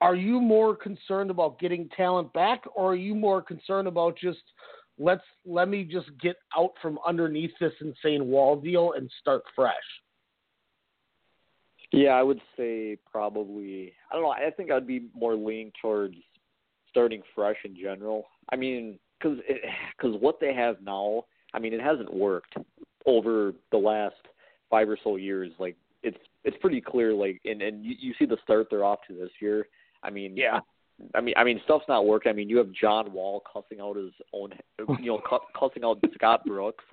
are 0.00 0.14
you 0.14 0.40
more 0.40 0.76
concerned 0.76 1.30
about 1.30 1.58
getting 1.58 1.88
talent 1.96 2.32
back, 2.32 2.62
or 2.76 2.92
are 2.92 2.96
you 2.96 3.16
more 3.16 3.42
concerned 3.42 3.88
about 3.88 4.16
just 4.16 4.38
let's 5.00 5.24
let 5.46 5.68
me 5.68 5.82
just 5.82 6.08
get 6.20 6.36
out 6.56 6.72
from 6.80 6.98
underneath 7.06 7.52
this 7.58 7.72
insane 7.80 8.26
wall 8.26 8.54
deal 8.54 8.92
and 8.96 9.10
start 9.20 9.42
fresh? 9.56 9.74
Yeah, 11.90 12.10
I 12.10 12.22
would 12.22 12.40
say 12.56 12.98
probably. 13.10 13.92
I 14.10 14.14
don't 14.14 14.22
know. 14.22 14.30
I 14.30 14.50
think 14.56 14.70
I'd 14.70 14.86
be 14.86 15.08
more 15.14 15.34
leaning 15.34 15.72
towards 15.82 16.14
starting 16.88 17.22
fresh 17.34 17.56
in 17.64 17.74
general. 17.74 18.26
I 18.52 18.56
mean, 18.56 18.98
because 19.18 19.38
because 19.96 20.20
what 20.20 20.38
they 20.38 20.54
have 20.54 20.76
now, 20.82 21.24
I 21.54 21.58
mean, 21.58 21.72
it 21.72 21.80
hasn't 21.80 22.12
worked 22.12 22.54
over 23.06 23.54
the 23.72 23.78
last 23.78 24.14
five 24.68 24.88
or 24.88 24.98
so 25.02 25.16
years. 25.16 25.50
Like 25.58 25.76
it's 26.02 26.18
it's 26.44 26.56
pretty 26.60 26.80
clear. 26.80 27.12
Like 27.12 27.40
and 27.44 27.62
and 27.62 27.84
you, 27.84 27.94
you 27.98 28.14
see 28.18 28.26
the 28.26 28.38
start 28.44 28.68
they're 28.70 28.84
off 28.84 29.00
to 29.08 29.14
this 29.14 29.30
year. 29.40 29.66
I 30.02 30.10
mean, 30.10 30.36
Yeah. 30.36 30.60
I 31.14 31.20
mean, 31.20 31.34
I 31.36 31.44
mean, 31.44 31.60
stuff's 31.64 31.86
not 31.88 32.06
working. 32.06 32.30
I 32.30 32.34
mean, 32.34 32.48
you 32.48 32.58
have 32.58 32.72
John 32.72 33.12
Wall 33.12 33.42
cussing 33.50 33.80
out 33.80 33.96
his 33.96 34.12
own, 34.32 34.52
you 35.00 35.06
know, 35.06 35.20
cu- 35.28 35.38
cussing 35.58 35.84
out 35.84 36.02
Scott 36.14 36.44
Brooks. 36.44 36.84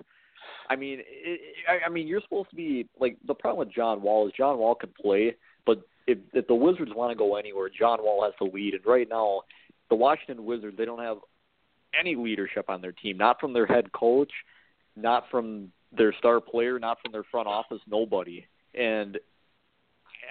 I 0.70 0.76
mean, 0.76 1.00
it, 1.00 1.40
I, 1.68 1.86
I 1.86 1.88
mean, 1.88 2.06
you're 2.06 2.20
supposed 2.22 2.50
to 2.50 2.56
be 2.56 2.88
like 3.00 3.16
the 3.26 3.34
problem 3.34 3.66
with 3.66 3.74
John 3.74 4.02
Wall 4.02 4.26
is 4.26 4.32
John 4.36 4.58
Wall 4.58 4.74
can 4.74 4.90
play, 5.00 5.34
but 5.66 5.80
if, 6.06 6.18
if 6.32 6.46
the 6.46 6.54
Wizards 6.54 6.92
want 6.94 7.10
to 7.10 7.16
go 7.16 7.36
anywhere, 7.36 7.68
John 7.68 8.02
Wall 8.02 8.24
has 8.24 8.34
to 8.38 8.54
lead. 8.54 8.74
And 8.74 8.86
right 8.86 9.08
now, 9.08 9.42
the 9.88 9.96
Washington 9.96 10.44
Wizards 10.44 10.76
they 10.76 10.84
don't 10.84 11.02
have 11.02 11.18
any 11.98 12.16
leadership 12.16 12.68
on 12.68 12.80
their 12.80 12.92
team, 12.92 13.16
not 13.16 13.40
from 13.40 13.52
their 13.52 13.66
head 13.66 13.92
coach, 13.92 14.32
not 14.96 15.24
from 15.30 15.72
their 15.96 16.12
star 16.18 16.40
player, 16.40 16.78
not 16.78 16.98
from 17.02 17.12
their 17.12 17.24
front 17.24 17.48
office, 17.48 17.80
nobody. 17.86 18.44
And 18.74 19.18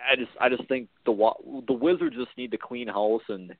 I 0.09 0.15
just 0.15 0.31
I 0.39 0.49
just 0.49 0.67
think 0.67 0.89
the 1.05 1.31
the 1.67 1.73
Wizards 1.73 2.15
just 2.15 2.37
need 2.37 2.51
to 2.51 2.57
clean 2.57 2.87
house 2.87 3.23
and 3.29 3.55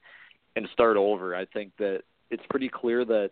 and 0.55 0.67
start 0.73 0.97
over. 0.97 1.35
I 1.35 1.45
think 1.45 1.71
that 1.77 2.01
it's 2.29 2.43
pretty 2.49 2.69
clear 2.69 3.05
that 3.05 3.31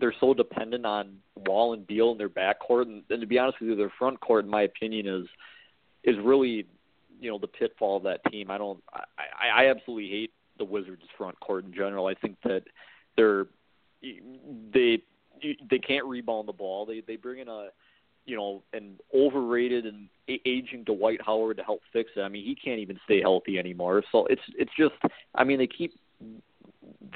they're 0.00 0.14
so 0.20 0.34
dependent 0.34 0.86
on 0.86 1.18
Wall 1.36 1.72
and 1.72 1.86
Beal 1.86 2.12
in 2.12 2.18
their 2.18 2.28
backcourt, 2.28 2.82
and, 2.82 3.02
and 3.10 3.20
to 3.20 3.26
be 3.26 3.38
honest 3.38 3.60
with 3.60 3.70
you, 3.70 3.76
their 3.76 3.92
front 3.98 4.20
court, 4.20 4.44
in 4.44 4.50
my 4.50 4.62
opinion, 4.62 5.06
is 5.06 5.26
is 6.04 6.16
really 6.22 6.66
you 7.20 7.30
know 7.30 7.38
the 7.38 7.46
pitfall 7.46 7.96
of 7.96 8.04
that 8.04 8.20
team. 8.30 8.50
I 8.50 8.58
don't 8.58 8.82
I, 8.92 9.64
I 9.64 9.70
absolutely 9.70 10.08
hate 10.08 10.32
the 10.58 10.64
Wizards 10.64 11.02
front 11.16 11.38
court 11.40 11.64
in 11.64 11.72
general. 11.72 12.06
I 12.06 12.14
think 12.14 12.36
that 12.44 12.62
they're 13.16 13.46
they 14.72 15.02
they 15.70 15.78
can't 15.78 16.06
rebound 16.06 16.48
the 16.48 16.52
ball. 16.52 16.86
They 16.86 17.00
they 17.00 17.16
bring 17.16 17.40
in 17.40 17.48
a 17.48 17.68
you 18.28 18.36
know 18.36 18.62
an 18.72 18.98
overrated 19.14 19.86
and 19.86 20.08
aging 20.28 20.84
Dwight 20.84 21.20
Howard 21.24 21.56
to 21.56 21.62
help 21.62 21.80
fix 21.92 22.10
it. 22.16 22.20
I 22.20 22.28
mean, 22.28 22.44
he 22.44 22.54
can't 22.54 22.80
even 22.80 23.00
stay 23.04 23.20
healthy 23.20 23.58
anymore. 23.58 24.02
So 24.12 24.26
it's 24.26 24.42
it's 24.56 24.70
just 24.78 24.94
I 25.34 25.44
mean 25.44 25.58
they 25.58 25.66
keep 25.66 25.92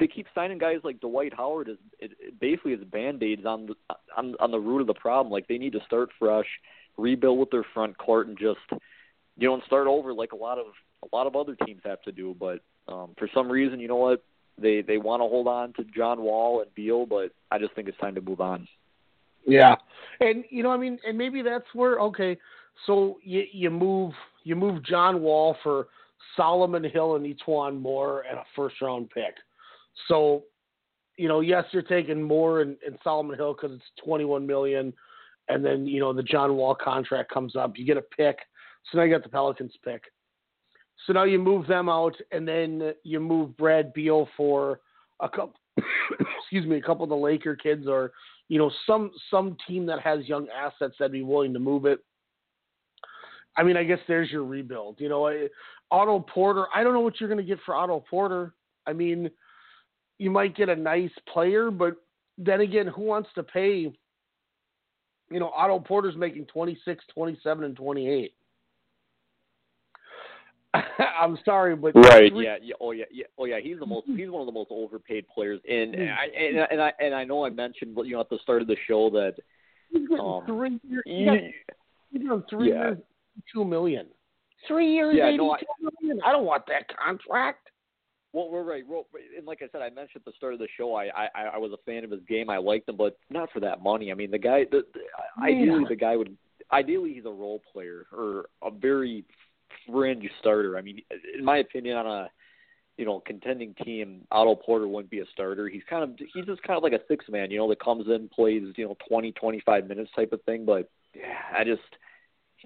they 0.00 0.06
keep 0.06 0.26
signing 0.34 0.58
guys 0.58 0.78
like 0.84 1.00
Dwight 1.00 1.34
Howard 1.34 1.68
as 1.68 1.76
it, 1.98 2.12
it 2.18 2.40
basically 2.40 2.72
as 2.74 2.80
band 2.80 3.22
aids 3.22 3.44
on 3.44 3.66
the 3.66 3.74
on 4.16 4.34
on 4.40 4.50
the 4.50 4.58
root 4.58 4.80
of 4.80 4.86
the 4.86 4.94
problem. 4.94 5.32
Like 5.32 5.48
they 5.48 5.58
need 5.58 5.72
to 5.72 5.84
start 5.86 6.10
fresh, 6.18 6.46
rebuild 6.96 7.38
with 7.38 7.50
their 7.50 7.66
front 7.74 7.98
court, 7.98 8.28
and 8.28 8.38
just 8.38 8.60
you 9.36 9.48
know 9.48 9.54
and 9.54 9.62
start 9.64 9.86
over 9.86 10.14
like 10.14 10.32
a 10.32 10.36
lot 10.36 10.58
of 10.58 10.66
a 11.02 11.14
lot 11.14 11.26
of 11.26 11.36
other 11.36 11.56
teams 11.66 11.82
have 11.84 12.02
to 12.02 12.12
do. 12.12 12.34
But 12.38 12.60
um, 12.88 13.14
for 13.18 13.28
some 13.34 13.50
reason, 13.50 13.80
you 13.80 13.88
know 13.88 13.96
what 13.96 14.24
they 14.58 14.82
they 14.82 14.98
want 14.98 15.20
to 15.20 15.28
hold 15.28 15.46
on 15.46 15.72
to 15.74 15.84
John 15.84 16.22
Wall 16.22 16.62
and 16.62 16.74
Beal, 16.74 17.06
but 17.06 17.32
I 17.50 17.58
just 17.58 17.74
think 17.74 17.88
it's 17.88 17.98
time 17.98 18.14
to 18.14 18.20
move 18.20 18.40
on. 18.40 18.66
Yeah, 19.46 19.74
and 20.20 20.44
you 20.50 20.62
know, 20.62 20.70
I 20.70 20.76
mean, 20.76 20.98
and 21.06 21.18
maybe 21.18 21.42
that's 21.42 21.66
where 21.74 21.98
okay, 22.00 22.36
so 22.86 23.18
you 23.22 23.44
you 23.52 23.70
move 23.70 24.12
you 24.44 24.56
move 24.56 24.84
John 24.84 25.22
Wall 25.22 25.56
for 25.62 25.88
Solomon 26.36 26.84
Hill 26.84 27.16
and 27.16 27.26
E'Twaun 27.26 27.80
Moore 27.80 28.24
and 28.28 28.38
a 28.38 28.44
first 28.56 28.80
round 28.80 29.10
pick. 29.10 29.34
So, 30.08 30.44
you 31.16 31.28
know, 31.28 31.40
yes, 31.40 31.64
you're 31.72 31.82
taking 31.82 32.22
Moore 32.22 32.62
and, 32.62 32.76
and 32.86 32.98
Solomon 33.04 33.36
Hill 33.36 33.54
because 33.54 33.76
it's 33.76 34.04
21 34.04 34.46
million, 34.46 34.92
and 35.48 35.64
then 35.64 35.86
you 35.86 36.00
know 36.00 36.12
the 36.12 36.22
John 36.22 36.54
Wall 36.54 36.74
contract 36.74 37.30
comes 37.32 37.56
up. 37.56 37.76
You 37.76 37.84
get 37.84 37.96
a 37.96 38.02
pick, 38.02 38.38
so 38.90 38.98
now 38.98 39.04
you 39.04 39.12
got 39.12 39.22
the 39.22 39.28
Pelicans 39.28 39.74
pick. 39.84 40.02
So 41.06 41.12
now 41.12 41.24
you 41.24 41.38
move 41.38 41.66
them 41.66 41.88
out, 41.88 42.14
and 42.30 42.46
then 42.46 42.94
you 43.02 43.18
move 43.18 43.56
Brad 43.56 43.92
Beal 43.92 44.28
for 44.36 44.80
a 45.20 45.28
couple. 45.28 45.54
excuse 46.40 46.66
me, 46.66 46.76
a 46.76 46.82
couple 46.82 47.02
of 47.02 47.08
the 47.08 47.16
Laker 47.16 47.56
kids, 47.56 47.86
or 47.88 48.12
you 48.48 48.58
know, 48.58 48.70
some 48.86 49.10
some 49.30 49.56
team 49.66 49.86
that 49.86 50.00
has 50.00 50.28
young 50.28 50.48
assets 50.48 50.96
that'd 50.98 51.12
be 51.12 51.22
willing 51.22 51.52
to 51.52 51.58
move 51.58 51.86
it. 51.86 52.00
I 53.56 53.62
mean, 53.62 53.76
I 53.76 53.84
guess 53.84 53.98
there's 54.08 54.30
your 54.30 54.44
rebuild. 54.44 54.96
You 54.98 55.08
know, 55.08 55.48
Otto 55.90 56.20
Porter. 56.20 56.66
I 56.74 56.82
don't 56.82 56.94
know 56.94 57.00
what 57.00 57.20
you're 57.20 57.28
going 57.28 57.44
to 57.44 57.44
get 57.44 57.58
for 57.64 57.74
Otto 57.74 58.04
Porter. 58.08 58.54
I 58.86 58.92
mean, 58.92 59.30
you 60.18 60.30
might 60.30 60.56
get 60.56 60.68
a 60.68 60.76
nice 60.76 61.10
player, 61.32 61.70
but 61.70 61.96
then 62.38 62.60
again, 62.60 62.86
who 62.86 63.02
wants 63.02 63.28
to 63.34 63.42
pay? 63.42 63.92
You 65.30 65.40
know, 65.40 65.50
Otto 65.50 65.78
Porter's 65.78 66.16
making 66.16 66.46
26, 66.46 67.04
27, 67.14 67.64
and 67.64 67.76
28. 67.76 68.34
I'm 71.20 71.38
sorry, 71.44 71.76
but 71.76 71.94
Right. 71.94 72.32
Yeah. 72.34 72.56
yeah. 72.62 72.74
Oh 72.80 72.92
yeah. 72.92 73.04
Yeah. 73.10 73.26
Oh 73.38 73.44
yeah. 73.44 73.60
He's 73.60 73.78
the 73.78 73.86
most. 73.86 74.06
He's 74.06 74.30
one 74.30 74.40
of 74.40 74.46
the 74.46 74.52
most 74.52 74.70
overpaid 74.70 75.26
players. 75.28 75.60
And 75.68 75.94
I 75.96 76.26
and, 76.36 76.60
I- 76.60 76.68
and 76.70 76.82
I 76.82 76.92
and 77.00 77.14
I 77.14 77.24
know 77.24 77.44
I 77.44 77.50
mentioned 77.50 77.96
you 78.04 78.14
know 78.14 78.20
at 78.20 78.30
the 78.30 78.38
start 78.42 78.62
of 78.62 78.68
the 78.68 78.76
show 78.86 79.10
that 79.10 79.34
He's 79.90 80.08
getting 80.08 80.24
um, 80.24 80.42
three 80.46 80.80
years. 80.88 81.02
He 81.04 81.12
you- 81.12 81.26
got, 81.26 81.38
he's 82.12 82.30
on 82.30 82.44
three 82.48 82.70
Yeah. 82.70 82.82
years, 82.84 82.98
two 83.52 83.64
million. 83.64 84.06
Three 84.68 84.94
years, 84.94 85.14
Yeah, 85.18 85.26
eighty-two 85.28 85.42
no, 85.42 85.90
million. 86.00 86.22
I- 86.24 86.28
I 86.30 86.32
don't 86.32 86.44
want 86.44 86.64
that 86.68 86.84
contract. 86.96 87.68
Well, 88.32 88.48
we're 88.48 88.62
right. 88.62 88.82
Well, 88.88 89.06
and 89.36 89.46
like 89.46 89.60
I 89.60 89.66
said, 89.72 89.82
I 89.82 89.90
mentioned 89.90 90.22
at 90.22 90.24
the 90.24 90.32
start 90.38 90.54
of 90.54 90.58
the 90.58 90.68
show, 90.78 90.94
I, 90.94 91.08
I 91.14 91.28
I 91.54 91.58
was 91.58 91.72
a 91.72 91.76
fan 91.84 92.02
of 92.02 92.10
his 92.10 92.22
game. 92.26 92.48
I 92.48 92.56
liked 92.56 92.88
him, 92.88 92.96
but 92.96 93.18
not 93.28 93.50
for 93.52 93.60
that 93.60 93.82
money. 93.82 94.10
I 94.10 94.14
mean, 94.14 94.30
the 94.30 94.38
guy. 94.38 94.64
The, 94.70 94.84
the, 94.94 95.00
ideally, 95.42 95.84
the 95.86 95.96
guy 95.96 96.16
would. 96.16 96.34
Ideally, 96.72 97.12
he's 97.12 97.26
a 97.26 97.30
role 97.30 97.60
player 97.70 98.06
or 98.10 98.46
a 98.62 98.70
very 98.70 99.24
fringe 99.86 100.28
starter. 100.40 100.76
I 100.76 100.82
mean, 100.82 101.02
in 101.36 101.44
my 101.44 101.58
opinion, 101.58 101.96
on 101.96 102.06
a 102.06 102.30
you 102.96 103.04
know 103.04 103.20
contending 103.20 103.74
team, 103.84 104.22
Otto 104.30 104.54
Porter 104.54 104.88
wouldn't 104.88 105.10
be 105.10 105.20
a 105.20 105.26
starter. 105.32 105.68
He's 105.68 105.82
kind 105.88 106.04
of 106.04 106.10
he's 106.32 106.46
just 106.46 106.62
kind 106.62 106.76
of 106.76 106.82
like 106.82 106.92
a 106.92 107.00
six 107.08 107.24
man, 107.28 107.50
you 107.50 107.58
know, 107.58 107.68
that 107.68 107.82
comes 107.82 108.06
in, 108.08 108.28
plays 108.28 108.62
you 108.76 108.84
know 108.84 108.96
twenty 109.08 109.32
twenty 109.32 109.60
five 109.64 109.88
minutes 109.88 110.10
type 110.14 110.32
of 110.32 110.42
thing. 110.42 110.64
But 110.64 110.90
yeah, 111.14 111.56
I 111.56 111.64
just. 111.64 111.82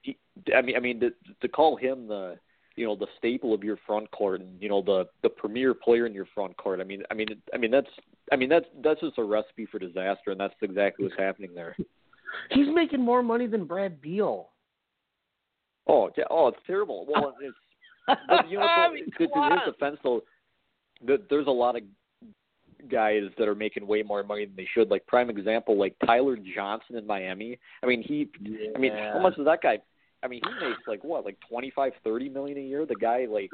He, 0.02 0.18
I 0.54 0.60
mean, 0.60 0.76
I 0.76 0.80
mean, 0.80 1.00
to, 1.00 1.10
to 1.40 1.48
call 1.48 1.76
him 1.76 2.06
the 2.06 2.36
you 2.76 2.86
know 2.86 2.94
the 2.94 3.06
staple 3.16 3.54
of 3.54 3.64
your 3.64 3.78
front 3.86 4.10
court 4.10 4.40
and 4.40 4.60
you 4.60 4.68
know 4.68 4.82
the 4.82 5.06
the 5.22 5.28
premier 5.28 5.74
player 5.74 6.06
in 6.06 6.14
your 6.14 6.26
front 6.34 6.56
court. 6.56 6.80
I 6.80 6.84
mean, 6.84 7.02
I 7.10 7.14
mean, 7.14 7.28
I 7.52 7.56
mean 7.56 7.70
that's 7.70 7.88
I 8.30 8.36
mean 8.36 8.48
that's 8.48 8.66
that's 8.84 9.00
just 9.00 9.18
a 9.18 9.24
recipe 9.24 9.66
for 9.66 9.78
disaster, 9.78 10.30
and 10.30 10.38
that's 10.38 10.54
exactly 10.62 11.06
what's 11.06 11.18
happening 11.18 11.54
there. 11.54 11.76
He's 12.50 12.68
making 12.72 13.00
more 13.00 13.22
money 13.22 13.46
than 13.46 13.64
Brad 13.64 14.00
Beal. 14.00 14.50
Oh, 15.88 16.10
yeah, 16.16 16.24
oh, 16.30 16.48
it's 16.48 16.58
terrible. 16.66 17.06
Well, 17.08 17.34
it's 17.40 17.56
but 18.28 18.48
you 18.48 18.58
know 18.58 18.64
I 18.64 18.86
what, 18.88 18.94
mean, 18.94 19.06
though, 19.18 19.26
to, 19.26 19.32
to 19.32 19.54
his 19.64 19.74
defense 19.74 19.98
though, 20.02 20.22
th- 21.06 21.22
there's 21.28 21.46
a 21.46 21.50
lot 21.50 21.76
of 21.76 21.82
guys 22.90 23.22
that 23.38 23.48
are 23.48 23.54
making 23.54 23.86
way 23.86 24.02
more 24.02 24.22
money 24.22 24.44
than 24.46 24.54
they 24.56 24.68
should. 24.72 24.90
Like 24.90 25.06
prime 25.06 25.30
example, 25.30 25.78
like 25.78 25.94
Tyler 26.04 26.36
Johnson 26.54 26.96
in 26.96 27.06
Miami. 27.06 27.58
I 27.82 27.86
mean, 27.86 28.02
he. 28.02 28.28
Yeah. 28.40 28.68
I 28.76 28.78
mean, 28.78 28.92
how 28.92 29.20
much 29.20 29.36
does 29.36 29.46
that 29.46 29.62
guy? 29.62 29.78
I 30.22 30.28
mean, 30.28 30.40
he 30.44 30.66
makes 30.66 30.80
like 30.86 31.02
what, 31.04 31.24
like 31.24 31.36
twenty 31.48 31.70
five, 31.74 31.92
thirty 32.04 32.28
million 32.28 32.58
a 32.58 32.62
year. 32.62 32.86
The 32.86 32.94
guy, 32.96 33.26
like, 33.28 33.50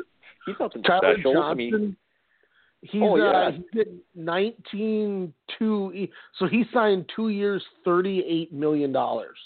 he's 0.46 0.54
nothing 0.60 0.82
Tyler 0.82 1.14
special. 1.14 1.34
Johnson. 1.34 1.50
I 1.50 1.54
mean, 1.54 1.96
He's 2.82 3.00
Oh, 3.02 3.16
yeah. 3.16 3.30
uh, 3.30 3.50
he's 3.52 3.62
getting 3.72 4.00
nineteen 4.14 5.32
two. 5.58 6.08
So 6.38 6.46
he 6.46 6.64
signed 6.74 7.08
two 7.14 7.28
years, 7.28 7.62
thirty 7.84 8.24
eight 8.26 8.52
million 8.52 8.92
dollars. 8.92 9.38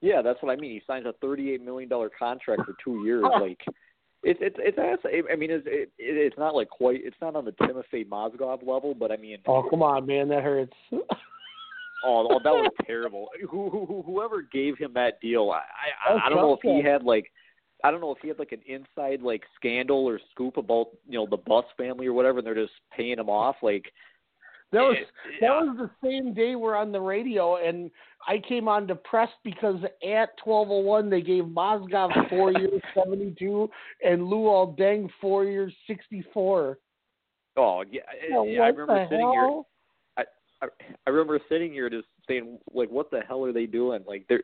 Yeah, 0.00 0.22
that's 0.22 0.42
what 0.42 0.52
I 0.52 0.56
mean. 0.60 0.72
He 0.72 0.82
signs 0.86 1.06
a 1.06 1.14
thirty-eight 1.20 1.62
million 1.64 1.88
dollar 1.88 2.10
contract 2.18 2.62
for 2.64 2.74
two 2.82 3.04
years. 3.04 3.24
Like, 3.40 3.60
it's 4.22 4.40
it's 4.42 4.56
it's 4.58 4.78
ass- 4.78 5.10
I 5.30 5.36
mean, 5.36 5.50
it's 5.50 5.66
it, 5.66 5.90
it's 5.98 6.38
not 6.38 6.54
like 6.54 6.68
quite. 6.68 7.00
It's 7.04 7.16
not 7.20 7.36
on 7.36 7.44
the 7.44 7.52
Timofey 7.52 8.06
Mozgov 8.06 8.66
level, 8.66 8.94
but 8.94 9.12
I 9.12 9.16
mean, 9.16 9.38
Oh 9.46 9.66
come 9.68 9.82
on, 9.82 10.06
man, 10.06 10.28
that 10.28 10.42
hurts. 10.42 10.72
oh, 10.92 11.06
oh, 12.04 12.40
that 12.42 12.50
was 12.50 12.70
terrible. 12.86 13.28
Who 13.50 13.70
who- 13.70 14.02
whoever 14.04 14.42
gave 14.42 14.78
him 14.78 14.92
that 14.94 15.20
deal, 15.20 15.50
I 15.50 15.62
I, 16.12 16.26
I 16.26 16.28
don't 16.28 16.38
know 16.38 16.54
if 16.54 16.60
he 16.62 16.82
had 16.82 17.02
like. 17.02 17.30
I 17.84 17.90
don't 17.90 18.00
know 18.00 18.10
if 18.10 18.18
he 18.22 18.28
had 18.28 18.38
like 18.38 18.52
an 18.52 18.62
inside 18.66 19.20
like 19.20 19.42
scandal 19.54 20.06
or 20.08 20.18
scoop 20.32 20.56
about 20.56 20.86
you 21.06 21.18
know 21.18 21.26
the 21.30 21.36
Buss 21.36 21.66
family 21.76 22.06
or 22.06 22.14
whatever, 22.14 22.38
and 22.38 22.46
they're 22.46 22.54
just 22.54 22.72
paying 22.96 23.18
him 23.18 23.28
off. 23.28 23.56
Like 23.62 23.84
That 24.76 24.82
was 24.82 24.96
it- 25.00 25.40
that 25.40 25.50
uh, 25.50 25.64
was 25.64 25.76
the 25.78 26.08
same 26.08 26.34
day 26.34 26.54
we're 26.54 26.76
on 26.76 26.92
the 26.92 27.00
radio, 27.00 27.56
and 27.56 27.90
I 28.28 28.38
came 28.46 28.68
on 28.68 28.86
depressed 28.86 29.38
because 29.44 29.76
at 30.06 30.36
twelve 30.42 30.68
oh 30.70 30.80
one 30.80 31.08
they 31.10 31.22
gave 31.22 31.44
Mozgov 31.44 32.28
four 32.28 32.52
years 32.58 32.82
seventy 32.94 33.34
two 33.38 33.70
and 34.04 34.20
Luol 34.22 34.76
Deng 34.78 35.08
four 35.20 35.44
years 35.44 35.72
sixty 35.86 36.24
four. 36.34 36.78
oh 37.56 37.84
yeah, 37.90 38.00
Yeah, 38.28 38.44
yeah 38.44 38.60
I 38.62 38.68
remember 38.68 39.06
sitting 39.10 39.30
here. 39.32 39.40
hell? 39.40 39.66
I, 40.62 40.68
I 41.06 41.10
remember 41.10 41.38
sitting 41.50 41.70
here 41.72 41.90
just 41.90 42.06
saying, 42.26 42.58
like, 42.72 42.88
what 42.90 43.10
the 43.10 43.20
hell 43.28 43.44
are 43.44 43.52
they 43.52 43.66
doing? 43.66 44.02
Like, 44.06 44.24
they're 44.28 44.42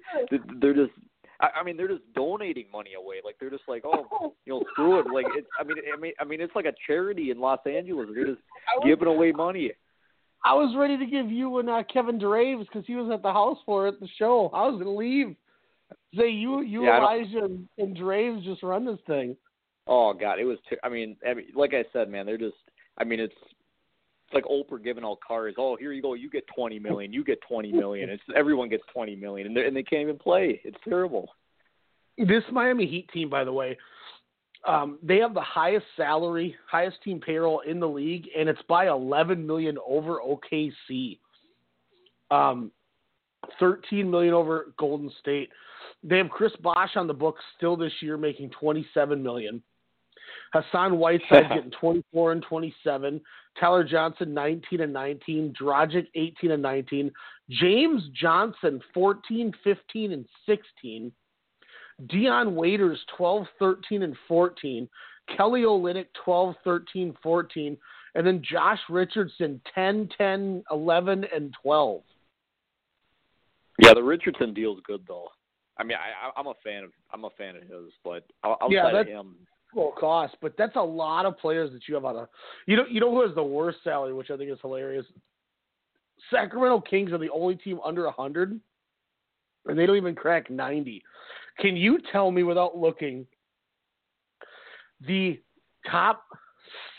they're 0.60 0.74
just. 0.74 0.92
I 1.40 1.48
I 1.60 1.62
mean, 1.64 1.76
they're 1.78 1.88
just 1.88 2.02
donating 2.14 2.66
money 2.70 2.90
away. 2.94 3.16
Like, 3.24 3.36
they're 3.40 3.50
just 3.50 3.62
like, 3.66 3.82
oh, 3.86 4.34
you 4.44 4.52
know, 4.52 4.62
screw 4.72 5.00
it. 5.00 5.06
Like, 5.12 5.24
it's. 5.34 5.48
I 5.58 5.64
mean, 5.64 5.76
I 5.92 5.98
mean, 5.98 6.12
I 6.20 6.24
mean, 6.24 6.40
it's 6.42 6.54
like 6.54 6.66
a 6.66 6.74
charity 6.86 7.30
in 7.30 7.40
Los 7.40 7.60
Angeles. 7.66 8.08
They're 8.14 8.26
just 8.26 8.42
was, 8.76 8.84
giving 8.86 9.08
away 9.08 9.32
money. 9.32 9.72
I 10.44 10.54
was 10.54 10.74
ready 10.76 10.98
to 10.98 11.06
give 11.06 11.30
you 11.30 11.58
and 11.58 11.70
uh, 11.70 11.82
Kevin 11.92 12.18
Draves 12.18 12.66
because 12.66 12.86
he 12.86 12.96
was 12.96 13.10
at 13.12 13.22
the 13.22 13.32
house 13.32 13.58
for 13.64 13.86
it, 13.86 14.00
the 14.00 14.08
show. 14.18 14.50
I 14.52 14.66
was 14.66 14.78
gonna 14.78 14.96
leave. 14.96 15.36
Say 16.16 16.30
you, 16.30 16.62
you, 16.62 16.84
Yeah, 16.84 16.98
Elijah, 16.98 17.44
and, 17.44 17.68
and 17.78 17.96
Draves 17.96 18.44
just 18.44 18.62
run 18.62 18.84
this 18.84 18.98
thing. 19.06 19.36
Oh 19.86 20.12
God, 20.12 20.38
it 20.38 20.44
was. 20.44 20.58
Ter- 20.68 20.78
I 20.82 20.88
mean, 20.88 21.16
I 21.28 21.34
mean, 21.34 21.46
like 21.54 21.74
I 21.74 21.84
said, 21.92 22.10
man, 22.10 22.26
they're 22.26 22.38
just. 22.38 22.56
I 22.98 23.04
mean, 23.04 23.20
it's 23.20 23.34
it's 24.32 24.34
like 24.34 24.44
Oprah 24.44 24.82
giving 24.82 25.04
all 25.04 25.18
cars. 25.26 25.54
Oh, 25.58 25.76
here 25.76 25.92
you 25.92 26.02
go. 26.02 26.14
You 26.14 26.30
get 26.30 26.44
twenty 26.54 26.78
million. 26.78 27.12
You 27.12 27.24
get 27.24 27.40
twenty 27.46 27.72
million. 27.72 28.10
It's 28.10 28.22
everyone 28.34 28.68
gets 28.68 28.84
twenty 28.92 29.16
million, 29.16 29.56
and 29.56 29.76
they 29.76 29.82
can't 29.82 30.02
even 30.02 30.18
play. 30.18 30.60
It's 30.64 30.78
terrible. 30.88 31.28
This 32.18 32.44
Miami 32.50 32.86
Heat 32.86 33.08
team, 33.12 33.30
by 33.30 33.44
the 33.44 33.52
way, 33.52 33.76
um, 34.66 34.98
they 35.02 35.18
have 35.18 35.34
the 35.34 35.40
highest 35.40 35.86
salary, 35.96 36.54
highest 36.70 37.02
team 37.02 37.20
payroll 37.20 37.60
in 37.60 37.80
the 37.80 37.88
league, 37.88 38.28
and 38.36 38.48
it's 38.48 38.62
by 38.68 38.88
11 38.88 39.44
million 39.46 39.76
over 39.86 40.20
OKC. 40.20 41.18
Um, 42.30 42.70
13 43.58 44.08
million 44.08 44.34
over 44.34 44.72
Golden 44.78 45.10
State. 45.20 45.50
They 46.04 46.18
have 46.18 46.30
Chris 46.30 46.52
Bosh 46.62 46.96
on 46.96 47.06
the 47.06 47.14
books 47.14 47.42
still 47.56 47.76
this 47.76 47.92
year, 48.00 48.16
making 48.16 48.50
27 48.50 49.22
million. 49.22 49.62
Hassan 50.52 50.98
Whiteside 50.98 51.48
getting 51.54 51.72
24 51.80 52.32
and 52.32 52.42
27. 52.42 53.20
Tyler 53.58 53.84
Johnson 53.84 54.32
19 54.32 54.80
and 54.80 54.92
19. 54.92 55.54
Dragic 55.60 56.06
18 56.14 56.52
and 56.52 56.62
19. 56.62 57.10
James 57.50 58.02
Johnson 58.14 58.80
14, 58.94 59.52
15 59.64 60.12
and 60.12 60.26
16. 60.46 61.12
Dion 62.08 62.54
Waiters 62.54 62.98
12, 63.16 63.46
13 63.58 64.02
and 64.02 64.16
14. 64.28 64.88
Kelly 65.36 65.62
Olynyk 65.62 66.06
12, 66.24 66.54
13, 66.64 67.16
14. 67.22 67.76
And 68.14 68.26
then 68.26 68.42
Josh 68.42 68.80
Richardson 68.90 69.60
10, 69.74 70.08
10, 70.18 70.64
11 70.70 71.26
and 71.34 71.54
12. 71.62 72.02
Yeah, 73.82 73.94
the 73.94 74.02
Richardson 74.02 74.52
deal's 74.52 74.80
good 74.86 75.02
though. 75.08 75.28
I 75.78 75.84
mean, 75.84 75.96
I, 75.96 76.38
I'm 76.38 76.46
a 76.46 76.54
fan 76.62 76.84
of 76.84 76.90
I'm 77.12 77.24
a 77.24 77.30
fan 77.30 77.56
of 77.56 77.62
his, 77.62 77.92
but 78.04 78.24
outside 78.44 78.66
Yeah, 78.70 78.86
of 78.88 78.92
that's- 78.92 79.06
him, 79.08 79.34
full 79.72 79.92
cost, 79.92 80.36
but 80.42 80.54
that's 80.58 80.76
a 80.76 80.82
lot 80.82 81.24
of 81.24 81.38
players 81.38 81.72
that 81.72 81.88
you 81.88 81.94
have 81.94 82.04
on 82.04 82.16
a. 82.16 82.28
You 82.66 82.76
know, 82.76 82.84
you 82.90 83.00
know 83.00 83.10
who 83.10 83.22
has 83.26 83.34
the 83.34 83.42
worst 83.42 83.78
salary, 83.82 84.12
which 84.12 84.30
I 84.30 84.36
think 84.36 84.50
is 84.50 84.58
hilarious. 84.60 85.06
Sacramento 86.30 86.82
Kings 86.82 87.10
are 87.12 87.18
the 87.18 87.30
only 87.30 87.56
team 87.56 87.80
under 87.84 88.08
hundred, 88.10 88.60
and 89.66 89.78
they 89.78 89.86
don't 89.86 89.96
even 89.96 90.14
crack 90.14 90.50
ninety. 90.50 91.02
Can 91.58 91.76
you 91.76 91.98
tell 92.10 92.30
me 92.30 92.42
without 92.42 92.76
looking 92.76 93.26
the 95.00 95.40
top 95.90 96.24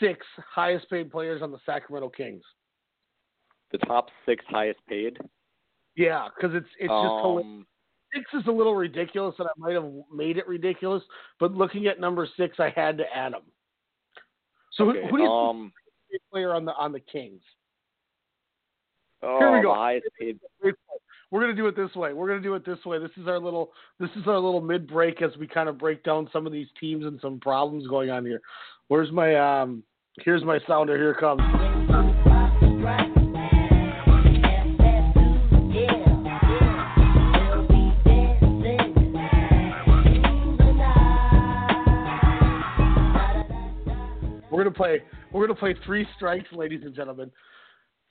six 0.00 0.24
highest 0.54 0.88
paid 0.90 1.10
players 1.10 1.42
on 1.42 1.50
the 1.50 1.58
Sacramento 1.66 2.10
Kings? 2.10 2.42
the 3.74 3.86
top 3.86 4.08
six 4.24 4.44
highest 4.48 4.78
paid. 4.88 5.18
Yeah, 5.96 6.28
because 6.34 6.54
it's 6.56 6.68
it's 6.78 6.88
just 6.88 6.92
um, 6.92 7.66
six 8.14 8.24
is 8.32 8.46
a 8.46 8.52
little 8.52 8.74
ridiculous, 8.76 9.34
and 9.38 9.48
I 9.48 9.52
might 9.56 9.74
have 9.74 9.90
made 10.12 10.38
it 10.38 10.46
ridiculous. 10.46 11.02
But 11.40 11.52
looking 11.52 11.86
at 11.86 12.00
number 12.00 12.28
six, 12.36 12.58
I 12.60 12.72
had 12.74 12.96
to 12.98 13.04
add 13.14 13.32
him. 13.32 13.42
So 14.74 14.90
okay, 14.90 15.02
who, 15.02 15.08
who 15.08 15.16
do 15.16 15.22
you 15.22 15.28
think 15.28 15.30
um, 15.30 15.72
is 16.10 16.20
the 16.20 16.32
player 16.32 16.54
on 16.54 16.64
the 16.64 16.72
on 16.74 16.92
the 16.92 17.00
Kings? 17.00 17.42
oh, 19.22 19.38
Here 19.38 19.52
we 19.52 19.62
go. 19.62 19.70
The 19.70 19.74
highest 19.74 20.06
paid. 20.18 20.38
We're 21.34 21.40
gonna 21.40 21.54
do 21.54 21.66
it 21.66 21.74
this 21.74 21.92
way. 21.96 22.12
We're 22.12 22.28
gonna 22.28 22.40
do 22.40 22.54
it 22.54 22.64
this 22.64 22.78
way. 22.84 23.00
This 23.00 23.10
is 23.16 23.26
our 23.26 23.40
little 23.40 23.72
this 23.98 24.10
is 24.14 24.22
our 24.28 24.38
little 24.38 24.60
mid 24.60 24.86
break 24.86 25.20
as 25.20 25.36
we 25.36 25.48
kind 25.48 25.68
of 25.68 25.76
break 25.76 26.04
down 26.04 26.30
some 26.32 26.46
of 26.46 26.52
these 26.52 26.68
teams 26.78 27.04
and 27.06 27.18
some 27.20 27.40
problems 27.40 27.88
going 27.88 28.08
on 28.08 28.24
here. 28.24 28.40
Where's 28.86 29.10
my 29.10 29.34
um? 29.34 29.82
Here's 30.20 30.44
my 30.44 30.60
sounder. 30.68 30.96
Here 30.96 31.12
comes. 31.12 31.42
We're 44.52 44.62
gonna 44.62 44.70
play. 44.70 45.02
We're 45.32 45.48
gonna 45.48 45.58
play 45.58 45.74
three 45.84 46.06
strikes, 46.14 46.52
ladies 46.52 46.82
and 46.84 46.94
gentlemen. 46.94 47.32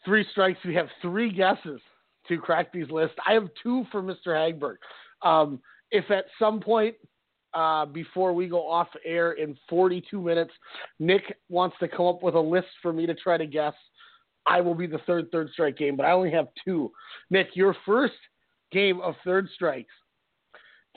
Three 0.03 0.25
strikes. 0.31 0.59
We 0.65 0.75
have 0.75 0.89
three 1.01 1.31
guesses 1.31 1.79
to 2.27 2.37
crack 2.37 2.71
these 2.71 2.89
lists. 2.89 3.15
I 3.27 3.33
have 3.33 3.49
two 3.61 3.85
for 3.91 4.01
Mr. 4.01 4.27
Hagberg. 4.27 4.77
Um, 5.21 5.59
if 5.91 6.09
at 6.11 6.25
some 6.39 6.59
point 6.59 6.95
uh, 7.53 7.85
before 7.85 8.33
we 8.33 8.47
go 8.47 8.67
off 8.67 8.87
air 9.05 9.33
in 9.33 9.57
42 9.69 10.19
minutes, 10.21 10.51
Nick 10.99 11.37
wants 11.49 11.75
to 11.79 11.87
come 11.87 12.07
up 12.07 12.23
with 12.23 12.35
a 12.35 12.39
list 12.39 12.67
for 12.81 12.91
me 12.91 13.05
to 13.05 13.13
try 13.13 13.37
to 13.37 13.45
guess, 13.45 13.73
I 14.45 14.61
will 14.61 14.75
be 14.75 14.87
the 14.87 14.99
third 14.99 15.31
third 15.31 15.49
strike 15.53 15.77
game. 15.77 15.95
But 15.95 16.05
I 16.05 16.11
only 16.11 16.31
have 16.31 16.47
two. 16.65 16.91
Nick, 17.29 17.49
your 17.53 17.75
first 17.85 18.15
game 18.71 18.99
of 19.01 19.15
third 19.23 19.47
strikes. 19.53 19.93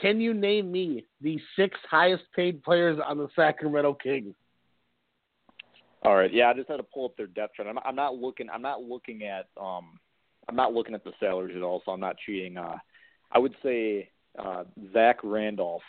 Can 0.01 0.21
you 0.21 0.35
name 0.35 0.71
me 0.71 1.05
the 1.21 1.39
six 1.57 1.79
highest 1.89 2.25
paid 2.35 2.63
players 2.63 2.99
on 3.05 3.19
the 3.19 3.29
Sacramento 3.35 3.95
Kings? 3.95 4.35
All 6.03 6.15
right, 6.15 6.33
yeah, 6.33 6.51
I 6.51 6.55
just 6.55 6.69
had 6.69 6.77
to 6.77 6.83
pull 6.83 7.07
up 7.07 7.17
their 7.17 7.27
depth 7.27 7.55
chart. 7.57 7.69
I'm, 7.69 7.79
I'm 7.85 7.97
not 7.97 8.15
looking. 8.17 8.49
I'm 8.53 8.63
not 8.63 8.83
looking 8.83 9.23
at. 9.25 9.47
Um, 9.61 9.99
I'm 10.49 10.57
not 10.57 10.73
looking 10.73 10.95
at 10.95 11.05
the 11.05 11.13
salaries 11.19 11.57
at 11.57 11.63
all, 11.63 11.83
so 11.85 11.93
I'm 11.93 12.01
not 12.01 12.17
cheating. 12.25 12.57
Uh, 12.57 12.77
I 13.33 13.39
would 13.39 13.55
say 13.63 14.11
uh, 14.39 14.65
Zach 14.93 15.19
Randolph. 15.23 15.83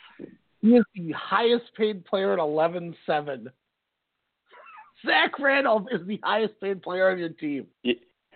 He 0.62 0.70
is 0.70 0.84
the 0.96 1.12
highest 1.12 1.66
paid 1.76 2.06
player 2.06 2.34
at 2.34 2.40
eleven 2.40 2.96
seven. 3.06 3.50
Zach 5.06 5.38
Randolph 5.40 5.86
is 5.92 6.06
the 6.08 6.20
highest 6.24 6.60
paid 6.60 6.82
player 6.82 7.12
on 7.12 7.20
your 7.20 7.30
team. 7.30 7.68
Yeah, 7.84 7.94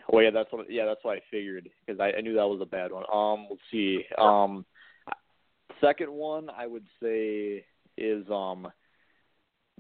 well, 0.10 0.23
yeah, 0.23 0.31
that's 0.31 0.52
what. 0.52 0.69
Yeah, 0.69 0.85
that's 0.85 1.03
what 1.03 1.18
I 1.18 1.22
figured 1.31 1.69
because 1.85 1.99
I, 1.99 2.18
I 2.18 2.22
knew 2.22 2.35
that 2.35 2.48
was 2.48 2.61
a 2.61 2.65
bad 2.65 2.91
one. 2.91 3.03
Um, 3.11 3.48
let's 3.49 3.61
see. 3.72 4.06
Um, 4.18 4.65
second 5.81 6.11
one 6.11 6.49
I 6.49 6.68
would 6.68 6.85
say 7.02 7.65
is 7.98 8.26
um, 8.30 8.68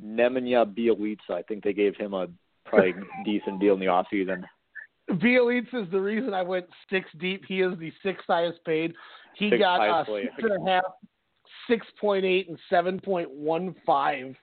Nemanja 0.03 0.65
Bjelica. 0.65 1.31
I 1.31 1.43
think 1.43 1.63
they 1.63 1.73
gave 1.73 1.95
him 1.95 2.13
a 2.13 2.27
probably 2.65 2.95
decent 3.25 3.59
deal 3.59 3.75
in 3.75 3.79
the 3.79 3.87
off 3.87 4.07
season. 4.09 4.45
Bjelica 5.13 5.83
is 5.85 5.91
the 5.91 5.99
reason 5.99 6.33
I 6.33 6.41
went 6.41 6.65
six 6.89 7.09
deep. 7.19 7.43
He 7.47 7.61
is 7.61 7.77
the 7.79 7.91
sixth 8.03 8.25
highest 8.27 8.63
paid. 8.65 8.93
He 9.35 9.49
Sixth 9.49 9.59
got 9.59 9.89
uh, 9.89 10.05
six 10.05 10.33
and 10.37 10.67
a 10.67 10.71
half, 10.71 10.83
six 11.69 11.85
point 11.99 12.25
eight, 12.25 12.49
and 12.49 12.57
seven 12.69 12.99
point 12.99 13.29
one 13.29 13.75
five. 13.85 14.35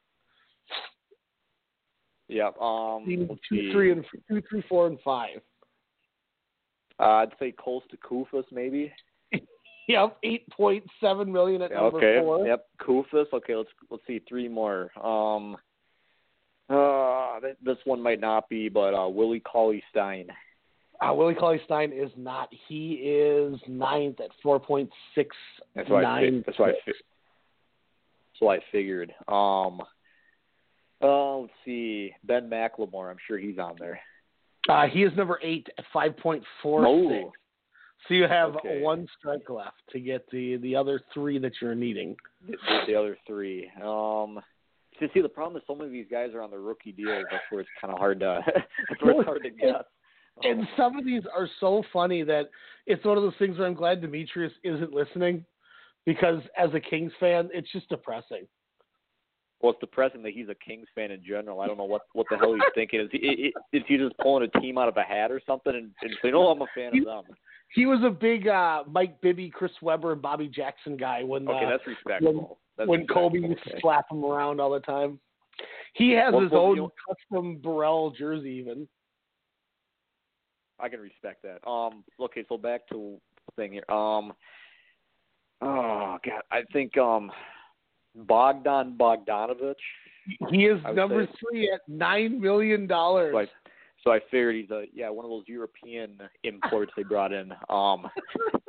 Yep. 2.29 2.61
Um, 2.61 3.05
Two, 3.07 3.39
see. 3.51 3.73
three, 3.73 3.93
and 3.93 4.05
two, 4.29 4.43
three, 4.49 4.63
four, 4.69 4.87
and 4.87 4.99
five. 5.05 5.41
Uh, 7.01 7.05
I'd 7.05 7.33
say 7.39 7.53
Kosta 7.53 7.97
Koufos 8.09 8.45
maybe. 8.53 8.93
Yep, 9.89 10.19
eight 10.23 10.47
point 10.51 10.85
seven 11.01 11.33
million 11.33 11.63
at 11.63 11.73
number 11.73 11.97
okay. 11.97 12.21
four. 12.21 12.47
Yep. 12.47 12.67
Kufus. 12.79 13.25
Okay. 13.33 13.57
Let's 13.57 13.71
let's 13.91 14.03
see 14.07 14.21
three 14.29 14.47
more. 14.47 14.91
Um. 15.03 15.57
Uh, 16.69 17.41
this 17.65 17.79
one 17.85 18.03
might 18.03 18.21
not 18.21 18.47
be, 18.51 18.69
but 18.69 18.93
uh, 18.93 19.09
Willie 19.09 19.41
Cauley 19.41 19.83
Stein. 19.91 20.27
Uh, 21.01 21.15
Willie 21.15 21.35
Cauley 21.35 21.61
Stein 21.65 21.93
is 21.93 22.11
not. 22.17 22.49
He 22.69 22.95
is 22.95 23.59
ninth 23.69 24.21
at 24.21 24.31
four 24.43 24.59
point 24.59 24.91
six 25.15 25.35
That's 25.75 25.89
why 25.89 26.01
I. 26.05 26.21
nine. 26.23 26.43
That's 26.47 26.59
what 26.59 26.71
I. 26.71 26.73
Fi- 26.73 26.79
that's 26.87 28.41
what 28.41 28.59
I 28.59 28.63
figured. 28.73 29.13
Um. 29.29 29.81
Uh, 31.01 31.37
let's 31.39 31.53
see. 31.65 32.13
Ben 32.25 32.51
McLemore. 32.51 33.11
I'm 33.11 33.19
sure 33.29 33.39
he's 33.39 33.59
on 33.59 33.77
there. 33.79 34.01
Uh, 34.69 34.87
he 34.89 35.05
is 35.05 35.17
number 35.17 35.39
eight 35.43 35.69
at 35.79 35.85
five 35.93 36.17
point 36.17 36.43
four 36.63 36.81
six. 36.83 37.25
Oh. 37.27 37.33
So 38.07 38.15
you 38.15 38.25
have 38.25 38.57
Okay. 38.57 38.81
one 38.81 39.07
strike 39.19 39.49
left 39.49 39.77
to 39.93 40.01
get 40.01 40.29
the 40.31 40.57
the 40.57 40.75
other 40.75 41.01
three 41.15 41.39
that 41.39 41.53
you're 41.63 41.75
needing. 41.77 42.17
The, 42.49 42.57
the 42.89 42.95
other 42.97 43.17
three. 43.27 43.71
Um. 43.83 44.41
To 45.01 45.09
see 45.15 45.21
the 45.21 45.29
problem 45.29 45.57
is 45.57 45.63
so 45.69 45.77
many 45.77 45.87
of 45.87 45.93
these 45.93 46.09
guys 46.11 46.31
are 46.35 46.43
on 46.43 46.51
the 46.51 46.59
rookie 46.59 46.91
deals. 46.91 47.25
That's 47.31 47.45
where 47.51 47.61
it's 47.61 47.71
kind 47.81 47.93
of 47.93 48.01
hard 48.01 48.19
to. 48.19 48.41
that's 48.89 49.01
where 49.01 49.13
it's 49.15 49.25
hard 49.25 49.45
to 49.45 49.51
guess. 49.51 49.85
And 50.43 50.67
some 50.77 50.99
of 50.99 51.05
these 51.05 51.23
are 51.35 51.49
so 51.61 51.83
funny 51.93 52.23
that 52.23 52.51
it's 52.87 53.05
one 53.05 53.17
of 53.17 53.23
those 53.23 53.35
things 53.39 53.59
where 53.59 53.67
I'm 53.67 53.75
glad 53.75 54.01
Demetrius 54.01 54.53
isn't 54.65 54.93
listening 54.93 55.45
because 56.07 56.41
as 56.57 56.71
a 56.75 56.81
Kings 56.81 57.13
fan, 57.21 57.51
it's 57.53 57.71
just 57.73 57.89
depressing. 57.89 58.47
Well, 59.61 59.73
it's 59.73 59.81
depressing 59.81 60.23
that 60.23 60.33
he's 60.33 60.49
a 60.49 60.55
Kings 60.55 60.87
fan 60.95 61.11
in 61.11 61.23
general. 61.25 61.61
I 61.61 61.67
don't 61.67 61.77
know 61.77 61.85
what 61.85 62.03
what 62.13 62.27
the 62.31 62.37
hell 62.37 62.55
he's 62.55 62.63
thinking. 62.75 63.01
Is 63.01 63.09
he 63.11 63.53
is 63.73 63.83
he 63.89 63.97
just 63.97 64.17
pulling 64.19 64.49
a 64.55 64.61
team 64.61 64.79
out 64.79 64.89
of 64.89 64.97
a 64.97 65.03
hat 65.03 65.33
or 65.33 65.41
something 65.47 65.75
and, 65.75 65.91
and 66.01 66.17
saying, 66.23 66.35
"Oh, 66.35 66.49
I'm 66.49 66.63
a 66.63 66.67
fan 66.75 66.97
of 66.97 67.05
them"? 67.05 67.25
He 67.75 67.85
was 67.85 68.01
a 68.05 68.11
big 68.11 68.47
uh, 68.47 68.85
Mike 68.89 69.21
Bibby, 69.21 69.51
Chris 69.51 69.73
Webber, 69.83 70.13
and 70.13 70.23
Bobby 70.23 70.49
Jackson 70.49 70.97
guy 70.97 71.25
when 71.25 71.49
Okay, 71.49 71.67
uh, 71.67 71.71
that's 71.71 71.87
respectable. 71.87 72.59
That's 72.77 72.89
when 72.89 73.07
Kobe 73.07 73.39
respectable, 73.39 73.51
used 73.51 73.65
to 73.65 73.81
slap 73.81 74.11
him 74.11 74.25
around 74.25 74.61
all 74.61 74.71
the 74.71 74.81
time. 74.81 75.19
He 75.95 76.13
has 76.13 76.33
his 76.33 76.53
own 76.53 76.77
you 76.77 76.83
know- 76.83 76.93
custom 77.09 77.57
Burrell 77.57 78.13
jersey 78.13 78.53
even. 78.53 78.89
I 80.81 80.89
can 80.89 81.01
respect 81.01 81.43
that. 81.45 81.67
Um, 81.69 82.05
okay, 82.21 82.45
so 82.49 82.57
back 82.57 82.89
to 82.89 83.19
the 83.47 83.53
thing 83.63 83.73
here. 83.73 83.85
Um, 83.89 84.33
oh 85.61 86.19
God, 86.25 86.43
I 86.51 86.61
think 86.73 86.97
um, 86.99 87.31
Bogdan 88.15 88.97
Bogdanovich. 88.99 89.75
He 90.51 90.67
is 90.67 90.81
number 90.95 91.27
say- 91.27 91.33
three 91.41 91.73
at 91.73 91.81
nine 91.89 92.41
million 92.41 92.87
dollars. 92.87 93.35
Like, 93.35 93.49
So 94.05 94.13
I 94.13 94.21
figured 94.31 94.57
he's 94.57 94.71
a 94.71 94.85
yeah 94.93 95.09
one 95.11 95.25
of 95.25 95.31
those 95.31 95.45
European 95.47 96.19
imports 96.45 96.93
they 96.97 97.03
brought 97.03 97.33
in. 97.33 97.51
Um, 97.69 98.07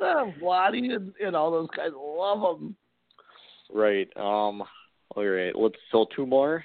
Vladdy 0.00 0.94
and, 0.94 1.12
and 1.24 1.36
all 1.36 1.50
those 1.50 1.68
guys 1.76 1.90
love 1.94 2.60
him. 2.60 2.76
right. 3.72 4.08
Um, 4.16 4.62
all 5.16 5.24
right. 5.26 5.54
Let's 5.54 5.76
so 5.92 6.06
two 6.16 6.26
more. 6.26 6.64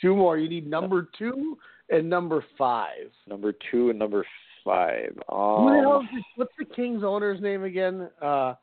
Two 0.00 0.14
more. 0.14 0.38
You 0.38 0.48
need 0.48 0.68
number 0.68 1.08
two 1.18 1.56
and 1.90 2.08
number 2.08 2.44
five. 2.56 3.10
Number 3.26 3.52
two 3.70 3.90
and 3.90 3.98
number 3.98 4.24
five. 4.68 5.12
Who 5.30 5.70
the 5.70 5.80
hell 5.80 5.92
Um, 5.92 6.08
is 6.16 6.24
what's 6.36 6.52
the 6.58 6.64
Kings 6.64 7.02
owner's 7.04 7.40
name 7.40 7.64
again? 7.64 8.08
Uh, 8.20 8.54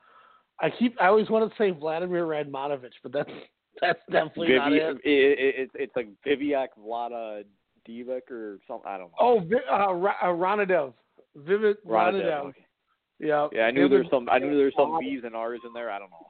I 0.62 0.70
keep 0.78 0.96
I 1.02 1.08
always 1.08 1.30
want 1.30 1.50
to 1.50 1.58
say 1.58 1.72
Vladimir 1.72 2.26
Radmanovich, 2.26 2.94
but 3.04 3.12
that's 3.12 3.30
that's 3.82 4.00
definitely 4.12 4.56
not 4.56 4.70
Vivi- 4.72 4.82
it. 4.82 4.98
it, 5.04 5.40
it, 5.40 5.56
it's 5.58 5.72
it's 5.76 5.96
like 5.96 6.08
Viviak 6.26 6.68
Vlada 6.80 7.44
Divac 7.88 8.30
or 8.32 8.60
something. 8.68 8.88
I 8.90 8.98
don't 8.98 9.12
know. 9.12 9.18
Oh, 9.20 9.40
uh, 9.72 9.94
Ra- 9.94 10.16
uh, 10.22 10.26
Ranadivé, 10.28 10.94
Vivek 11.38 11.76
Ranadivé. 11.88 12.46
okay. 12.46 12.66
Yeah, 13.20 13.48
Yeah, 13.54 13.62
I 13.64 13.72
knew 13.72 13.86
Him 13.86 13.92
there's 13.92 14.08
some. 14.10 14.28
I 14.30 14.40
knew 14.40 14.58
there's 14.58 14.74
some. 14.78 14.98
V's 15.00 15.22
and 15.24 15.36
R's 15.36 15.62
in 15.66 15.72
there. 15.74 15.90
I 15.90 16.00
don't 16.00 16.10
know. 16.10 16.26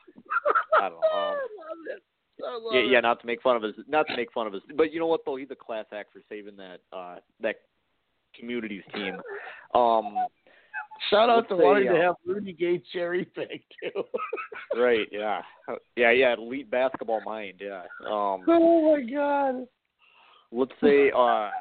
I 0.78 0.90
don't 0.90 1.00
know. 1.02 1.18
Um, 1.18 1.36
love 1.58 1.98
it. 1.98 2.04
I 2.46 2.54
love 2.54 2.62
yeah, 2.74 2.80
it. 2.82 2.92
yeah. 2.92 3.00
Not 3.00 3.20
to 3.22 3.26
make 3.28 3.42
fun 3.42 3.56
of 3.56 3.64
his. 3.64 3.74
Not 3.88 4.06
to 4.08 4.16
make 4.16 4.32
fun 4.34 4.46
of 4.46 4.54
his. 4.54 4.62
But 4.76 4.94
you 4.94 5.00
know 5.00 5.08
what 5.08 5.22
though? 5.26 5.36
He's 5.36 5.50
a 5.52 5.56
class 5.56 5.86
act 5.94 6.14
for 6.14 6.22
saving 6.30 6.56
that 6.58 6.80
uh 6.94 7.16
that 7.42 7.56
community's 8.40 8.84
team. 8.94 9.18
Um, 9.74 10.16
Shout 11.10 11.30
out 11.30 11.48
to 11.50 11.56
wanting 11.56 11.88
to 11.88 11.98
uh, 11.98 12.02
have 12.02 12.16
Rudy 12.26 12.54
Gay 12.54 12.82
cherry 12.94 13.26
pick 13.26 13.64
too. 13.82 14.04
right. 14.80 15.08
Yeah. 15.12 15.42
Yeah. 15.96 16.12
Yeah. 16.12 16.36
Elite 16.38 16.72
basketball 16.72 17.22
mind. 17.26 17.56
Yeah. 17.60 17.82
Um, 18.06 18.44
oh 18.48 18.96
my 18.96 19.02
god. 19.02 19.68
let's 20.52 20.72
say 20.82 21.12
uh, 21.12 21.20
I 21.20 21.52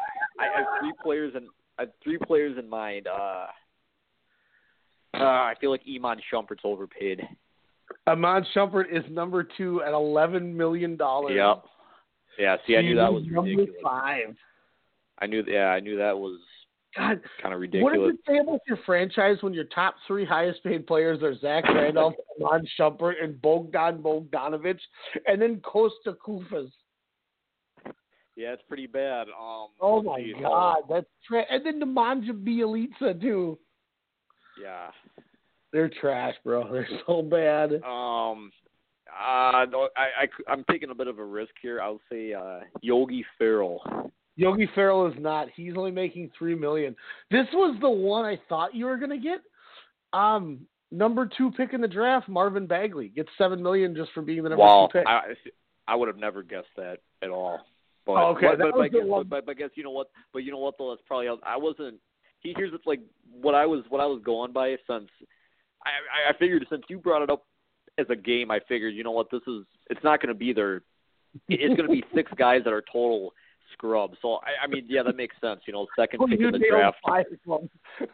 have 0.57 0.67
three 0.81 0.93
players 1.03 1.35
in. 1.37 1.49
I 1.79 1.83
have 1.83 1.91
three 2.03 2.19
players 2.19 2.57
in 2.59 2.69
mind. 2.69 3.09
Uh, 3.09 3.47
uh, 5.15 5.19
I 5.19 5.55
feel 5.61 5.71
like 5.71 5.83
Iman 5.93 6.21
Shumpert's 6.33 6.63
overpaid. 6.65 7.21
Iman 8.07 8.47
Shumpert 8.55 8.87
is 8.93 9.05
number 9.11 9.47
two 9.57 9.83
at 9.83 9.93
eleven 9.93 10.57
million 10.57 10.97
dollars. 10.97 11.35
Yep. 11.37 11.65
Yeah. 12.39 12.57
See, 12.67 12.77
I 12.77 12.83
knew 12.83 12.97
that 12.97 13.13
was 13.13 13.25
number 13.25 13.51
ridiculous. 13.51 13.81
five. 13.83 14.37
I 15.19 15.27
knew. 15.27 15.43
Yeah, 15.47 15.67
I 15.67 15.81
knew 15.81 15.97
that 15.99 16.17
was 16.17 16.39
God, 16.97 17.21
kind 17.43 17.55
of 17.55 17.61
what 17.83 17.93
does 17.95 18.11
it 18.15 18.21
say 18.27 18.39
about 18.39 18.61
your 18.69 18.79
franchise 18.87 19.39
when 19.41 19.53
your 19.53 19.65
top 19.65 19.97
three 20.07 20.25
highest 20.25 20.63
paid 20.63 20.87
players 20.87 21.23
are 21.23 21.37
Zach 21.39 21.65
Randolph, 21.65 22.15
Iman 22.41 22.67
Shumpert, 22.79 23.15
and 23.23 23.41
Bogdan 23.43 23.99
Bogdanovich, 24.03 24.79
and 25.27 25.43
then 25.43 25.57
Kosta 25.57 26.15
Koufos? 26.25 26.71
Yeah, 28.37 28.53
it's 28.53 28.63
pretty 28.69 28.87
bad. 28.87 29.29
Um, 29.29 29.69
Oh 29.81 30.03
my 30.03 30.33
so- 30.37 30.41
God, 30.49 30.77
that's 30.89 31.07
and 31.51 31.67
then 31.67 31.81
Nemanja 31.81 32.31
Bjelica 32.33 33.21
too. 33.21 33.59
yeah. 34.61 34.91
They're 35.73 35.91
trash, 36.01 36.35
bro. 36.45 36.69
They're 36.73 36.89
so 37.07 37.23
bad. 37.23 37.73
Um. 37.85 38.53
Uh, 39.11 39.67
I, 39.97 40.23
I, 40.23 40.29
I'm 40.49 40.65
taking 40.69 40.91
a 40.91 40.95
bit 40.95 41.07
of 41.07 41.21
a 41.21 41.25
risk 41.25 41.53
here. 41.63 41.81
I'll 41.81 42.01
say 42.11 42.33
uh, 42.35 42.61
Yogi 42.81 43.25
Ferrell. 43.39 43.81
Yogi 44.37 44.69
Ferrell 44.75 45.07
is 45.07 45.15
not. 45.19 45.49
He's 45.55 45.75
only 45.77 45.91
making 45.91 46.31
three 46.39 46.55
million. 46.55 46.97
This 47.31 47.47
was 47.53 47.77
the 47.81 47.91
one 47.91 48.25
I 48.25 48.39
thought 48.49 48.75
you 48.75 48.87
were 48.87 48.97
gonna 48.97 49.19
get. 49.19 49.41
Um, 50.13 50.61
number 50.91 51.29
two 51.37 51.51
pick 51.53 51.73
in 51.73 51.81
the 51.81 51.89
draft, 51.89 52.29
Marvin 52.29 52.67
Bagley 52.67 53.09
gets 53.09 53.29
seven 53.39 53.63
million 53.63 53.95
just 53.95 54.13
for 54.13 54.23
being 54.23 54.43
the 54.43 54.49
number 54.51 54.63
Wow, 54.65 54.89
two 54.93 54.99
pick. 54.99 55.07
I, 55.09 55.35
I 55.87 55.95
would 55.97 56.09
have 56.09 56.19
never 56.19 56.43
guessed 56.43 56.69
that 56.77 56.99
at 57.23 57.31
all. 57.31 57.61
But, 58.07 58.13
Oh, 58.13 58.27
okay, 58.37 58.49
but, 58.49 58.59
that 58.59 58.65
but, 58.65 58.75
was 58.75 58.91
but, 58.91 58.93
the 58.93 58.99
guess, 59.03 59.09
one- 59.09 59.27
but, 59.47 59.57
guess 59.57 59.71
you 59.75 59.85
know 59.85 59.91
what? 59.91 60.11
But 60.33 60.41
you 60.45 60.53
know 60.53 60.59
what 60.59 60.75
though? 60.79 60.91
That's 60.91 61.03
probably 61.07 61.29
I 61.45 61.57
wasn't. 61.57 61.97
He 62.41 62.53
here's 62.57 62.73
what's 62.73 62.87
like 62.87 63.01
what 63.31 63.55
I 63.55 63.67
was 63.67 63.85
what 63.89 64.01
I 64.01 64.07
was 64.07 64.21
going 64.25 64.53
by 64.53 64.71
since 64.89 65.09
I 65.85 65.91
I- 65.91 66.31
I 66.31 66.39
figured 66.39 66.67
since 66.69 66.83
you 66.89 66.99
brought 66.99 67.23
it 67.23 67.31
up 67.31 67.45
as 67.99 68.07
a 68.11 68.17
game, 68.17 68.51
I 68.51 68.61
figured 68.69 68.95
you 68.95 69.05
know 69.05 69.13
what 69.13 69.31
this 69.31 69.43
is. 69.47 69.65
It's 69.89 70.03
not 70.05 70.21
going 70.21 70.29
to 70.35 70.39
be 70.39 70.53
their. 70.53 70.83
It's 71.49 71.77
going 71.77 71.89
to 71.89 71.93
be 71.95 72.05
six 72.15 72.31
guys 72.37 72.63
that 72.65 72.73
are 72.73 72.83
total 72.93 73.33
scrubs. 73.73 74.17
So 74.23 74.35
I, 74.35 74.65
I 74.65 74.67
mean, 74.67 74.85
yeah, 74.89 75.03
that 75.03 75.17
makes 75.17 75.37
sense. 75.41 75.61
You 75.67 75.73
know, 75.73 75.87
second 75.99 76.19
Well, 76.21 76.29
pick 76.29 76.41
in 76.41 76.53
the 76.53 76.63
draft. 76.71 76.99
five 77.07 77.27
of 77.33 77.61
them. 77.61 77.71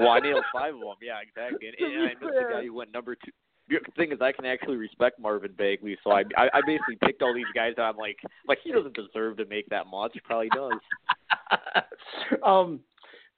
Well, 0.00 0.10
I 0.10 0.18
nailed 0.20 0.44
five 0.52 0.74
of 0.74 0.80
them. 0.80 0.96
Yeah, 1.00 1.18
exactly. 1.22 1.68
And, 1.68 1.76
and 1.78 2.02
I 2.02 2.14
missed 2.14 2.34
the 2.34 2.48
guy 2.52 2.64
who 2.64 2.74
went 2.74 2.92
number 2.92 3.14
two. 3.14 3.30
The 3.68 3.78
thing 3.96 4.10
is, 4.10 4.18
I 4.20 4.32
can 4.32 4.44
actually 4.44 4.76
respect 4.76 5.20
Marvin 5.20 5.52
Bagley, 5.56 5.96
so 6.02 6.10
I, 6.10 6.24
I 6.36 6.48
I 6.54 6.60
basically 6.66 6.96
picked 7.04 7.22
all 7.22 7.32
these 7.32 7.44
guys 7.54 7.74
that 7.76 7.82
I'm 7.82 7.96
like, 7.96 8.18
like 8.48 8.58
he 8.64 8.72
doesn't 8.72 8.96
deserve 8.96 9.36
to 9.36 9.44
make 9.46 9.68
that 9.68 9.86
much. 9.86 10.10
He 10.14 10.20
probably 10.20 10.48
does. 10.48 10.72
um, 12.44 12.80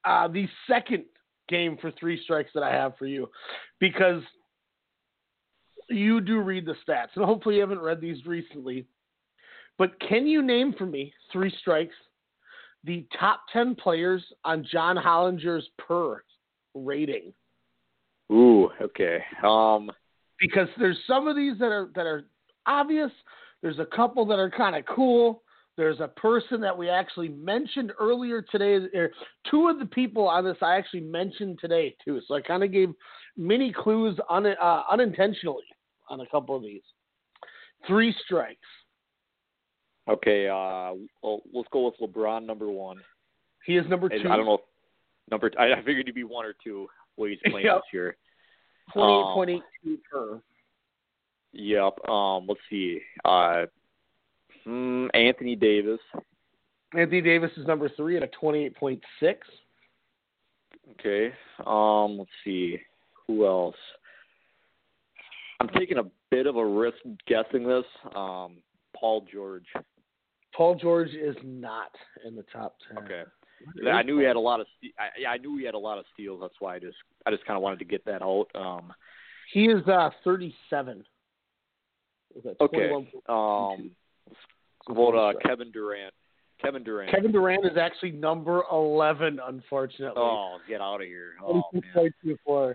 uh, 0.04 0.28
the 0.28 0.48
second 0.68 1.04
game 1.48 1.76
for 1.80 1.90
three 2.00 2.20
strikes 2.22 2.50
that 2.54 2.62
I 2.62 2.70
have 2.72 2.96
for 2.96 3.06
you, 3.06 3.28
because 3.80 4.22
you 5.90 6.20
do 6.20 6.40
read 6.40 6.64
the 6.66 6.74
stats, 6.88 7.08
and 7.16 7.24
hopefully 7.24 7.56
you 7.56 7.60
haven't 7.60 7.80
read 7.80 8.00
these 8.00 8.24
recently. 8.24 8.86
But 9.78 9.98
can 10.00 10.26
you 10.26 10.42
name 10.42 10.74
for 10.76 10.86
me 10.86 11.12
three 11.32 11.52
strikes 11.60 11.94
the 12.84 13.06
top 13.18 13.40
ten 13.52 13.74
players 13.74 14.22
on 14.44 14.66
John 14.70 14.96
Hollinger's 14.96 15.68
per 15.78 16.22
rating? 16.74 17.32
Ooh, 18.30 18.70
okay. 18.80 19.24
Um, 19.42 19.90
Because 20.38 20.68
there's 20.78 20.98
some 21.06 21.28
of 21.28 21.36
these 21.36 21.58
that 21.58 21.72
are 21.72 21.90
that 21.94 22.06
are 22.06 22.24
obvious. 22.66 23.10
There's 23.62 23.78
a 23.78 23.86
couple 23.86 24.26
that 24.26 24.38
are 24.38 24.50
kind 24.50 24.76
of 24.76 24.84
cool. 24.86 25.42
There's 25.76 26.00
a 26.00 26.08
person 26.08 26.60
that 26.60 26.76
we 26.76 26.88
actually 26.88 27.30
mentioned 27.30 27.92
earlier 27.98 28.42
today. 28.42 28.78
Two 29.50 29.68
of 29.68 29.78
the 29.78 29.86
people 29.86 30.28
on 30.28 30.44
this 30.44 30.56
I 30.62 30.76
actually 30.76 31.00
mentioned 31.00 31.58
today 31.60 31.96
too. 32.04 32.20
So 32.28 32.34
I 32.34 32.42
kind 32.42 32.62
of 32.62 32.70
gave 32.70 32.90
many 33.36 33.72
clues 33.72 34.16
un, 34.30 34.46
uh, 34.46 34.82
unintentionally 34.90 35.64
on 36.08 36.20
a 36.20 36.26
couple 36.26 36.54
of 36.54 36.62
these. 36.62 36.82
Three 37.86 38.14
strikes. 38.24 38.68
Okay. 40.08 40.48
Uh, 40.48 40.94
well, 41.22 41.42
let's 41.52 41.68
go 41.72 41.86
with 41.86 41.94
LeBron 42.00 42.46
number 42.46 42.68
one. 42.70 42.98
He 43.64 43.76
is 43.76 43.88
number 43.88 44.08
two. 44.08 44.28
I 44.28 44.36
don't 44.36 44.46
know. 44.46 44.54
If 44.54 44.60
number. 45.30 45.50
I, 45.58 45.72
I 45.72 45.82
figured 45.82 46.06
he'd 46.06 46.14
be 46.14 46.24
one 46.24 46.44
or 46.44 46.54
two. 46.62 46.88
What 47.16 47.30
he's 47.30 47.38
playing 47.46 47.66
Yep. 47.66 47.76
this 47.76 47.92
year. 47.92 48.16
Twenty-eight 48.92 49.34
point 49.34 49.50
eight 49.50 49.62
two 49.82 49.98
per. 50.10 50.40
Yep. 51.52 52.08
Um, 52.08 52.46
let's 52.48 52.60
see. 52.68 53.00
Uh, 53.24 53.66
hmm, 54.64 55.06
Anthony 55.14 55.56
Davis. 55.56 56.00
Anthony 56.96 57.20
Davis 57.20 57.50
is 57.56 57.66
number 57.66 57.88
three 57.88 58.16
at 58.16 58.22
a 58.22 58.28
twenty-eight 58.28 58.76
point 58.76 59.00
six. 59.20 59.46
Okay. 61.00 61.32
Um, 61.66 62.18
let's 62.18 62.30
see. 62.44 62.78
Who 63.26 63.46
else? 63.46 63.76
I'm 65.60 65.68
taking 65.68 65.98
a 65.98 66.04
bit 66.30 66.46
of 66.46 66.56
a 66.56 66.66
risk 66.66 66.98
guessing 67.26 67.66
this. 67.66 67.84
Um, 68.14 68.56
Paul 68.94 69.24
George. 69.32 69.64
Paul 70.56 70.76
George 70.76 71.10
is 71.10 71.36
not 71.42 71.90
in 72.26 72.36
the 72.36 72.44
top 72.52 72.76
ten. 72.88 73.04
Okay. 73.04 73.22
I 73.90 74.02
knew 74.02 74.18
he 74.18 74.24
had 74.24 74.36
a 74.36 74.40
lot 74.40 74.60
of. 74.60 74.66
ste- 74.78 74.94
I, 74.98 75.08
yeah, 75.20 75.30
I 75.30 75.38
knew 75.38 75.56
he 75.56 75.64
had 75.64 75.74
a 75.74 75.78
lot 75.78 75.98
of 75.98 76.04
steals. 76.12 76.40
That's 76.42 76.54
why 76.60 76.76
I 76.76 76.78
just, 76.78 76.96
I 77.26 77.30
just 77.30 77.44
kind 77.46 77.56
of 77.56 77.62
wanted 77.62 77.78
to 77.78 77.84
get 77.84 78.04
that 78.04 78.20
out. 78.22 78.46
Um, 78.54 78.92
He 79.52 79.66
is 79.66 79.86
uh, 79.88 80.10
37. 80.22 81.04
Okay. 82.60 82.88
21 82.88 83.06
Um, 83.28 83.90
about 84.88 85.14
uh, 85.16 85.32
Kevin 85.46 85.70
Durant. 85.70 86.12
Kevin 86.60 86.82
Durant. 86.82 87.10
Kevin 87.10 87.32
Durant 87.32 87.64
is 87.64 87.76
actually 87.78 88.12
number 88.12 88.62
11, 88.70 89.40
unfortunately. 89.46 90.14
Oh, 90.16 90.58
get 90.68 90.80
out 90.80 91.00
of 91.00 91.06
here. 91.06 91.34
Oh 91.42 91.62
man. 91.72 92.10
26.24. 92.46 92.74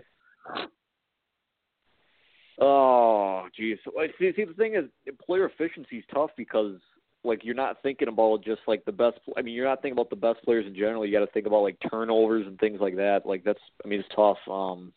Oh, 2.62 3.48
geez. 3.56 3.78
See, 4.18 4.32
see, 4.36 4.44
the 4.44 4.52
thing 4.54 4.74
is, 4.74 4.84
player 5.24 5.46
efficiency 5.46 5.96
is 5.96 6.04
tough 6.12 6.30
because, 6.36 6.76
like, 7.24 7.44
you're 7.44 7.54
not 7.54 7.82
thinking 7.82 8.08
about 8.08 8.42
just 8.44 8.60
like 8.66 8.84
the 8.84 8.92
best. 8.92 9.18
I 9.36 9.42
mean, 9.42 9.54
you're 9.54 9.66
not 9.68 9.82
thinking 9.82 9.98
about 9.98 10.10
the 10.10 10.16
best 10.16 10.42
players 10.44 10.66
in 10.66 10.74
general. 10.74 11.04
You 11.04 11.12
got 11.12 11.24
to 11.24 11.32
think 11.32 11.46
about 11.46 11.62
like 11.62 11.76
turnovers 11.90 12.46
and 12.46 12.58
things 12.58 12.80
like 12.80 12.96
that. 12.96 13.26
Like, 13.26 13.44
that's. 13.44 13.60
I 13.84 13.88
mean, 13.88 14.00
it's 14.00 14.08
tough. 14.14 14.38
Um, 14.50 14.92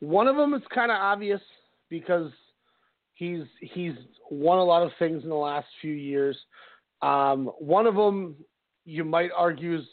One 0.00 0.28
of 0.28 0.36
them 0.36 0.54
is 0.54 0.62
kind 0.74 0.90
of 0.90 0.96
obvious 0.98 1.40
because 1.88 2.30
he's 3.14 3.44
he's 3.60 3.94
won 4.30 4.58
a 4.58 4.64
lot 4.64 4.82
of 4.82 4.90
things 4.98 5.22
in 5.22 5.28
the 5.28 5.34
last 5.34 5.66
few 5.80 5.92
years. 5.92 6.36
Um, 7.02 7.46
one 7.58 7.86
of 7.86 7.94
them 7.94 8.34
you 8.84 9.04
might 9.04 9.30
argue 9.36 9.78
is 9.78 9.84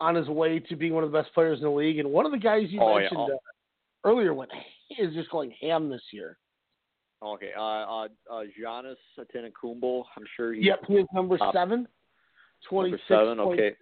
on 0.00 0.14
his 0.14 0.28
way 0.28 0.58
to 0.60 0.76
being 0.76 0.92
one 0.94 1.02
of 1.02 1.10
the 1.10 1.18
best 1.18 1.32
players 1.34 1.58
in 1.58 1.64
the 1.64 1.70
league, 1.70 1.98
and 1.98 2.10
one 2.10 2.26
of 2.26 2.32
the 2.32 2.38
guys 2.38 2.66
you 2.68 2.80
Oh, 2.80 2.98
mentioned 2.98 3.20
Oh. 3.20 3.34
uh, 3.34 4.08
earlier 4.08 4.34
went 4.34 4.50
is 4.98 5.14
just 5.14 5.30
going 5.30 5.50
ham 5.60 5.88
this 5.88 6.02
year. 6.12 6.38
Okay. 7.22 7.50
Uh, 7.56 7.60
uh, 7.62 8.08
uh, 8.30 8.42
Giannis 8.60 8.96
Antetokounmpo. 9.18 10.04
I'm 10.16 10.24
sure 10.36 10.52
he's 10.52 10.64
Yep, 10.64 10.80
he 10.86 10.94
is 10.94 11.06
number 11.14 11.38
Top- 11.38 11.54
seven. 11.54 11.86
Twenty 12.68 12.90
number 12.90 13.02
seven. 13.08 13.40
Okay. 13.40 13.72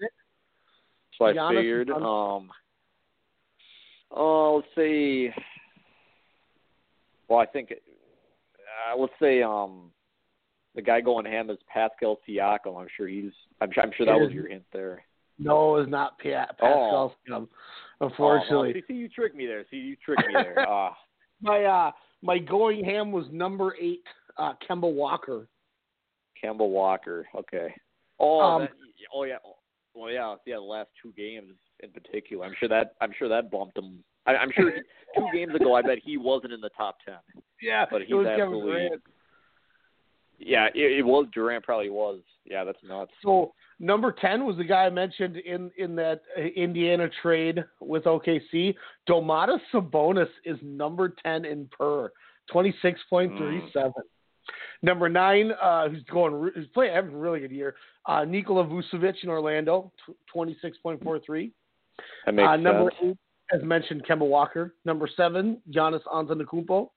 So 1.18 1.24
I 1.26 1.32
Giannis 1.32 1.56
figured. 1.56 1.90
Um, 1.90 2.50
oh, 4.10 4.56
let's 4.56 4.68
see. 4.74 5.30
Well, 7.28 7.38
I 7.38 7.46
think. 7.46 7.72
Uh, 7.72 8.96
let's 8.98 9.12
say 9.20 9.42
um, 9.42 9.90
the 10.74 10.82
guy 10.82 11.00
going 11.00 11.24
ham 11.24 11.48
is 11.50 11.58
Pascal 11.72 12.18
Siakam. 12.28 12.78
I'm 12.80 12.88
sure 12.96 13.08
he's. 13.08 13.32
I'm, 13.60 13.70
sure- 13.72 13.82
I'm 13.82 13.92
sure 13.96 14.06
that 14.06 14.20
was 14.20 14.32
your 14.32 14.48
hint 14.48 14.64
there. 14.72 15.04
No, 15.38 15.76
it's 15.76 15.90
not 15.90 16.18
Pascal 16.18 16.56
Oh. 16.62 17.12
Siakam. 17.30 17.48
Unfortunately, 18.00 18.70
Oh, 18.70 18.72
see, 18.74 18.82
see, 18.88 18.94
you 18.94 19.08
tricked 19.08 19.36
me 19.36 19.46
there. 19.46 19.64
See, 19.70 19.76
you 19.78 19.96
tricked 20.04 20.26
me 20.26 20.34
there. 20.34 20.68
Uh, 20.68 20.90
my 21.40 21.64
uh 21.64 21.90
my 22.22 22.38
going 22.38 22.84
ham 22.84 23.12
was 23.12 23.26
number 23.30 23.74
eight, 23.80 24.04
uh, 24.38 24.54
Kemba 24.68 24.92
Walker. 24.92 25.48
Kemba 26.42 26.68
Walker. 26.68 27.26
Okay. 27.34 27.74
Oh, 28.18 28.40
Um, 28.40 28.62
that, 28.62 28.70
oh 29.14 29.24
yeah. 29.24 29.36
Well, 29.94 30.10
yeah, 30.10 30.34
yeah. 30.46 30.56
The 30.56 30.60
last 30.60 30.90
two 31.02 31.12
games 31.16 31.54
in 31.82 31.90
particular, 31.90 32.44
I'm 32.44 32.54
sure 32.58 32.68
that 32.68 32.94
I'm 33.00 33.12
sure 33.18 33.28
that 33.28 33.50
bumped 33.50 33.78
him. 33.78 34.04
I, 34.26 34.36
I'm 34.36 34.50
sure 34.54 34.72
two 35.16 35.28
games 35.32 35.54
ago, 35.54 35.74
I 35.74 35.82
bet 35.82 35.98
he 36.04 36.16
wasn't 36.16 36.52
in 36.52 36.60
the 36.60 36.70
top 36.76 36.98
ten. 37.04 37.16
Yeah, 37.62 37.86
But 37.90 38.02
he's 38.02 38.14
absolutely-. 38.14 38.90
Yeah, 40.38 40.66
it, 40.74 40.98
it 40.98 41.06
was 41.06 41.26
Durant. 41.32 41.64
Probably 41.64 41.90
was. 41.90 42.20
Yeah, 42.44 42.64
that's 42.64 42.78
nuts. 42.86 43.12
So 43.22 43.54
number 43.80 44.12
ten 44.12 44.44
was 44.44 44.56
the 44.56 44.64
guy 44.64 44.84
I 44.84 44.90
mentioned 44.90 45.36
in 45.36 45.70
in 45.78 45.96
that 45.96 46.22
Indiana 46.56 47.08
trade 47.22 47.64
with 47.80 48.04
OKC. 48.04 48.74
Domantas 49.08 49.60
Sabonis 49.72 50.28
is 50.44 50.58
number 50.62 51.14
ten 51.24 51.44
in 51.44 51.68
per, 51.76 52.10
twenty 52.50 52.74
six 52.82 53.00
point 53.08 53.36
three 53.38 53.62
seven. 53.72 53.92
Number 54.82 55.08
nine, 55.08 55.52
uh, 55.60 55.88
who's 55.88 56.04
going, 56.04 56.50
who's 56.54 56.68
playing 56.68 56.94
having 56.94 57.14
a 57.14 57.18
really 57.18 57.40
good 57.40 57.50
year. 57.50 57.74
Uh, 58.06 58.24
Nikola 58.24 58.64
Vucevic 58.64 59.14
in 59.22 59.28
Orlando, 59.30 59.90
twenty 60.32 60.56
six 60.62 60.76
point 60.78 61.02
four 61.02 61.18
three. 61.18 61.50
That 62.26 62.34
makes 62.34 62.48
Uh, 62.48 62.56
number 62.56 62.92
sense. 63.00 63.16
eight, 63.52 63.56
as 63.58 63.64
mentioned, 63.64 64.04
Kemba 64.06 64.26
Walker. 64.28 64.74
Number 64.84 65.08
seven, 65.16 65.60
Giannis 65.70 66.02
Antetokounmpo. 66.04 66.90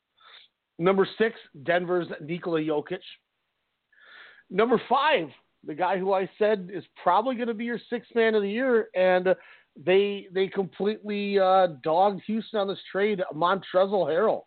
Number 0.77 1.07
six, 1.17 1.39
Denver's 1.63 2.07
Nikola 2.21 2.59
Jokic. 2.59 2.99
Number 4.49 4.81
five, 4.89 5.29
the 5.65 5.75
guy 5.75 5.97
who 5.97 6.13
I 6.13 6.29
said 6.37 6.69
is 6.73 6.83
probably 7.01 7.35
going 7.35 7.47
to 7.47 7.53
be 7.53 7.65
your 7.65 7.79
sixth 7.89 8.13
man 8.15 8.35
of 8.35 8.41
the 8.41 8.49
year, 8.49 8.87
and 8.95 9.35
they 9.85 10.27
they 10.33 10.47
completely 10.47 11.39
uh, 11.39 11.67
dogged 11.83 12.21
Houston 12.27 12.59
on 12.59 12.67
this 12.67 12.79
trade. 12.91 13.21
Montrezl 13.33 14.07
Harrell, 14.07 14.43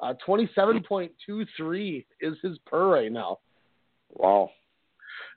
uh, 0.00 0.14
twenty 0.24 0.48
seven 0.54 0.82
point 0.82 1.12
two 1.24 1.44
three 1.56 2.06
is 2.20 2.36
his 2.42 2.58
per 2.66 2.88
right 2.88 3.12
now. 3.12 3.38
Wow. 4.10 4.50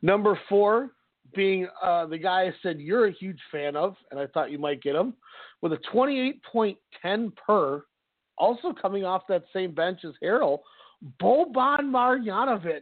Number 0.01 0.39
four 0.49 0.91
being 1.35 1.67
uh, 1.81 2.05
the 2.05 2.17
guy 2.17 2.43
I 2.43 2.53
said 2.61 2.79
you're 2.79 3.07
a 3.07 3.11
huge 3.11 3.39
fan 3.51 3.75
of, 3.75 3.95
and 4.11 4.19
I 4.19 4.27
thought 4.27 4.51
you 4.51 4.59
might 4.59 4.81
get 4.81 4.95
him, 4.95 5.13
with 5.61 5.73
a 5.73 5.79
28.10 5.93 7.35
per, 7.35 7.83
also 8.37 8.73
coming 8.79 9.03
off 9.03 9.23
that 9.29 9.45
same 9.53 9.73
bench 9.73 10.01
as 10.05 10.13
Harrell, 10.21 10.59
Boban 11.21 11.85
Marjanovic. 11.85 12.81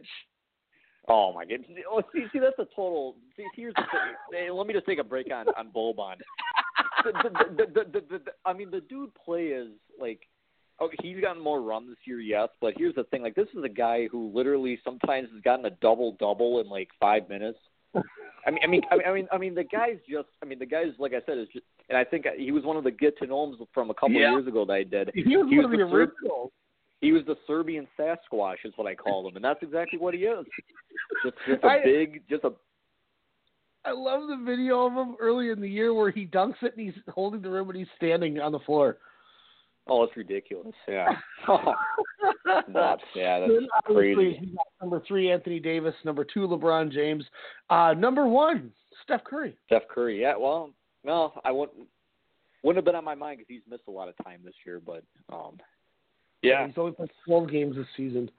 Oh 1.08 1.32
my 1.32 1.44
goodness! 1.44 1.70
Oh, 1.90 2.02
see, 2.14 2.26
see, 2.32 2.38
that's 2.38 2.58
a 2.58 2.66
total. 2.76 3.16
See, 3.36 3.44
here's 3.56 3.74
the 3.74 3.82
thing. 3.82 4.14
Hey, 4.32 4.50
let 4.50 4.66
me 4.66 4.72
just 4.72 4.86
take 4.86 4.98
a 4.98 5.04
break 5.04 5.32
on 5.32 5.46
on 5.58 5.70
Boban. 5.74 6.16
The, 7.04 7.12
the, 7.12 7.30
the, 7.56 7.66
the, 7.66 8.00
the, 8.00 8.18
the, 8.18 8.30
I 8.44 8.52
mean, 8.52 8.70
the 8.70 8.80
dude 8.80 9.10
play 9.14 9.46
is 9.46 9.68
like. 10.00 10.20
Okay, 10.80 10.96
he's 11.02 11.20
gotten 11.20 11.40
more 11.40 11.60
run 11.60 11.86
this 11.86 11.98
year, 12.06 12.18
yes, 12.18 12.48
but 12.60 12.74
here's 12.76 12.94
the 12.94 13.04
thing: 13.04 13.22
like, 13.22 13.36
this 13.36 13.46
is 13.56 13.62
a 13.62 13.68
guy 13.68 14.08
who 14.10 14.32
literally 14.34 14.80
sometimes 14.82 15.28
has 15.32 15.40
gotten 15.42 15.64
a 15.66 15.70
double 15.70 16.16
double 16.18 16.60
in 16.60 16.68
like 16.68 16.88
five 16.98 17.28
minutes. 17.28 17.58
I 17.94 18.50
mean, 18.50 18.60
I 18.64 18.66
mean, 18.66 18.80
I 18.90 18.96
mean, 18.96 19.06
I 19.06 19.12
mean, 19.12 19.28
I 19.32 19.38
mean, 19.38 19.54
the 19.54 19.64
guy's 19.64 19.98
just. 20.10 20.28
I 20.42 20.46
mean, 20.46 20.58
the 20.58 20.66
guy's 20.66 20.88
like 20.98 21.12
I 21.12 21.20
said 21.26 21.38
is 21.38 21.46
just, 21.52 21.66
and 21.88 21.96
I 21.96 22.02
think 22.04 22.26
he 22.36 22.50
was 22.50 22.64
one 22.64 22.76
of 22.76 22.84
the 22.84 22.90
get 22.90 23.16
to 23.18 23.26
know 23.26 23.54
from 23.72 23.90
a 23.90 23.94
couple 23.94 24.12
Yeah. 24.12 24.28
of 24.28 24.38
years 24.40 24.48
ago 24.48 24.64
that 24.64 24.72
I 24.72 24.82
did. 24.82 25.10
He 25.14 25.36
was 25.36 25.46
He 25.48 25.56
one 25.56 25.66
of 25.66 25.70
was 25.70 25.78
the 25.78 25.84
the 25.86 25.94
originals. 25.94 26.50
He 27.02 27.12
was 27.12 27.22
the 27.26 27.36
Serbian 27.46 27.86
Sasquatch, 27.98 28.64
is 28.64 28.72
what 28.76 28.86
I 28.86 28.94
called 28.94 29.26
him, 29.26 29.36
and 29.36 29.44
that's 29.44 29.62
exactly 29.62 29.98
what 29.98 30.14
he 30.14 30.20
is. 30.20 30.46
Just, 31.22 31.36
just 31.46 31.62
a 31.64 31.66
I- 31.66 31.84
big, 31.84 32.22
just 32.30 32.44
a 32.44 32.52
I 33.84 33.90
love 33.90 34.28
the 34.28 34.36
video 34.46 34.86
of 34.86 34.92
him 34.92 35.16
early 35.20 35.50
in 35.50 35.60
the 35.60 35.68
year 35.68 35.92
where 35.92 36.12
he 36.12 36.24
dunks 36.24 36.62
it 36.62 36.76
and 36.76 36.86
he's 36.86 36.94
holding 37.12 37.42
the 37.42 37.50
rim 37.50 37.68
and 37.68 37.76
he's 37.76 37.88
standing 37.96 38.38
on 38.38 38.52
the 38.52 38.60
floor. 38.60 38.98
Oh, 39.88 40.04
it's 40.04 40.16
ridiculous. 40.16 40.72
Yeah. 40.86 41.08
Nuts. 42.68 43.02
Yeah, 43.16 43.40
that's 43.40 43.50
Then, 43.52 43.68
crazy. 43.84 44.52
number 44.80 45.02
three, 45.08 45.32
Anthony 45.32 45.58
Davis. 45.58 45.94
Number 46.04 46.24
two, 46.24 46.46
LeBron 46.46 46.92
James. 46.92 47.24
Uh, 47.70 47.92
number 47.98 48.26
one, 48.28 48.70
Steph 49.02 49.24
Curry. 49.24 49.56
Steph 49.66 49.88
Curry. 49.88 50.20
Yeah. 50.20 50.36
Well, 50.36 50.70
no, 51.04 51.32
I 51.44 51.50
wouldn't. 51.50 51.88
Wouldn't 52.62 52.78
have 52.78 52.84
been 52.84 52.94
on 52.94 53.04
my 53.04 53.16
mind 53.16 53.38
because 53.38 53.48
he's 53.48 53.68
missed 53.68 53.88
a 53.88 53.90
lot 53.90 54.08
of 54.08 54.14
time 54.24 54.42
this 54.44 54.54
year. 54.64 54.80
But 54.84 55.02
um, 55.32 55.58
yeah. 56.42 56.66
He's 56.66 56.76
only 56.76 56.92
played 56.92 57.10
12 57.26 57.50
games 57.50 57.76
this 57.76 57.86
season. 57.96 58.30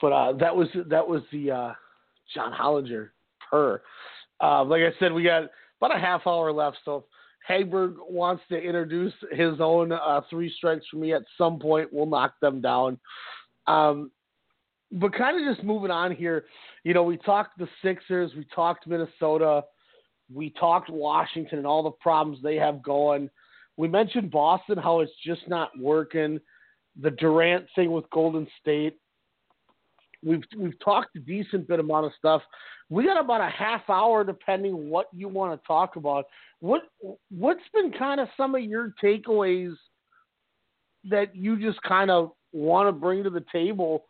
But 0.00 0.12
uh, 0.12 0.32
that 0.34 0.54
was 0.54 0.68
that 0.88 1.06
was 1.06 1.22
the 1.32 1.50
uh, 1.50 1.72
John 2.34 2.52
Hollinger 2.52 3.10
per. 3.50 3.80
Uh, 4.42 4.64
like 4.64 4.82
I 4.82 4.92
said, 4.98 5.12
we 5.12 5.22
got 5.22 5.44
about 5.80 5.96
a 5.96 5.98
half 5.98 6.26
hour 6.26 6.52
left. 6.52 6.76
So 6.84 7.06
Hagberg 7.48 7.94
wants 8.08 8.42
to 8.50 8.56
introduce 8.56 9.14
his 9.32 9.54
own 9.60 9.92
uh, 9.92 10.20
three 10.28 10.52
strikes 10.56 10.86
for 10.90 10.96
me 10.96 11.14
at 11.14 11.22
some 11.38 11.58
point, 11.58 11.92
we'll 11.92 12.06
knock 12.06 12.34
them 12.40 12.60
down. 12.60 12.98
Um, 13.66 14.10
but 14.92 15.14
kind 15.14 15.36
of 15.36 15.54
just 15.54 15.66
moving 15.66 15.90
on 15.90 16.14
here, 16.14 16.44
you 16.84 16.94
know, 16.94 17.02
we 17.02 17.16
talked 17.16 17.58
the 17.58 17.68
Sixers, 17.82 18.32
we 18.36 18.46
talked 18.54 18.86
Minnesota, 18.86 19.64
we 20.32 20.50
talked 20.50 20.90
Washington 20.90 21.58
and 21.58 21.66
all 21.66 21.82
the 21.82 21.90
problems 21.90 22.38
they 22.42 22.56
have 22.56 22.82
going. 22.82 23.30
We 23.76 23.88
mentioned 23.88 24.30
Boston, 24.30 24.78
how 24.78 25.00
it's 25.00 25.12
just 25.24 25.48
not 25.48 25.70
working. 25.78 26.40
The 27.00 27.10
Durant 27.10 27.66
thing 27.74 27.92
with 27.92 28.08
Golden 28.10 28.46
State. 28.60 28.98
We've 30.24 30.42
we've 30.58 30.78
talked 30.82 31.14
a 31.16 31.20
decent 31.20 31.68
bit 31.68 31.78
amount 31.78 32.06
of 32.06 32.12
stuff. 32.18 32.42
We 32.88 33.04
got 33.04 33.20
about 33.20 33.40
a 33.40 33.50
half 33.50 33.82
hour, 33.88 34.24
depending 34.24 34.88
what 34.88 35.06
you 35.12 35.28
want 35.28 35.60
to 35.60 35.66
talk 35.66 35.96
about. 35.96 36.24
What 36.60 36.82
what's 37.30 37.60
been 37.74 37.92
kind 37.92 38.20
of 38.20 38.28
some 38.36 38.54
of 38.54 38.62
your 38.62 38.94
takeaways 39.02 39.74
that 41.08 41.36
you 41.36 41.60
just 41.60 41.80
kind 41.82 42.10
of 42.10 42.32
want 42.52 42.88
to 42.88 42.92
bring 42.92 43.22
to 43.24 43.30
the 43.30 43.44
table 43.52 44.04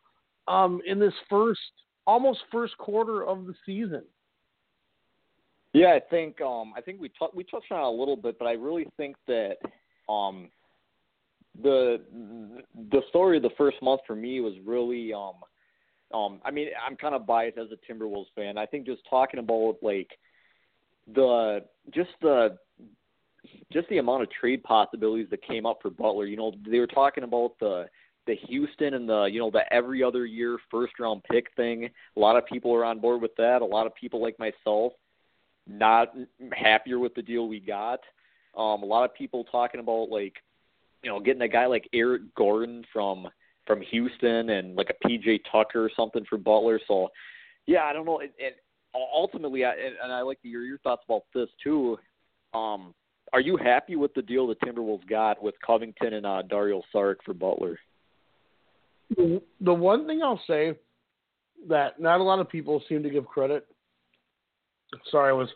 um, 0.49 0.81
in 0.87 0.99
this 0.99 1.15
first 1.29 1.61
almost 2.07 2.41
first 2.53 2.79
quarter 2.79 3.25
of 3.25 3.47
the 3.47 3.55
season? 3.65 4.03
Yeah, 5.73 5.89
I 5.89 6.01
think 6.09 6.41
um 6.41 6.73
I 6.77 6.81
think 6.81 7.01
we 7.01 7.09
t- 7.09 7.35
we 7.35 7.45
touched 7.45 7.71
on 7.71 7.81
it 7.81 7.87
a 7.87 7.91
little 7.91 8.17
bit, 8.17 8.39
but 8.39 8.47
I 8.47 8.53
really 8.53 8.87
think 8.97 9.17
that 9.27 9.57
um 10.09 10.49
the 11.63 12.01
the 12.91 13.03
story 13.09 13.37
of 13.37 13.43
the 13.43 13.51
first 13.57 13.81
month 13.83 14.01
for 14.07 14.15
me 14.15 14.41
was 14.41 14.55
really 14.65 15.13
um 15.13 15.35
um 16.13 16.41
I 16.45 16.51
mean 16.51 16.69
I'm 16.87 16.97
kind 16.97 17.15
of 17.15 17.27
biased 17.27 17.59
as 17.59 17.69
a 17.73 17.93
Timberwolves 17.93 18.27
fan. 18.35 18.59
I 18.59 18.67
think 18.67 18.87
just 18.87 19.03
talking 19.09 19.41
about 19.41 19.77
like 19.83 20.11
the 21.15 21.65
just 21.95 22.11
the 22.21 22.59
just 23.73 23.89
the 23.89 23.99
amount 23.99 24.23
of 24.23 24.31
trade 24.31 24.63
possibilities 24.63 25.29
that 25.31 25.43
came 25.43 25.67
up 25.67 25.79
for 25.81 25.91
Butler. 25.91 26.27
You 26.27 26.37
know, 26.37 26.53
they 26.69 26.79
were 26.79 26.87
talking 26.87 27.25
about 27.25 27.53
the 27.61 27.87
the 28.27 28.35
Houston 28.49 28.95
and 28.95 29.09
the 29.09 29.25
you 29.25 29.39
know 29.39 29.51
the 29.51 29.73
every 29.73 30.03
other 30.03 30.27
year 30.27 30.59
first 30.71 30.99
round 30.99 31.23
pick 31.31 31.47
thing. 31.57 31.89
A 32.17 32.21
lot 32.21 32.37
of 32.37 32.47
people 32.47 32.75
are 32.75 32.85
on 32.85 32.99
board 32.99 33.23
with 33.23 33.37
that. 33.37 33.63
A 33.63 33.65
lot 33.65 33.87
of 33.87 33.95
people 33.95 34.21
like 34.21 34.39
myself 34.39 34.93
not 35.67 36.13
happier 36.53 36.99
with 36.99 37.15
the 37.15 37.23
deal 37.23 37.49
we 37.49 37.61
got. 37.61 38.01
Um, 38.57 38.83
a 38.83 38.87
lot 38.87 39.05
of 39.05 39.15
people 39.15 39.45
talking 39.45 39.81
about 39.81 40.09
like, 40.11 40.35
you 41.07 41.13
know, 41.13 41.21
getting 41.21 41.43
a 41.43 41.49
guy 41.49 41.67
like 41.67 41.89
Eric 41.93 42.23
Gordon 42.35 42.85
from 42.93 43.29
from 43.65 43.81
Houston 43.93 44.51
and 44.51 44.75
like 44.75 44.91
a 44.91 45.07
PJ 45.09 45.43
Tucker 45.53 45.85
or 45.85 45.91
something 45.97 46.25
for 46.29 46.37
Butler. 46.37 46.81
So, 46.89 47.11
yeah, 47.67 47.85
I 47.85 47.93
don't 47.93 48.05
know. 48.05 48.19
And, 48.21 48.31
ultimately, 49.15 49.65
I, 49.65 49.71
and, 50.03 50.13
I 50.13 50.23
like 50.23 50.43
to 50.43 50.49
hear 50.49 50.63
your 50.63 50.79
thoughts 50.79 51.03
about 51.09 51.23
this 51.33 51.49
too. 51.63 51.97
Um, 52.55 52.93
are 53.33 53.41
you 53.41 53.57
happy 53.57 53.95
with 53.95 54.15
the 54.15 54.23
deal 54.23 54.49
the 54.49 54.57
Timberwolves 54.57 55.07
got 55.09 55.41
with 55.41 55.55
Covington 55.65 56.15
and 56.15 56.27
uh, 56.27 56.43
Dario 56.43 56.83
Saric 56.93 57.17
for 57.25 57.35
Butler? 57.35 57.79
The 59.17 59.41
one 59.61 60.09
thing 60.09 60.23
I'll 60.25 60.43
say 60.49 60.75
that 61.69 62.01
not 62.01 62.19
a 62.19 62.25
lot 62.25 62.41
of 62.41 62.49
people 62.49 62.83
seem 62.89 63.05
to 63.05 63.11
give 63.11 63.27
credit. 63.27 63.65
Sorry, 65.13 65.31
I 65.31 65.35
was 65.35 65.51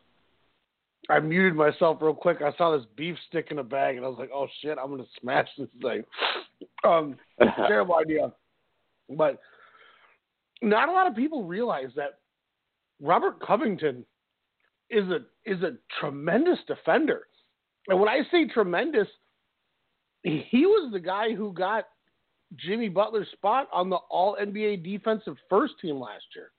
I 1.11 1.19
muted 1.19 1.55
myself 1.55 1.99
real 2.01 2.15
quick. 2.15 2.39
I 2.41 2.57
saw 2.57 2.77
this 2.77 2.87
beef 2.97 3.17
stick 3.29 3.49
in 3.51 3.59
a 3.59 3.65
bag, 3.65 3.97
and 3.97 4.05
I 4.05 4.09
was 4.09 4.19
like, 4.19 4.31
"Oh 4.33 4.47
shit, 4.61 4.79
I'm 4.79 4.91
gonna 4.91 5.05
smash 5.21 5.49
this 5.59 5.69
thing." 5.83 6.05
Um, 6.85 7.17
terrible 7.67 7.97
idea. 7.97 8.33
But 9.09 9.41
not 10.63 10.89
a 10.89 10.93
lot 10.93 11.07
of 11.07 11.17
people 11.17 11.45
realize 11.45 11.91
that 11.97 12.21
Robert 13.01 13.41
Covington 13.41 14.05
is 14.89 15.05
a 15.09 15.21
is 15.45 15.63
a 15.63 15.77
tremendous 15.99 16.59
defender. 16.67 17.27
And 17.89 17.99
when 17.99 18.09
I 18.09 18.21
say 18.31 18.47
tremendous, 18.47 19.09
he 20.23 20.67
was 20.67 20.93
the 20.93 21.01
guy 21.01 21.35
who 21.35 21.53
got 21.53 21.87
Jimmy 22.57 22.89
Butler's 22.89 23.29
spot 23.33 23.69
on 23.73 23.91
the 23.91 23.97
All 23.97 24.37
NBA 24.41 24.85
defensive 24.85 25.37
first 25.49 25.75
team 25.81 25.99
last 25.99 26.25
year. 26.37 26.51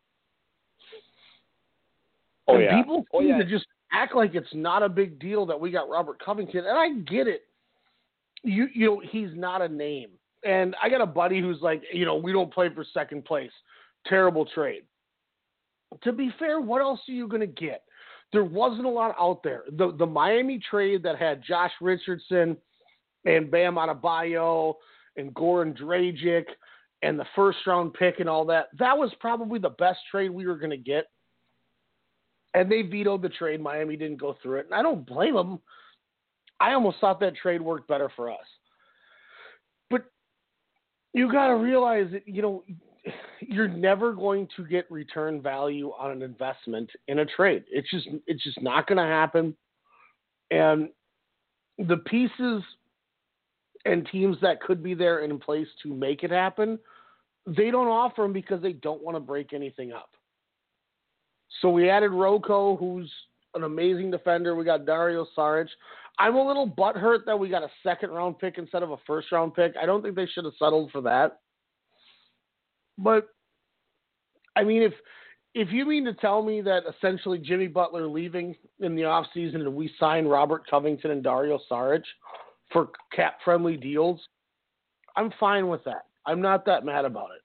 Oh 2.48 2.56
and 2.56 2.64
yeah. 2.64 2.78
people 2.78 3.06
oh 3.14 3.22
yeah. 3.22 3.38
to 3.38 3.46
just 3.46 3.66
act 3.92 4.16
like 4.16 4.36
it's 4.36 4.54
not 4.54 4.84
a 4.84 4.90
big 4.90 5.20
deal 5.20 5.46
that 5.46 5.60
we 5.60 5.72
got 5.72 5.90
Robert 5.90 6.24
Covington, 6.24 6.66
and 6.66 6.78
I 6.78 7.02
get 7.10 7.28
it. 7.28 7.44
You 8.44 8.68
you 8.74 8.86
know 8.88 9.02
he's 9.12 9.30
not 9.34 9.62
a 9.62 9.68
name, 9.68 10.10
and 10.44 10.76
I 10.82 10.90
got 10.90 11.02
a 11.02 11.06
buddy 11.06 11.40
who's 11.42 11.62
like, 11.62 11.84
you 11.94 12.06
know, 12.06 12.16
we 12.16 12.32
don't 12.32 12.54
play 12.54 12.70
for 12.74 12.86
second 12.94 13.26
place. 13.26 13.52
Terrible 14.08 14.46
trade. 14.46 14.84
To 16.04 16.12
be 16.12 16.32
fair, 16.40 16.62
what 16.62 16.82
else 16.82 17.02
are 17.08 17.14
you 17.14 17.28
going 17.28 17.42
to 17.42 17.48
get? 17.48 17.84
there 18.32 18.44
wasn't 18.44 18.86
a 18.86 18.90
lot 18.90 19.16
out 19.20 19.44
there. 19.44 19.64
The 19.78 19.94
the 19.98 20.06
Miami 20.06 20.60
trade 20.70 21.04
that 21.04 21.18
had 21.18 21.44
Josh 21.44 21.72
Richardson 21.82 22.58
and 23.26 23.52
Bam 23.52 23.76
Adebayo 23.76 24.76
and 25.18 25.34
Goran 25.34 25.78
Dragic 25.78 26.46
and 27.02 27.20
the 27.20 27.26
first 27.36 27.60
round 27.68 27.94
pick 27.94 28.20
and 28.20 28.30
all 28.30 28.46
that, 28.46 28.68
that 28.80 28.98
was 28.98 29.12
probably 29.20 29.60
the 29.60 29.72
best 29.72 30.00
trade 30.10 30.30
we 30.30 30.46
were 30.46 30.58
going 30.58 30.72
to 30.72 30.78
get. 30.78 31.08
And 32.54 32.72
they 32.72 32.82
vetoed 32.82 33.22
the 33.22 33.30
trade. 33.30 33.62
Miami 33.62 33.96
didn't 33.96 34.20
go 34.20 34.36
through 34.42 34.60
it. 34.60 34.66
And 34.66 34.76
I 34.76 34.82
don't 34.82 35.06
blame 35.06 35.36
them. 35.36 35.60
I 36.60 36.74
almost 36.74 36.98
thought 37.00 37.20
that 37.22 37.36
trade 37.36 37.62
worked 37.62 37.88
better 37.88 38.12
for 38.16 38.30
us. 38.30 38.38
But 39.90 40.04
you 41.14 41.32
got 41.32 41.48
to 41.48 41.56
realize 41.56 42.08
that, 42.12 42.28
you 42.28 42.42
know, 42.42 42.64
you're 43.40 43.68
never 43.68 44.14
going 44.14 44.48
to 44.56 44.66
get 44.66 44.90
return 44.92 45.42
value 45.42 45.92
on 45.98 46.12
an 46.12 46.22
investment 46.22 46.90
in 47.08 47.20
a 47.20 47.26
trade. 47.26 47.64
It's 47.72 47.90
just 47.90 48.08
it's 48.28 48.44
just 48.44 48.62
not 48.62 48.88
going 48.88 48.98
to 48.98 49.04
happen. 49.04 49.56
And 50.52 50.90
the 51.78 51.98
pieces 51.98 52.62
and 53.86 54.08
teams 54.12 54.38
that 54.42 54.62
could 54.62 54.84
be 54.84 54.94
there 54.94 55.20
in 55.20 55.40
place 55.40 55.68
to 55.84 55.94
make 55.94 56.24
it 56.24 56.32
happen, 56.32 56.78
they 57.48 57.72
don't 57.72 57.88
offer 57.88 58.22
them 58.22 58.34
because 58.34 58.62
they 58.62 58.74
don't 58.74 59.02
want 59.02 59.16
to 59.16 59.22
break 59.22 59.54
anything 59.54 59.92
up. 59.92 60.12
So 61.60 61.70
we 61.70 61.90
added 61.90 62.12
Rocco, 62.12 62.78
who's 62.78 63.12
an 63.56 63.64
amazing 63.64 64.12
defender. 64.12 64.56
We 64.56 64.64
got 64.64 64.86
Dario 64.86 65.26
Saric. 65.38 65.68
I'm 66.20 66.36
a 66.36 66.46
little 66.46 66.70
butthurt 66.70 67.26
that 67.26 67.38
we 67.38 67.50
got 67.50 67.64
a 67.64 67.70
second 67.84 68.12
round 68.12 68.40
pick 68.40 68.58
instead 68.58 68.84
of 68.84 68.92
a 68.92 68.98
first 69.08 69.32
round 69.32 69.54
pick. 69.54 69.74
I 69.82 69.86
don't 69.86 70.02
think 70.02 70.16
they 70.16 70.28
should 70.28 70.46
have 70.46 70.54
settled 70.60 70.92
for 70.92 71.02
that. 71.02 71.40
But 72.98 73.30
I 74.56 74.64
mean, 74.64 74.84
if 74.84 74.94
if 75.54 75.72
you 75.72 75.86
mean 75.86 76.06
to 76.06 76.14
tell 76.14 76.44
me 76.44 76.62
that 76.62 76.84
essentially 76.90 77.38
Jimmy 77.38 77.68
Butler 77.68 78.08
leaving 78.08 78.56
in 78.80 78.96
the 78.96 79.02
offseason 79.02 79.56
and 79.56 79.76
we 79.76 79.92
sign 80.00 80.26
Robert 80.26 80.70
Covington 80.70 81.12
and 81.12 81.24
Dario 81.24 81.60
Saric 81.70 82.04
for 82.72 82.90
cap 83.14 83.40
friendly 83.44 83.76
deals, 83.76 84.22
I'm 85.16 85.32
fine 85.40 85.68
with 85.68 85.84
that. 85.84 86.06
I'm 86.26 86.42
not 86.42 86.66
that 86.68 86.86
mad 86.86 87.04
about 87.04 87.30
it. 87.32 87.38
It 87.38 87.41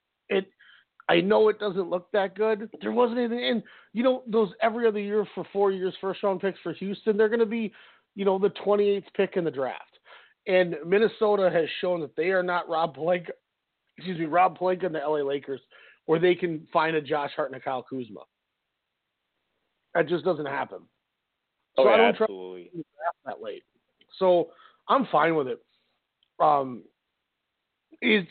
I 1.08 1.20
know 1.20 1.48
it 1.48 1.60
doesn't 1.60 1.88
look 1.88 2.10
that 2.12 2.34
good. 2.34 2.68
There 2.80 2.92
wasn't 2.92 3.18
anything 3.18 3.44
and 3.44 3.62
you 3.92 4.02
know, 4.02 4.22
those 4.26 4.50
every 4.60 4.86
other 4.86 4.98
year 4.98 5.26
for 5.34 5.46
four 5.52 5.70
years 5.70 5.94
first 6.00 6.22
round 6.22 6.40
picks 6.40 6.58
for 6.60 6.72
Houston, 6.74 7.16
they're 7.16 7.28
gonna 7.28 7.46
be, 7.46 7.72
you 8.14 8.24
know, 8.24 8.38
the 8.38 8.50
twenty 8.50 8.88
eighth 8.88 9.06
pick 9.16 9.36
in 9.36 9.44
the 9.44 9.50
draft. 9.50 9.82
And 10.46 10.76
Minnesota 10.86 11.50
has 11.52 11.68
shown 11.80 12.00
that 12.00 12.14
they 12.16 12.30
are 12.30 12.42
not 12.42 12.68
Rob 12.68 12.96
Pelinka 12.96 13.30
excuse 13.96 14.18
me, 14.18 14.26
Rob 14.26 14.58
Pelinka 14.58 14.86
and 14.86 14.94
the 14.94 14.98
LA 14.98 15.22
Lakers 15.22 15.60
where 16.06 16.20
they 16.20 16.34
can 16.34 16.66
find 16.72 16.96
a 16.96 17.00
Josh 17.00 17.32
Hart 17.34 17.50
and 17.50 17.60
a 17.60 17.62
Kyle 17.62 17.82
Kuzma. 17.82 18.20
That 19.94 20.08
just 20.08 20.24
doesn't 20.24 20.46
happen. 20.46 20.80
Oh, 21.76 21.84
so 21.84 21.88
yeah, 21.88 21.94
I 21.94 21.96
don't 21.96 22.08
absolutely. 22.08 22.70
try 22.72 23.32
that 23.32 23.42
late. 23.42 23.64
So 24.18 24.50
I'm 24.88 25.06
fine 25.10 25.34
with 25.34 25.48
it. 25.48 25.58
Um, 26.38 26.82
is 28.02 28.24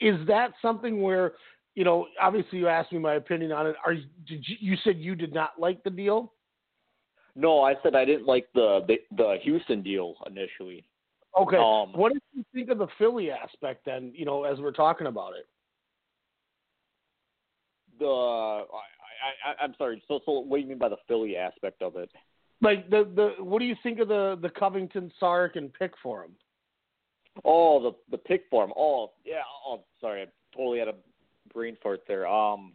is 0.00 0.26
that 0.26 0.52
something 0.60 1.00
where 1.00 1.32
you 1.74 1.84
know? 1.84 2.06
Obviously, 2.20 2.58
you 2.58 2.68
asked 2.68 2.92
me 2.92 2.98
my 2.98 3.14
opinion 3.14 3.52
on 3.52 3.66
it. 3.66 3.76
Are 3.84 3.94
did 3.94 4.46
you, 4.46 4.56
you 4.60 4.76
said 4.84 4.98
you 4.98 5.14
did 5.14 5.32
not 5.32 5.52
like 5.58 5.82
the 5.84 5.90
deal? 5.90 6.32
No, 7.34 7.62
I 7.62 7.74
said 7.82 7.94
I 7.94 8.04
didn't 8.04 8.26
like 8.26 8.46
the 8.54 8.80
the, 8.86 8.96
the 9.16 9.36
Houston 9.42 9.82
deal 9.82 10.14
initially. 10.26 10.84
Okay. 11.38 11.56
Um, 11.56 11.92
what 11.98 12.12
did 12.12 12.22
you 12.34 12.44
think 12.52 12.68
of 12.68 12.78
the 12.78 12.88
Philly 12.98 13.30
aspect 13.30 13.86
then? 13.86 14.12
You 14.14 14.26
know, 14.26 14.44
as 14.44 14.58
we're 14.58 14.72
talking 14.72 15.06
about 15.06 15.32
it. 15.34 15.46
The 17.98 18.06
I, 18.06 19.50
I 19.50 19.64
I'm 19.64 19.74
sorry. 19.78 20.02
So 20.08 20.20
so 20.26 20.40
what 20.40 20.56
do 20.56 20.62
you 20.62 20.68
mean 20.68 20.78
by 20.78 20.88
the 20.88 20.96
Philly 21.08 21.36
aspect 21.36 21.80
of 21.82 21.96
it? 21.96 22.10
Like 22.60 22.90
the 22.90 23.08
the 23.14 23.42
what 23.42 23.60
do 23.60 23.64
you 23.64 23.76
think 23.82 23.98
of 23.98 24.08
the 24.08 24.38
the 24.42 24.50
Covington 24.50 25.10
Saric 25.20 25.56
and 25.56 25.72
pick 25.72 25.92
for 26.02 26.24
him? 26.24 26.32
Oh, 27.44 27.82
the 27.82 27.92
the 28.10 28.18
pick 28.18 28.44
form. 28.50 28.72
Oh, 28.76 29.12
yeah. 29.24 29.42
Oh, 29.66 29.84
sorry. 30.00 30.22
I 30.22 30.26
totally 30.54 30.78
had 30.78 30.88
a 30.88 30.94
brain 31.52 31.76
there. 32.06 32.26
Um, 32.26 32.72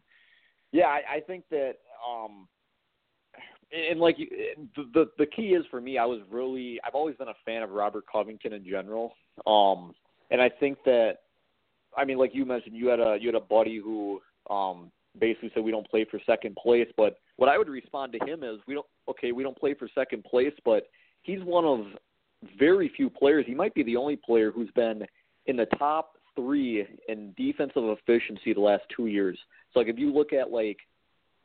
yeah, 0.71 0.87
I, 0.87 1.15
I 1.15 1.19
think 1.21 1.45
that 1.51 1.75
um, 2.07 2.47
and 3.71 3.99
like 3.99 4.17
the, 4.17 4.89
the 4.93 5.05
the 5.17 5.25
key 5.25 5.49
is 5.49 5.65
for 5.69 5.81
me, 5.81 5.97
I 5.97 6.05
was 6.05 6.21
really 6.29 6.79
I've 6.85 6.95
always 6.95 7.15
been 7.15 7.27
a 7.27 7.33
fan 7.45 7.63
of 7.63 7.71
Robert 7.71 8.05
Covington 8.11 8.53
in 8.53 8.65
general. 8.65 9.13
Um, 9.45 9.93
and 10.31 10.41
I 10.41 10.49
think 10.49 10.77
that 10.85 11.17
I 11.97 12.05
mean, 12.05 12.17
like 12.17 12.31
you 12.33 12.45
mentioned, 12.45 12.75
you 12.75 12.87
had 12.87 12.99
a 12.99 13.17
you 13.19 13.27
had 13.27 13.35
a 13.35 13.41
buddy 13.41 13.77
who 13.77 14.21
um 14.49 14.91
basically 15.19 15.51
said 15.53 15.63
we 15.63 15.71
don't 15.71 15.89
play 15.89 16.05
for 16.09 16.19
second 16.25 16.55
place. 16.55 16.87
But 16.95 17.17
what 17.37 17.49
I 17.49 17.57
would 17.57 17.69
respond 17.69 18.13
to 18.13 18.25
him 18.25 18.43
is 18.43 18.59
we 18.67 18.73
don't 18.73 18.85
okay, 19.09 19.31
we 19.31 19.43
don't 19.43 19.57
play 19.57 19.73
for 19.73 19.89
second 19.93 20.23
place, 20.23 20.53
but 20.63 20.83
he's 21.23 21.43
one 21.43 21.65
of 21.65 21.85
very 22.57 22.91
few 22.95 23.09
players. 23.09 23.45
He 23.47 23.55
might 23.55 23.73
be 23.73 23.83
the 23.83 23.95
only 23.95 24.15
player 24.15 24.51
who's 24.51 24.69
been 24.75 25.03
in 25.47 25.55
the 25.57 25.65
top 25.77 26.16
three 26.37 26.87
in 27.09 27.33
defensive 27.35 27.83
efficiency 27.83 28.53
the 28.53 28.61
last 28.61 28.83
two 28.95 29.07
years. 29.07 29.37
So 29.73 29.79
like 29.79 29.89
if 29.89 29.97
you 29.99 30.13
look 30.13 30.31
at 30.31 30.51
like 30.51 30.77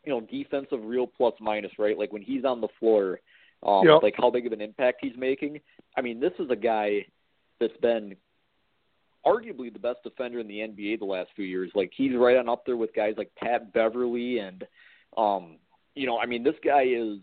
you 0.04 0.12
know 0.12 0.20
defensive 0.20 0.80
real 0.84 1.06
plus 1.08 1.34
minus, 1.40 1.72
right? 1.78 1.98
Like 1.98 2.12
when 2.12 2.22
he's 2.22 2.44
on 2.44 2.60
the 2.60 2.68
floor, 2.78 3.20
um, 3.64 3.86
Yep. 3.86 4.02
like 4.02 4.14
how 4.16 4.30
big 4.30 4.46
of 4.46 4.52
an 4.52 4.60
impact 4.60 4.98
he's 5.00 5.16
making. 5.16 5.60
I 5.96 6.02
mean, 6.02 6.20
this 6.20 6.32
is 6.38 6.50
a 6.50 6.56
guy 6.56 7.06
that's 7.60 7.76
been 7.78 8.16
arguably 9.24 9.72
the 9.72 9.78
best 9.78 10.02
defender 10.02 10.40
in 10.40 10.48
the 10.48 10.58
NBA 10.58 10.98
the 10.98 11.04
last 11.04 11.30
few 11.36 11.44
years. 11.44 11.70
Like 11.74 11.92
he's 11.96 12.14
right 12.16 12.36
on 12.36 12.48
up 12.48 12.66
there 12.66 12.76
with 12.76 12.94
guys 12.94 13.14
like 13.16 13.30
Pat 13.36 13.72
Beverley 13.72 14.38
and 14.38 14.64
um 15.16 15.56
you 15.94 16.06
know, 16.06 16.18
I 16.18 16.26
mean 16.26 16.42
this 16.42 16.56
guy 16.64 16.82
is 16.84 17.18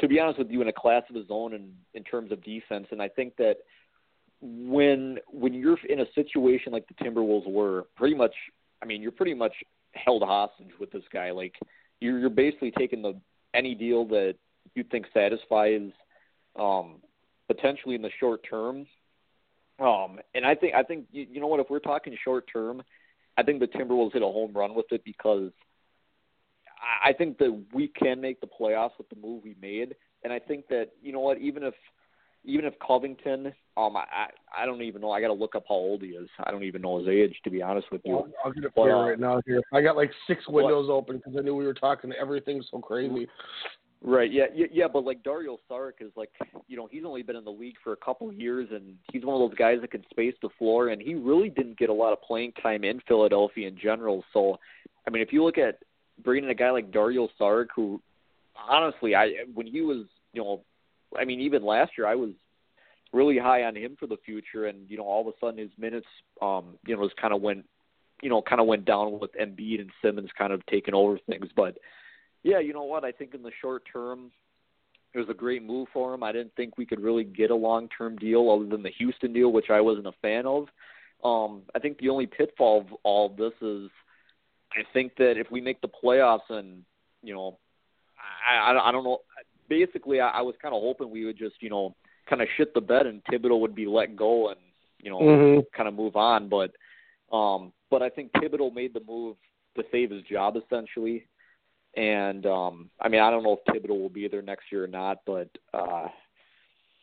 to 0.00 0.08
be 0.08 0.20
honest 0.20 0.38
with 0.38 0.50
you 0.50 0.60
in 0.62 0.68
a 0.68 0.72
class 0.72 1.02
of 1.08 1.16
his 1.16 1.26
own 1.30 1.54
in 1.54 1.72
in 1.94 2.04
terms 2.04 2.32
of 2.32 2.44
defense 2.44 2.86
and 2.90 3.00
I 3.00 3.08
think 3.08 3.36
that 3.36 3.56
when 4.40 5.18
when 5.28 5.52
you're 5.52 5.78
in 5.88 6.00
a 6.00 6.12
situation 6.14 6.72
like 6.72 6.86
the 6.88 6.94
Timberwolves 7.04 7.46
were, 7.50 7.86
pretty 7.96 8.14
much 8.14 8.34
I 8.82 8.86
mean, 8.86 9.02
you're 9.02 9.12
pretty 9.12 9.34
much 9.34 9.52
held 9.92 10.22
hostage 10.22 10.70
with 10.78 10.90
this 10.90 11.04
guy. 11.12 11.30
Like 11.30 11.54
you're 12.00 12.18
you're 12.18 12.30
basically 12.30 12.72
taking 12.72 13.02
the 13.02 13.14
any 13.54 13.74
deal 13.74 14.04
that 14.06 14.36
you 14.74 14.84
think 14.84 15.06
satisfies 15.12 15.90
um 16.58 16.96
potentially 17.48 17.94
in 17.94 18.02
the 18.02 18.10
short 18.18 18.40
term. 18.48 18.86
Um, 19.78 20.20
and 20.34 20.44
I 20.44 20.54
think 20.54 20.74
I 20.74 20.82
think 20.82 21.06
you, 21.10 21.26
you 21.30 21.40
know 21.40 21.46
what? 21.46 21.60
If 21.60 21.68
we're 21.70 21.78
talking 21.78 22.16
short 22.22 22.44
term, 22.52 22.82
I 23.36 23.42
think 23.42 23.60
the 23.60 23.66
Timberwolves 23.66 24.12
hit 24.12 24.22
a 24.22 24.26
home 24.26 24.52
run 24.54 24.74
with 24.74 24.86
it 24.92 25.02
because 25.04 25.50
I- 26.80 27.10
I 27.10 27.12
think 27.12 27.38
that 27.38 27.64
we 27.72 27.88
can 27.88 28.20
make 28.20 28.40
the 28.40 28.46
playoffs 28.46 28.96
with 28.98 29.08
the 29.08 29.16
move 29.16 29.42
we 29.42 29.56
made, 29.60 29.96
and 30.22 30.32
I 30.32 30.38
think 30.38 30.68
that 30.68 30.90
you 31.02 31.12
know 31.12 31.20
what? 31.20 31.38
Even 31.38 31.62
if 31.62 31.74
even 32.44 32.64
if 32.64 32.74
Covington, 32.84 33.52
um, 33.76 33.96
I 33.96 34.04
I 34.10 34.62
I 34.62 34.66
don't 34.66 34.82
even 34.82 35.00
know. 35.00 35.10
I 35.10 35.20
got 35.20 35.28
to 35.28 35.34
look 35.34 35.54
up 35.54 35.64
how 35.68 35.74
old 35.74 36.02
he 36.02 36.08
is. 36.08 36.28
I 36.44 36.50
don't 36.50 36.64
even 36.64 36.82
know 36.82 36.98
his 36.98 37.08
age 37.08 37.34
to 37.44 37.50
be 37.50 37.62
honest 37.62 37.90
with 37.92 38.00
you. 38.04 38.16
I'll, 38.16 38.28
I'll 38.44 38.52
get 38.52 38.64
it 38.64 38.72
But, 38.74 38.82
for 38.82 38.88
you 38.88 38.94
uh, 38.94 39.08
right 39.08 39.20
now 39.20 39.40
here. 39.46 39.62
I 39.72 39.82
got 39.82 39.96
like 39.96 40.10
six 40.26 40.46
windows 40.48 40.88
open 40.90 41.18
because 41.18 41.34
I 41.38 41.42
knew 41.42 41.54
we 41.54 41.66
were 41.66 41.74
talking 41.74 42.12
everything 42.18 42.62
so 42.70 42.78
crazy. 42.78 43.28
Right. 44.02 44.32
Yeah. 44.32 44.46
Yeah. 44.54 44.66
Yeah. 44.72 44.88
But 44.90 45.04
like 45.04 45.22
Dario 45.22 45.58
Saric 45.70 46.00
is 46.00 46.10
like, 46.16 46.30
you 46.68 46.76
know, 46.76 46.88
he's 46.90 47.04
only 47.04 47.22
been 47.22 47.36
in 47.36 47.44
the 47.44 47.50
league 47.50 47.76
for 47.84 47.92
a 47.92 47.96
couple 47.96 48.30
of 48.30 48.34
years, 48.34 48.68
and 48.72 48.94
he's 49.12 49.24
one 49.24 49.40
of 49.40 49.48
those 49.48 49.58
guys 49.58 49.78
that 49.82 49.90
can 49.90 50.04
space 50.10 50.34
the 50.40 50.48
floor, 50.58 50.88
and 50.88 51.02
he 51.02 51.14
really 51.14 51.50
didn't 51.50 51.78
get 51.78 51.90
a 51.90 51.92
lot 51.92 52.12
of 52.12 52.22
playing 52.22 52.52
time 52.62 52.82
in 52.84 53.00
Philadelphia 53.06 53.68
in 53.68 53.76
general. 53.78 54.24
So, 54.32 54.56
I 55.06 55.10
mean, 55.10 55.22
if 55.22 55.32
you 55.32 55.44
look 55.44 55.58
at 55.58 55.80
bringing 56.24 56.44
in 56.44 56.50
a 56.50 56.54
guy 56.54 56.70
like 56.70 56.90
Dario 56.90 57.28
Saric, 57.38 57.66
who 57.76 58.00
honestly, 58.56 59.14
I 59.14 59.44
when 59.52 59.66
he 59.66 59.82
was, 59.82 60.06
you 60.32 60.42
know, 60.42 60.62
I 61.18 61.24
mean, 61.24 61.40
even 61.40 61.64
last 61.64 61.92
year, 61.98 62.06
I 62.06 62.14
was 62.14 62.30
really 63.12 63.38
high 63.38 63.64
on 63.64 63.76
him 63.76 63.96
for 63.98 64.06
the 64.06 64.18
future, 64.24 64.66
and 64.66 64.88
you 64.88 64.96
know, 64.96 65.04
all 65.04 65.22
of 65.22 65.26
a 65.26 65.32
sudden 65.40 65.58
his 65.58 65.70
minutes, 65.78 66.06
um, 66.40 66.76
you 66.86 66.96
know, 66.96 67.04
just 67.04 67.20
kind 67.20 67.34
of 67.34 67.42
went, 67.42 67.64
you 68.22 68.30
know, 68.30 68.42
kind 68.42 68.60
of 68.60 68.66
went 68.66 68.84
down 68.84 69.18
with 69.18 69.30
Embiid 69.32 69.80
and 69.80 69.90
Simmons 70.02 70.30
kind 70.36 70.52
of 70.52 70.64
taking 70.66 70.94
over 70.94 71.18
things, 71.26 71.48
but 71.56 71.76
yeah, 72.42 72.58
you 72.58 72.72
know 72.72 72.84
what? 72.84 73.04
I 73.04 73.12
think 73.12 73.34
in 73.34 73.42
the 73.42 73.52
short 73.60 73.82
term, 73.92 74.30
it 75.12 75.18
was 75.18 75.28
a 75.28 75.34
great 75.34 75.62
move 75.62 75.88
for 75.92 76.14
him. 76.14 76.22
I 76.22 76.32
didn't 76.32 76.54
think 76.56 76.78
we 76.78 76.86
could 76.86 77.00
really 77.00 77.24
get 77.24 77.50
a 77.50 77.54
long 77.54 77.88
term 77.96 78.16
deal 78.16 78.50
other 78.50 78.68
than 78.68 78.82
the 78.82 78.92
Houston 78.98 79.32
deal, 79.32 79.52
which 79.52 79.70
I 79.70 79.80
wasn't 79.80 80.06
a 80.06 80.12
fan 80.22 80.46
of. 80.46 80.68
Um, 81.22 81.62
I 81.74 81.78
think 81.80 81.98
the 81.98 82.08
only 82.08 82.26
pitfall 82.26 82.80
of 82.80 82.86
all 83.02 83.26
of 83.26 83.36
this 83.36 83.52
is 83.60 83.90
I 84.72 84.82
think 84.92 85.16
that 85.16 85.36
if 85.36 85.50
we 85.50 85.60
make 85.60 85.80
the 85.80 85.88
playoffs 85.88 86.48
and, 86.48 86.84
you 87.22 87.34
know, 87.34 87.58
I, 88.48 88.70
I 88.70 88.92
don't 88.92 89.04
know. 89.04 89.18
Basically, 89.70 90.20
I, 90.20 90.28
I 90.28 90.42
was 90.42 90.54
kind 90.60 90.74
of 90.74 90.82
hoping 90.82 91.10
we 91.10 91.24
would 91.24 91.38
just, 91.38 91.62
you 91.62 91.70
know, 91.70 91.94
kind 92.28 92.42
of 92.42 92.48
shit 92.56 92.74
the 92.74 92.80
bed 92.82 93.06
and 93.06 93.22
Thibodeau 93.24 93.58
would 93.60 93.74
be 93.74 93.86
let 93.86 94.14
go 94.14 94.50
and, 94.50 94.60
you 95.02 95.08
know, 95.10 95.20
Mhm. 95.20 95.64
kind 95.74 95.88
of 95.88 95.94
move 95.94 96.16
on. 96.16 96.50
But, 96.50 96.72
um, 97.32 97.72
but 97.90 98.02
I 98.02 98.10
think 98.10 98.32
Thibodeau 98.32 98.74
made 98.74 98.92
the 98.92 99.00
move 99.00 99.36
to 99.76 99.84
save 99.90 100.10
his 100.10 100.22
job 100.24 100.56
essentially. 100.56 101.26
And 101.96 102.46
um 102.46 102.90
I 103.00 103.08
mean 103.08 103.20
I 103.20 103.30
don't 103.30 103.42
know 103.42 103.58
if 103.58 103.64
Thibodeau 103.64 103.98
will 104.00 104.08
be 104.08 104.28
there 104.28 104.42
next 104.42 104.70
year 104.70 104.84
or 104.84 104.88
not, 104.88 105.18
but 105.26 105.48
uh 105.74 106.08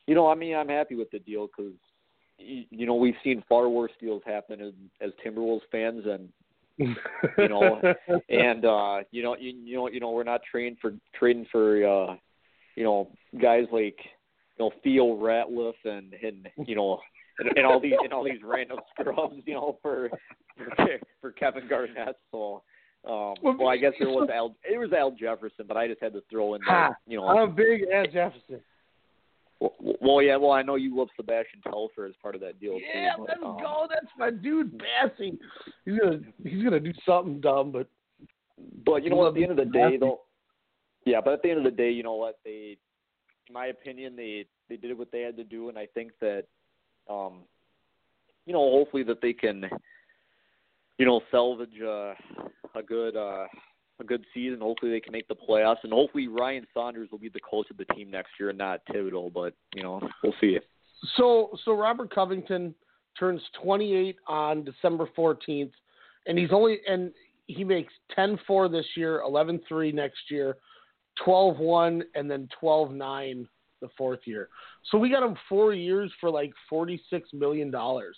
you 0.06 0.16
know 0.16 0.30
I 0.30 0.36
mean 0.36 0.56
I'm 0.56 0.70
happy 0.70 0.96
with 0.96 1.12
the 1.12 1.20
deal 1.20 1.48
because 1.48 1.74
you 2.38 2.86
know 2.86 2.96
we've 2.96 3.18
seen 3.24 3.44
far 3.50 3.68
worse 3.68 3.92
deals 4.00 4.22
happen 4.26 4.62
as, 4.62 4.74
as 5.02 5.12
Timberwolves 5.26 5.68
fans 5.72 6.06
and 6.06 6.30
you 6.78 7.50
know 7.50 7.82
and 8.30 8.64
uh 8.64 9.00
you 9.12 9.24
know 9.24 9.36
you, 9.36 9.52
you 9.52 9.76
know 9.76 9.90
you 9.90 10.00
know 10.00 10.12
we're 10.12 10.24
not 10.24 10.42
trained 10.50 10.78
for 10.80 10.94
trading 11.20 11.48
for 11.52 11.86
uh 11.86 12.16
you 12.78 12.84
know 12.84 13.10
guys 13.42 13.66
like 13.74 13.98
you 14.58 14.66
know 14.66 14.72
Theo 14.84 15.18
Ratliff 15.18 15.74
and 15.84 16.14
and 16.14 16.48
you 16.66 16.76
know 16.76 17.00
and, 17.40 17.50
and 17.58 17.66
all 17.66 17.80
these 17.80 17.94
and 18.02 18.14
all 18.14 18.24
these 18.24 18.42
random 18.44 18.80
scrubs, 19.00 19.36
you 19.46 19.54
know, 19.54 19.78
for 19.82 20.10
for, 20.58 20.88
for 21.22 21.32
Kevin 21.32 21.68
Garnett. 21.68 22.18
So, 22.32 22.64
um, 23.08 23.36
well, 23.42 23.68
I 23.68 23.78
guess 23.78 23.94
there 24.00 24.10
was 24.10 24.30
Al 24.34 24.56
it 24.64 24.78
was 24.78 24.92
Al 24.94 25.12
Jefferson, 25.12 25.66
but 25.68 25.78
I 25.78 25.88
just 25.88 26.02
had 26.02 26.14
to 26.14 26.24
throw 26.30 26.56
in 26.56 26.62
that, 26.68 26.94
you 27.08 27.18
know. 27.18 27.28
I'm 27.28 27.50
a 27.50 27.54
big 27.54 27.82
Al 27.94 28.06
Jefferson. 28.06 28.62
Well, 29.60 29.74
well, 30.02 30.22
yeah. 30.22 30.36
Well, 30.38 30.52
I 30.52 30.62
know 30.62 30.76
you 30.76 30.96
love 30.96 31.08
Sebastian 31.16 31.62
Telfair 31.64 32.06
as 32.06 32.14
part 32.22 32.36
of 32.36 32.42
that 32.42 32.60
deal 32.60 32.80
yeah, 32.80 33.16
too. 33.16 33.26
let's 33.28 33.40
um, 33.44 33.58
go. 33.58 33.88
That's 33.90 34.12
my 34.18 34.30
dude, 34.30 34.80
Bassing. 34.80 35.38
He's 35.86 36.00
gonna 36.00 36.20
he's 36.44 36.64
gonna 36.64 36.80
do 36.80 36.94
something 37.08 37.42
dumb, 37.42 37.72
but 37.72 37.88
but 38.86 39.04
you 39.04 39.10
know 39.10 39.16
what? 39.18 39.30
At 39.30 39.34
the 39.34 39.44
end 39.44 39.52
of 39.52 39.58
the 39.58 39.66
day, 39.66 39.98
though, 39.98 40.22
yeah. 41.08 41.22
But 41.24 41.34
at 41.34 41.42
the 41.42 41.50
end 41.50 41.60
of 41.60 41.64
the 41.64 41.72
day, 41.72 41.90
you 41.90 42.04
know 42.04 42.16
what? 42.16 42.40
They, 42.44 42.78
in 43.48 43.54
my 43.54 43.68
opinion, 43.68 44.16
they 44.16 44.46
they 44.70 44.76
did 44.76 44.98
what 44.98 45.12
they 45.12 45.22
had 45.22 45.38
to 45.38 45.44
do, 45.44 45.70
and 45.70 45.78
I 45.78 45.88
think 45.94 46.12
that, 46.20 46.44
um, 47.10 47.44
you 48.46 48.54
know, 48.54 48.60
hopefully 48.60 49.04
that 49.04 49.22
they 49.22 49.34
can, 49.34 49.66
you 50.98 51.06
know, 51.06 51.22
salvage 51.32 51.82
uh, 51.82 52.14
a 52.76 52.84
good 52.86 53.16
uh, 53.16 53.46
a 54.00 54.04
good 54.04 54.26
season. 54.34 54.60
Hopefully 54.60 54.92
they 54.92 55.00
can 55.00 55.14
make 55.14 55.28
the 55.28 55.36
playoffs, 55.36 55.84
and 55.84 55.94
hopefully 55.94 56.28
Ryan 56.28 56.68
Saunders 56.74 57.10
will 57.12 57.20
be 57.20 57.30
the 57.30 57.40
coach 57.40 57.68
of 57.72 57.78
the 57.78 57.86
team 57.96 58.12
next 58.12 58.32
year, 58.40 58.50
and 58.50 58.58
not 58.58 58.82
Thibodeau. 58.92 59.32
But 59.34 59.54
you 59.74 59.84
know, 59.84 60.02
we'll 60.24 60.34
see. 60.42 60.60
So 61.16 61.58
so 61.64 61.74
Robert 61.74 62.14
Covington 62.14 62.76
turns 63.18 63.42
28 63.64 64.18
on 64.28 64.64
December 64.64 65.08
14th, 65.18 65.72
and 66.28 66.38
he's 66.38 66.52
only 66.52 66.80
and 66.88 67.12
he 67.48 67.64
makes 67.64 67.94
10-4 68.18 68.70
this 68.70 68.86
year, 68.96 69.24
11-3 69.26 69.94
next 69.94 70.20
year, 70.30 70.58
12-1, 71.26 72.04
and 72.16 72.30
then 72.30 72.48
12-9 72.62 73.48
the 73.82 73.90
fourth 73.98 74.22
year. 74.26 74.50
So 74.92 74.98
we 74.98 75.10
got 75.10 75.24
him 75.24 75.36
four 75.48 75.74
years 75.74 76.12
for 76.20 76.30
like 76.30 76.52
46 76.70 77.30
million 77.34 77.72
dollars. 77.72 78.18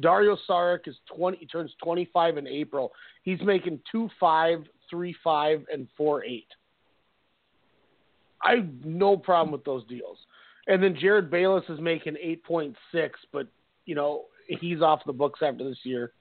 Dario 0.00 0.36
Saric 0.48 0.88
is 0.88 0.96
20. 1.14 1.36
He 1.36 1.46
turns 1.46 1.72
25 1.84 2.38
in 2.38 2.46
April. 2.46 2.92
He's 3.22 3.40
making 3.42 3.80
two 3.90 4.08
five, 4.18 4.64
three 4.88 5.14
five, 5.22 5.64
and 5.72 5.86
four 5.96 6.24
eight. 6.24 6.48
I 8.42 8.56
have 8.56 8.84
no 8.84 9.16
problem 9.16 9.52
with 9.52 9.64
those 9.64 9.86
deals. 9.86 10.18
And 10.66 10.82
then 10.82 10.94
Jerryd 10.94 11.30
Bayless 11.30 11.64
is 11.68 11.80
making 11.80 12.14
8.6, 12.48 12.74
but 13.32 13.48
you 13.84 13.94
know 13.94 14.24
he's 14.48 14.80
off 14.80 15.00
the 15.06 15.12
books 15.12 15.40
after 15.42 15.68
this 15.68 15.78
year. 15.84 16.12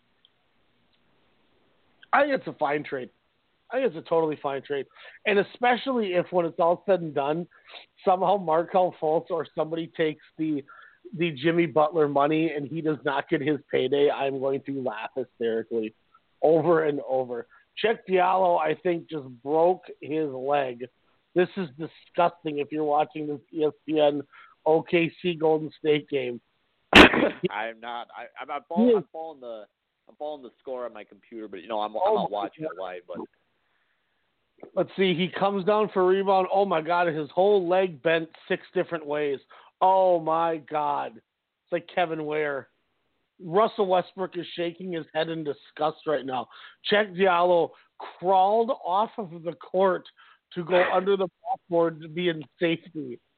I 2.14 2.24
think 2.24 2.34
it's 2.34 2.48
a 2.48 2.54
fine 2.54 2.84
trade. 2.84 3.10
I 3.72 3.78
think 3.78 3.88
it's 3.88 4.06
a 4.06 4.10
totally 4.10 4.38
fine 4.42 4.62
trade, 4.62 4.86
and 5.26 5.40
especially 5.40 6.14
if 6.14 6.26
when 6.32 6.46
it's 6.46 6.60
all 6.60 6.84
said 6.86 7.02
and 7.02 7.14
done, 7.14 7.48
somehow 8.04 8.38
Markelle 8.38 8.96
Fultz 9.02 9.30
or 9.30 9.48
somebody 9.56 9.92
takes 9.96 10.24
the 10.38 10.64
the 11.18 11.32
Jimmy 11.32 11.66
Butler 11.66 12.08
money 12.08 12.52
and 12.56 12.68
he 12.68 12.82
does 12.82 12.98
not 13.04 13.28
get 13.30 13.42
his 13.42 13.60
payday, 13.72 14.10
I'm 14.10 14.40
going 14.40 14.62
to 14.66 14.82
laugh 14.84 15.10
hysterically 15.16 15.94
over 16.42 16.86
and 16.86 17.02
over. 17.10 17.48
Cheick 17.84 18.00
Diallo, 18.10 18.60
I 18.60 18.76
think, 18.76 19.10
just 19.10 19.28
broke 19.44 19.84
his 20.02 20.30
leg. 20.30 20.86
This 21.36 21.48
is 21.58 21.70
disgusting. 21.78 22.60
If 22.60 22.72
you're 22.72 22.84
watching 22.84 23.28
this 23.28 23.72
ESPN 23.90 24.22
OKC 24.68 25.40
Golden 25.40 25.72
State 25.80 26.08
game, 26.10 26.40
I'm 26.94 27.80
not. 27.82 28.08
I, 28.16 28.28
I'm, 28.42 28.52
I'm, 28.52 28.62
following, 28.68 28.98
I'm 28.98 29.06
following 29.12 29.40
the. 29.42 29.64
I'm 30.10 30.16
following 30.18 30.44
the 30.44 30.52
score 30.60 30.86
on 30.86 30.94
my 30.94 31.06
computer, 31.06 31.48
but 31.48 31.62
you 31.62 31.70
know 31.70 31.80
I'm, 31.80 31.96
I'm 31.96 32.02
Oh, 32.06 32.16
not 32.16 32.32
watching 32.32 32.66
it 32.66 32.72
live. 32.80 33.02
But 33.08 33.18
let's 34.76 34.90
see. 34.98 35.14
He 35.14 35.28
comes 35.28 35.66
down 35.66 35.90
for 35.94 36.02
a 36.02 36.06
rebound. 36.06 36.48
Oh 36.52 36.66
my 36.66 36.82
God! 36.82 37.08
His 37.08 37.30
whole 37.34 37.68
leg 37.68 38.02
bent 38.02 38.30
six 38.48 38.64
different 38.74 39.06
ways. 39.06 39.40
Oh 39.82 40.20
my 40.20 40.58
God! 40.70 41.14
It's 41.16 41.72
like 41.72 41.88
Kevin 41.94 42.26
Ware. 42.26 42.68
Russell 43.44 43.88
Westbrook 43.88 44.38
is 44.38 44.46
shaking 44.56 44.92
his 44.92 45.06
head 45.14 45.30
in 45.30 45.44
disgust 45.44 46.06
right 46.06 46.26
now. 46.26 46.48
Cheick 46.92 47.18
Diallo 47.18 47.70
crawled 48.20 48.72
off 48.86 49.10
of 49.18 49.32
the 49.44 49.54
court 49.54 50.04
to 50.54 50.64
go 50.64 50.84
under 50.94 51.18
the 51.18 51.28
backboard 51.44 52.02
to 52.02 52.08
be 52.08 52.30
in 52.30 52.44
safety. 52.60 53.20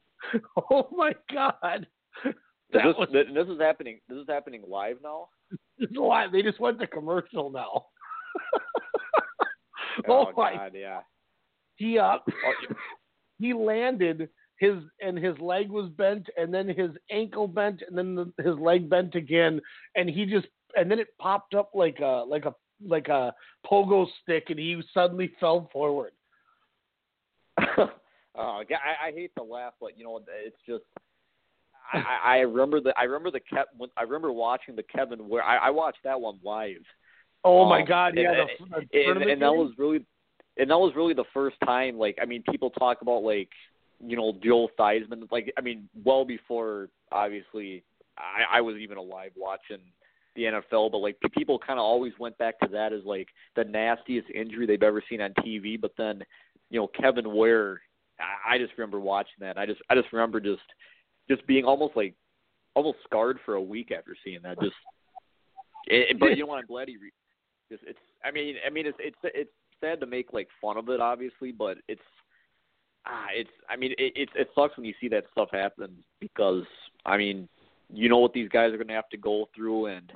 Oh 0.72 0.88
my 0.95 1.12
God! 1.34 1.86
That 2.24 2.34
this, 2.72 2.95
was 2.98 3.10
this 3.12 3.48
is 3.48 3.60
happening. 3.60 4.00
This 4.08 4.18
is 4.18 4.26
happening 4.28 4.64
live 4.66 4.98
now. 5.04 5.28
it's 5.78 5.95
live. 5.98 6.32
They 6.32 6.41
just 6.41 6.62
went 6.62 6.80
to 6.80 6.88
commercial 6.88 7.50
now. 7.52 7.88
Oh, 10.08 10.28
oh 10.28 10.32
my 10.36 10.54
God, 10.56 10.72
yeah. 10.74 11.02
He 11.76 11.98
uh 11.98 12.18
he 13.40 13.54
landed 13.54 14.30
his 14.58 14.76
and 15.02 15.18
his 15.18 15.38
leg 15.40 15.70
was 15.70 15.90
bent 15.90 16.28
and 16.38 16.54
then 16.54 16.68
his 16.68 16.91
ankle 17.12 17.48
bent 17.48 17.82
and 17.88 17.98
then 17.98 18.16
the, 18.16 18.44
his 18.44 18.58
leg 18.60 18.90
bent 18.90 19.16
again 19.16 19.60
and 19.95 20.10
he 20.10 20.26
just 20.26 20.48
and 20.76 20.90
then 20.90 21.00
it 21.00 21.08
popped 21.20 21.54
up 21.54 21.72
like 21.74 22.00
a 22.00 22.24
like 22.28 22.45
a 22.45 22.54
like 22.86 23.08
a 23.08 23.34
pogo 23.70 24.08
stick 24.22 24.45
and 24.50 24.60
he 24.60 24.82
suddenly 24.94 25.32
fell 25.40 25.70
forward. 25.72 26.12
oh, 27.78 27.91
I, 28.36 29.08
I 29.08 29.12
hate 29.12 29.32
to 29.38 29.44
laugh, 29.44 29.74
but 29.80 29.98
you 29.98 30.04
know 30.04 30.22
it's 30.45 30.58
just. 30.68 30.84
I, 31.94 32.18
I 32.24 32.38
remember 32.40 32.80
the 32.80 32.94
I 32.98 33.04
remember 33.04 33.30
the 33.30 33.40
Kev, 33.40 33.66
I 33.98 34.04
remember 34.04 34.32
watching 34.32 34.76
the 34.76 34.84
Kevin 34.84 35.28
Ware 35.28 35.44
I, 35.44 35.68
I 35.68 35.70
watched 35.70 36.00
that 36.06 36.20
one 36.20 36.40
live. 36.44 36.82
Oh 37.44 37.66
my 37.66 37.82
Um, 37.82 37.88
God! 37.88 38.14
Yeah, 38.16 38.32
and, 38.32 38.72
the, 38.72 38.88
the 38.91 39.12
and, 39.12 39.24
and 39.24 39.41
that 39.41 39.54
was 39.54 39.74
really 39.78 40.06
and 40.58 40.70
that 40.70 40.78
was 40.78 40.94
really 40.96 41.14
the 41.14 41.24
first 41.34 41.58
time 41.66 41.98
like 41.98 42.18
I 42.22 42.26
mean 42.26 42.44
people 42.50 42.70
talk 42.70 43.02
about 43.02 43.24
like 43.24 43.50
you 44.06 44.16
know 44.16 44.34
Joel 44.44 44.70
Theismann 44.80 45.32
like 45.32 45.54
I 45.58 45.62
mean 45.62 45.90
well 46.04 46.26
before 46.26 46.90
obviously 47.12 47.84
I, 48.18 48.58
I 48.58 48.62
was 48.62 48.78
even 48.78 48.98
alive 48.98 49.32
watching 49.36 49.84
the 50.36 50.44
NFL 50.44 50.92
but 50.92 50.98
like 50.98 51.18
people 51.34 51.60
kind 51.60 51.80
of 51.80 51.84
always 51.84 52.14
went 52.20 52.38
back 52.38 52.60
to 52.60 52.68
that 52.70 52.94
as 52.94 53.02
like 53.06 53.28
the 53.56 53.64
nastiest 53.64 54.30
injury 54.34 54.66
they've 54.66 54.84
ever 54.84 55.04
seen 55.10 55.22
on 55.22 55.32
TV 55.46 55.80
but 55.80 55.92
then 55.98 56.22
you 56.70 56.80
know 56.80 56.88
Kevin 56.88 57.34
Ware 57.34 57.82
I, 58.20 58.56
I 58.56 58.58
just 58.58 58.74
remember 58.78 59.00
watching 59.00 59.40
that 59.40 59.58
I 59.58 59.66
just 59.66 59.82
I 59.90 59.96
just 59.96 60.12
remember 60.12 60.40
just 60.40 60.62
just 61.30 61.46
being 61.48 61.66
almost 61.66 61.96
like 61.96 62.16
almost 62.76 62.98
scarred 63.04 63.40
for 63.46 63.56
a 63.56 63.62
week 63.62 63.92
after 63.92 64.16
seeing 64.24 64.42
that 64.44 64.60
just 64.60 64.76
it, 65.86 66.20
but 66.20 66.30
you 66.30 66.44
know 66.44 66.48
what 66.48 66.60
I'm 66.60 66.66
glad 66.66 66.88
he 66.88 66.98
re- 66.98 67.12
just 67.72 67.84
it's 67.88 68.00
I 68.24 68.32
mean 68.32 68.56
I 68.66 68.70
mean 68.70 68.86
it's 68.88 68.98
it's 69.00 69.18
it's 69.24 69.52
sad 69.84 70.00
to 70.00 70.06
make 70.06 70.34
like 70.34 70.48
fun 70.62 70.78
of 70.78 70.90
it 70.90 71.00
obviously 71.00 71.52
but 71.52 71.78
it's 71.88 72.02
ah 73.06 73.28
it's 73.36 73.50
I 73.70 73.76
mean 73.76 73.92
it 73.98 74.14
it, 74.16 74.30
it 74.36 74.50
sucks 74.56 74.78
when 74.78 74.86
you 74.86 74.94
see 75.02 75.10
that 75.10 75.26
stuff 75.32 75.50
happen 75.52 75.96
because 76.20 76.64
I 77.06 77.18
mean 77.18 77.50
you 77.92 78.10
know 78.10 78.20
what 78.20 78.34
these 78.34 78.50
guys 78.50 78.72
are 78.72 78.78
going 78.78 78.88
to 78.88 78.94
have 78.94 79.10
to 79.10 79.18
go 79.18 79.50
through 79.56 79.88
and 79.88 80.12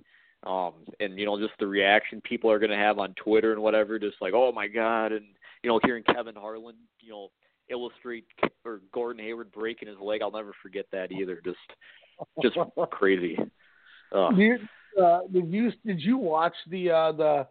um 0.45 0.73
and 0.99 1.17
you 1.17 1.25
know 1.25 1.39
just 1.39 1.53
the 1.59 1.67
reaction 1.67 2.21
people 2.21 2.49
are 2.51 2.59
going 2.59 2.71
to 2.71 2.77
have 2.77 2.99
on 2.99 3.13
Twitter 3.23 3.51
and 3.51 3.61
whatever 3.61 3.99
just 3.99 4.17
like 4.21 4.33
oh 4.33 4.51
my 4.51 4.67
god 4.67 5.11
and 5.11 5.25
you 5.63 5.69
know 5.69 5.79
hearing 5.83 6.03
Kevin 6.03 6.35
Harlan 6.35 6.75
you 7.01 7.11
know 7.11 7.29
illustrate 7.69 8.25
or 8.63 8.79
Gordon 8.93 9.23
Hayward 9.23 9.51
breaking 9.51 9.89
his 9.89 9.97
leg 9.99 10.21
I'll 10.21 10.31
never 10.31 10.53
forget 10.61 10.85
that 10.91 11.11
either 11.11 11.41
just 11.43 11.57
just 12.41 12.57
crazy. 12.91 13.37
Uh, 14.15 14.29
you, 14.31 14.57
uh, 15.01 15.19
did 15.31 15.51
you 15.51 15.71
did 15.85 16.01
you 16.01 16.17
watch 16.17 16.53
the 16.69 16.89
uh, 16.89 17.11
the 17.11 17.47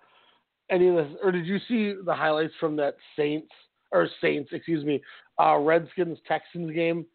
any 0.70 0.88
of 0.88 0.96
this, 0.96 1.08
or 1.22 1.30
did 1.30 1.46
you 1.46 1.58
see 1.68 1.94
the 2.04 2.14
highlights 2.14 2.54
from 2.58 2.76
that 2.76 2.96
Saints 3.16 3.52
or 3.92 4.08
Saints, 4.20 4.50
excuse 4.52 4.84
me, 4.84 5.00
uh, 5.40 5.56
Redskins 5.58 6.18
Texans 6.26 6.72
game 6.72 7.06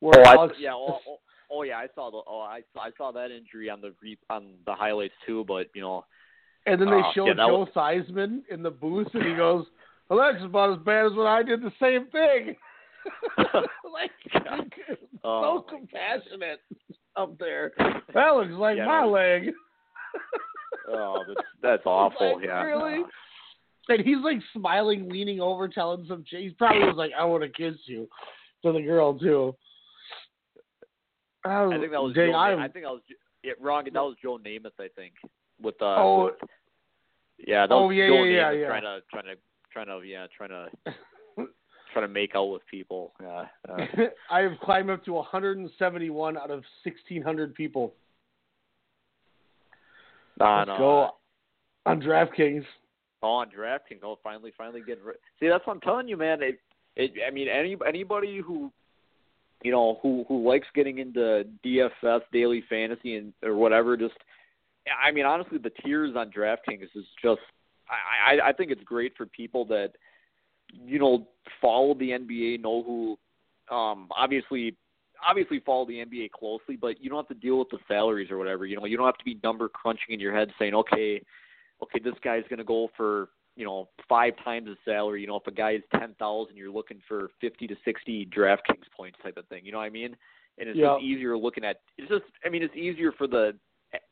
where 0.00 0.26
Oh, 0.26 0.48
I, 0.48 0.48
yeah, 0.58 0.74
oh, 0.74 0.98
oh, 1.08 1.18
oh, 1.50 1.62
yeah, 1.62 1.78
I 1.78 1.88
saw 1.94 2.10
the 2.10 2.22
oh, 2.26 2.40
I 2.40 2.62
saw, 2.72 2.80
I 2.80 2.90
saw 2.96 3.12
that 3.12 3.30
injury 3.30 3.70
on 3.70 3.80
the 3.80 3.94
re, 4.02 4.18
on 4.30 4.54
the 4.66 4.74
highlights 4.74 5.14
too, 5.26 5.44
but 5.46 5.66
you 5.74 5.80
know, 5.80 6.04
and 6.66 6.80
then 6.80 6.90
they 6.90 6.96
uh, 6.96 7.12
showed 7.14 7.26
yeah, 7.26 7.46
Joe 7.46 7.60
was- 7.60 7.68
Theismann 7.74 8.42
in 8.50 8.62
the 8.62 8.70
booth, 8.70 9.08
and 9.14 9.24
he 9.24 9.34
goes, 9.34 9.66
"Well, 10.08 10.18
that's 10.18 10.44
about 10.44 10.78
as 10.78 10.84
bad 10.84 11.06
as 11.06 11.12
when 11.12 11.26
I 11.26 11.42
did 11.42 11.62
the 11.62 11.72
same 11.80 12.06
thing." 12.06 12.56
like 13.92 14.10
Oh, 15.24 15.64
so 15.66 15.76
compassionate 15.76 16.60
up 17.16 17.38
there. 17.38 17.72
That 18.14 18.30
looks 18.36 18.52
like 18.52 18.76
Yeah, 18.76 18.86
my 18.86 19.04
leg. 19.04 19.52
Oh, 20.92 21.24
that's, 21.26 21.40
that's 21.62 21.82
awful. 21.86 22.36
Like, 22.36 22.44
yeah, 22.44 22.62
really? 22.62 23.02
And 23.88 24.00
he's 24.04 24.18
like 24.22 24.38
smiling, 24.54 25.08
leaning 25.08 25.40
over, 25.40 25.66
telling 25.68 26.04
some 26.08 26.24
chick. 26.28 26.40
He 26.40 26.50
probably 26.50 26.84
was 26.84 26.96
like, 26.96 27.12
"I 27.18 27.24
want 27.24 27.42
to 27.42 27.48
kiss 27.48 27.76
you," 27.86 28.06
to 28.64 28.72
the 28.72 28.82
girl 28.82 29.18
too. 29.18 29.54
Oh, 31.44 31.72
I 31.72 31.78
think 31.78 31.92
that 31.92 32.02
was 32.02 32.14
dang, 32.14 32.30
Joe. 32.32 32.36
I'm- 32.36 32.58
I 32.58 32.68
think 32.68 32.84
that 32.84 32.92
was 32.92 33.02
yeah, 33.42 33.52
wrong. 33.60 33.84
That 33.84 33.94
was 33.94 34.16
Joe 34.20 34.38
Namath, 34.38 34.72
I 34.80 34.88
think. 34.94 35.14
With 35.60 35.80
uh, 35.80 35.96
Oh. 35.96 36.24
with, 36.26 36.34
yeah, 37.38 37.66
that 37.66 37.74
Oh, 37.74 37.86
was 37.86 37.96
yeah, 37.96 38.08
Joe 38.08 38.24
yeah, 38.24 38.50
yeah, 38.50 38.50
Namath 38.50 38.60
yeah. 38.60 38.66
trying 38.68 38.82
to 38.82 39.02
trying 39.10 39.24
to 39.24 39.34
trying 39.72 39.86
to 39.86 40.06
yeah 40.06 40.26
trying 40.36 40.50
to 40.50 40.68
trying 41.92 42.06
to 42.06 42.08
make 42.12 42.34
out 42.34 42.46
with 42.50 42.62
people. 42.70 43.14
Yeah, 43.22 43.46
uh, 43.68 43.86
I 44.30 44.40
have 44.40 44.58
climbed 44.60 44.90
up 44.90 45.04
to 45.06 45.12
171 45.14 46.36
out 46.36 46.50
of 46.50 46.62
1,600 46.84 47.54
people. 47.54 47.94
On, 50.40 50.68
Let's 50.68 50.76
uh, 50.76 50.78
go 50.78 51.10
on 51.86 52.00
DraftKings. 52.00 52.64
Oh, 53.22 53.28
on 53.28 53.48
DraftKings. 53.50 54.00
Oh, 54.02 54.18
finally, 54.22 54.52
finally 54.56 54.82
get. 54.86 55.02
Ri- 55.02 55.14
See, 55.40 55.48
that's 55.48 55.66
what 55.66 55.74
I'm 55.74 55.80
telling 55.80 56.08
you, 56.08 56.16
man. 56.16 56.42
It, 56.42 56.60
it, 56.96 57.12
I 57.26 57.30
mean, 57.30 57.48
any 57.48 57.76
anybody 57.86 58.40
who 58.44 58.72
you 59.62 59.72
know 59.72 59.98
who 60.02 60.24
who 60.28 60.46
likes 60.48 60.66
getting 60.74 60.98
into 60.98 61.44
DFS 61.64 62.20
daily 62.32 62.62
fantasy 62.68 63.16
and 63.16 63.32
or 63.42 63.56
whatever, 63.56 63.96
just 63.96 64.14
I 65.04 65.10
mean, 65.10 65.24
honestly, 65.24 65.58
the 65.58 65.72
tiers 65.84 66.14
on 66.16 66.30
DraftKings 66.30 66.88
is 66.94 67.04
just 67.22 67.40
I 67.88 68.34
I, 68.34 68.48
I 68.48 68.52
think 68.52 68.70
it's 68.70 68.82
great 68.84 69.16
for 69.16 69.26
people 69.26 69.64
that 69.66 69.92
you 70.72 70.98
know 70.98 71.26
follow 71.60 71.94
the 71.94 72.10
NBA, 72.10 72.60
know 72.60 72.82
who 72.82 73.18
um 73.74 74.08
obviously 74.16 74.76
obviously 75.26 75.60
follow 75.60 75.86
the 75.86 76.04
NBA 76.04 76.30
closely, 76.30 76.76
but 76.76 77.02
you 77.02 77.10
don't 77.10 77.18
have 77.18 77.28
to 77.28 77.46
deal 77.46 77.58
with 77.58 77.68
the 77.70 77.78
salaries 77.88 78.30
or 78.30 78.38
whatever. 78.38 78.66
You 78.66 78.76
know, 78.76 78.84
you 78.84 78.96
don't 78.96 79.06
have 79.06 79.18
to 79.18 79.24
be 79.24 79.38
number 79.42 79.68
crunching 79.68 80.14
in 80.14 80.20
your 80.20 80.34
head 80.34 80.50
saying, 80.58 80.74
okay, 80.74 81.22
okay, 81.82 81.98
this 82.02 82.14
guy's 82.22 82.44
going 82.48 82.58
to 82.58 82.64
go 82.64 82.88
for 82.96 83.28
you 83.56 83.64
know 83.64 83.88
five 84.08 84.34
times 84.44 84.68
his 84.68 84.76
salary. 84.84 85.20
You 85.20 85.26
know, 85.26 85.36
if 85.36 85.46
a 85.46 85.50
guy 85.52 85.72
is 85.72 85.82
ten 85.98 86.14
thousand, 86.18 86.56
you're 86.56 86.70
looking 86.70 87.00
for 87.08 87.30
fifty 87.40 87.66
to 87.66 87.76
sixty 87.84 88.26
DraftKings 88.26 88.90
points 88.96 89.18
type 89.22 89.36
of 89.36 89.46
thing. 89.46 89.64
You 89.64 89.72
know 89.72 89.78
what 89.78 89.84
I 89.84 89.90
mean? 89.90 90.16
And 90.58 90.68
it's 90.68 90.78
Yeah. 90.78 90.94
just 90.94 91.04
easier 91.04 91.36
looking 91.36 91.64
at. 91.64 91.80
It's 91.96 92.08
just, 92.08 92.24
I 92.44 92.48
mean, 92.48 92.62
it's 92.62 92.74
easier 92.74 93.12
for 93.12 93.26
the 93.26 93.56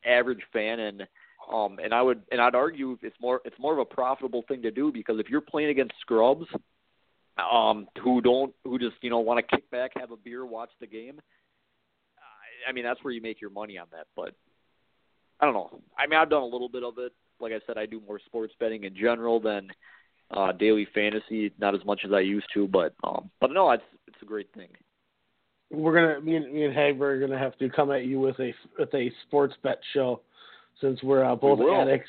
average 0.05 0.43
fan 0.53 0.81
and. 0.81 1.07
Um, 1.53 1.79
and 1.81 1.95
I 1.95 2.03
would, 2.03 2.23
and 2.33 2.41
I'd 2.41 2.57
argue 2.57 2.99
it's 3.03 3.15
more, 3.21 3.41
it's 3.45 3.59
more 3.61 3.73
of 3.73 3.79
a 3.79 3.85
profitable 3.85 4.43
thing 4.49 4.63
to 4.63 4.71
do 4.73 4.91
because 4.91 5.21
if 5.21 5.29
you're 5.29 5.41
playing 5.41 5.69
against 5.69 5.95
scrubs, 6.01 6.47
um, 7.39 7.87
who 8.03 8.21
don't, 8.21 8.55
who 8.65 8.79
just, 8.79 8.97
you 9.03 9.11
know, 9.11 9.19
want 9.21 9.39
to 9.47 9.57
kick 9.57 9.71
back, 9.71 9.93
have 9.99 10.11
a 10.11 10.17
beer, 10.17 10.45
watch 10.47 10.71
the 10.81 10.87
game. 10.87 11.21
I- 12.19 12.71
I 12.71 12.73
mean, 12.73 12.85
that's 12.85 13.03
where 13.05 13.13
you 13.13 13.21
make 13.21 13.41
your 13.41 13.51
money 13.51 13.79
on 13.79 13.87
that. 13.93 14.07
But 14.17 14.35
I 15.41 15.45
don't 15.45 15.55
know. 15.55 15.81
I 15.99 16.07
mean, 16.07 16.19
I've 16.19 16.31
done 16.31 16.43
a 16.43 16.47
little 16.47 16.69
bit 16.69 16.83
of 16.83 16.95
it. 16.99 17.13
Like 17.41 17.53
I 17.53 17.61
said, 17.67 17.77
I 17.77 17.85
do 17.87 18.01
more 18.07 18.19
sports 18.25 18.55
betting 18.59 18.85
in 18.85 18.97
general 18.97 19.39
than 19.41 19.69
uh, 20.31 20.53
daily 20.53 20.87
fantasy. 20.95 21.53
Not 21.59 21.75
as 21.75 21.85
much 21.85 22.01
as 22.05 22.13
I 22.13 22.21
used 22.21 22.47
to, 22.55 22.67
but 22.67 22.95
um, 23.05 23.31
but 23.41 23.51
no, 23.53 23.71
it's 23.73 23.83
it's 24.09 24.17
a 24.23 24.25
great 24.25 24.49
thing. 24.55 24.69
We're 25.71 25.95
gonna 25.95 26.21
me 26.23 26.37
and 26.37 26.53
me 26.53 26.65
and 26.65 26.75
Hagberg 26.75 27.01
are 27.01 27.21
gonna 27.21 27.39
have 27.39 27.59
to 27.59 27.69
come 27.69 27.91
at 27.91 28.07
you 28.07 28.19
with 28.21 28.39
a 28.41 28.55
with 28.79 28.93
a 28.95 29.13
sports 29.27 29.55
bet 29.63 29.79
show 29.93 30.23
since 30.81 31.03
we're 31.03 31.25
uh, 31.25 31.37
both 31.37 31.59
will. 31.59 31.79
addicts. 31.83 32.09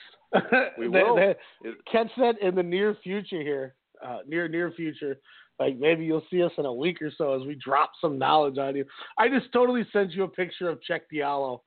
We 0.77 0.87
will. 0.87 1.15
they- 1.17 1.35
It- 1.63 1.75
catch 1.91 2.07
that 2.17 2.39
in 2.41 2.55
the 2.55 2.63
near 2.63 2.95
future 3.03 3.41
here, 3.41 3.73
uh, 4.05 4.19
near 4.27 4.47
near 4.47 4.71
future. 4.71 5.17
Like 5.59 5.77
maybe 5.77 6.05
you'll 6.05 6.25
see 6.29 6.43
us 6.43 6.51
in 6.57 6.65
a 6.65 6.73
week 6.73 7.01
or 7.01 7.11
so 7.17 7.33
as 7.33 7.45
we 7.47 7.55
drop 7.55 7.91
some 7.99 8.17
knowledge 8.17 8.57
on 8.57 8.75
you. 8.75 8.85
I 9.17 9.27
just 9.27 9.51
totally 9.51 9.87
sent 9.91 10.11
you 10.11 10.23
a 10.23 10.27
picture 10.27 10.69
of 10.69 10.79
Cheick 10.87 11.01
Diallo, 11.13 11.61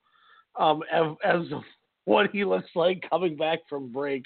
um, 0.57 0.81
as, 0.91 1.07
as 1.23 1.41
what 2.05 2.31
he 2.31 2.45
looks 2.45 2.69
like 2.75 3.03
coming 3.09 3.35
back 3.35 3.59
from 3.69 3.91
break. 3.91 4.23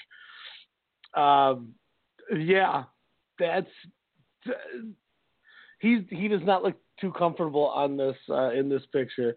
Um, 1.16 1.74
yeah, 2.36 2.84
that's 3.38 3.66
he's 5.80 6.00
he 6.10 6.28
does 6.28 6.42
not 6.44 6.62
look 6.62 6.76
too 7.00 7.12
comfortable 7.12 7.66
on 7.66 7.96
this 7.96 8.16
uh, 8.28 8.50
in 8.50 8.68
this 8.68 8.82
picture. 8.92 9.36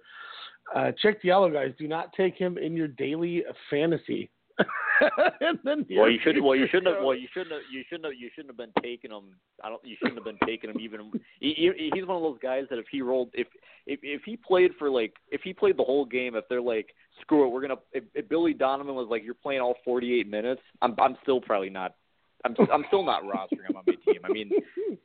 Uh, 0.76 0.92
Cheick 1.04 1.22
Diallo 1.24 1.52
guys, 1.52 1.74
do 1.80 1.88
not 1.88 2.14
take 2.14 2.36
him 2.36 2.58
in 2.58 2.76
your 2.76 2.88
daily 2.88 3.44
fantasy. 3.70 4.30
In 5.42 5.60
the 5.64 5.86
near 5.88 6.02
well, 6.02 6.10
you 6.10 6.20
should. 6.24 6.42
Well, 6.42 6.56
you 6.56 6.68
shouldn't 6.70 6.94
have. 6.94 7.04
Well, 7.04 7.16
you 7.16 7.28
shouldn't 7.34 7.52
have. 7.52 7.62
You 7.72 7.84
shouldn't 7.90 8.06
have. 8.06 8.14
You 8.20 8.30
shouldn't 8.36 8.50
have 8.50 8.58
been 8.58 8.84
taking 8.84 9.12
him. 9.12 9.36
I 9.64 9.70
don't. 9.70 9.84
You 9.84 9.96
shouldn't 9.98 10.18
have 10.18 10.26
been 10.26 10.40
taking 10.46 10.70
him 10.70 10.80
even. 10.80 11.12
He, 11.40 11.54
he, 11.56 11.90
he's 11.94 12.06
one 12.06 12.18
of 12.18 12.24
those 12.24 12.38
guys 12.42 12.66
that 12.70 12.80
if 12.80 12.86
he 12.92 13.02
rolled, 13.02 13.30
if 13.34 13.48
if 13.88 14.00
if 14.04 14.22
he 14.26 14.36
played 14.36 14.72
for 14.78 14.90
like, 14.90 15.14
if 15.30 15.42
he 15.42 15.54
played 15.54 15.78
the 15.78 15.84
whole 15.84 16.04
game, 16.06 16.36
if 16.36 16.44
they're 16.50 16.62
like, 16.62 16.94
screw 17.22 17.46
it, 17.46 17.50
we're 17.52 17.62
gonna. 17.62 17.78
If, 17.94 18.04
if 18.14 18.28
Billy 18.28 18.54
Donovan 18.54 18.96
was 18.96 19.08
like, 19.10 19.24
you're 19.24 19.34
playing 19.36 19.62
all 19.62 19.76
48 19.86 20.30
minutes, 20.30 20.62
I'm 20.82 20.96
I'm 21.00 21.16
still 21.24 21.40
probably 21.40 21.70
not. 21.70 21.96
I'm 22.46 22.56
I'm 22.72 22.84
still 22.88 23.04
not 23.04 23.24
rostering 23.24 23.70
him 23.70 23.78
on 23.78 23.84
my 23.88 23.96
team. 24.06 24.22
I 24.26 24.30
mean, 24.30 24.52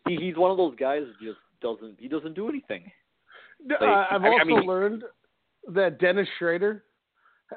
he, 0.09 0.17
he's 0.17 0.37
one 0.37 0.51
of 0.51 0.57
those 0.57 0.75
guys 0.77 1.03
that 1.03 1.25
just 1.25 1.39
doesn't. 1.61 2.01
He 2.01 2.09
doesn't 2.09 2.35
do 2.35 2.49
anything. 2.49 2.91
Uh, 3.71 3.85
I've 4.11 4.23
I- 4.23 4.27
I 4.27 4.31
also 4.31 4.45
mean, 4.45 4.67
learned 4.67 5.05
that 5.69 5.99
Dennis 5.99 6.29
Schröder 6.41 6.83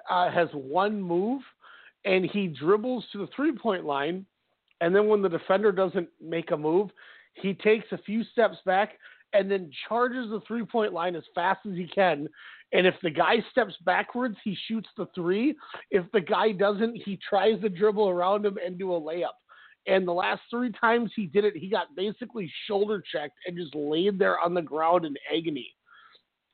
uh, 0.10 0.32
has 0.32 0.48
one 0.54 1.02
move, 1.02 1.42
and 2.08 2.26
he 2.26 2.48
dribbles 2.48 3.06
to 3.12 3.20
the 3.20 3.28
three 3.36 3.52
point 3.52 3.86
line, 3.86 4.26
and 4.82 4.96
then 4.96 5.08
when 5.08 5.22
the 5.22 5.30
defender 5.30 5.72
doesn't 5.72 6.08
make 6.22 6.52
a 6.52 6.58
move, 6.58 6.90
he 7.34 7.54
takes 7.54 7.86
a 7.92 7.98
few 8.00 8.24
steps 8.24 8.58
back 8.66 8.94
and 9.34 9.52
then 9.52 9.70
charges 9.88 10.30
the 10.30 10.40
three 10.48 10.66
point 10.66 10.94
line 10.94 11.16
as 11.16 11.24
fast 11.36 11.60
as 11.70 11.76
he 11.76 11.88
can. 11.88 12.28
And 12.74 12.88
if 12.88 12.96
the 13.04 13.10
guy 13.10 13.36
steps 13.52 13.74
backwards, 13.86 14.38
he 14.44 14.58
shoots 14.68 14.90
the 14.98 15.08
three. 15.14 15.56
If 15.92 16.06
the 16.14 16.22
guy 16.22 16.54
doesn't, 16.54 16.96
he 16.96 17.20
tries 17.30 17.60
to 17.62 17.70
dribble 17.70 18.10
around 18.10 18.46
him 18.46 18.58
and 18.66 18.80
do 18.80 18.94
a 18.94 19.00
layup. 19.00 19.36
And 19.86 20.08
the 20.08 20.14
last 20.14 20.42
three 20.50 20.72
times 20.72 21.12
he 21.16 21.28
did 21.28 21.46
it, 21.46 21.56
he 21.56 21.70
got 21.70 21.96
basically 21.96 22.52
shoulder 22.68 23.02
checked 23.12 23.38
and 23.46 23.58
just 23.58 23.76
laid 23.76 24.18
there 24.20 24.40
on 24.40 24.54
the 24.54 24.62
ground 24.62 25.06
in 25.06 25.16
agony. 25.34 25.74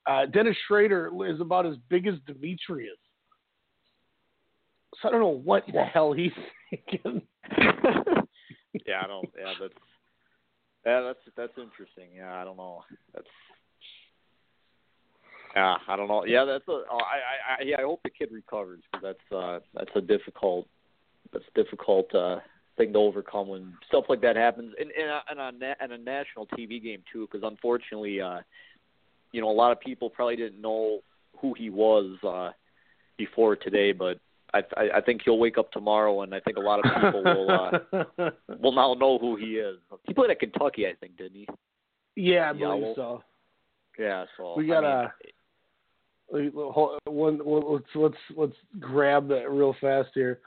Uh, 0.05 0.25
Dennis 0.27 0.57
Schröder 0.69 1.31
is 1.33 1.39
about 1.41 1.65
as 1.65 1.75
big 1.89 2.05
as 2.05 2.15
Demetrius. 2.27 2.97
So 5.01 5.07
I 5.07 5.11
don't 5.11 5.21
know 5.21 5.39
what 5.43 5.63
the 5.71 5.83
hell 5.83 6.13
he's 6.13 6.31
thinking. 6.69 7.21
yeah, 7.57 9.01
I 9.03 9.07
don't. 9.07 9.29
Yeah, 9.37 9.53
that's. 9.59 9.73
Yeah, 10.85 11.01
that's 11.01 11.19
that's 11.37 11.57
interesting. 11.57 12.09
Yeah, 12.15 12.33
I 12.33 12.43
don't 12.43 12.57
know. 12.57 12.83
That's. 13.13 13.27
Yeah, 15.55 15.77
I 15.87 15.95
don't 15.95 16.07
know. 16.07 16.25
Yeah, 16.25 16.45
that's 16.45 16.67
a. 16.67 16.71
oh, 16.71 16.85
I 16.91 16.97
I 16.97 17.61
I, 17.61 17.63
yeah, 17.63 17.77
I 17.79 17.83
hope 17.83 18.01
the 18.03 18.09
kid 18.09 18.29
recovers 18.31 18.81
because 18.91 19.03
that's 19.03 19.31
uh 19.35 19.59
that's 19.73 19.91
a 19.95 20.01
difficult 20.01 20.67
that's 21.31 21.45
a 21.55 21.63
difficult 21.63 22.13
uh 22.13 22.39
thing 22.77 22.93
to 22.93 22.99
overcome 22.99 23.47
when 23.47 23.73
stuff 23.87 24.05
like 24.09 24.21
that 24.21 24.35
happens 24.35 24.73
and 24.79 24.89
and 24.91 25.21
and 25.29 25.39
on 25.39 25.59
na- 25.59 25.75
and 25.79 25.91
a 25.91 25.97
national 25.97 26.47
TV 26.47 26.81
game 26.81 27.03
too 27.11 27.27
because 27.31 27.47
unfortunately 27.47 28.19
uh 28.19 28.39
you 29.31 29.41
know 29.41 29.49
a 29.49 29.51
lot 29.51 29.71
of 29.71 29.79
people 29.79 30.09
probably 30.09 30.35
didn't 30.35 30.59
know 30.59 31.01
who 31.39 31.53
he 31.53 31.69
was 31.69 32.17
uh 32.27 32.49
before 33.17 33.55
today 33.55 33.91
but 33.91 34.19
I 34.53 34.59
I, 34.77 34.89
I 34.97 35.01
think 35.01 35.21
he'll 35.25 35.39
wake 35.39 35.57
up 35.57 35.71
tomorrow 35.71 36.21
and 36.21 36.33
I 36.33 36.39
think 36.39 36.57
a 36.57 36.61
lot 36.61 36.79
of 36.79 36.85
people 36.93 37.23
will 37.23 37.51
uh 37.51 38.29
will 38.59 38.71
now 38.73 38.93
know 38.93 39.17
who 39.19 39.35
he 39.35 39.55
is. 39.57 39.77
He 40.03 40.13
played 40.13 40.31
at 40.31 40.39
Kentucky, 40.39 40.87
I 40.87 40.93
think, 40.99 41.17
didn't 41.17 41.35
he? 41.35 41.47
yeah, 42.15 42.51
I 42.51 42.53
Yeah, 42.53 42.67
believe 42.67 42.83
well, 42.83 42.93
so. 42.95 43.23
Yeah, 43.99 44.25
so 44.37 44.55
We 44.57 44.71
I 44.71 44.81
got 44.81 45.11
mean, 46.31 46.51
a- 46.55 46.71
hold- 46.71 46.99
One, 47.05 47.37
one, 47.45 47.63
let's 47.73 47.85
let's 47.95 48.17
let's 48.35 48.55
grab 48.79 49.27
that 49.29 49.49
real 49.51 49.75
fast 49.81 50.09
here. 50.13 50.39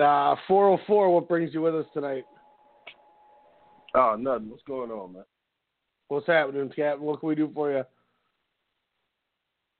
Uh, 0.00 0.34
404. 0.48 1.10
What 1.14 1.28
brings 1.28 1.52
you 1.52 1.60
with 1.60 1.74
us 1.74 1.84
tonight? 1.92 2.24
Oh, 3.94 4.16
nothing. 4.18 4.48
What's 4.48 4.62
going 4.62 4.90
on, 4.90 5.12
man? 5.12 5.24
What's 6.08 6.26
happening, 6.26 6.70
Captain? 6.74 7.02
What 7.04 7.20
can 7.20 7.28
we 7.28 7.34
do 7.34 7.50
for 7.54 7.70
you? 7.72 7.84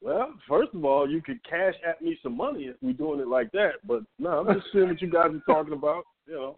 Well, 0.03 0.35
first 0.49 0.75
of 0.75 0.85
all, 0.85 1.09
you 1.09 1.23
could 1.23 1.43
cash 1.45 1.75
at 1.89 2.03
me 2.03 2.19
some 2.23 2.37
money 2.37 2.65
if 2.65 2.77
we're 2.83 2.93
doing 2.93 3.21
it 3.21 3.29
like 3.29 3.53
that. 3.53 3.75
But 3.87 4.03
no, 4.19 4.41
I'm 4.41 4.55
just 4.55 4.67
seeing 4.73 4.89
what 4.89 5.01
you 5.01 5.11
guys 5.11 5.31
are 5.31 5.55
talking 5.55 5.75
about. 5.75 6.05
You 6.27 6.35
know, 6.35 6.55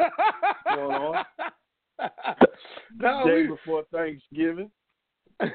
going 0.74 0.94
on 0.96 1.24
no, 2.96 3.26
day 3.26 3.42
we, 3.42 3.48
before 3.48 3.84
Thanksgiving. 3.92 4.70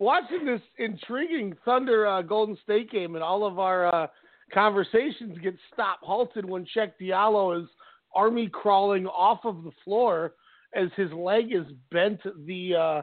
watching 0.00 0.46
this 0.46 0.62
intriguing 0.78 1.54
Thunder 1.64 2.06
uh, 2.06 2.22
Golden 2.22 2.58
State 2.64 2.90
game 2.90 3.14
and 3.14 3.22
all 3.22 3.46
of 3.46 3.60
our 3.60 3.94
uh, 3.94 4.06
conversations 4.52 5.38
get 5.42 5.54
stopped 5.72 6.02
halted 6.02 6.44
when 6.44 6.66
Cheick 6.76 6.92
Diallo 7.00 7.62
is 7.62 7.68
army 8.14 8.48
crawling 8.48 9.06
off 9.06 9.40
of 9.44 9.62
the 9.62 9.70
floor 9.84 10.34
as 10.74 10.88
his 10.96 11.12
leg 11.12 11.52
is 11.52 11.66
bent 11.92 12.20
the 12.46 12.74
uh, 12.74 13.02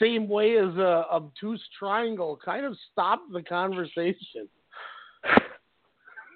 same 0.00 0.28
way 0.28 0.58
as 0.58 0.74
a 0.76 1.04
obtuse 1.12 1.62
triangle. 1.78 2.38
Kind 2.44 2.64
of 2.64 2.76
stopped 2.92 3.32
the 3.32 3.42
conversation. 3.42 4.48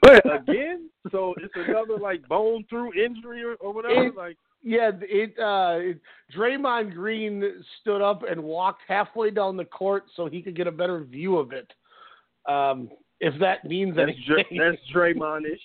But 0.03 0.25
Again? 0.35 0.91
So 1.13 1.35
it's 1.39 1.55
another 1.55 1.97
like 1.99 2.27
bone 2.29 2.65
through 2.69 2.93
injury 2.95 3.45
or, 3.45 3.55
or 3.55 3.73
whatever. 3.73 4.07
It- 4.07 4.17
like 4.17 4.37
Yeah, 4.63 4.91
it, 5.01 5.39
uh, 5.39 5.79
it, 5.81 6.01
Draymond 6.37 6.95
Green 6.95 7.65
stood 7.81 8.03
up 8.03 8.23
and 8.29 8.43
walked 8.43 8.83
halfway 8.89 9.31
down 9.31 9.57
the 9.57 9.65
court 9.65 10.05
so 10.17 10.27
he 10.27 10.43
could 10.43 10.57
get 10.57 10.67
a 10.67 10.73
better 10.73 11.05
view 11.05 11.39
of 11.39 11.53
it. 11.53 11.73
Um, 12.49 12.91
if 13.21 13.39
that 13.41 13.65
means 13.65 13.95
that's 13.95 14.11
anything. 14.11 14.59
Dra- 14.59 14.73
that's 14.73 14.83
Draymond-ish. 14.93 15.61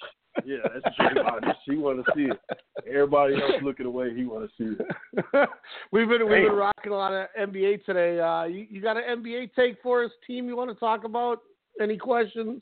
Yeah, 0.46 0.58
that's 0.64 0.96
Draymond-ish. 0.98 1.56
He 1.66 1.76
want 1.76 2.06
to 2.06 2.12
see 2.16 2.24
it. 2.24 2.40
Everybody 2.88 3.36
else 3.36 3.54
looking 3.64 3.86
away. 3.86 4.16
He 4.16 4.26
want 4.26 4.50
to 4.50 4.52
see 4.58 4.76
it. 4.80 5.50
we've 5.92 6.08
been 6.08 6.28
we've 6.30 6.46
been 6.48 6.54
rocking 6.54 6.92
a 6.92 6.96
lot 6.96 7.14
of 7.14 7.28
NBA 7.40 7.84
today. 7.86 8.20
Uh, 8.20 8.44
you, 8.46 8.66
you 8.70 8.82
got 8.82 8.98
an 8.98 9.24
NBA 9.24 9.52
take 9.56 9.78
for 9.82 10.04
us, 10.04 10.12
team? 10.26 10.48
You 10.48 10.56
want 10.56 10.70
to 10.70 10.76
talk 10.76 11.04
about? 11.04 11.40
Any 11.82 11.98
questions? 11.98 12.62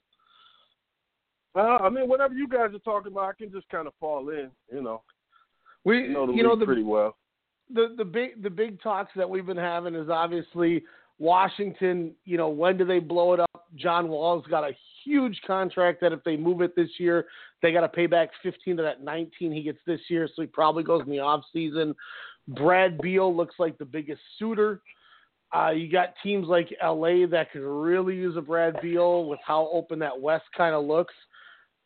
Uh, 1.56 1.78
I 1.82 1.90
mean, 1.90 2.10
whatever 2.10 2.34
you 2.34 2.48
guys 2.50 2.74
are 2.74 2.80
talking 2.80 3.12
about, 3.14 3.30
I 3.30 3.34
can 3.34 3.52
just 3.52 3.70
kind 3.70 3.88
of 3.88 3.94
fall 4.00 4.28
in. 4.30 4.50
You 4.72 4.82
know, 4.82 5.04
We 5.86 6.02
you 6.04 6.14
know 6.14 6.28
the 6.28 6.34
you 6.34 6.44
know 6.44 6.56
the 6.58 6.66
pretty 6.66 6.84
well. 6.84 7.16
the 7.74 7.94
the 7.98 8.04
big 8.04 8.44
the 8.44 8.50
big 8.50 8.82
talks 8.82 9.12
that 9.16 9.30
we've 9.30 9.46
been 9.46 9.56
having 9.56 9.96
is 9.96 10.10
obviously 10.10 10.84
Washington. 11.18 12.12
You 12.26 12.38
know, 12.38 12.50
when 12.50 12.78
do 12.78 12.84
they 12.86 13.00
blow 13.00 13.34
it 13.34 13.40
up? 13.40 13.66
John 13.76 14.10
Wall's 14.10 14.46
got 14.48 14.64
a 14.64 14.76
huge 15.06 15.40
contract 15.46 16.02
that 16.02 16.12
if 16.12 16.24
they 16.24 16.36
move 16.36 16.62
it 16.62 16.76
this 16.76 16.90
year, 16.98 17.28
they 17.62 17.72
got 17.72 17.82
to 17.82 17.90
pay 17.90 18.08
back 18.08 18.30
15 18.44 18.78
to 18.78 18.84
that 18.84 19.04
19 19.04 19.52
he 19.52 19.64
gets 19.64 19.80
this 19.86 20.02
year, 20.10 20.28
so 20.34 20.42
he 20.42 20.48
probably 20.48 20.84
goes 20.84 21.02
in 21.04 21.10
the 21.10 21.20
off 21.20 21.44
season. 21.54 21.96
Brad 22.48 22.98
Beal 23.00 23.36
looks 23.36 23.56
like 23.58 23.78
the 23.78 23.86
biggest 23.86 24.22
suitor. 24.38 24.82
Uh, 25.56 25.70
you 25.70 25.90
got 25.90 26.14
teams 26.22 26.48
like 26.48 26.70
LA 26.84 27.26
that 27.28 27.48
could 27.52 27.62
really 27.62 28.16
use 28.16 28.36
a 28.36 28.42
Brad 28.42 28.76
Beal 28.82 29.26
with 29.26 29.40
how 29.46 29.70
open 29.72 30.00
that 30.00 30.20
West 30.20 30.46
kind 30.56 30.76
of 30.76 30.86
looks. 30.86 31.14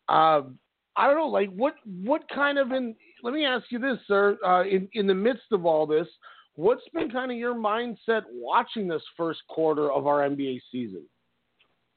Um, 0.08 0.58
I 0.96 1.06
don't 1.06 1.16
know, 1.16 1.28
like 1.28 1.50
what 1.54 1.74
what 2.02 2.22
kind 2.34 2.58
of 2.58 2.72
in? 2.72 2.96
Let 3.22 3.32
me 3.32 3.44
ask 3.44 3.66
you 3.70 3.78
this, 3.78 3.98
sir. 4.08 4.38
Uh, 4.44 4.64
in 4.64 4.88
in 4.94 5.06
the 5.06 5.14
midst 5.14 5.52
of 5.52 5.64
all 5.64 5.86
this, 5.86 6.08
what's 6.56 6.82
been 6.92 7.10
kind 7.10 7.30
of 7.30 7.36
your 7.36 7.54
mindset 7.54 8.22
watching 8.32 8.88
this 8.88 9.02
first 9.16 9.40
quarter 9.48 9.92
of 9.92 10.06
our 10.06 10.28
NBA 10.28 10.60
season? 10.72 11.02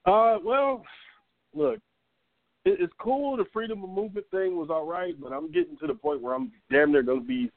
Uh, 0.05 0.37
well, 0.43 0.83
look, 1.53 1.79
it's 2.65 2.93
cool. 2.99 3.35
The 3.35 3.45
freedom 3.51 3.83
of 3.83 3.89
movement 3.89 4.25
thing 4.31 4.55
was 4.55 4.69
all 4.69 4.85
right, 4.85 5.19
but 5.19 5.33
I'm 5.33 5.51
getting 5.51 5.77
to 5.77 5.87
the 5.87 5.93
point 5.93 6.21
where 6.21 6.33
I'm 6.33 6.51
damn 6.71 6.91
near 6.91 7.03
going 7.03 7.21
to 7.21 7.27
be 7.27 7.51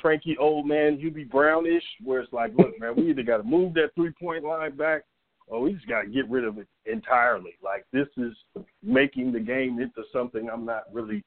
cranky 0.00 0.36
old 0.38 0.66
man 0.66 0.96
Hubie 0.96 1.28
Brownish, 1.28 1.84
where 2.04 2.20
it's 2.20 2.32
like, 2.32 2.52
look, 2.56 2.78
man, 2.80 2.94
we 2.96 3.10
either 3.10 3.22
got 3.22 3.38
to 3.38 3.42
move 3.42 3.74
that 3.74 3.90
three 3.94 4.12
point 4.20 4.44
line 4.44 4.76
back, 4.76 5.02
or 5.46 5.60
we 5.60 5.72
just 5.72 5.88
got 5.88 6.02
to 6.02 6.08
get 6.08 6.28
rid 6.28 6.44
of 6.44 6.58
it 6.58 6.66
entirely. 6.86 7.54
Like 7.62 7.86
this 7.92 8.08
is 8.16 8.34
making 8.82 9.32
the 9.32 9.40
game 9.40 9.80
into 9.80 10.02
something 10.12 10.48
I'm 10.52 10.64
not 10.64 10.84
really 10.92 11.24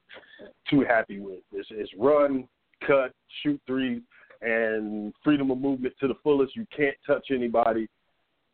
too 0.68 0.84
happy 0.86 1.20
with. 1.20 1.40
It's, 1.52 1.68
it's 1.70 1.92
run, 1.98 2.46
cut, 2.86 3.12
shoot 3.42 3.60
three, 3.66 4.02
and 4.42 5.12
freedom 5.24 5.50
of 5.50 5.58
movement 5.58 5.94
to 6.00 6.08
the 6.08 6.16
fullest. 6.22 6.56
You 6.56 6.66
can't 6.74 6.96
touch 7.06 7.28
anybody, 7.30 7.88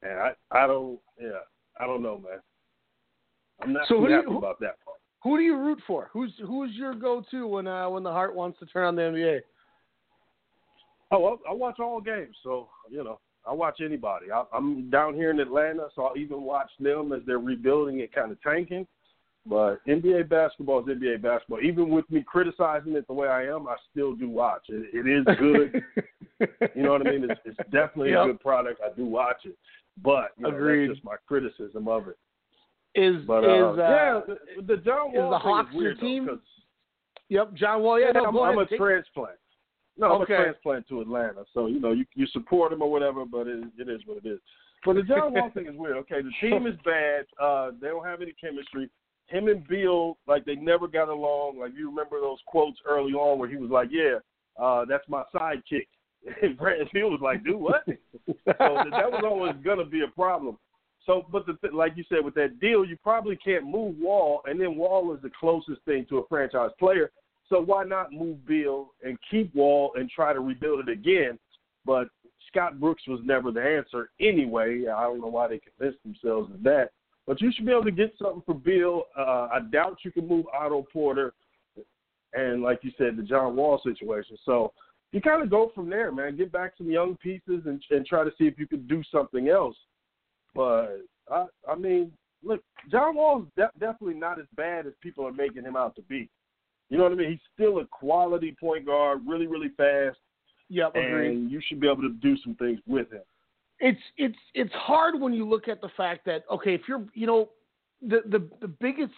and 0.02 0.18
I 0.18 0.32
I 0.52 0.66
don't 0.66 0.98
yeah 1.20 1.40
I 1.80 1.86
don't 1.86 2.02
know, 2.02 2.18
man. 2.18 2.40
I'm 3.60 3.72
not 3.72 3.88
so 3.88 3.96
too 3.96 4.12
happy 4.12 4.30
you, 4.30 4.38
about 4.38 4.60
that 4.60 4.76
part. 4.84 4.98
Who 5.22 5.36
do 5.36 5.42
you 5.42 5.56
root 5.56 5.80
for? 5.86 6.10
Who's 6.12 6.32
who's 6.46 6.70
your 6.74 6.94
go-to 6.94 7.46
when 7.46 7.66
uh, 7.66 7.88
when 7.90 8.02
the 8.02 8.12
heart 8.12 8.34
wants 8.34 8.58
to 8.60 8.66
turn 8.66 8.86
on 8.86 8.96
the 8.96 9.02
NBA? 9.02 9.40
Oh, 11.10 11.38
I, 11.46 11.50
I 11.50 11.54
watch 11.54 11.80
all 11.80 12.00
games, 12.00 12.36
so 12.42 12.68
you 12.90 13.02
know 13.02 13.18
I 13.46 13.52
watch 13.52 13.80
anybody. 13.84 14.26
I, 14.30 14.44
I'm 14.52 14.90
down 14.90 15.14
here 15.14 15.30
in 15.30 15.40
Atlanta, 15.40 15.88
so 15.94 16.04
I'll 16.04 16.16
even 16.16 16.42
watch 16.42 16.70
them 16.78 17.12
as 17.12 17.20
they're 17.26 17.38
rebuilding 17.38 18.00
and 18.00 18.12
kind 18.12 18.30
of 18.30 18.40
tanking. 18.42 18.86
But 19.46 19.84
NBA 19.86 20.28
basketball 20.28 20.80
is 20.80 20.86
NBA 20.86 21.22
basketball. 21.22 21.60
Even 21.62 21.88
with 21.88 22.08
me 22.10 22.22
criticizing 22.26 22.94
it 22.94 23.06
the 23.06 23.14
way 23.14 23.28
I 23.28 23.44
am, 23.46 23.66
I 23.66 23.76
still 23.90 24.14
do 24.14 24.28
watch 24.28 24.66
it. 24.68 24.90
It 24.92 25.08
is 25.08 25.24
good. 25.38 25.82
you 26.76 26.82
know 26.82 26.92
what 26.92 27.06
I 27.06 27.10
mean? 27.10 27.30
It's, 27.30 27.40
it's 27.44 27.56
definitely 27.70 28.10
yep. 28.10 28.24
a 28.24 28.26
good 28.26 28.40
product. 28.40 28.80
I 28.84 28.94
do 28.94 29.06
watch 29.06 29.38
it, 29.44 29.56
but 30.02 30.32
you 30.36 30.42
know, 30.42 30.54
Agreed. 30.54 30.88
that's 30.88 30.98
just 30.98 31.04
my 31.04 31.16
criticism 31.26 31.88
of 31.88 32.08
it. 32.08 32.18
Is 32.98 33.22
But 33.26 33.44
is 33.44 33.50
uh, 33.50 33.66
uh, 33.70 33.74
yeah, 33.76 34.20
the, 34.26 34.62
the 34.62 34.76
John 34.82 35.08
is 35.10 35.30
the 35.30 35.38
Hawks 35.38 35.74
is 35.74 35.80
your 35.80 35.94
team? 35.94 36.26
though, 36.26 36.36
'cause- 36.36 36.44
Yep, 37.30 37.54
John 37.54 37.82
Wall. 37.82 38.00
Yeah, 38.00 38.06
yeah, 38.14 38.20
no, 38.22 38.28
I'm, 38.28 38.36
I'm 38.38 38.58
a 38.58 38.66
Take- 38.66 38.78
transplant. 38.78 39.36
No, 39.98 40.14
I'm 40.14 40.22
Okay. 40.22 40.34
a 40.34 40.36
transplant 40.44 40.88
to 40.88 41.00
Atlanta. 41.02 41.44
So 41.52 41.66
you 41.66 41.78
know, 41.80 41.92
you 41.92 42.04
you 42.14 42.26
support 42.28 42.72
him 42.72 42.82
or 42.82 42.90
whatever, 42.90 43.24
but 43.24 43.46
it, 43.46 43.64
it 43.78 43.88
is 43.88 44.00
what 44.06 44.16
it 44.24 44.26
is. 44.28 44.38
But 44.84 44.94
the 44.94 45.02
John 45.02 45.34
Wall 45.34 45.50
thing 45.54 45.66
is 45.66 45.74
weird. 45.76 45.96
Okay, 45.98 46.22
the 46.22 46.30
team 46.40 46.66
is 46.66 46.74
bad. 46.84 47.26
Uh, 47.40 47.72
they 47.80 47.88
don't 47.88 48.04
have 48.04 48.22
any 48.22 48.32
chemistry. 48.40 48.88
Him 49.26 49.48
and 49.48 49.66
Beal, 49.68 50.16
like 50.26 50.44
they 50.46 50.54
never 50.54 50.88
got 50.88 51.08
along. 51.10 51.58
Like 51.58 51.72
you 51.76 51.90
remember 51.90 52.18
those 52.20 52.38
quotes 52.46 52.78
early 52.88 53.12
on 53.12 53.38
where 53.38 53.48
he 53.48 53.56
was 53.56 53.70
like, 53.70 53.88
"Yeah, 53.90 54.18
uh, 54.58 54.84
that's 54.86 55.06
my 55.08 55.22
sidekick," 55.34 55.86
and 56.42 56.56
Brad 56.56 56.78
Beal 56.94 57.10
was 57.10 57.20
like, 57.20 57.44
"Do 57.44 57.58
what?" 57.58 57.82
so 57.86 58.34
that, 58.46 58.58
that 58.90 59.10
was 59.12 59.22
always 59.24 59.54
gonna 59.62 59.84
be 59.84 60.02
a 60.02 60.08
problem. 60.08 60.56
So, 61.08 61.24
but 61.32 61.46
the 61.46 61.54
th- 61.54 61.72
like 61.72 61.96
you 61.96 62.04
said 62.10 62.22
with 62.22 62.34
that 62.34 62.60
deal, 62.60 62.84
you 62.84 62.98
probably 63.02 63.34
can't 63.34 63.64
move 63.64 63.96
Wall, 63.98 64.42
and 64.44 64.60
then 64.60 64.76
Wall 64.76 65.14
is 65.14 65.22
the 65.22 65.30
closest 65.40 65.80
thing 65.86 66.04
to 66.10 66.18
a 66.18 66.26
franchise 66.28 66.70
player. 66.78 67.10
So 67.48 67.62
why 67.62 67.84
not 67.84 68.12
move 68.12 68.46
Beal 68.46 68.90
and 69.02 69.16
keep 69.30 69.54
Wall 69.54 69.92
and 69.94 70.10
try 70.10 70.34
to 70.34 70.40
rebuild 70.40 70.86
it 70.86 70.92
again? 70.92 71.38
But 71.86 72.08
Scott 72.48 72.78
Brooks 72.78 73.04
was 73.08 73.20
never 73.24 73.50
the 73.50 73.62
answer 73.62 74.10
anyway. 74.20 74.84
I 74.86 75.04
don't 75.04 75.22
know 75.22 75.28
why 75.28 75.48
they 75.48 75.60
convinced 75.60 76.02
themselves 76.02 76.52
of 76.52 76.62
that. 76.64 76.90
But 77.26 77.40
you 77.40 77.52
should 77.54 77.64
be 77.64 77.72
able 77.72 77.84
to 77.84 77.90
get 77.90 78.12
something 78.20 78.42
for 78.44 78.54
Beal. 78.54 79.04
Uh, 79.16 79.48
I 79.50 79.60
doubt 79.72 80.00
you 80.04 80.12
can 80.12 80.28
move 80.28 80.44
Otto 80.54 80.86
Porter, 80.92 81.32
and 82.34 82.62
like 82.62 82.80
you 82.82 82.90
said, 82.98 83.16
the 83.16 83.22
John 83.22 83.56
Wall 83.56 83.80
situation. 83.82 84.36
So 84.44 84.74
you 85.12 85.22
kind 85.22 85.42
of 85.42 85.48
go 85.48 85.72
from 85.74 85.88
there, 85.88 86.12
man. 86.12 86.36
Get 86.36 86.52
back 86.52 86.72
some 86.76 86.90
young 86.90 87.16
pieces 87.16 87.62
and, 87.64 87.82
and 87.90 88.04
try 88.04 88.24
to 88.24 88.32
see 88.36 88.44
if 88.44 88.58
you 88.58 88.66
can 88.66 88.86
do 88.86 89.02
something 89.10 89.48
else. 89.48 89.76
But 90.54 91.00
I, 91.30 91.46
I 91.68 91.74
mean, 91.74 92.12
look, 92.42 92.62
John 92.90 93.14
Wall's 93.16 93.46
de- 93.56 93.70
definitely 93.78 94.14
not 94.14 94.38
as 94.38 94.46
bad 94.56 94.86
as 94.86 94.92
people 95.00 95.26
are 95.26 95.32
making 95.32 95.64
him 95.64 95.76
out 95.76 95.94
to 95.96 96.02
be. 96.02 96.28
You 96.90 96.96
know 96.98 97.04
what 97.04 97.12
I 97.12 97.16
mean? 97.16 97.30
He's 97.30 97.40
still 97.54 97.78
a 97.80 97.86
quality 97.86 98.56
point 98.58 98.86
guard, 98.86 99.20
really, 99.26 99.46
really 99.46 99.70
fast, 99.76 100.16
Yep, 100.70 100.96
agreed. 100.96 101.30
and 101.30 101.50
you 101.50 101.60
should 101.66 101.80
be 101.80 101.86
able 101.88 102.02
to 102.02 102.14
do 102.22 102.36
some 102.42 102.54
things 102.54 102.78
with 102.86 103.10
him. 103.12 103.22
it's 103.80 104.00
it's 104.16 104.38
it's 104.54 104.72
hard 104.72 105.20
when 105.20 105.32
you 105.34 105.46
look 105.48 105.68
at 105.68 105.80
the 105.80 105.90
fact 105.96 106.24
that 106.26 106.44
okay, 106.50 106.74
if 106.74 106.82
you're 106.88 107.04
you 107.14 107.26
know 107.26 107.50
the 108.02 108.22
the 108.26 108.48
the 108.60 108.68
biggest 108.68 109.12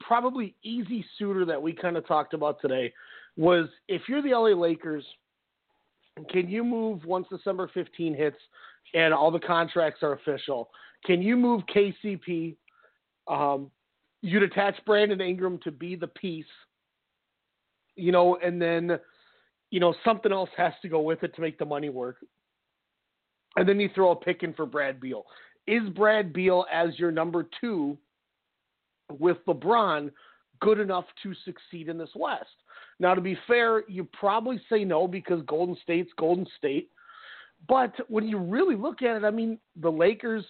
probably 0.00 0.54
easy 0.62 1.04
suitor 1.18 1.44
that 1.44 1.60
we 1.60 1.72
kind 1.72 1.96
of 1.96 2.06
talked 2.06 2.34
about 2.34 2.60
today 2.60 2.92
was 3.36 3.68
if 3.88 4.02
you're 4.08 4.20
the 4.22 4.30
LA 4.30 4.48
Lakers, 4.60 5.04
can 6.30 6.48
you 6.48 6.64
move 6.64 7.04
once 7.04 7.26
December 7.30 7.70
15 7.72 8.14
hits 8.14 8.36
and 8.94 9.12
all 9.12 9.30
the 9.30 9.38
contracts 9.38 10.02
are 10.02 10.14
official? 10.14 10.70
Can 11.04 11.22
you 11.22 11.36
move 11.36 11.62
KCP? 11.74 12.56
Um, 13.28 13.70
you'd 14.22 14.42
attach 14.42 14.74
Brandon 14.86 15.20
Ingram 15.20 15.58
to 15.64 15.70
be 15.70 15.96
the 15.96 16.06
piece, 16.06 16.44
you 17.96 18.12
know, 18.12 18.36
and 18.36 18.60
then 18.60 18.98
you 19.70 19.80
know 19.80 19.94
something 20.04 20.32
else 20.32 20.50
has 20.56 20.72
to 20.82 20.88
go 20.88 21.00
with 21.00 21.22
it 21.22 21.34
to 21.34 21.40
make 21.40 21.58
the 21.58 21.64
money 21.64 21.88
work 21.88 22.16
and 23.56 23.68
then 23.68 23.80
you 23.80 23.88
throw 23.94 24.12
a 24.12 24.16
pick 24.16 24.42
in 24.42 24.52
for 24.52 24.66
Brad 24.66 25.00
Beal. 25.00 25.24
Is 25.66 25.88
Brad 25.90 26.32
Beal 26.32 26.66
as 26.72 26.98
your 26.98 27.10
number 27.10 27.48
two 27.60 27.98
with 29.10 29.38
LeBron 29.48 30.10
good 30.60 30.78
enough 30.78 31.06
to 31.22 31.34
succeed 31.44 31.88
in 31.88 31.98
this 31.98 32.10
West? 32.14 32.44
Now, 32.98 33.14
to 33.14 33.20
be 33.20 33.36
fair, 33.46 33.88
you 33.88 34.08
probably 34.18 34.60
say 34.70 34.84
no 34.84 35.06
because 35.06 35.42
Golden 35.46 35.76
State's 35.82 36.10
Golden 36.18 36.46
State. 36.56 36.90
But 37.68 37.94
when 38.08 38.26
you 38.26 38.38
really 38.38 38.76
look 38.76 39.02
at 39.02 39.16
it, 39.16 39.24
I 39.24 39.30
mean, 39.30 39.58
the 39.80 39.90
Lakers, 39.90 40.44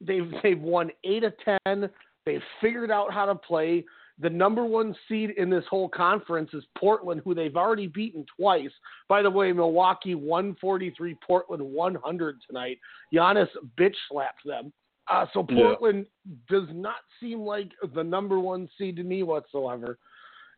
they've 0.00 0.30
they've 0.42 0.60
won 0.60 0.90
eight 1.04 1.24
of 1.24 1.32
ten. 1.44 1.88
They've 2.26 2.42
figured 2.60 2.90
out 2.90 3.12
how 3.12 3.26
to 3.26 3.34
play. 3.34 3.84
The 4.20 4.30
number 4.30 4.64
one 4.64 4.94
seed 5.08 5.30
in 5.36 5.50
this 5.50 5.64
whole 5.68 5.88
conference 5.88 6.50
is 6.54 6.62
Portland, 6.78 7.20
who 7.24 7.34
they've 7.34 7.56
already 7.56 7.88
beaten 7.88 8.24
twice. 8.38 8.70
By 9.08 9.22
the 9.22 9.30
way, 9.30 9.52
Milwaukee 9.52 10.14
143, 10.14 11.16
Portland 11.26 11.62
100 11.62 12.36
tonight. 12.46 12.78
Giannis 13.12 13.48
bitch 13.76 13.96
slapped 14.08 14.46
them. 14.46 14.72
Uh, 15.08 15.26
so 15.34 15.44
Yeah. 15.50 15.56
Portland 15.56 16.06
does 16.48 16.68
not 16.72 17.00
seem 17.18 17.40
like 17.40 17.72
the 17.92 18.04
number 18.04 18.38
one 18.38 18.68
seed 18.78 18.96
to 18.96 19.02
me 19.02 19.24
whatsoever. 19.24 19.98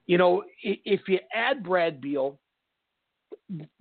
You 0.07 0.19
know, 0.19 0.45
if 0.62 1.01
you 1.09 1.19
add 1.35 1.65
Brad 1.65 2.01
Beal, 2.01 2.39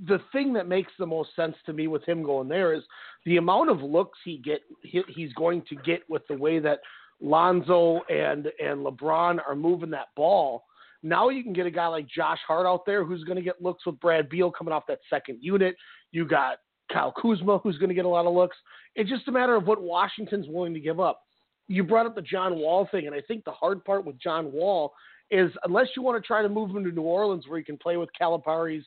the 0.08 0.20
thing 0.32 0.54
that 0.54 0.68
makes 0.68 0.92
the 0.98 1.06
most 1.06 1.36
sense 1.36 1.56
to 1.66 1.74
me 1.74 1.88
with 1.88 2.04
him 2.06 2.24
going 2.24 2.48
there 2.48 2.74
is 2.74 2.84
the 3.26 3.38
amount 3.38 3.70
of 3.70 3.82
looks 3.82 4.18
he 4.24 4.38
get 4.38 4.62
he, 4.84 5.02
he's 5.08 5.34
going 5.34 5.64
to 5.70 5.76
get 5.76 6.02
with 6.10 6.22
the 6.28 6.38
way 6.38 6.60
that 6.60 6.80
Lonzo 7.22 8.02
and 8.10 8.48
and 8.64 8.86
LeBron 8.86 9.40
are 9.48 9.56
moving 9.56 9.90
that 9.92 10.08
ball. 10.16 10.64
Now 11.04 11.30
you 11.30 11.44
can 11.44 11.54
get 11.54 11.68
a 11.68 11.72
guy 11.72 11.88
like 11.88 12.08
Josh 12.08 12.40
Hart 12.48 12.66
out 12.66 12.86
there 12.86 13.06
who's 13.06 13.24
going 13.24 13.38
to 13.38 13.44
get 13.44 13.62
looks 13.62 13.86
with 13.86 14.00
Brad 14.00 14.30
Beal 14.30 14.52
coming 14.52 14.74
off 14.74 14.88
that 14.88 15.00
second 15.10 15.40
unit. 15.42 15.76
You 16.12 16.26
got 16.26 16.58
Kyle 16.92 17.14
Kuzma 17.20 17.60
who's 17.60 17.78
going 17.78 17.90
to 17.90 17.96
get 17.96 18.06
a 18.06 18.10
lot 18.10 18.26
of 18.26 18.34
looks. 18.34 18.58
It's 18.96 19.10
just 19.10 19.28
a 19.28 19.32
matter 19.32 19.56
of 19.56 19.68
what 19.68 19.82
Washington's 19.82 20.48
willing 20.48 20.74
to 20.74 20.80
give 20.80 21.00
up. 21.00 21.22
You 21.68 21.84
brought 21.84 22.06
up 22.06 22.16
the 22.16 22.22
John 22.22 22.58
Wall 22.58 22.88
thing, 22.92 23.08
and 23.08 23.16
I 23.16 23.22
think 23.22 23.44
the 23.44 23.52
hard 23.52 23.84
part 23.84 24.06
with 24.06 24.20
John 24.20 24.52
Wall 24.52 24.94
is 25.32 25.52
unless 25.64 25.88
you 25.96 26.02
want 26.02 26.22
to 26.22 26.26
try 26.26 26.42
to 26.42 26.50
move 26.50 26.70
him 26.70 26.84
to 26.84 26.92
New 26.92 27.02
Orleans 27.02 27.46
where 27.48 27.58
he 27.58 27.64
can 27.64 27.78
play 27.78 27.98
with 27.98 28.10
Calipari's, 28.20 28.86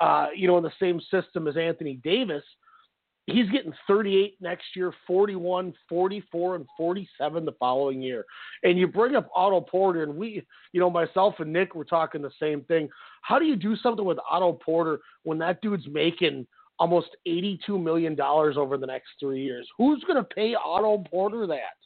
uh, 0.00 0.28
you 0.34 0.46
know, 0.46 0.56
in 0.58 0.64
the 0.64 0.72
same 0.80 1.00
system 1.10 1.48
as 1.48 1.56
Anthony 1.56 2.00
Davis, 2.02 2.44
he's 3.26 3.48
getting 3.50 3.72
38 3.86 4.36
next 4.40 4.64
year, 4.74 4.92
41, 5.06 5.74
44, 5.88 6.56
and 6.56 6.66
47 6.76 7.44
the 7.44 7.52
following 7.52 8.00
year. 8.00 8.24
And 8.62 8.78
you 8.78 8.86
bring 8.86 9.16
up 9.16 9.28
Otto 9.34 9.60
Porter, 9.60 10.02
and 10.02 10.16
we, 10.16 10.44
you 10.72 10.80
know, 10.80 10.90
myself 10.90 11.34
and 11.38 11.52
Nick 11.52 11.74
were 11.74 11.84
talking 11.84 12.22
the 12.22 12.30
same 12.40 12.62
thing. 12.62 12.88
How 13.22 13.38
do 13.38 13.44
you 13.44 13.56
do 13.56 13.76
something 13.76 14.04
with 14.04 14.18
Otto 14.28 14.54
Porter 14.54 15.00
when 15.24 15.38
that 15.38 15.60
dude's 15.60 15.86
making 15.90 16.46
almost 16.78 17.16
$82 17.26 17.82
million 17.82 18.18
over 18.20 18.76
the 18.76 18.86
next 18.86 19.10
three 19.20 19.42
years? 19.42 19.68
Who's 19.76 20.02
going 20.04 20.22
to 20.22 20.34
pay 20.34 20.54
Otto 20.54 21.04
Porter 21.10 21.46
that? 21.48 21.76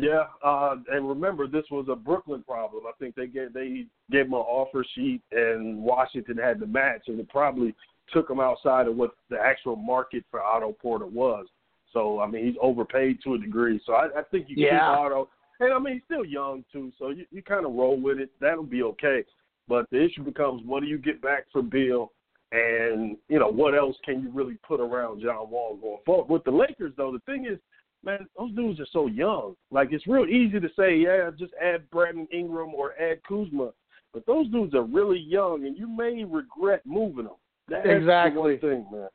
Yeah, 0.00 0.24
uh, 0.44 0.76
and 0.90 1.08
remember 1.08 1.46
this 1.46 1.64
was 1.70 1.86
a 1.90 1.96
Brooklyn 1.96 2.42
problem. 2.42 2.84
I 2.86 2.92
think 2.98 3.14
they 3.14 3.26
gave 3.26 3.52
they 3.52 3.86
gave 4.10 4.26
him 4.26 4.34
an 4.34 4.40
offer 4.40 4.84
sheet, 4.94 5.22
and 5.32 5.82
Washington 5.82 6.36
had 6.36 6.60
to 6.60 6.66
match, 6.66 7.02
and 7.08 7.18
it 7.18 7.28
probably 7.28 7.74
took 8.12 8.30
him 8.30 8.40
outside 8.40 8.86
of 8.86 8.96
what 8.96 9.12
the 9.30 9.38
actual 9.38 9.76
market 9.76 10.24
for 10.30 10.42
Otto 10.42 10.72
Porter 10.72 11.06
was. 11.06 11.46
So 11.92 12.20
I 12.20 12.26
mean, 12.26 12.46
he's 12.46 12.56
overpaid 12.60 13.18
to 13.24 13.34
a 13.34 13.38
degree. 13.38 13.80
So 13.86 13.94
I, 13.94 14.06
I 14.18 14.22
think 14.30 14.46
you 14.48 14.56
Yeah. 14.58 14.78
keep 14.80 14.98
Otto, 14.98 15.28
and 15.60 15.72
I 15.72 15.78
mean 15.78 15.94
he's 15.94 16.02
still 16.04 16.24
young 16.24 16.64
too, 16.72 16.92
so 16.98 17.10
you, 17.10 17.26
you 17.30 17.42
kind 17.42 17.66
of 17.66 17.72
roll 17.72 18.00
with 18.00 18.18
it. 18.18 18.30
That'll 18.40 18.62
be 18.62 18.82
okay. 18.82 19.24
But 19.68 19.86
the 19.90 20.02
issue 20.02 20.22
becomes, 20.22 20.62
what 20.64 20.80
do 20.80 20.86
you 20.86 20.96
get 20.96 21.20
back 21.20 21.44
for 21.52 21.62
Beal? 21.62 22.10
And 22.52 23.18
you 23.28 23.38
know 23.38 23.48
what 23.48 23.74
else 23.74 23.96
can 24.04 24.22
you 24.22 24.30
really 24.30 24.56
put 24.66 24.80
around 24.80 25.20
John 25.22 25.50
Wall 25.50 25.76
going 25.76 25.98
forward? 26.06 26.32
With 26.32 26.44
the 26.44 26.50
Lakers, 26.50 26.94
though, 26.96 27.12
the 27.12 27.18
thing 27.30 27.44
is, 27.44 27.58
man, 28.04 28.26
those 28.38 28.52
dudes 28.52 28.80
are 28.80 28.86
so 28.92 29.06
young. 29.06 29.54
Like 29.70 29.88
it's 29.92 30.06
real 30.06 30.26
easy 30.26 30.60
to 30.60 30.68
say, 30.78 30.96
yeah, 30.96 31.30
just 31.38 31.52
add 31.62 31.88
Brandon 31.90 32.26
Ingram 32.32 32.74
or 32.74 32.92
add 33.00 33.20
Kuzma, 33.28 33.70
but 34.12 34.24
those 34.26 34.48
dudes 34.48 34.74
are 34.74 34.82
really 34.84 35.18
young, 35.18 35.66
and 35.66 35.76
you 35.76 35.88
may 35.88 36.24
regret 36.24 36.82
moving 36.86 37.24
them. 37.24 37.34
That's 37.68 37.86
Exactly. 37.86 38.56
the 38.56 38.66
one 38.66 38.76
thing, 38.76 38.86
man. 38.90 39.08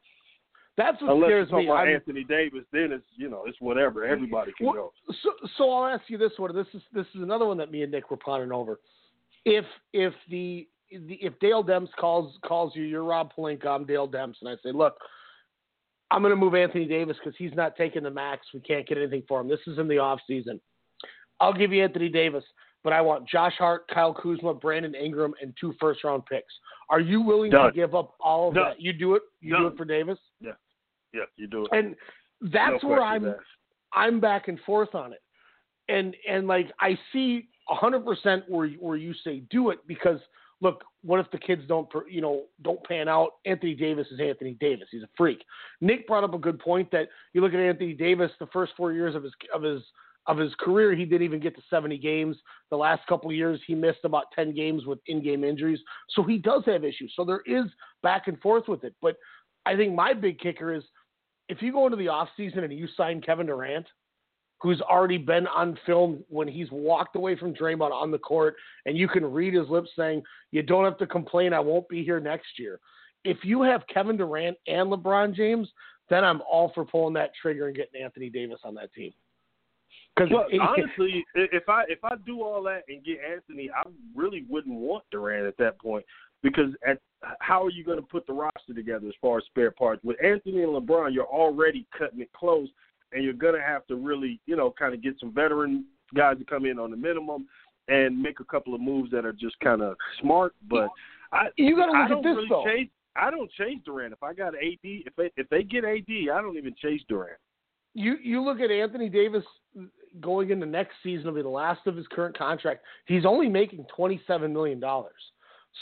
That's 0.76 1.00
what 1.04 1.12
Unless 1.12 1.28
scares 1.28 1.48
you're 1.52 1.60
me. 1.60 1.66
about 1.68 1.88
I'm- 1.88 1.96
Anthony 1.96 2.24
Davis, 2.24 2.66
then 2.72 2.92
it's 2.92 3.06
you 3.16 3.30
know 3.30 3.44
it's 3.46 3.62
whatever. 3.62 4.04
Everybody 4.06 4.52
can 4.58 4.68
Well, 4.68 4.76
go. 4.76 5.14
So, 5.22 5.30
so 5.58 5.72
I'll 5.72 5.94
ask 5.94 6.10
you 6.10 6.18
this 6.18 6.32
one. 6.38 6.54
This 6.56 6.68
is 6.74 6.82
this 6.92 7.06
is 7.16 7.22
another 7.22 7.46
one 7.46 7.58
that 7.58 7.72
me 7.72 7.84
and 7.84 7.92
Nick 7.92 8.10
were 8.10 8.18
pondering 8.18 8.52
over. 8.52 8.80
If 9.46 9.66
if 9.94 10.14
the, 10.32 10.68
the 10.92 11.14
if 11.22 11.38
Dell 11.40 11.64
Demps 11.64 11.90
calls 12.00 12.38
calls 12.44 12.76
you, 12.76 12.84
you're 12.84 13.04
Rob 13.04 13.32
Pelinka, 13.38 13.68
I'm 13.68 13.86
Dell 13.86 14.08
Demps, 14.08 14.36
and 14.42 14.50
I 14.50 14.56
say, 14.64 14.72
look, 14.74 14.96
I'm 16.14 16.22
going 16.22 16.30
to 16.32 16.36
move 16.36 16.54
Anthony 16.54 16.86
Davis 16.86 17.18
because 17.18 17.36
he's 17.38 17.54
not 17.56 17.76
taking 17.76 18.04
the 18.04 18.12
max. 18.12 18.46
We 18.54 18.60
can't 18.60 18.88
get 18.88 19.00
anything 19.00 19.24
for 19.28 19.42
him. 19.42 19.48
This 19.50 19.60
is 19.66 19.80
in 19.80 19.88
the 19.88 19.98
off 19.98 20.20
season. 20.28 20.62
I'll 21.40 21.54
give 21.54 21.72
you 21.74 21.84
Anthony 21.84 22.08
Davis, 22.08 22.44
but 22.84 22.94
I 22.94 23.02
want 23.02 23.28
Josh 23.28 23.56
Hart, 23.58 23.88
Kyle 23.92 24.14
Kuzma, 24.14 24.54
Brandon 24.54 24.94
Ingram, 24.94 25.34
and 25.42 25.54
two 25.60 25.74
first 25.80 26.04
round 26.04 26.26
picks. 26.28 26.54
Are 26.90 27.00
you 27.00 27.22
willing 27.22 27.50
Done. 27.52 27.66
to 27.66 27.72
give 27.76 27.96
up 27.96 28.14
all 28.20 28.50
of 28.50 28.54
Done. 28.56 28.70
that? 28.70 28.82
You 28.82 28.94
do 28.94 29.16
it. 29.16 29.24
You 29.42 29.58
do 29.58 29.68
it 29.68 29.76
for 29.78 29.86
Davis, 29.86 30.20
Yeah, 30.40 30.52
yeah, 31.14 31.24
you 31.36 31.48
do 31.48 31.66
it. 31.66 31.72
and 31.76 31.96
that's 32.52 32.84
No 32.84 32.90
where 32.90 33.02
I'm. 33.02 33.28
asked. 33.28 33.40
I'm 33.96 34.20
back 34.20 34.48
and 34.48 34.60
forth 34.62 34.94
on 34.96 35.14
it, 35.14 35.22
and 35.90 36.16
and 36.30 36.48
like 36.48 36.72
I 36.80 36.98
see 37.12 37.48
hundred 37.68 38.06
percent 38.06 38.44
where 38.48 38.68
where 38.80 38.98
you 38.98 39.14
say 39.24 39.42
do 39.50 39.72
it 39.72 39.80
because 39.88 40.20
look, 40.62 40.84
what 41.04 41.20
if 41.20 41.30
the 41.32 41.38
kids 41.38 41.64
don't 41.68 41.88
you 42.10 42.22
know 42.22 42.44
don't 42.62 42.84
pan 42.84 43.08
out? 43.08 43.32
Anthony 43.46 43.76
Davis 43.76 44.08
is 44.12 44.20
Anthony 44.20 44.58
Davis. 44.60 44.88
He's 44.92 45.04
a 45.04 45.10
freak. 45.18 45.44
Nick 45.82 46.08
brought 46.08 46.24
up 46.24 46.34
a 46.34 46.40
good 46.40 46.60
point 46.60 46.90
that 46.92 47.10
you 47.34 47.42
look 47.42 47.54
at 47.54 47.60
Anthony 47.60 47.94
Davis 47.94 48.32
the 48.40 48.48
first 48.48 48.74
four 48.78 48.94
years 48.94 49.16
of 49.16 49.24
his 49.24 49.34
of 49.54 49.62
his 49.62 49.82
of 50.28 50.38
his 50.38 50.54
career, 50.60 50.96
he 50.96 51.06
didn't 51.06 51.24
even 51.26 51.40
get 51.40 51.56
to 51.56 51.62
70 51.70 51.98
games. 51.98 52.38
The 52.70 52.78
last 52.78 53.06
couple 53.08 53.32
years, 53.32 53.60
he 53.68 53.76
missed 53.76 54.06
about 54.06 54.26
10 54.34 54.56
games 54.56 54.86
with 54.86 55.00
in-game 55.08 55.44
injuries. 55.44 55.80
So 56.12 56.24
he 56.24 56.38
does 56.38 56.64
have 56.66 56.86
issues. 56.86 57.12
So 57.16 57.26
there 57.26 57.42
is 57.46 57.66
back 58.04 58.28
and 58.28 58.40
forth 58.40 58.68
with 58.68 58.84
it. 58.86 58.96
But 59.02 59.18
I 59.66 59.76
think 59.76 59.94
my 59.94 60.14
big 60.14 60.40
kicker 60.40 60.74
is 60.74 60.84
if 61.50 61.62
you 61.62 61.72
go 61.72 61.86
into 61.86 61.98
the 61.98 62.06
offseason 62.06 62.64
and 62.64 62.72
you 62.72 62.88
sign 62.96 63.22
Kevin 63.22 63.48
Durant, 63.48 63.86
who's 64.64 64.80
already 64.80 65.18
been 65.18 65.46
on 65.48 65.78
film 65.86 66.24
when 66.30 66.48
he's 66.48 66.72
walked 66.72 67.18
away 67.18 67.36
from 67.36 67.54
Draymond 67.54 67.92
on 67.92 68.12
the 68.12 68.18
court, 68.18 68.56
and 68.86 68.98
you 68.98 69.10
can 69.10 69.26
read 69.26 69.54
his 69.54 69.68
lips 69.68 69.90
saying, 69.96 70.24
You 70.52 70.64
don't 70.64 70.86
have 70.86 70.98
to 71.00 71.06
complain, 71.06 71.52
I 71.52 71.60
won't 71.60 71.88
be 71.90 72.02
here 72.04 72.22
next 72.22 72.58
year. 72.58 72.80
If 73.26 73.38
you 73.44 73.62
have 73.62 73.82
Kevin 73.94 74.16
Durant 74.16 74.58
and 74.68 74.90
LeBron 74.90 75.36
James, 75.36 75.70
then 76.10 76.24
I'm 76.24 76.42
all 76.50 76.72
for 76.74 76.86
pulling 76.86 77.14
that 77.16 77.32
trigger 77.40 77.68
and 77.68 77.76
getting 77.76 78.02
Anthony 78.02 78.30
Davis 78.30 78.60
on 78.64 78.74
that 78.76 78.94
team. 78.94 79.12
Because 80.16 80.32
honestly, 80.62 81.26
if 81.36 81.68
I 81.68 81.84
if 81.90 82.00
I 82.04 82.16
do 82.26 82.42
all 82.44 82.64
that 82.64 82.84
and 82.88 83.04
get 83.04 83.18
Anthony, 83.30 83.70
I 83.76 83.82
really 84.16 84.46
wouldn't 84.48 84.76
want 84.76 85.04
Durant 85.12 85.46
at 85.46 85.58
that 85.58 85.80
point 85.80 86.06
because 86.42 86.70
at 86.88 87.00
how 87.40 87.64
are 87.64 87.72
you 87.72 87.84
going 87.84 87.98
to 87.98 88.06
put 88.06 88.28
the 88.28 88.34
roster 88.34 88.74
together 88.76 89.08
as 89.08 89.14
far 89.20 89.40
as 89.40 89.46
spare 89.46 89.72
parts 89.72 90.04
with 90.04 90.24
Anthony 90.24 90.62
and 90.62 90.72
LeBron? 90.72 91.14
You're 91.14 91.26
already 91.26 91.88
cutting 91.98 92.22
it 92.22 92.32
close, 92.34 92.68
and 93.14 93.24
you're 93.24 93.34
going 93.34 93.56
to 93.56 93.62
have 93.62 93.86
to 93.88 93.96
really 93.96 94.40
you 94.46 94.56
know 94.56 94.74
kind 94.78 94.94
of 94.94 95.02
get 95.02 95.16
some 95.20 95.34
veteran 95.34 95.86
guys 96.16 96.38
to 96.38 96.46
come 96.46 96.66
in 96.66 96.80
on 96.80 96.92
the 96.92 96.98
minimum 96.98 97.48
and 97.88 98.22
make 98.22 98.40
a 98.40 98.46
couple 98.46 98.74
of 98.74 98.82
moves 98.82 99.12
that 99.12 99.26
are 99.26 99.34
just 99.34 99.60
kind 99.60 99.82
of 99.82 99.96
smart. 100.22 100.54
But 100.70 100.90
I 101.32 101.48
you 101.58 101.76
got 101.76 101.88
to 101.88 101.92
look 101.92 102.10
don't 102.10 102.18
at 102.20 102.24
this 102.24 102.36
really 102.36 102.48
though. 102.50 102.64
chase. 102.66 102.90
I 103.16 103.30
don't 103.30 103.52
chase 103.52 103.78
Durant. 103.86 104.14
If 104.14 104.24
I 104.24 104.34
got 104.34 104.56
AD, 104.56 104.80
if 104.84 105.16
they, 105.16 105.30
if 105.38 105.48
they 105.50 105.62
get 105.64 105.86
AD, 105.86 106.10
I 106.10 106.42
don't 106.42 106.58
even 106.58 106.74
chase 106.82 107.02
Durant. 107.08 107.38
you 107.94 108.18
you 108.24 108.42
look 108.42 108.60
at 108.60 108.72
Anthony 108.72 109.10
Davis 109.10 109.44
going 110.22 110.52
into 110.52 110.66
next 110.66 110.94
season 111.04 111.26
will 111.26 111.34
be 111.34 111.42
the 111.42 111.50
last 111.50 111.86
of 111.88 111.96
his 111.96 112.08
current 112.12 112.38
contract. 112.38 112.84
He's 113.06 113.26
only 113.26 113.50
making 113.50 113.86
twenty 113.96 114.22
seven 114.26 114.54
million 114.54 114.80
dollars, 114.80 115.22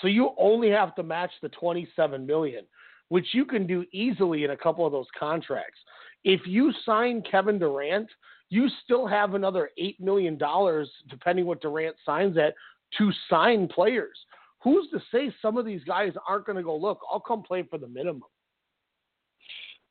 so 0.01 0.07
you 0.07 0.31
only 0.37 0.69
have 0.69 0.95
to 0.95 1.03
match 1.03 1.31
the 1.41 1.49
twenty 1.49 1.87
seven 1.95 2.25
million, 2.25 2.65
which 3.09 3.27
you 3.33 3.45
can 3.45 3.67
do 3.67 3.85
easily 3.93 4.43
in 4.43 4.51
a 4.51 4.57
couple 4.57 4.85
of 4.85 4.91
those 4.91 5.07
contracts. 5.17 5.79
If 6.23 6.41
you 6.45 6.71
sign 6.85 7.23
Kevin 7.29 7.57
Durant, 7.59 8.09
you 8.49 8.67
still 8.83 9.07
have 9.07 9.33
another 9.33 9.69
eight 9.77 9.99
million 9.99 10.37
dollars, 10.37 10.89
depending 11.09 11.45
what 11.45 11.61
Durant 11.61 11.95
signs 12.05 12.37
at, 12.37 12.53
to 12.97 13.11
sign 13.29 13.67
players. 13.67 14.17
Who's 14.63 14.89
to 14.91 14.99
say 15.11 15.33
some 15.41 15.57
of 15.57 15.65
these 15.65 15.83
guys 15.85 16.11
aren't 16.27 16.45
going 16.45 16.57
to 16.57 16.63
go? 16.63 16.75
Look, 16.75 16.99
I'll 17.11 17.19
come 17.19 17.41
play 17.41 17.63
for 17.63 17.77
the 17.79 17.87
minimum. 17.87 18.23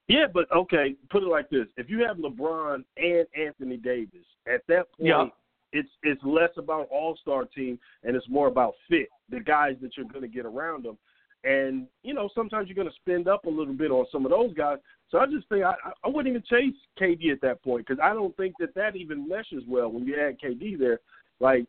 Yeah, 0.09 0.27
but 0.33 0.51
okay, 0.55 0.95
put 1.11 1.23
it 1.23 1.29
like 1.29 1.49
this: 1.51 1.67
if 1.77 1.89
you 1.89 2.05
have 2.07 2.17
LeBron 2.19 2.85
and 2.97 3.27
Anthony 3.37 3.77
Davis, 3.77 4.27
at 4.47 4.61
that 4.69 4.93
point, 4.93 5.09
Yeah. 5.09 5.27
it's 5.73 5.89
it's 6.03 6.23
less 6.25 6.51
about 6.57 6.89
All 6.91 7.17
Star 7.21 7.45
team 7.45 7.79
and 8.03 8.17
it's 8.17 8.29
more 8.29 8.49
about 8.49 8.75
fit, 8.89 9.09
the 9.29 9.41
guys 9.41 9.77
that 9.83 9.97
you're 9.97 10.07
going 10.07 10.23
to 10.23 10.29
get 10.29 10.47
around 10.47 10.85
them. 10.85 10.99
And 11.45 11.87
you 12.03 12.15
know, 12.15 12.29
sometimes 12.35 12.69
you're 12.69 12.77
going 12.77 12.89
to 12.89 12.95
spend 12.95 13.29
up 13.29 13.47
a 13.47 13.51
little 13.51 13.75
bit 13.75 13.91
on 13.91 14.07
some 14.13 14.25
of 14.25 14.31
those 14.31 14.53
guys. 14.55 14.79
So 15.11 15.19
I 15.19 15.27
just 15.27 15.49
think 15.49 15.65
I, 15.65 15.75
I- 16.05 16.09
wouldn't 16.09 16.29
even 16.29 16.43
chase 16.49 16.77
KD 17.01 17.33
at 17.33 17.41
that 17.43 17.63
point 17.63 17.87
because 17.87 18.01
I 18.03 18.13
don't 18.13 18.37
think 18.37 18.55
that 18.61 18.75
that 18.75 18.97
even 18.97 19.29
meshes 19.29 19.65
well 19.67 19.91
when 19.91 20.05
you 20.05 20.17
add 20.21 20.37
KD 20.41 20.79
there. 20.79 21.01
Like 21.41 21.65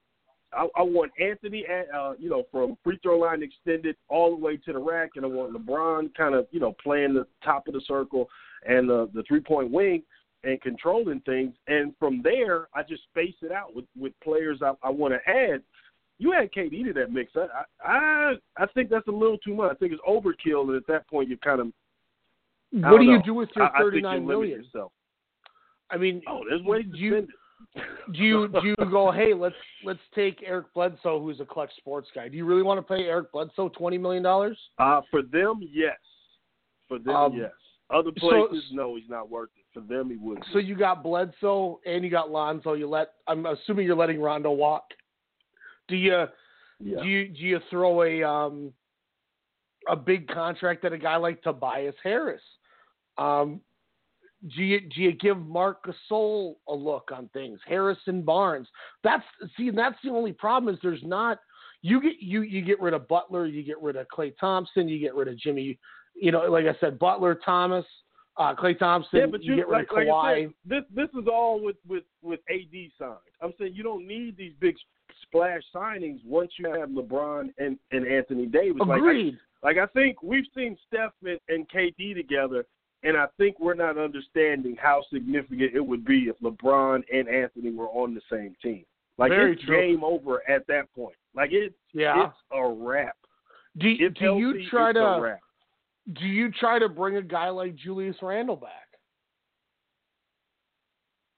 I, 0.53 0.68
I 0.76 0.81
want 0.81 1.11
Anthony, 1.19 1.65
at, 1.65 1.93
uh, 1.95 2.14
you 2.19 2.30
know, 2.30 2.43
from 2.52 2.77
free 2.84 2.99
throw 3.02 3.19
line 3.19 3.41
extended 3.43 3.95
all 4.10 4.31
the 4.35 4.43
way 4.43 4.57
to 4.57 4.73
the 4.73 4.80
rack, 4.80 5.11
and 5.15 5.26
I 5.26 5.30
want 5.30 5.53
LeBron 5.53 6.14
kind 6.15 6.35
of, 6.35 6.48
you 6.52 6.60
know, 6.60 6.76
playing 6.84 7.14
the 7.14 7.26
top 7.43 7.68
of 7.68 7.73
the 7.73 7.81
circle 7.88 8.30
and 8.68 8.89
the 8.89 9.10
the 9.14 9.23
three 9.27 9.39
point 9.39 9.72
wing 9.72 10.03
and 10.43 10.61
controlling 10.61 11.22
things. 11.22 11.53
And 11.68 11.93
from 11.99 12.22
there, 12.23 12.68
I 12.76 12.84
just 12.84 13.03
space 13.03 13.35
it 13.41 13.52
out 13.52 13.76
with 13.76 13.85
with 13.98 14.14
players 14.23 14.60
I, 14.61 14.73
I 14.84 14.89
want 14.89 15.14
to 15.14 15.30
add. 15.30 15.61
You 16.22 16.34
add 16.35 16.52
KD 16.53 16.85
to 16.85 16.93
that 16.93 17.11
mix. 17.11 17.31
I, 17.35 17.48
I 17.84 18.34
I 18.56 18.65
think 18.76 18.89
that's 18.91 19.07
a 19.07 19.11
little 19.11 19.39
too 19.39 19.56
much. 19.56 19.72
I 19.72 19.76
think 19.76 19.91
it's 19.91 20.02
overkill, 20.07 20.68
and 20.68 20.76
at 20.76 20.85
that 20.88 21.07
point, 21.07 21.30
you 21.30 21.38
kind 21.38 21.60
of 21.61 21.68
What 22.72 22.99
do 22.99 23.06
don't 23.07 23.07
you 23.07 23.22
do 23.23 23.34
with 23.34 23.49
your 23.56 23.68
think 23.91 24.03
you 24.06 24.22
million? 24.22 24.64
yourself. 24.64 24.91
I 25.89 25.98
mean, 25.98 26.22
Oh, 26.27 26.41
there's 26.48 26.61
ways 26.61 26.85
to 26.85 26.91
do 26.91 26.98
you, 26.99 27.11
spend 27.11 27.30
it. 27.76 28.14
do 28.14 28.19
you 28.23 28.48
do 28.61 28.68
you 28.68 28.76
go, 28.91 29.11
hey, 29.11 29.34
let's 29.34 29.56
let's 29.84 29.99
take 30.14 30.43
Eric 30.45 30.68
Bledsoe, 30.76 31.19
who's 31.19 31.39
a 31.39 31.45
Klutch 31.45 31.72
Sports 31.77 32.10
guy. 32.14 32.27
Do 32.27 32.38
you 32.38 32.45
really 32.45 32.61
want 32.64 32.77
to 32.85 32.93
pay 32.95 33.03
Eric 33.06 33.31
Bledsoe 33.31 33.69
twenty 33.69 33.98
million 33.98 34.22
dollars? 34.22 34.57
Uh, 34.77 35.02
for 35.10 35.23
them, 35.23 35.60
yes. 35.73 35.98
For 36.88 36.99
them, 36.99 37.15
Um, 37.15 37.34
yes. 37.35 37.52
Other 37.89 38.11
so- 38.19 38.30
places, 38.48 38.64
no, 38.72 38.95
he's 38.95 39.10
not 39.10 39.30
worth 39.30 39.49
it. 39.57 39.65
For 39.73 39.81
them, 39.81 40.10
he 40.11 40.18
wouldn't. 40.18 40.45
So 40.53 40.60
you 40.60 40.76
got 40.76 41.02
Bledsoe 41.02 41.80
and 41.85 42.03
you 42.03 42.10
got 42.11 42.30
Lonzo. 42.30 42.73
You 42.73 42.88
let 42.88 43.14
I'm 43.27 43.45
assuming 43.48 43.88
you're 43.88 43.95
letting 43.95 44.22
Rondo 44.22 44.52
walk. 44.52 44.84
Do 45.91 45.97
you 45.97 46.26
yeah. 46.80 47.03
do 47.03 47.07
you 47.07 47.27
do 47.27 47.41
you 47.41 47.59
throw 47.69 48.03
a 48.03 48.23
um 48.23 48.73
a 49.89 49.95
big 49.95 50.27
contract 50.30 50.85
at 50.85 50.93
a 50.93 50.97
guy 50.97 51.18
like 51.18 51.43
Tobias 51.43 51.95
Harris? 52.01 52.41
Um, 53.18 53.59
do 54.55 54.63
you 54.63 54.80
do 54.80 55.01
you 55.01 55.11
give 55.11 55.38
Marc 55.38 55.85
Gasol 55.85 56.55
a 56.69 56.73
look 56.73 57.09
on 57.13 57.30
things? 57.34 57.59
Harrison 57.68 58.22
Barnes. 58.22 58.68
That's 59.03 59.23
see, 59.57 59.69
that's 59.69 59.97
the 60.01 60.11
only 60.11 60.31
problem 60.31 60.73
is 60.73 60.80
there's 60.81 61.03
not. 61.03 61.39
You 61.81 62.01
get 62.01 62.13
you 62.19 62.43
you 62.43 62.61
get 62.61 62.81
rid 62.81 62.93
of 62.93 63.07
Butler, 63.07 63.45
you 63.45 63.63
get 63.63 63.81
rid 63.81 63.97
of 63.97 64.07
Klay 64.07 64.34
Thompson, 64.39 64.88
you 64.88 64.97
get 64.99 65.13
rid 65.13 65.27
of 65.27 65.38
Jimmy. 65.38 65.77
You 66.15 66.31
know, 66.31 66.41
like 66.43 66.65
I 66.65 66.76
said, 66.80 66.99
Butler, 66.99 67.39
Thomas, 67.43 67.85
uh, 68.38 68.55
Klay 68.55 68.77
Thompson. 68.77 69.19
yeah, 69.19 69.26
but 69.26 69.43
you, 69.43 69.55
get 69.55 69.68
rid 69.68 69.77
like, 69.80 69.91
of 69.91 69.97
Kawhi. 69.97 70.23
I 70.23 70.41
said, 70.43 70.53
this 70.65 70.84
this 70.95 71.22
is 71.22 71.27
all 71.31 71.61
with 71.61 71.77
with 71.88 72.03
with 72.22 72.39
AD 72.49 72.73
signed. 72.97 73.18
I'm 73.41 73.53
saying 73.59 73.73
you 73.76 73.84
don't 73.84 74.07
need 74.07 74.38
these 74.38 74.53
big 74.59 74.76
splash 75.22 75.61
signings 75.73 76.23
once 76.26 76.52
you 76.57 76.69
have 76.72 76.89
LeBron 76.89 77.49
and 77.57 77.77
and 77.91 78.07
Anthony 78.07 78.45
Davis. 78.45 78.77
Like, 78.80 78.89
I- 78.89 78.98
Agreed. 78.98 79.38
Like 79.64 79.77
I 79.77 79.85
think 79.88 80.23
we've 80.23 80.45
seen 80.56 80.76
Steph 80.88 81.11
and, 81.23 81.39
and 81.48 81.69
KD 81.69 82.15
together, 82.15 82.65
and 83.03 83.15
I 83.15 83.27
think 83.38 83.60
we're 83.60 83.76
not 83.76 83.98
understanding 83.98 84.76
how 84.81 85.03
significant 85.14 85.76
it 85.76 85.85
would 85.85 86.03
be 86.03 86.30
if 86.30 86.39
LeBron 86.39 87.03
and 87.14 87.30
Anthony 87.30 87.72
were 87.72 87.89
on 87.89 88.15
the 88.15 88.22
same 88.31 88.56
team. 88.61 88.84
Like 89.19 89.30
Very 89.30 89.53
it's 89.53 89.64
true. 89.64 89.80
game 89.80 90.03
over 90.03 90.41
at 90.49 90.65
that 90.68 90.91
point. 90.95 91.15
Like 91.35 91.52
it, 91.52 91.73
yeah. 91.93 92.26
it's 92.26 92.38
a 92.52 92.68
wrap. 92.68 93.15
Do, 93.77 93.88
If 93.88 94.15
do 94.15 94.38
you 94.38 94.68
try 94.69 94.89
it's 94.89 94.98
to 94.98 95.38
do 96.14 96.26
you 96.26 96.52
try 96.52 96.80
to 96.80 96.89
bring 96.89 97.18
a 97.18 97.22
guy 97.22 97.49
like 97.49 97.76
Julius 97.76 98.15
Randle 98.22 98.56
back? 98.56 98.72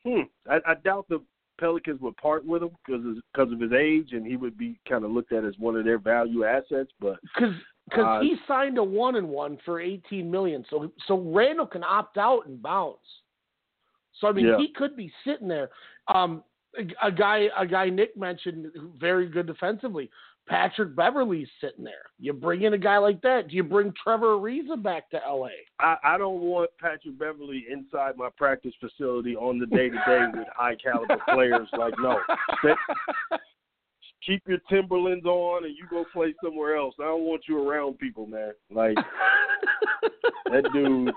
Hmm. 0.06 0.22
I, 0.50 0.60
I 0.66 0.76
doubt 0.76 1.08
the 1.10 1.22
Pelicans 1.64 2.02
would 2.02 2.18
part 2.18 2.46
with 2.46 2.62
him 2.62 2.72
because 2.86 3.06
because 3.32 3.54
of 3.54 3.60
his 3.62 3.72
age, 3.72 4.10
and 4.12 4.28
he 4.28 4.36
would 4.36 4.58
be 4.58 4.78
kind 4.90 5.06
of 5.06 5.12
looked 5.12 5.32
at 5.32 5.46
as 5.46 5.54
one 5.58 5.78
of 5.78 5.86
their 5.86 5.98
value 5.98 6.44
assets. 6.44 6.92
But 7.00 7.20
Because 7.22 7.56
because 7.90 8.06
Uh, 8.06 8.20
he 8.22 8.36
signed 8.48 8.78
a 8.78 8.84
one 8.84 9.16
and 9.16 9.30
one 9.30 9.58
for 9.64 9.80
eighteen 9.80 10.30
million, 10.30 10.66
so 10.70 10.92
so 11.08 11.18
Randle 11.18 11.66
can 11.66 11.84
opt 11.84 12.18
out 12.18 12.48
and 12.48 12.62
bounce. 12.62 12.98
So 14.20 14.28
I 14.28 14.34
mean, 14.34 14.48
Yeah. 14.48 14.58
he 14.58 14.74
could 14.74 14.98
be 14.98 15.10
sitting 15.24 15.48
there. 15.48 15.70
Um, 16.14 16.44
a, 16.78 17.08
a 17.08 17.12
guy 17.12 17.48
a 17.58 17.66
guy 17.66 17.90
Nick 17.90 18.18
mentioned 18.18 18.68
very 19.00 19.28
good 19.30 19.48
defensively. 19.48 20.10
Patrick 20.48 20.96
Beverley's 20.96 21.48
sitting 21.62 21.86
there. 21.86 22.12
You 22.20 22.34
bring 22.34 22.64
in 22.64 22.74
a 22.74 22.78
guy 22.78 22.98
like 22.98 23.22
that. 23.22 23.48
Do 23.48 23.56
you 23.56 23.64
bring 23.64 23.94
Trevor 24.04 24.38
Ariza 24.38 24.82
back 24.82 25.10
to 25.12 25.18
LA? 25.18 25.48
I, 25.80 25.96
I 26.04 26.18
don't 26.18 26.42
want 26.42 26.70
Patrick 26.82 27.18
Beverley 27.18 27.66
inside 27.72 28.18
my 28.18 28.30
practice 28.38 28.74
facility 28.80 29.36
on 29.36 29.58
the 29.58 29.66
day 29.68 29.90
to 29.90 29.96
day 30.06 30.26
with 30.34 30.48
high 30.54 30.76
caliber 30.76 31.18
players. 31.30 31.68
Like 31.78 31.94
no, 31.98 32.20
that, 32.64 32.78
keep 34.26 34.44
your 34.48 34.60
Timberlands 34.70 35.26
on 35.26 35.66
and 35.66 35.76
you 35.78 35.86
go 35.90 36.06
play 36.12 36.34
somewhere 36.44 36.76
else. 36.76 36.96
I 37.00 37.04
don't 37.04 37.24
want 37.24 37.44
you 37.48 37.66
around 37.66 38.00
people, 38.00 38.28
man. 38.28 38.52
Like 38.70 38.98
that 40.52 40.64
dude. 40.74 41.12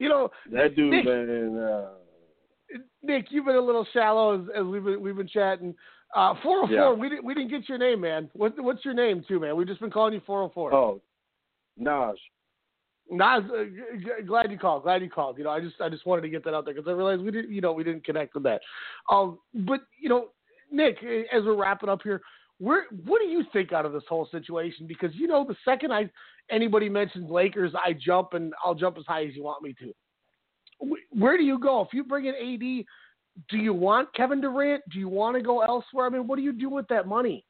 You 0.00 0.08
know 0.08 0.30
that 0.52 0.74
dude, 0.76 0.90
Nick, 0.90 1.04
man. 1.04 1.58
Uh, 1.58 1.88
Nick, 3.02 3.26
you've 3.30 3.46
been 3.46 3.56
a 3.56 3.60
little 3.60 3.86
shallow 3.92 4.40
as, 4.40 4.46
as 4.56 4.64
we've 4.64 4.84
been 4.84 5.00
we've 5.00 5.16
been 5.16 5.28
chatting. 5.28 5.74
Uh, 6.16 6.34
404. 6.42 6.70
Yeah. 6.74 6.92
We 6.92 7.08
didn't 7.08 7.24
we 7.24 7.34
didn't 7.34 7.50
get 7.50 7.68
your 7.68 7.78
name, 7.78 8.00
man. 8.00 8.30
What 8.32 8.54
what's 8.62 8.84
your 8.84 8.94
name 8.94 9.24
too, 9.28 9.38
man? 9.40 9.56
We've 9.56 9.66
just 9.66 9.80
been 9.80 9.90
calling 9.90 10.14
you 10.14 10.22
404. 10.26 10.74
oh, 10.74 11.00
Naj. 11.80 12.14
Nas, 13.10 13.42
uh, 13.50 13.64
g- 13.64 14.04
g- 14.04 14.26
glad 14.26 14.50
you 14.50 14.58
called. 14.58 14.82
Glad 14.82 15.00
you 15.02 15.08
called. 15.08 15.38
You 15.38 15.44
know, 15.44 15.50
I 15.50 15.60
just 15.60 15.80
I 15.80 15.88
just 15.88 16.06
wanted 16.06 16.22
to 16.22 16.28
get 16.28 16.44
that 16.44 16.54
out 16.54 16.64
there 16.64 16.74
because 16.74 16.88
I 16.88 16.92
realized 16.92 17.22
we 17.22 17.30
didn't, 17.30 17.50
you 17.52 17.60
know, 17.60 17.72
we 17.72 17.84
didn't 17.84 18.04
connect 18.04 18.34
with 18.34 18.42
that. 18.44 18.60
Um, 19.10 19.38
but 19.54 19.80
you 19.98 20.08
know, 20.08 20.28
Nick, 20.70 20.96
as 21.32 21.44
we're 21.44 21.56
wrapping 21.56 21.88
up 21.88 22.00
here, 22.02 22.20
where 22.58 22.84
what 23.06 23.20
do 23.20 23.26
you 23.26 23.44
think 23.52 23.72
out 23.72 23.86
of 23.86 23.92
this 23.92 24.02
whole 24.08 24.28
situation? 24.30 24.86
Because 24.86 25.14
you 25.14 25.26
know, 25.26 25.44
the 25.46 25.56
second 25.64 25.92
I 25.92 26.10
anybody 26.50 26.88
mentions 26.88 27.30
Lakers, 27.30 27.72
I 27.74 27.94
jump 27.94 28.34
and 28.34 28.52
I'll 28.64 28.74
jump 28.74 28.98
as 28.98 29.04
high 29.06 29.24
as 29.24 29.34
you 29.34 29.42
want 29.42 29.62
me 29.62 29.74
to. 29.80 29.92
Where 31.10 31.36
do 31.36 31.44
you 31.44 31.58
go 31.58 31.80
if 31.82 31.88
you 31.92 32.04
bring 32.04 32.26
in 32.26 32.34
AD? 32.34 32.84
Do 33.48 33.56
you 33.56 33.72
want 33.72 34.12
Kevin 34.14 34.40
Durant? 34.40 34.82
Do 34.90 34.98
you 34.98 35.08
want 35.08 35.36
to 35.36 35.42
go 35.42 35.62
elsewhere? 35.62 36.06
I 36.06 36.08
mean, 36.08 36.26
what 36.26 36.36
do 36.36 36.42
you 36.42 36.52
do 36.52 36.68
with 36.68 36.88
that 36.88 37.06
money? 37.06 37.44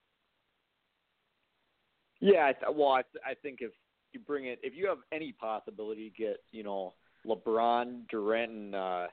Yeah, 2.20 2.52
well, 2.74 2.89
I, 2.89 3.02
I 3.24 3.35
think 3.43 3.59
if 3.60 3.70
you 4.12 4.20
bring 4.20 4.47
it, 4.47 4.59
if 4.62 4.74
you 4.74 4.89
have 4.89 4.98
any 5.12 5.32
possibility 5.32 6.10
to 6.10 6.16
get, 6.16 6.36
you 6.51 6.62
know, 6.62 6.94
LeBron, 7.27 8.09
Durant, 8.10 8.51
and 8.51 8.74
uh, 8.74 9.06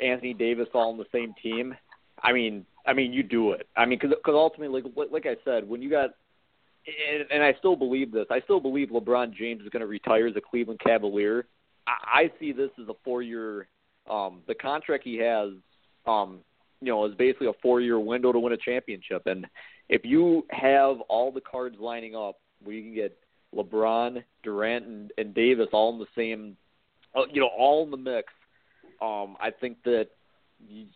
Anthony 0.00 0.34
Davis 0.34 0.68
all 0.74 0.90
on 0.90 0.98
the 0.98 1.04
same 1.12 1.34
team, 1.42 1.74
I 2.22 2.32
mean, 2.32 2.64
I 2.86 2.92
mean, 2.92 3.12
you 3.12 3.22
do 3.22 3.52
it. 3.52 3.68
I 3.76 3.84
mean, 3.84 3.98
because 4.00 4.16
ultimately, 4.26 4.82
like, 4.96 5.10
like 5.10 5.26
I 5.26 5.36
said, 5.44 5.68
when 5.68 5.82
you 5.82 5.90
got, 5.90 6.10
and, 6.86 7.24
and 7.30 7.42
I 7.42 7.54
still 7.58 7.76
believe 7.76 8.12
this, 8.12 8.26
I 8.30 8.40
still 8.40 8.60
believe 8.60 8.88
LeBron 8.88 9.34
James 9.34 9.62
is 9.62 9.68
going 9.68 9.80
to 9.80 9.86
retire 9.86 10.26
as 10.26 10.36
a 10.36 10.40
Cleveland 10.40 10.80
Cavalier. 10.80 11.46
I, 11.86 12.20
I 12.22 12.32
see 12.40 12.52
this 12.52 12.70
as 12.80 12.88
a 12.88 12.94
four-year. 13.04 13.68
Um, 14.08 14.42
the 14.46 14.54
contract 14.54 15.04
he 15.04 15.16
has, 15.16 15.50
um, 16.06 16.40
you 16.80 16.88
know, 16.88 17.04
is 17.06 17.14
basically 17.14 17.46
a 17.46 17.52
four-year 17.62 17.98
window 17.98 18.32
to 18.32 18.38
win 18.38 18.52
a 18.52 18.56
championship, 18.56 19.26
and 19.26 19.46
if 19.88 20.04
you 20.04 20.46
have 20.50 21.00
all 21.08 21.30
the 21.30 21.40
cards 21.40 21.76
lining 21.78 22.14
up 22.14 22.36
where 22.62 22.74
you 22.74 22.82
can 22.82 22.94
get 22.94 23.18
LeBron, 23.54 24.22
Durant, 24.42 24.86
and, 24.86 25.12
and 25.18 25.34
Davis 25.34 25.68
all 25.72 25.92
in 25.92 25.98
the 25.98 26.06
same, 26.16 26.56
uh, 27.14 27.22
you 27.32 27.40
know, 27.40 27.50
all 27.56 27.84
in 27.84 27.90
the 27.90 27.96
mix, 27.96 28.32
um, 29.00 29.36
I 29.40 29.50
think 29.50 29.82
that 29.84 30.08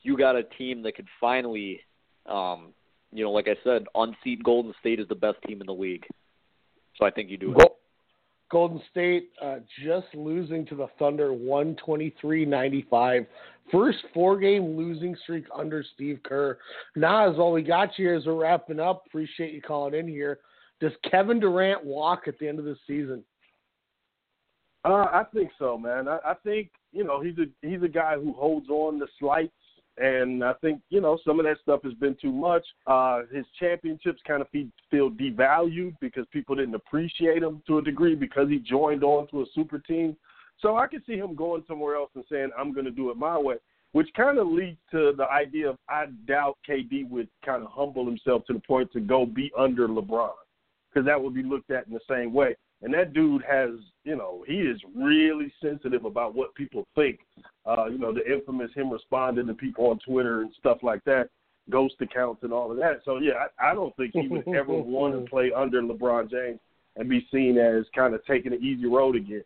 you 0.02 0.16
got 0.16 0.36
a 0.36 0.42
team 0.42 0.82
that 0.82 0.96
could 0.96 1.08
finally, 1.20 1.80
um, 2.26 2.68
you 3.12 3.24
know, 3.24 3.30
like 3.30 3.48
I 3.48 3.56
said, 3.64 3.84
unseat 3.94 4.42
Golden 4.42 4.72
State 4.80 5.00
is 5.00 5.08
the 5.08 5.14
best 5.14 5.36
team 5.46 5.60
in 5.60 5.66
the 5.66 5.74
league. 5.74 6.06
So 6.96 7.04
I 7.04 7.10
think 7.10 7.30
you 7.30 7.36
do 7.36 7.52
it. 7.52 7.58
Go- 7.58 7.76
Golden 8.50 8.80
State 8.90 9.30
uh, 9.42 9.56
just 9.84 10.06
losing 10.14 10.64
to 10.66 10.74
the 10.74 10.88
Thunder 10.98 11.30
123-95. 11.30 13.26
First 13.70 13.98
four-game 14.14 14.76
losing 14.76 15.14
streak 15.22 15.44
under 15.54 15.84
Steve 15.94 16.20
Kerr. 16.24 16.58
Nas, 16.96 17.36
all 17.38 17.52
we 17.52 17.62
got 17.62 17.98
you 17.98 18.16
as 18.16 18.24
we're 18.24 18.40
wrapping 18.40 18.80
up. 18.80 19.04
Appreciate 19.06 19.52
you 19.52 19.60
calling 19.60 19.94
in 19.94 20.08
here. 20.08 20.38
Does 20.80 20.92
Kevin 21.10 21.40
Durant 21.40 21.84
walk 21.84 22.28
at 22.28 22.38
the 22.38 22.48
end 22.48 22.58
of 22.58 22.64
the 22.64 22.76
season? 22.86 23.22
Uh, 24.84 25.06
I 25.12 25.24
think 25.34 25.50
so, 25.58 25.76
man. 25.76 26.08
I, 26.08 26.18
I 26.24 26.34
think 26.44 26.70
you 26.92 27.04
know 27.04 27.20
he's 27.20 27.36
a 27.38 27.66
he's 27.66 27.82
a 27.82 27.88
guy 27.88 28.14
who 28.14 28.32
holds 28.32 28.68
on 28.68 28.98
to 29.00 29.06
slights, 29.18 29.52
and 30.00 30.44
I 30.44 30.52
think 30.54 30.80
you 30.90 31.00
know 31.00 31.18
some 31.24 31.38
of 31.38 31.46
that 31.46 31.58
stuff 31.62 31.82
has 31.84 31.94
been 31.94 32.16
too 32.20 32.32
much. 32.32 32.64
Uh, 32.86 33.22
his 33.32 33.44
championships 33.58 34.20
kind 34.26 34.42
of 34.42 34.48
fe- 34.50 34.72
feel 34.90 35.10
devalued 35.10 35.94
because 36.00 36.26
people 36.32 36.54
didn't 36.54 36.74
appreciate 36.74 37.42
him 37.42 37.62
to 37.66 37.78
a 37.78 37.82
degree 37.82 38.14
because 38.14 38.48
he 38.48 38.58
joined 38.58 39.04
on 39.04 39.26
to 39.28 39.42
a 39.42 39.46
super 39.54 39.78
team. 39.78 40.16
So 40.60 40.76
I 40.76 40.86
could 40.86 41.02
see 41.06 41.16
him 41.16 41.34
going 41.34 41.64
somewhere 41.68 41.96
else 41.96 42.10
and 42.14 42.24
saying 42.30 42.50
I'm 42.58 42.72
going 42.72 42.86
to 42.86 42.90
do 42.90 43.10
it 43.10 43.16
my 43.16 43.38
way, 43.38 43.56
which 43.92 44.08
kind 44.16 44.38
of 44.38 44.48
leads 44.48 44.78
to 44.90 45.12
the 45.16 45.28
idea 45.30 45.70
of 45.70 45.78
I 45.88 46.06
doubt 46.26 46.58
KD 46.68 47.08
would 47.08 47.28
kind 47.44 47.62
of 47.62 47.70
humble 47.70 48.04
himself 48.04 48.44
to 48.46 48.52
the 48.52 48.60
point 48.60 48.92
to 48.92 49.00
go 49.00 49.24
be 49.24 49.52
under 49.56 49.88
LeBron 49.88 50.30
because 50.92 51.06
that 51.06 51.22
would 51.22 51.34
be 51.34 51.42
looked 51.42 51.70
at 51.70 51.86
in 51.86 51.92
the 51.92 52.00
same 52.08 52.32
way. 52.32 52.56
And 52.82 52.94
that 52.94 53.12
dude 53.12 53.42
has, 53.48 53.70
you 54.04 54.16
know, 54.16 54.44
he 54.46 54.58
is 54.58 54.80
really 54.94 55.52
sensitive 55.60 56.04
about 56.04 56.34
what 56.34 56.54
people 56.54 56.86
think. 56.94 57.18
Uh, 57.66 57.86
you 57.86 57.98
know, 57.98 58.12
the 58.12 58.24
infamous 58.30 58.70
him 58.74 58.90
responding 58.90 59.46
to 59.48 59.54
people 59.54 59.86
on 59.86 59.98
Twitter 59.98 60.42
and 60.42 60.52
stuff 60.58 60.78
like 60.82 61.02
that, 61.04 61.28
ghost 61.70 61.96
accounts 62.00 62.44
and 62.44 62.52
all 62.52 62.70
of 62.70 62.76
that. 62.76 63.00
So 63.04 63.18
yeah, 63.18 63.46
I, 63.58 63.70
I 63.70 63.74
don't 63.74 63.94
think 63.96 64.12
he 64.14 64.28
would 64.28 64.46
ever 64.54 64.72
want 64.72 65.14
to 65.14 65.28
play 65.28 65.50
under 65.54 65.82
LeBron 65.82 66.30
James 66.30 66.60
and 66.96 67.08
be 67.08 67.26
seen 67.32 67.58
as 67.58 67.84
kind 67.94 68.14
of 68.14 68.24
taking 68.26 68.52
an 68.52 68.62
easy 68.62 68.86
road 68.86 69.16
again. 69.16 69.44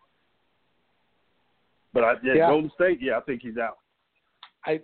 But 1.94 2.04
I, 2.04 2.12
yeah, 2.22 2.34
Yeah. 2.34 2.48
Golden 2.48 2.70
State, 2.74 2.98
yeah, 3.00 3.18
I 3.18 3.20
think 3.20 3.42
he's 3.42 3.58
out. 3.58 3.78
I 4.64 4.80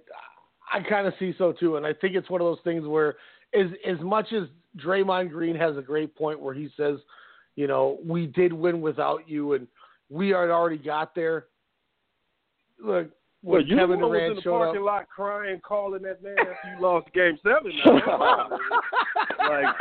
I 0.72 0.80
kind 0.88 1.06
of 1.06 1.14
see 1.18 1.34
so 1.38 1.52
too, 1.52 1.76
and 1.76 1.86
I 1.86 1.92
think 1.94 2.14
it's 2.14 2.28
one 2.28 2.40
of 2.40 2.46
those 2.46 2.62
things 2.64 2.86
where 2.86 3.16
as 3.54 3.66
as 3.86 3.98
much 4.00 4.32
as 4.32 4.48
Draymond 4.76 5.30
Green 5.30 5.56
has 5.56 5.76
a 5.76 5.82
great 5.82 6.14
point 6.14 6.40
where 6.40 6.54
he 6.54 6.68
says, 6.76 6.98
you 7.58 7.66
know, 7.66 7.98
we 8.06 8.28
did 8.28 8.52
win 8.52 8.80
without 8.80 9.28
you, 9.28 9.54
and 9.54 9.66
we 10.08 10.28
had 10.28 10.48
already 10.48 10.78
got 10.78 11.12
there. 11.16 11.46
Look, 12.80 13.10
Well, 13.42 13.60
you 13.60 13.76
Kevin 13.76 13.98
was 13.98 14.16
in 14.30 14.36
the 14.36 14.42
parking 14.42 14.80
up. 14.80 14.86
lot 14.86 15.08
crying, 15.08 15.60
calling 15.66 16.02
that 16.02 16.22
man 16.22 16.36
after 16.38 16.76
you 16.76 16.80
lost 16.80 17.12
Game 17.12 17.36
Seven. 17.42 17.72
Now. 17.84 18.48
like, 19.40 19.74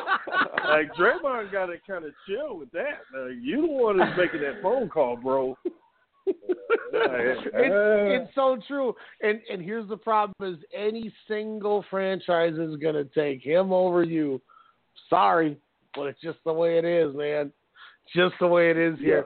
like 0.66 0.94
Draymond 0.96 1.52
got 1.52 1.68
to 1.68 1.76
kind 1.88 2.06
of 2.06 2.14
chill 2.28 2.58
with 2.58 2.72
that. 2.72 3.02
Like, 3.16 3.36
you 3.40 3.62
the 3.62 3.68
one 3.68 4.00
who's 4.00 4.18
making 4.18 4.42
that 4.42 4.60
phone 4.64 4.90
call, 4.90 5.16
bro. 5.16 5.56
it's, 6.26 7.48
it's 7.54 8.34
so 8.34 8.58
true. 8.68 8.96
And 9.22 9.40
and 9.52 9.62
here's 9.62 9.88
the 9.88 9.98
problem: 9.98 10.52
is 10.52 10.58
any 10.76 11.14
single 11.28 11.86
franchise 11.92 12.56
is 12.56 12.76
going 12.78 12.96
to 12.96 13.06
take 13.06 13.44
him 13.44 13.72
over 13.72 14.02
you. 14.02 14.42
Sorry, 15.12 15.60
but 15.94 16.08
it's 16.08 16.22
just 16.22 16.40
the 16.44 16.52
way 16.52 16.80
it 16.80 16.86
is, 16.86 17.16
man. 17.16 17.52
Just 18.16 18.36
the 18.40 18.48
way 18.48 18.72
it 18.72 18.78
is 18.78 18.98
here. 19.00 19.26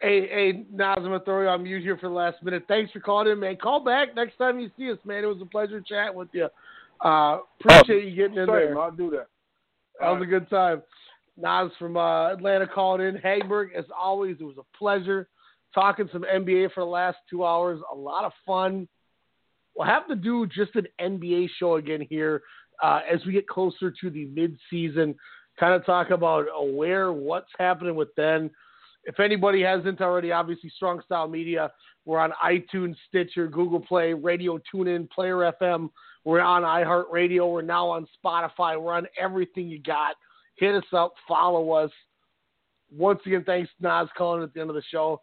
Hey, 0.00 0.28
hey, 0.28 0.64
Nas, 0.70 0.94
I'm 0.98 1.04
gonna 1.04 1.20
you 1.26 1.48
on 1.48 1.64
mute 1.64 1.82
here 1.82 1.96
for 1.96 2.08
the 2.08 2.14
last 2.14 2.42
minute. 2.42 2.64
Thanks 2.68 2.92
for 2.92 3.00
calling 3.00 3.32
in, 3.32 3.40
man. 3.40 3.56
Call 3.56 3.82
back 3.84 4.14
next 4.14 4.36
time 4.36 4.60
you 4.60 4.70
see 4.78 4.92
us, 4.92 4.98
man. 5.04 5.24
It 5.24 5.26
was 5.26 5.42
a 5.42 5.46
pleasure 5.46 5.80
chatting 5.80 6.16
with 6.16 6.28
you. 6.32 6.48
Uh, 7.04 7.38
appreciate 7.60 8.04
you 8.04 8.14
getting 8.14 8.38
in 8.38 8.46
Same, 8.46 8.54
there. 8.54 8.78
I'll 8.78 8.92
do 8.92 9.10
that. 9.10 9.26
That 10.00 10.10
was 10.10 10.22
a 10.22 10.26
good 10.26 10.48
time. 10.48 10.82
Nas 11.36 11.72
from 11.78 11.96
uh, 11.96 12.32
Atlanta 12.32 12.66
called 12.66 13.00
in. 13.00 13.16
Hagberg, 13.16 13.74
as 13.76 13.84
always, 13.96 14.36
it 14.40 14.44
was 14.44 14.56
a 14.58 14.76
pleasure 14.76 15.28
talking 15.74 16.08
some 16.12 16.22
NBA 16.22 16.72
for 16.72 16.80
the 16.80 16.90
last 16.90 17.18
two 17.28 17.44
hours. 17.44 17.80
A 17.92 17.94
lot 17.94 18.24
of 18.24 18.32
fun. 18.46 18.88
We'll 19.76 19.86
have 19.86 20.08
to 20.08 20.16
do 20.16 20.46
just 20.46 20.74
an 20.74 20.86
NBA 21.00 21.48
show 21.58 21.76
again 21.76 22.06
here 22.08 22.42
uh, 22.82 23.00
as 23.10 23.24
we 23.26 23.32
get 23.32 23.48
closer 23.48 23.92
to 24.00 24.10
the 24.10 24.26
mid-season. 24.26 25.14
Kind 25.58 25.74
of 25.74 25.84
talk 25.84 26.10
about 26.10 26.46
where, 26.72 27.12
what's 27.12 27.50
happening 27.58 27.94
with 27.94 28.14
them. 28.14 28.50
If 29.04 29.20
anybody 29.20 29.62
hasn't 29.62 30.00
already, 30.00 30.32
obviously 30.32 30.70
Strong 30.76 31.02
Style 31.04 31.28
Media. 31.28 31.72
We're 32.04 32.18
on 32.18 32.32
iTunes, 32.44 32.96
Stitcher, 33.08 33.48
Google 33.48 33.80
Play, 33.80 34.14
Radio 34.14 34.58
TuneIn, 34.72 35.10
Player 35.10 35.52
FM. 35.60 35.90
We're 36.24 36.40
on 36.40 36.62
iHeartRadio. 36.62 37.52
We're 37.52 37.62
now 37.62 37.88
on 37.88 38.06
Spotify. 38.24 38.80
We're 38.80 38.94
on 38.94 39.06
everything 39.20 39.68
you 39.68 39.80
got. 39.82 40.14
Hit 40.56 40.74
us 40.74 40.84
up, 40.92 41.14
follow 41.26 41.70
us. 41.72 41.90
Once 42.96 43.20
again, 43.26 43.44
thanks 43.44 43.70
Nas 43.80 44.08
calling 44.16 44.42
at 44.42 44.54
the 44.54 44.60
end 44.60 44.70
of 44.70 44.76
the 44.76 44.82
show. 44.90 45.20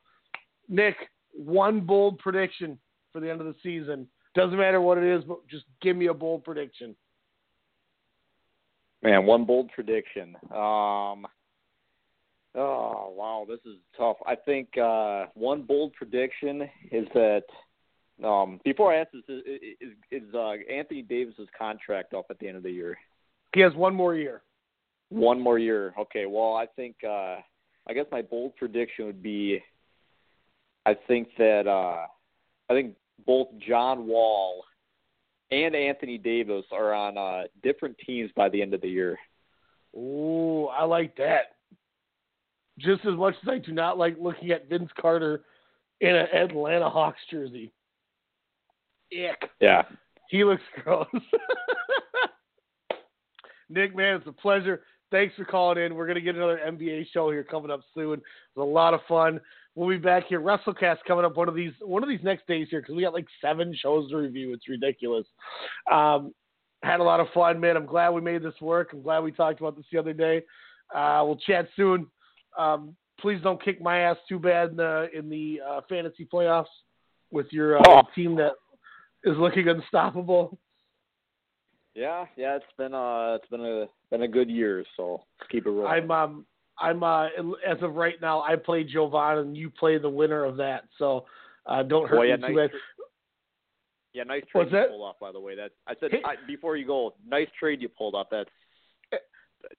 Nick, 0.69 0.95
one 1.33 1.81
bold 1.81 2.19
prediction 2.19 2.77
for 3.11 3.19
the 3.19 3.29
end 3.29 3.41
of 3.41 3.47
the 3.47 3.55
season. 3.61 4.07
Doesn't 4.35 4.57
matter 4.57 4.81
what 4.81 4.97
it 4.97 5.03
is, 5.03 5.23
but 5.23 5.47
just 5.47 5.65
give 5.81 5.95
me 5.95 6.07
a 6.07 6.13
bold 6.13 6.43
prediction. 6.43 6.95
Man, 9.05 9.27
one 9.27 9.45
bold 9.45 9.69
prediction. 9.71 10.35
Um, 10.45 11.27
oh 12.55 13.13
wow, 13.15 13.45
this 13.47 13.59
is 13.63 13.77
tough. 13.95 14.17
I 14.25 14.33
think 14.33 14.75
uh, 14.79 15.25
one 15.35 15.61
bold 15.61 15.93
prediction 15.93 16.67
is 16.91 17.05
that 17.13 17.43
um, 18.23 18.59
before 18.63 18.91
I 18.91 19.01
ask 19.01 19.11
this, 19.11 19.21
is, 19.27 19.43
is, 19.79 19.91
is 20.09 20.33
uh, 20.33 20.53
Anthony 20.73 21.03
Davis's 21.03 21.47
contract 21.55 22.15
up 22.15 22.25
at 22.31 22.39
the 22.39 22.47
end 22.47 22.57
of 22.57 22.63
the 22.63 22.71
year? 22.71 22.97
He 23.53 23.61
has 23.61 23.75
one 23.75 23.93
more 23.93 24.15
year. 24.15 24.41
One 25.09 25.39
more 25.39 25.59
year. 25.59 25.93
Okay. 25.99 26.25
Well, 26.25 26.55
I 26.55 26.65
think 26.65 26.95
uh, 27.07 27.35
I 27.87 27.93
guess 27.93 28.05
my 28.11 28.23
bold 28.23 28.55
prediction 28.55 29.05
would 29.05 29.21
be. 29.21 29.59
I 30.87 30.95
think 31.07 31.27
that 31.37 31.67
uh, 31.67 32.07
I 32.71 32.73
think 32.73 32.95
both 33.27 33.49
John 33.67 34.07
Wall 34.07 34.63
and 35.51 35.75
Anthony 35.75 36.17
Davis 36.17 36.65
are 36.71 36.93
on 36.93 37.17
uh, 37.17 37.43
different 37.63 37.97
teams 38.05 38.31
by 38.35 38.49
the 38.49 38.61
end 38.61 38.73
of 38.73 38.81
the 38.81 38.89
year. 38.89 39.17
Ooh, 39.95 40.65
I 40.65 40.83
like 40.83 41.15
that. 41.17 41.55
Just 42.77 43.05
as 43.05 43.15
much 43.15 43.35
as 43.41 43.49
I 43.49 43.57
do 43.59 43.71
not 43.71 43.97
like 43.97 44.17
looking 44.19 44.51
at 44.51 44.67
Vince 44.67 44.89
Carter 44.99 45.43
in 46.01 46.15
an 46.15 46.27
Atlanta 46.33 46.89
Hawks 46.89 47.21
jersey. 47.31 47.71
Ick. 49.13 49.49
Yeah. 49.61 49.83
He 50.29 50.43
looks 50.43 50.63
gross. 50.83 51.07
Nick, 53.69 53.95
man, 53.95 54.17
it's 54.17 54.27
a 54.27 54.31
pleasure. 54.31 54.81
Thanks 55.11 55.35
for 55.35 55.45
calling 55.45 55.77
in. 55.77 55.95
We're 55.95 56.07
going 56.07 56.15
to 56.15 56.21
get 56.21 56.35
another 56.35 56.59
NBA 56.67 57.07
show 57.13 57.31
here 57.31 57.43
coming 57.43 57.71
up 57.71 57.81
soon. 57.93 58.19
It 58.19 58.23
was 58.55 58.63
a 58.63 58.63
lot 58.63 58.93
of 58.93 59.01
fun. 59.07 59.39
We'll 59.75 59.89
be 59.89 59.97
back 59.97 60.27
here. 60.27 60.39
WrestleCast 60.39 60.99
coming 61.05 61.25
up 61.25 61.35
one 61.35 61.49
of 61.49 61.55
these 61.55 61.73
one 61.81 62.01
of 62.01 62.07
these 62.09 62.23
next 62.23 62.47
days 62.47 62.67
here 62.71 62.79
because 62.81 62.95
we 62.95 63.03
got 63.03 63.13
like 63.13 63.27
seven 63.41 63.75
shows 63.77 64.09
to 64.09 64.17
review. 64.17 64.53
It's 64.53 64.69
ridiculous. 64.69 65.25
Um, 65.91 66.33
had 66.81 67.01
a 67.01 67.03
lot 67.03 67.19
of 67.19 67.27
fun, 67.33 67.59
man. 67.59 67.75
I'm 67.75 67.85
glad 67.85 68.11
we 68.11 68.21
made 68.21 68.41
this 68.41 68.53
work. 68.61 68.89
I'm 68.93 69.01
glad 69.01 69.19
we 69.19 69.31
talked 69.31 69.59
about 69.59 69.75
this 69.75 69.85
the 69.91 69.97
other 69.97 70.13
day. 70.13 70.43
Uh, 70.93 71.23
we'll 71.25 71.37
chat 71.37 71.67
soon. 71.75 72.07
Um, 72.57 72.95
please 73.19 73.41
don't 73.43 73.61
kick 73.61 73.81
my 73.81 73.99
ass 73.99 74.17
too 74.29 74.39
bad 74.39 74.69
in 74.69 74.75
the 74.77 75.09
in 75.13 75.29
the 75.29 75.59
uh, 75.67 75.81
fantasy 75.89 76.25
playoffs 76.31 76.65
with 77.31 77.47
your 77.51 77.77
uh, 77.79 77.83
Oh. 77.85 78.01
team 78.15 78.35
that 78.35 78.53
is 79.25 79.35
looking 79.37 79.67
unstoppable. 79.67 80.57
Yeah, 81.95 82.25
yeah, 82.37 82.55
it's 82.57 82.65
been 82.77 82.93
uh 82.93 83.37
it's 83.41 83.49
been 83.49 83.61
a 83.65 83.85
been 84.11 84.21
a 84.23 84.27
good 84.27 84.49
year, 84.49 84.83
so 84.97 85.23
let's 85.39 85.49
keep 85.51 85.65
it 85.65 85.69
rolling. 85.69 85.87
I'm 85.91 86.11
um 86.11 86.45
I'm 86.79 87.03
uh 87.03 87.25
as 87.65 87.77
of 87.81 87.95
right 87.95 88.15
now 88.21 88.41
I 88.41 88.55
play 88.55 88.83
Jovan 88.83 89.37
and 89.39 89.57
you 89.57 89.69
play 89.69 89.97
the 89.97 90.09
winner 90.09 90.43
of 90.43 90.57
that. 90.57 90.83
So 90.97 91.25
uh, 91.65 91.83
don't 91.83 92.07
hurt 92.09 92.17
Boy, 92.17 92.23
yeah, 92.27 92.35
me 92.35 92.41
nice 92.41 92.49
too 92.51 92.55
bad. 92.57 92.69
tra- 92.71 92.79
yeah, 94.13 94.23
nice 94.23 94.43
What's 94.53 94.69
trade 94.71 94.77
you 94.79 94.85
that? 94.85 94.89
pulled 94.89 95.01
off, 95.01 95.15
by 95.19 95.31
the 95.31 95.39
way. 95.39 95.55
That 95.55 95.71
I 95.87 95.93
said 95.99 96.11
Hey. 96.11 96.21
I, 96.25 96.35
before 96.47 96.77
you 96.77 96.85
go, 96.85 97.13
nice 97.27 97.47
trade 97.59 97.81
you 97.81 97.89
pulled 97.89 98.15
off. 98.15 98.27
That's 98.31 98.49
Eh, 99.13 99.17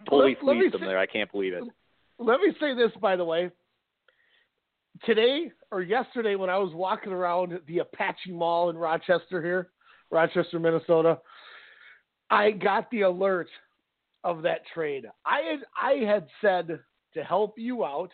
totally 0.09 0.37
let- 0.43 0.57
fleeced 0.57 0.73
them 0.73 0.81
say- 0.83 0.87
there. 0.87 0.99
I 0.99 1.07
can't 1.07 1.31
believe 1.31 1.53
it. 1.55 1.63
Let 2.19 2.41
me 2.41 2.55
say 2.61 2.75
this, 2.75 2.91
by 3.01 3.17
the 3.17 3.25
way. 3.25 3.51
Today 5.05 5.53
or 5.71 5.83
yesterday, 5.83 6.35
when 6.37 6.49
I 6.49 6.57
was 6.57 6.73
walking 6.73 7.13
around 7.13 7.61
the 7.67 7.81
Apache 7.81 8.33
Mall 8.33 8.71
in 8.71 8.77
Rochester, 8.79 9.43
here, 9.43 9.69
Rochester, 10.11 10.59
Minnesota, 10.59 11.19
I 12.31 12.51
got 12.53 12.91
the 12.91 13.03
alert 13.03 13.49
of 14.27 14.43
that 14.43 14.61
trade. 14.75 15.07
I 15.25 15.41
had 15.41 15.61
I 15.81 16.05
had 16.05 16.27
said 16.41 16.81
to 17.15 17.25
help 17.25 17.55
you 17.59 17.85
out, 17.85 18.11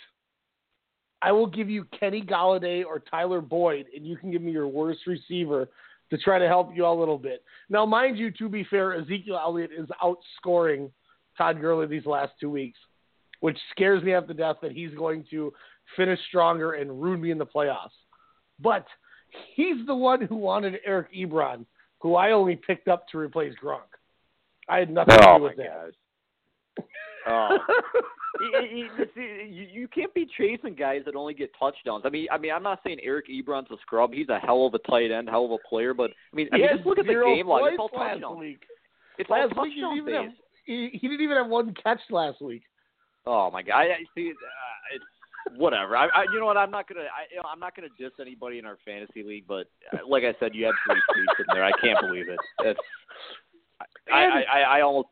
I 1.21 1.33
will 1.33 1.47
give 1.47 1.69
you 1.69 1.85
Kenny 1.99 2.23
Golladay 2.23 2.85
or 2.85 3.01
Tyler 3.01 3.41
Boyd, 3.41 3.87
and 3.97 4.07
you 4.07 4.17
can 4.17 4.31
give 4.31 4.43
me 4.43 4.53
your 4.53 4.69
worst 4.69 5.01
receiver 5.07 5.69
to 6.11 6.19
try 6.19 6.39
to 6.39 6.47
help 6.47 6.71
you 6.75 6.87
out 6.87 6.97
a 6.97 7.01
little 7.01 7.19
bit. 7.19 7.43
Now, 7.71 7.87
mind 7.87 8.19
you, 8.19 8.31
to 8.33 8.49
be 8.49 8.65
fair, 8.65 8.95
Ezekiel 8.95 9.41
Elliott 9.43 9.71
is 9.77 9.89
outscoring 10.03 10.91
Todd 11.39 11.61
Gurley 11.61 11.87
these 11.87 12.07
last 12.07 12.33
two 12.39 12.51
weeks 12.51 12.79
which 13.43 13.59
scares 13.73 14.03
me 14.05 14.13
half 14.13 14.27
to 14.29 14.35
death 14.35 14.57
that 14.63 14.71
he's 14.71 14.95
going 14.95 15.25
to 15.29 15.53
finish 15.97 16.19
stronger 16.29 16.75
and 16.75 17.03
ruin 17.03 17.21
me 17.21 17.33
in 17.33 17.39
the 17.39 17.45
playoffs. 17.45 17.91
But 18.61 18.87
he's 19.57 19.85
the 19.85 19.95
one 19.95 20.23
who 20.23 20.37
wanted 20.37 20.77
Eric 20.87 21.13
Ebron, 21.13 21.67
who 21.99 22.15
I 22.15 22.31
only 22.31 22.55
picked 22.55 22.87
up 22.87 23.09
to 23.09 23.19
replace 23.19 23.53
Gronk. 23.63 23.81
I 24.69 24.79
had 24.79 24.91
nothing 24.91 25.17
to 25.19 25.29
Oh 25.29 25.39
do 25.39 25.43
my 25.43 25.49
with 25.49 25.57
that. 25.57 25.67
gosh. 25.67 25.93
Oh. 27.29 27.57
you, 28.41 28.61
you, 28.63 28.89
you- 29.15 29.23
you- 29.23 29.69
you 29.83 29.89
can't 29.89 30.13
be 30.15 30.27
chasing 30.37 30.75
guys 30.75 31.03
that 31.07 31.15
only 31.15 31.35
get 31.35 31.51
touchdowns. 31.59 32.03
I 32.05 32.11
mean, 32.11 32.27
I 32.33 32.39
mean, 32.39 32.53
I'm 32.53 32.63
not 32.63 32.81
saying 32.85 32.99
Eric 33.03 33.27
Ebron's 33.29 33.71
a 33.71 33.77
scrub. 33.83 34.13
He's 34.13 34.29
a 34.29 34.39
hell 34.39 34.67
of 34.67 34.75
a 34.75 34.79
tight 34.91 35.11
end, 35.13 35.29
hell 35.29 35.45
of 35.45 35.53
a 35.53 35.69
player. 35.69 35.95
But 35.95 36.11
I 36.33 36.37
mean, 36.37 36.49
I 36.53 36.57
mean 36.59 36.69
just 36.75 36.87
look 36.87 36.99
at 36.99 37.07
the 37.07 37.13
game 37.13 37.47
log. 37.47 37.63
It's 37.67 37.79
all 37.79 37.89
points 37.89 38.01
last 38.01 38.13
touchdowns. 38.15 38.39
week. 38.41 38.63
It's 39.19 39.31
all 39.31 39.39
Last 39.39 39.57
week 39.63 39.73
he 39.75 39.81
didn't 39.81 39.91
touchdown 39.91 39.97
even 39.99 40.15
have, 40.15 40.33
he, 40.65 40.91
he 40.93 41.09
didn't 41.09 41.21
even 41.21 41.37
have 41.37 41.49
one 41.49 41.75
catch 41.83 42.01
last 42.11 42.41
week. 42.43 42.63
Oh 43.27 43.51
my 43.53 43.63
god! 43.63 43.77
I, 43.77 43.83
I 43.85 44.05
see. 44.17 44.31
Uh, 44.33 44.97
it's 44.97 45.05
whatever. 45.61 45.97
I, 45.97 46.07
I, 46.07 46.23
you 46.33 46.41
know 46.41 46.47
what? 46.47 46.57
I'm 46.57 46.71
not 46.73 46.89
gonna. 46.89 47.03
I, 47.03 47.31
you 47.31 47.37
know, 47.37 47.49
I'm 47.53 47.61
not 47.61 47.77
gonna 47.77 47.89
diss 47.99 48.11
anybody 48.21 48.59
in 48.59 48.65
our 48.65 48.79
fantasy 48.85 49.23
league. 49.23 49.45
But 49.47 49.69
uh, 49.93 49.99
like 50.09 50.25
I 50.25 50.35
said, 50.41 50.55
you 50.55 50.65
had 50.67 50.75
three 50.87 50.97
tweets 51.15 51.39
in 51.41 51.45
there. 51.55 51.63
I 51.65 51.71
can't 51.81 52.01
believe 52.01 52.29
it. 52.29 52.39
It's. 52.65 52.81
I, 54.11 54.15
I, 54.25 54.43
I, 54.43 54.61
I 54.79 54.81
almost. 54.81 55.09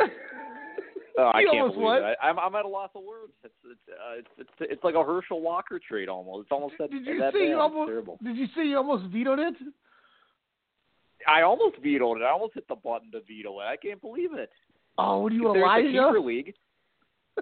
Oh, 0.00 1.30
I 1.32 1.44
can't 1.52 1.72
believe 1.72 2.02
it. 2.02 2.16
I, 2.22 2.28
I'm, 2.28 2.38
I'm 2.38 2.54
at 2.54 2.64
a 2.64 2.68
loss 2.68 2.90
of 2.94 3.02
words. 3.04 3.32
It's 3.44 3.54
it's, 3.64 3.80
uh, 3.88 4.18
it's 4.18 4.28
it's 4.38 4.72
it's 4.72 4.84
like 4.84 4.94
a 4.94 5.04
Herschel 5.04 5.40
Walker 5.40 5.80
trade 5.86 6.08
almost. 6.08 6.42
It's 6.42 6.52
almost 6.52 6.74
that, 6.78 6.90
Did 6.90 7.06
you 7.06 7.18
that 7.20 7.32
say 7.32 7.40
bad. 7.40 7.48
you 7.48 7.60
almost? 7.60 7.88
terrible. 7.88 8.18
Did 8.22 8.36
you 8.36 8.46
see 8.54 8.62
you 8.62 8.76
almost 8.76 9.04
vetoed 9.12 9.38
it? 9.38 9.54
I 11.28 11.42
almost 11.42 11.76
vetoed 11.82 12.18
it. 12.18 12.24
I 12.24 12.30
almost 12.30 12.54
hit 12.54 12.68
the 12.68 12.74
button 12.74 13.10
to 13.12 13.20
veto 13.20 13.60
it. 13.60 13.64
I 13.64 13.76
can't 13.76 14.00
believe 14.00 14.34
it. 14.34 14.50
Oh, 14.98 15.20
what 15.20 15.32
are 15.32 15.34
you, 15.34 15.42
Considering 15.42 15.86
it's 15.86 15.96
a 15.96 16.08
keeper 16.08 16.20
league. 16.20 16.54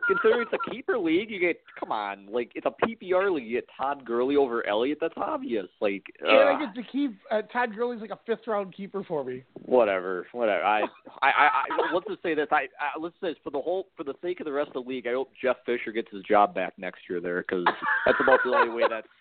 Considering 0.06 0.42
it's 0.42 0.52
a 0.52 0.70
keeper 0.70 0.98
league, 0.98 1.30
you 1.30 1.38
get 1.38 1.60
come 1.78 1.92
on, 1.92 2.26
like 2.30 2.50
it's 2.54 2.66
a 2.66 2.86
PPR 2.86 3.32
league. 3.32 3.46
You 3.46 3.60
get 3.60 3.68
Todd 3.76 4.04
Gurley 4.04 4.36
over 4.36 4.66
Elliott. 4.66 4.98
That's 5.00 5.14
obvious. 5.16 5.66
Like, 5.80 6.04
And 6.20 6.30
I 6.30 6.58
get 6.58 6.74
to 6.74 6.82
keep 6.90 7.18
uh, 7.30 7.42
Todd 7.52 7.74
Gurley's 7.74 8.00
like 8.00 8.10
a 8.10 8.18
fifth 8.26 8.46
round 8.46 8.74
keeper 8.74 9.04
for 9.04 9.22
me. 9.22 9.42
whatever, 9.66 10.26
whatever. 10.32 10.64
I, 10.64 10.80
I, 11.20 11.28
I, 11.28 11.46
I 11.70 11.94
let's 11.94 12.06
just 12.08 12.22
say 12.22 12.34
this. 12.34 12.48
I, 12.50 12.68
I 12.80 12.98
let's 12.98 13.14
say 13.20 13.28
this 13.28 13.36
for 13.44 13.50
the 13.50 13.60
whole, 13.60 13.88
for 13.96 14.04
the 14.04 14.14
sake 14.22 14.40
of 14.40 14.46
the 14.46 14.52
rest 14.52 14.68
of 14.74 14.84
the 14.84 14.88
league. 14.88 15.06
I 15.06 15.12
hope 15.12 15.30
Jeff 15.40 15.56
Fisher 15.66 15.92
gets 15.92 16.08
his 16.10 16.22
job 16.22 16.54
back 16.54 16.72
next 16.78 17.00
year 17.10 17.20
there 17.20 17.42
because 17.42 17.64
that's 18.06 18.18
about 18.20 18.40
the 18.44 18.50
only 18.50 18.74
way 18.74 18.82
that's. 18.88 19.08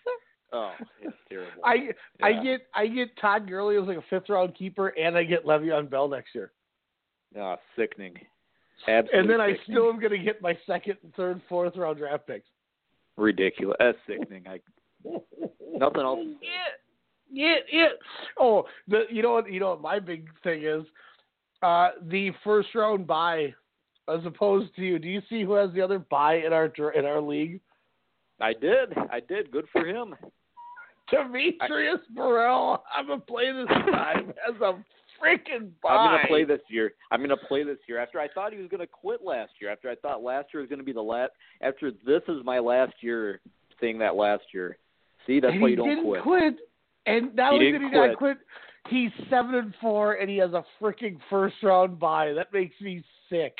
Oh, 0.54 0.72
it's 1.00 1.16
terrible. 1.30 1.62
I 1.64 1.92
I 2.22 2.42
get 2.42 2.66
I 2.74 2.86
get 2.86 3.16
Todd 3.18 3.48
Gurley 3.48 3.78
as 3.78 3.88
like 3.88 3.96
a 3.96 4.04
fifth 4.10 4.28
round 4.28 4.54
keeper, 4.54 4.88
and 4.88 5.16
I 5.16 5.24
get 5.24 5.46
Le'Veon 5.46 5.88
Bell 5.88 6.08
next 6.08 6.34
year. 6.34 6.52
Oh, 7.38 7.56
sickening. 7.74 8.16
Absolutely. 8.88 9.18
and 9.20 9.30
then 9.30 9.40
I 9.40 9.56
still 9.64 9.88
am 9.88 10.00
going 10.00 10.12
to 10.12 10.18
get 10.18 10.42
my 10.42 10.58
second, 10.66 10.96
third, 11.16 11.40
fourth 11.48 11.76
round 11.76 11.98
draft 11.98 12.26
picks. 12.26 12.48
ridiculous. 13.16 13.76
That's 13.78 13.98
sickening. 14.06 14.44
I 14.48 14.60
nothing 15.72 16.00
else. 16.02 16.18
to 16.24 16.34
say. 16.40 16.46
Yeah, 17.32 17.54
yeah. 17.72 17.88
Oh, 18.38 18.64
the 18.88 19.04
you 19.10 19.22
know 19.22 19.32
what 19.32 19.50
you 19.50 19.58
know 19.58 19.70
what 19.70 19.80
my 19.80 19.98
big 19.98 20.28
thing 20.44 20.64
is, 20.64 20.82
uh, 21.62 21.90
the 22.08 22.30
first 22.44 22.68
round 22.74 23.06
buy, 23.06 23.54
as 24.12 24.20
opposed 24.26 24.74
to 24.76 24.82
you. 24.82 24.98
Do 24.98 25.08
you 25.08 25.22
see 25.30 25.42
who 25.42 25.54
has 25.54 25.70
the 25.72 25.80
other 25.80 25.98
buy 25.98 26.36
in 26.36 26.52
our 26.52 26.66
in 26.94 27.06
our 27.06 27.20
league? 27.22 27.60
I 28.40 28.52
did. 28.52 28.92
I 29.10 29.20
did. 29.20 29.50
Good 29.50 29.66
for 29.72 29.86
him. 29.86 30.14
Demetrius 31.10 32.00
Burrell. 32.14 32.82
I'm 32.94 33.06
gonna 33.06 33.20
play 33.20 33.52
this 33.52 33.66
time 33.92 34.32
as 34.48 34.60
a 34.60 34.84
freaking 35.22 35.70
buy. 35.82 35.90
I'm 35.90 36.16
gonna 36.16 36.28
play 36.28 36.44
this 36.44 36.60
year. 36.68 36.94
I'm 37.10 37.20
gonna 37.20 37.36
play 37.36 37.64
this 37.64 37.78
year. 37.88 37.98
After 37.98 38.20
I 38.20 38.28
thought 38.28 38.52
he 38.52 38.58
was 38.58 38.68
gonna 38.68 38.86
quit 38.86 39.22
last 39.22 39.52
year. 39.60 39.70
After 39.70 39.88
I 39.90 39.94
thought 39.96 40.22
last 40.22 40.48
year 40.52 40.60
was 40.60 40.70
gonna 40.70 40.82
be 40.82 40.92
the 40.92 41.00
last. 41.02 41.32
After 41.60 41.90
this 41.90 42.22
is 42.28 42.44
my 42.44 42.58
last 42.58 42.94
year 43.00 43.40
saying 43.80 43.98
that 43.98 44.14
last 44.16 44.44
year. 44.52 44.78
See, 45.26 45.40
that's 45.40 45.52
and 45.52 45.62
why 45.62 45.68
you 45.68 45.76
don't 45.76 45.88
didn't 45.88 46.22
quit. 46.22 46.54
And 47.06 47.34
not 47.34 47.54
only 47.54 47.72
did 47.72 47.82
he 47.82 47.90
not 47.90 48.16
quit, 48.16 48.38
he's 48.88 49.10
seven 49.28 49.54
and 49.54 49.74
four, 49.80 50.14
and 50.14 50.30
he 50.30 50.36
has 50.38 50.52
a 50.52 50.64
freaking 50.80 51.18
first 51.30 51.56
round 51.62 51.98
bye. 51.98 52.32
That 52.32 52.52
makes 52.52 52.80
me 52.80 53.02
sick. 53.28 53.58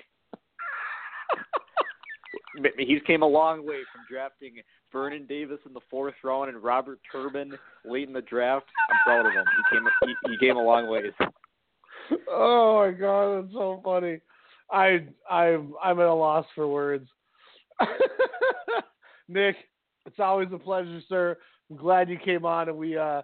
He's 2.78 3.01
came 3.06 3.22
a 3.22 3.26
long 3.26 3.66
way 3.66 3.78
from 3.93 4.02
drafting 4.10 4.56
Vernon 4.93 5.24
Davis 5.26 5.59
in 5.66 5.72
the 5.72 5.80
fourth 5.90 6.14
round 6.22 6.51
and 6.51 6.62
Robert 6.62 7.01
Turbin 7.10 7.55
late 7.84 8.06
in 8.09 8.12
the 8.12 8.20
draft. 8.20 8.66
I'm 8.90 8.98
proud 9.05 9.26
of 9.26 9.32
him. 9.32 9.44
He 9.56 9.76
came. 9.76 9.89
He, 10.05 10.32
he 10.32 10.39
came 10.39 10.56
a 10.56 10.62
long 10.62 10.86
ways. 10.86 11.12
Oh 12.30 12.84
my 12.84 12.93
god, 12.93 13.44
that's 13.44 13.52
so 13.52 13.80
funny. 13.84 14.20
I 14.70 15.06
I'm 15.30 15.74
I'm 15.82 16.01
at 16.01 16.06
a 16.06 16.14
loss 16.14 16.47
for 16.55 16.66
words. 16.68 17.09
Nick, 19.28 19.56
it's 20.06 20.18
always 20.18 20.48
a 20.52 20.59
pleasure, 20.59 21.01
sir. 21.09 21.36
I'm 21.70 21.76
glad 21.76 22.09
you 22.09 22.18
came 22.18 22.44
on 22.44 22.68
and 22.68 22.76
we 22.78 22.97
uh 22.97 23.22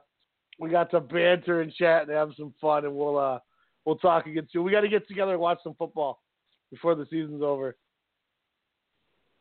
we 0.58 0.70
got 0.70 0.90
to 0.90 1.00
banter 1.00 1.60
and 1.60 1.72
chat 1.72 2.02
and 2.02 2.10
have 2.10 2.30
some 2.36 2.54
fun 2.60 2.84
and 2.84 2.94
we'll 2.94 3.18
uh 3.18 3.38
we'll 3.84 3.96
talk 3.96 4.26
again 4.26 4.46
soon. 4.52 4.64
We 4.64 4.72
got 4.72 4.82
to 4.82 4.88
get 4.88 5.08
together 5.08 5.32
and 5.32 5.40
watch 5.40 5.58
some 5.62 5.74
football 5.78 6.20
before 6.70 6.94
the 6.94 7.06
season's 7.06 7.42
over. 7.42 7.76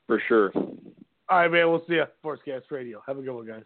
For 0.08 0.22
sure. 0.28 0.52
All 1.30 1.40
right, 1.40 1.52
man. 1.52 1.70
We'll 1.70 1.84
see 1.88 1.96
you. 1.96 2.06
Sportscast 2.24 2.72
Radio. 2.72 3.02
Have 3.06 3.18
a 3.18 3.22
good 3.22 3.36
one, 3.36 3.46
guys. 3.46 3.64